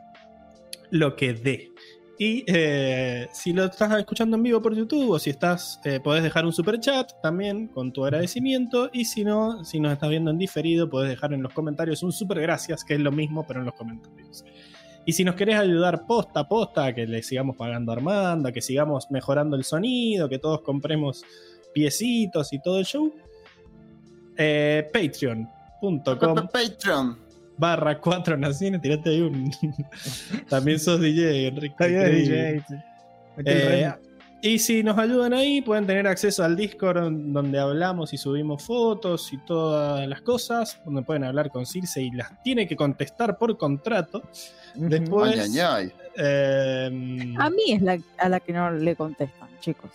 [0.91, 1.70] lo que dé.
[2.23, 6.21] Y eh, si lo estás escuchando en vivo por YouTube o si estás, eh, podés
[6.21, 8.91] dejar un super chat también con tu agradecimiento.
[8.93, 12.11] Y si no, si nos estás viendo en diferido, podés dejar en los comentarios un
[12.11, 14.45] super gracias, que es lo mismo, pero en los comentarios.
[15.03, 18.51] Y si nos querés ayudar posta a posta, que le sigamos pagando a Armando, a
[18.51, 21.23] que sigamos mejorando el sonido, que todos compremos
[21.73, 23.11] piecitos y todo el show,
[24.37, 27.17] eh, patreon.com Patreon.
[27.61, 29.51] Barra cuatro naciones, tirate ahí un...
[30.49, 31.87] También sos DJ, Enrique.
[31.87, 32.63] DJ.
[33.45, 33.95] Eh, remo.
[34.41, 39.31] y si nos ayudan ahí, pueden tener acceso al Discord donde hablamos y subimos fotos
[39.31, 43.55] y todas las cosas, donde pueden hablar con Circe y las tiene que contestar por
[43.57, 44.23] contrato.
[44.75, 45.91] Después, Ay, ay, ay.
[46.17, 49.91] eh, A mí es la a la que no le contestan, chicos.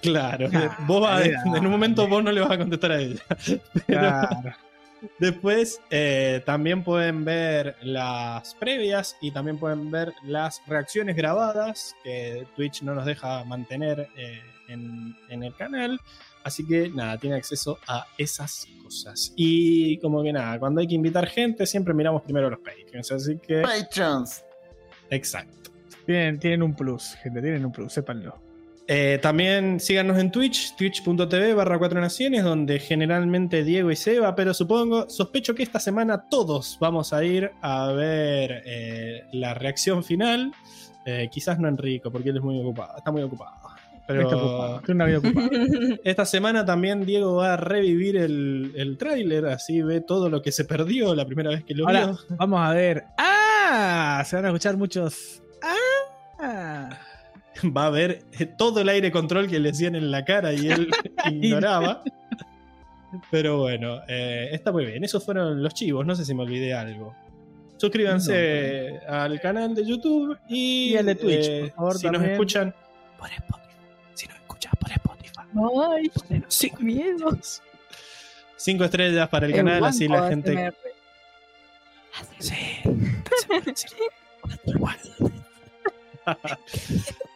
[0.00, 3.20] claro, Ah, vos vas en un momento vos no le vas a contestar a ella.
[3.86, 4.52] Pero- Claro.
[5.18, 12.46] Después eh, también pueden ver las previas y también pueden ver las reacciones grabadas que
[12.56, 16.00] Twitch no nos deja mantener eh, en, en el canal.
[16.44, 19.32] Así que nada, tiene acceso a esas cosas.
[19.36, 23.12] Y como que nada, cuando hay que invitar gente, siempre miramos primero los Patreons.
[23.12, 23.62] Así que.
[23.62, 24.44] Patrons.
[25.10, 25.70] Exacto.
[26.06, 28.47] Tienen, tienen un plus, gente, tienen un plus, sépanlo.
[28.90, 34.54] Eh, también síganos en Twitch, twitch.tv barra cuatro naciones, donde generalmente Diego y Seba, pero
[34.54, 40.52] supongo, sospecho que esta semana todos vamos a ir a ver eh, la reacción final.
[41.04, 43.52] Eh, quizás no Enrico, porque él es muy ocupado, está muy ocupado.
[44.06, 45.48] Pero Está ocupado, tiene una vida ocupada.
[46.04, 50.50] esta semana también Diego va a revivir el, el tráiler, así ve todo lo que
[50.50, 52.18] se perdió la primera vez que lo Ahora, vio.
[52.30, 53.04] vamos a ver.
[53.18, 54.22] ¡Ah!
[54.24, 55.42] Se van a escuchar muchos.
[56.40, 56.88] ¡Ah!
[57.76, 58.24] va a ver
[58.56, 60.88] todo el aire control que le hacían en la cara y él
[61.30, 62.02] ignoraba.
[63.30, 65.02] Pero bueno, eh, está muy bien.
[65.02, 66.04] Esos fueron los chivos.
[66.04, 67.14] No sé si me olvidé algo.
[67.78, 72.22] Suscríbanse al canal de YouTube y, Y al de Twitch, eh, por favor, si nos
[72.22, 72.74] escuchan
[73.16, 73.68] por Spotify.
[74.14, 75.40] Si nos escuchan por Spotify.
[75.94, 77.38] Ay, ponenos cinco, miedo.
[78.56, 80.72] cinco estrellas para el El canal, así la gente.
[82.14, 82.54] ASMR, sí.
[84.66, 84.98] Igual.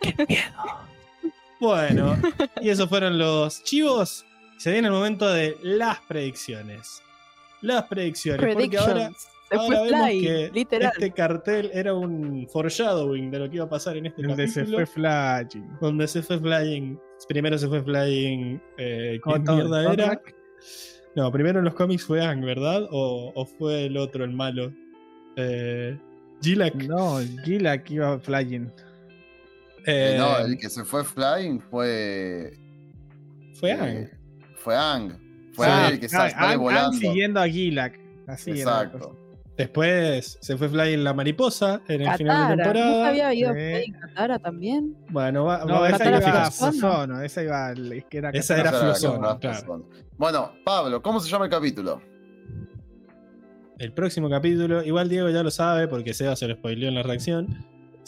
[0.00, 0.52] Qué miedo.
[1.58, 2.16] Bueno,
[2.62, 4.24] y esos fueron los chivos.
[4.56, 7.02] Se viene el momento de las predicciones.
[7.60, 8.54] Las predicciones.
[8.54, 9.10] Porque ahora.
[9.50, 10.92] Se ahora fue vemos Fly, que literal.
[10.94, 14.60] este cartel era un foreshadowing de lo que iba a pasar en este Donde se
[14.60, 14.78] capítulo.
[14.78, 15.78] fue Flashing.
[15.80, 16.98] Donde se fue flying.
[17.28, 18.60] Primero se fue flying.
[18.78, 20.22] Eh, ¿Qué mierda Tom era?
[21.16, 22.86] No, primero en los cómics fue Ang, ¿verdad?
[22.92, 24.72] O, o fue el otro, el malo.
[25.36, 25.98] Eh,
[26.40, 26.74] Gilak.
[26.84, 28.70] No, Gila que iba Flying.
[29.86, 32.52] Eh, no, el que se fue flying fue.
[33.54, 34.08] fue eh, Ang.
[34.56, 35.12] Fue Ang.
[35.52, 36.92] Fue Ah, el que sa- sale Ang- Ang volando.
[36.98, 37.98] siguiendo a Gilak.
[38.26, 38.50] Así.
[38.52, 39.16] Exacto.
[39.56, 42.80] Después se fue flying la mariposa en el final de Katara.
[42.80, 43.08] ¿No temporada.
[43.08, 43.52] había ido
[44.00, 44.96] Katara también?
[45.10, 46.72] Bueno, va, No, esa Katara iba a Flosona.
[46.72, 49.86] Flosono, esa iba al- que era Esa era claro.
[50.16, 52.00] Bueno, Pablo, ¿cómo se llama el capítulo?
[53.78, 57.02] El próximo capítulo, igual Diego ya lo sabe porque Seba se lo spoileó en la
[57.02, 57.48] reacción.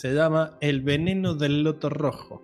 [0.03, 2.43] Se llama El veneno del loto rojo.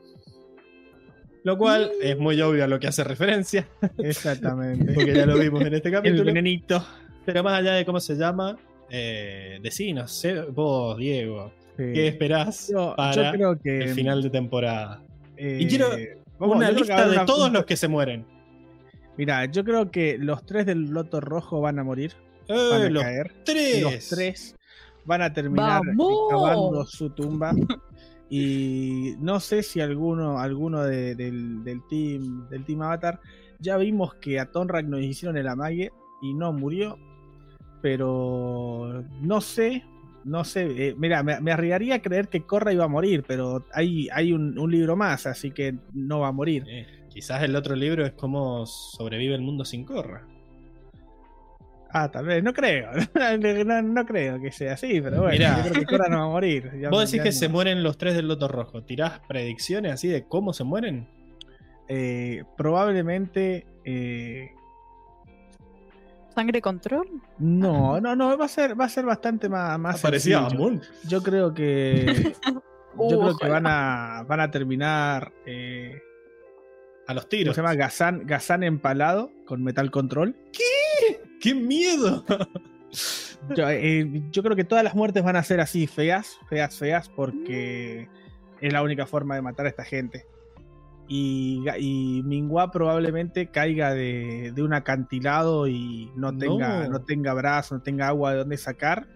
[1.42, 3.67] Lo cual es muy obvio a lo que hace referencia,
[3.99, 4.92] Exactamente.
[4.94, 6.24] porque ya lo vimos en este el capítulo.
[6.24, 6.87] venenito.
[7.26, 8.57] Pero más allá de cómo se llama,
[8.91, 11.83] eh, decinos, vos, Diego, Sí.
[11.94, 13.78] ¿qué esperás Yo, para yo creo que.
[13.78, 15.03] el final de temporada?
[15.37, 15.89] eh, Y quiero
[16.39, 18.24] vamos, una lista de una- todos los que se mueren.
[19.17, 22.12] Mira, yo creo que los tres del Loto Rojo van a morir.
[22.47, 23.33] Eh, Van a los caer.
[23.44, 23.83] tres.
[23.83, 24.55] Los tres
[25.08, 25.81] van a terminar
[26.31, 27.53] cavando su tumba.
[28.31, 33.19] Y no sé si alguno, alguno de- del, del team, del team Avatar.
[33.58, 35.91] Ya vimos que a Tonrak nos hicieron el amague
[36.23, 36.99] y no murió.
[37.83, 39.85] Pero no sé.
[40.24, 40.89] No sé.
[40.89, 43.24] eh, mira, me, me arriesgaría a creer que Korra iba a morir.
[43.26, 46.65] Pero hay, hay un, un libro más, así que no va a morir.
[46.69, 50.26] Eh, Quizás el otro libro es cómo sobrevive el mundo sin Corra.
[51.90, 52.90] Ah, tal vez, no creo.
[53.67, 55.56] No, no creo que sea así, pero bueno, Mirá.
[55.65, 56.71] yo creo que Korra no va a morir.
[56.81, 57.35] Ya- Vos decís ya que no.
[57.37, 58.83] se mueren los tres del Loto Rojo.
[58.85, 61.08] ¿Tirás predicciones así de cómo se mueren?
[61.88, 63.67] Eh, probablemente.
[63.85, 64.51] eh,
[66.35, 67.08] ¿Sangre control?
[67.38, 70.62] no, no, no, va a ser, va a ser bastante más, más Parecía sencillo.
[70.65, 70.83] Amun.
[71.08, 72.35] Yo creo que.
[72.54, 72.62] yo
[72.97, 75.33] Uh, creo que van a, van a terminar.
[75.47, 76.01] eh,
[77.06, 77.54] A los ¿Cómo tiros.
[77.54, 77.74] se llama?
[77.74, 80.35] Gazán, Gazán empalado con Metal Control.
[80.53, 81.08] ¡Qué
[81.54, 82.24] miedo!
[83.54, 87.08] Yo, eh, yo creo que todas las muertes van a ser así, feas, feas, feas,
[87.08, 88.08] porque
[88.60, 90.26] es la única forma de matar a esta gente.
[91.06, 96.90] Y, y Mingua probablemente caiga de, de un acantilado y no tenga, No.
[96.90, 97.01] no.
[97.03, 99.06] tenga brazo, no tenga agua de donde sacar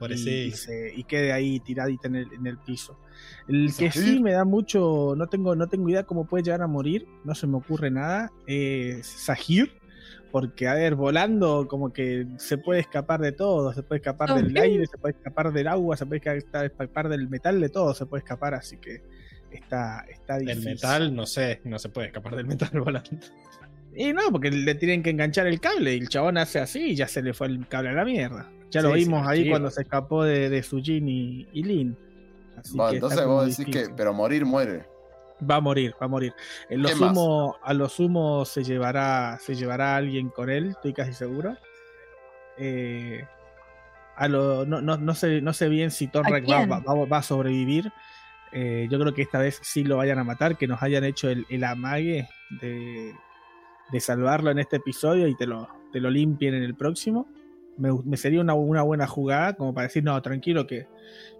[0.00, 2.98] Por y, y se- y quede ahí tiradita en el, en el piso.
[3.46, 6.66] El que sí me da mucho, no tengo, no tengo idea cómo puede llegar a
[6.66, 9.72] morir, no se me ocurre nada, es Sahir,
[10.32, 14.56] porque a ver, volando como que se puede escapar de todo, se puede escapar del
[14.56, 18.06] aire, se puede escapar del agua, se puede esca- escapar del metal, de todo se
[18.06, 19.02] puede escapar, así que
[19.50, 20.70] está, está El difícil.
[20.72, 23.10] metal, no sé, no se puede escapar del metal volando.
[23.94, 26.94] Y no, porque le tienen que enganchar el cable y el chabón hace así y
[26.96, 28.50] ya se le fue el cable a la mierda.
[28.70, 29.48] Ya lo vimos sí, ahí sí.
[29.50, 31.96] cuando se escapó de, de Sujin y, y Lin.
[32.58, 33.88] Así que entonces vos decís difícil.
[33.88, 34.84] que, pero morir muere.
[35.48, 36.32] Va a morir, va a morir.
[36.70, 37.14] En lo ¿Qué más?
[37.14, 41.56] sumo, a lo sumo se llevará, se llevará a alguien con él, estoy casi seguro.
[42.58, 43.22] Eh,
[44.16, 46.70] a lo, no, no, no sé, no sé bien si Tonrak va, quién?
[46.70, 47.92] va- va- va a sobrevivir.
[48.52, 51.28] Eh, yo creo que esta vez sí lo vayan a matar, que nos hayan hecho
[51.28, 52.26] el, el amague
[52.62, 53.12] de,
[53.92, 57.26] de salvarlo en este episodio y te lo, te lo limpien en el próximo.
[57.76, 60.86] Me, me sería una, una buena jugada, como para decir, no, tranquilo, que,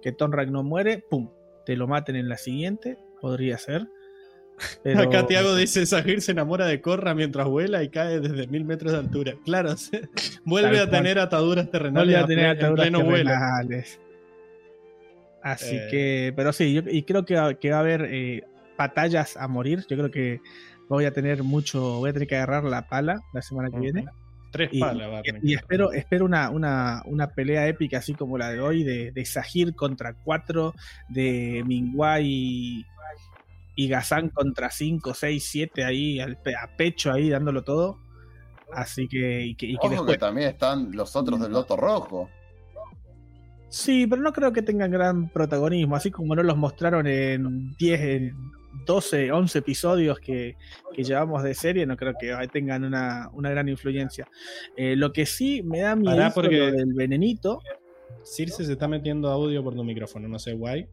[0.03, 1.31] que Tonrak no muere, pum,
[1.65, 3.87] te lo maten en la siguiente, podría ser.
[4.83, 8.65] Pero- Acá Tiago dice: Sahir se enamora de Corra mientras vuela y cae desde mil
[8.65, 9.35] metros de altura.
[9.45, 10.09] Claro, se-
[10.45, 14.01] vuelve a tener ataduras terrenales le va a tener ataduras terrenales.
[15.43, 15.89] Así Eh.
[15.91, 18.43] que, pero sí, yo, y creo que, va- que va a haber eh,
[18.77, 19.85] batallas a morir.
[19.89, 20.41] Yo creo que
[20.89, 24.07] voy a tener mucho, voy a tener que agarrar la pala la semana que viene.
[24.57, 28.83] Tres Y, palas espero, espero una, una, una pelea épica así como la de hoy,
[28.85, 30.75] de, de Sahir contra 4,
[31.09, 32.85] de Mingua y,
[33.77, 37.99] y Gazán contra 5, 6, 7 ahí al pe- a pecho ahí dándolo todo.
[38.73, 41.77] Así que, y que, y que Ojo después que también están los otros del Loto
[41.77, 42.29] Rojo.
[43.69, 48.01] Sí, pero no creo que tengan gran protagonismo, así como no los mostraron en 10,
[48.01, 48.35] en
[48.85, 50.57] 12, 11 episodios que,
[50.95, 54.29] que llevamos de serie, no creo que tengan una, una gran influencia.
[54.77, 57.61] Eh, lo que sí me da miedo porque- lo del venenito.
[58.25, 60.87] Circe se está metiendo audio por tu micrófono, no sé guay.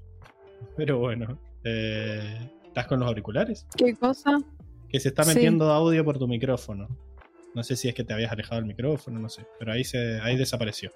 [0.77, 1.39] Pero bueno.
[1.63, 3.65] eh, ¿Estás con los auriculares?
[3.77, 4.37] ¿Qué cosa?
[4.89, 5.35] Que se está Sí.
[5.35, 6.87] metiendo audio por tu micrófono.
[7.55, 9.45] No sé si es que te habías alejado del micrófono, no sé.
[9.59, 10.91] Pero ahí, se, ahí desapareció.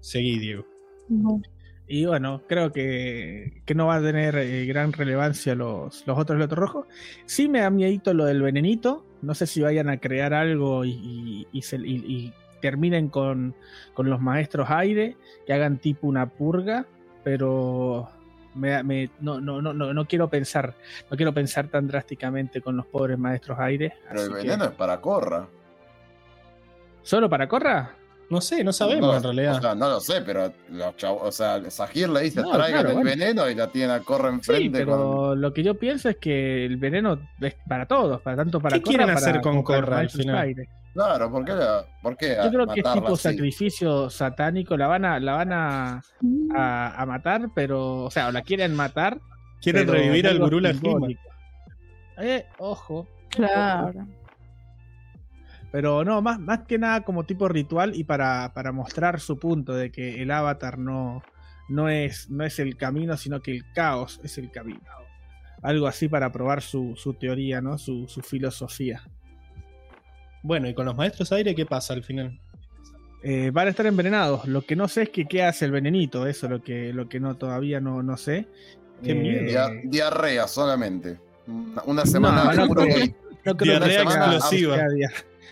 [0.00, 0.66] Seguí, Diego.
[1.08, 1.40] No.
[1.86, 6.38] Y bueno, creo que, que no va a tener eh, gran relevancia los, los otros
[6.38, 6.86] Lotos Rojos.
[7.26, 9.04] Sí me da miedito lo del venenito.
[9.20, 13.54] No sé si vayan a crear algo y, y- y se- y- y terminen con,
[13.92, 16.86] con los maestros aire, que hagan tipo una purga,
[17.22, 18.08] pero
[18.54, 20.74] me, me- no, no, no, no, no quiero pensar,
[21.10, 23.92] no quiero pensar tan drásticamente con los pobres maestros aire.
[24.08, 25.46] Pero el que- veneno es para Corra.
[27.02, 27.94] ¿Solo para Corra?
[28.34, 29.56] No sé, no sabemos No, en realidad.
[29.58, 32.80] O sea, no lo sé, pero los chavos, o sea, Sahir le dice No, traigan
[32.82, 33.10] claro, el bueno.
[33.10, 34.94] veneno y la tienen a Corra Sí, enfrente con.
[34.94, 38.76] pero lo que yo pienso es que el veneno es para todos, para tanto para
[38.76, 40.36] ¿Qué quieren Korra, hacer para- con Corra al final?
[40.38, 40.68] aire.
[40.94, 43.22] Claro, ¿por qué, la- por qué Yo creo que es tipo así?
[43.22, 46.02] sacrificio satánico, la van a, la van a,
[46.56, 49.18] a, a matar, pero, o sea, o la quieren matar.
[49.60, 51.22] Quieren revivir al gurú simbólico.
[52.18, 53.08] Eh, ojo.
[53.30, 54.06] Claro.
[55.74, 59.74] Pero no, más, más que nada como tipo ritual y para, para mostrar su punto
[59.74, 61.20] de que el avatar no,
[61.68, 64.78] no, es, no es el camino, sino que el caos es el camino.
[65.62, 67.76] Algo así para probar su, su teoría, ¿no?
[67.76, 69.02] Su, su filosofía.
[70.44, 72.38] Bueno, y con los maestros aire, ¿qué pasa al final?
[73.24, 74.46] Eh, van a estar envenenados.
[74.46, 76.26] Lo que no sé es que qué hace el venenito.
[76.28, 78.46] Eso es lo que, lo que no todavía no, no sé.
[79.02, 79.44] Qué Eh, miedo.
[79.46, 81.18] Dia- diarrea solamente.
[81.86, 83.14] Una, semana no, de no puro creo, gay.
[83.44, 84.76] no creo Diarrea que explosiva.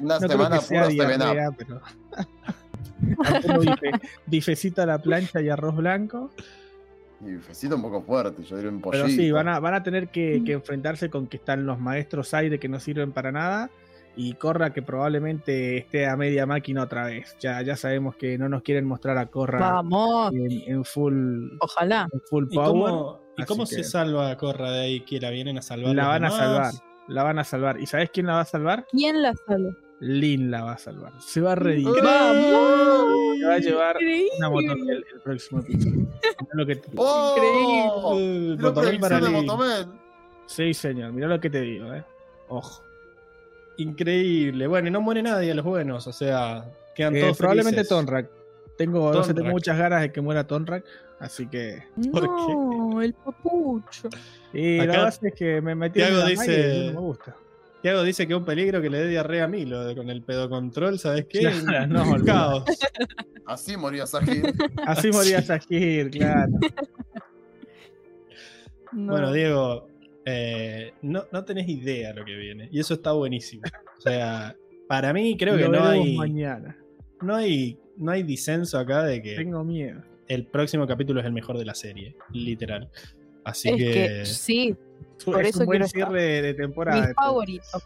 [0.00, 0.58] Una no semana
[0.88, 1.80] diarrea, pero.
[3.00, 6.30] Bife- bifecito a la plancha y arroz blanco.
[7.24, 9.04] Y fecito un poco fuerte, yo diría un pollito.
[9.04, 12.34] Pero sí, van a, van a tener que, que enfrentarse con que están los maestros
[12.34, 13.70] aire que no sirven para nada.
[14.14, 17.34] Y Corra que probablemente esté a media máquina otra vez.
[17.40, 20.32] Ya, ya sabemos que no nos quieren mostrar a Corra Vamos.
[20.34, 22.06] en, en full, Ojalá.
[22.12, 22.68] en full ¿Y power.
[22.70, 25.00] cómo, y cómo que- se salva Corra de ahí?
[25.00, 25.94] ¿Que la vienen a salvar?
[25.94, 26.72] La van a salvar.
[27.08, 27.80] La van a salvar.
[27.80, 28.86] ¿Y sabes quién la va a salvar?
[28.90, 29.74] ¿Quién la salva?
[30.00, 31.12] Lin la va a salvar.
[31.20, 32.02] Se va a redimir.
[32.02, 33.38] ¡Vamos!
[33.38, 34.30] Se va a llevar Increíble.
[34.38, 36.06] una motomen el, próximo episodio.
[36.52, 38.14] Lo que te- ¡Oh!
[38.16, 39.46] Mirá Motomel para Lin.
[40.46, 41.12] Sí, señor.
[41.12, 42.04] Mirá lo que te digo, eh.
[42.48, 42.82] Ojo.
[43.76, 44.66] Increíble.
[44.66, 47.88] Bueno, y no muere nadie de los buenos, o sea, quedan Eh, todos probablemente felices.
[47.88, 48.30] Tonrak.
[48.76, 49.52] Tengo, no sé, tengo Tonrak.
[49.52, 50.84] muchas ganas de que muera Tonrak.
[51.20, 51.84] Así que.
[52.10, 54.08] ¿Por no, el papucho.
[54.52, 57.36] Y Acá la base es que me metí en la dice- y no me gusta.
[57.82, 60.22] Tiago dice que es un peligro que le dé diarrea a Milo de- con el
[60.22, 61.50] pedocontrol, ¿sabes qué?
[61.64, 61.86] Claro,
[62.18, 62.64] no, caos.
[63.46, 64.52] Así moría Sajir.
[64.86, 66.52] Así moría Sajir, claro.
[68.92, 69.12] No.
[69.12, 69.88] Bueno, Diego,
[70.24, 72.68] eh, no, no tenés idea lo que viene.
[72.70, 73.62] Y eso está buenísimo.
[73.98, 74.54] O sea,
[74.86, 76.76] para mí creo que Lo no hay, mañana.
[77.20, 77.78] no hay.
[77.96, 80.00] No hay disenso acá de que Tengo miedo.
[80.26, 82.16] el próximo capítulo es el mejor de la serie.
[82.32, 82.88] Literal.
[83.44, 83.92] Así es que.
[83.92, 84.76] que, sí,
[85.24, 86.08] Por es eso un buen estar.
[86.08, 87.08] cierre de, temporada.
[87.08, 87.82] mi favorito.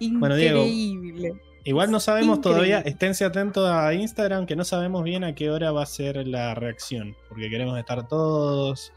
[0.00, 0.60] Bueno, Diego.
[0.64, 1.32] Increíble.
[1.64, 2.68] Igual no sabemos Increíble.
[2.68, 6.26] todavía, esténse atentos a Instagram, que no sabemos bien a qué hora va a ser
[6.26, 8.92] la reacción, porque queremos estar todos.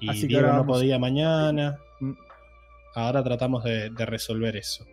[0.00, 1.78] Y Así que Diego ahora no podía mañana.
[2.00, 2.12] Mm.
[2.94, 4.86] Ahora tratamos de, de resolver eso.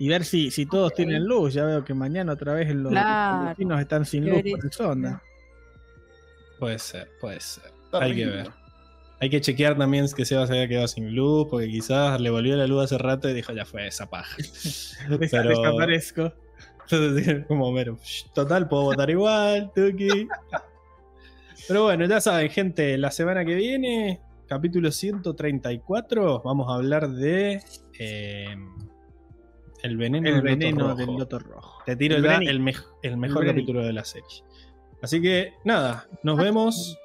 [0.00, 1.54] Y ver si, si todos tienen luz.
[1.54, 3.48] Ya veo que mañana otra vez los, Claro.
[3.50, 5.22] vecinos están sin luz por el sonda.
[6.58, 7.70] Puede ser, puede ser.
[7.92, 8.48] Hay que ver.
[9.20, 12.56] Hay que chequear también que Seba se había quedado sin luz, porque quizás le volvió
[12.56, 14.36] la luz hace rato y dijo, ya fue esa paja.
[15.08, 16.32] Pero- Desaparezco.
[16.90, 20.26] Entonces, como mero, "Shh, total, puedo votar igual, Tuki.
[21.66, 27.60] Pero bueno, ya saben, gente, la semana que viene, capítulo 134, vamos a hablar de
[27.98, 28.56] eh,
[29.82, 31.82] el veneno, El del, veneno loto del loto rojo.
[31.84, 34.42] Te tiro El ya el, mej- el mejor capítulo de la serie.
[35.02, 36.96] Así que nada, nos vemos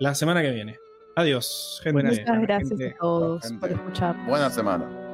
[0.00, 0.76] la semana que viene.
[1.16, 1.92] Adiós, gente.
[1.94, 2.94] Buenas Muchas gracias gente.
[2.94, 3.58] a todos Gente.
[3.58, 4.14] por escuchar.
[4.26, 5.05] Buena semana.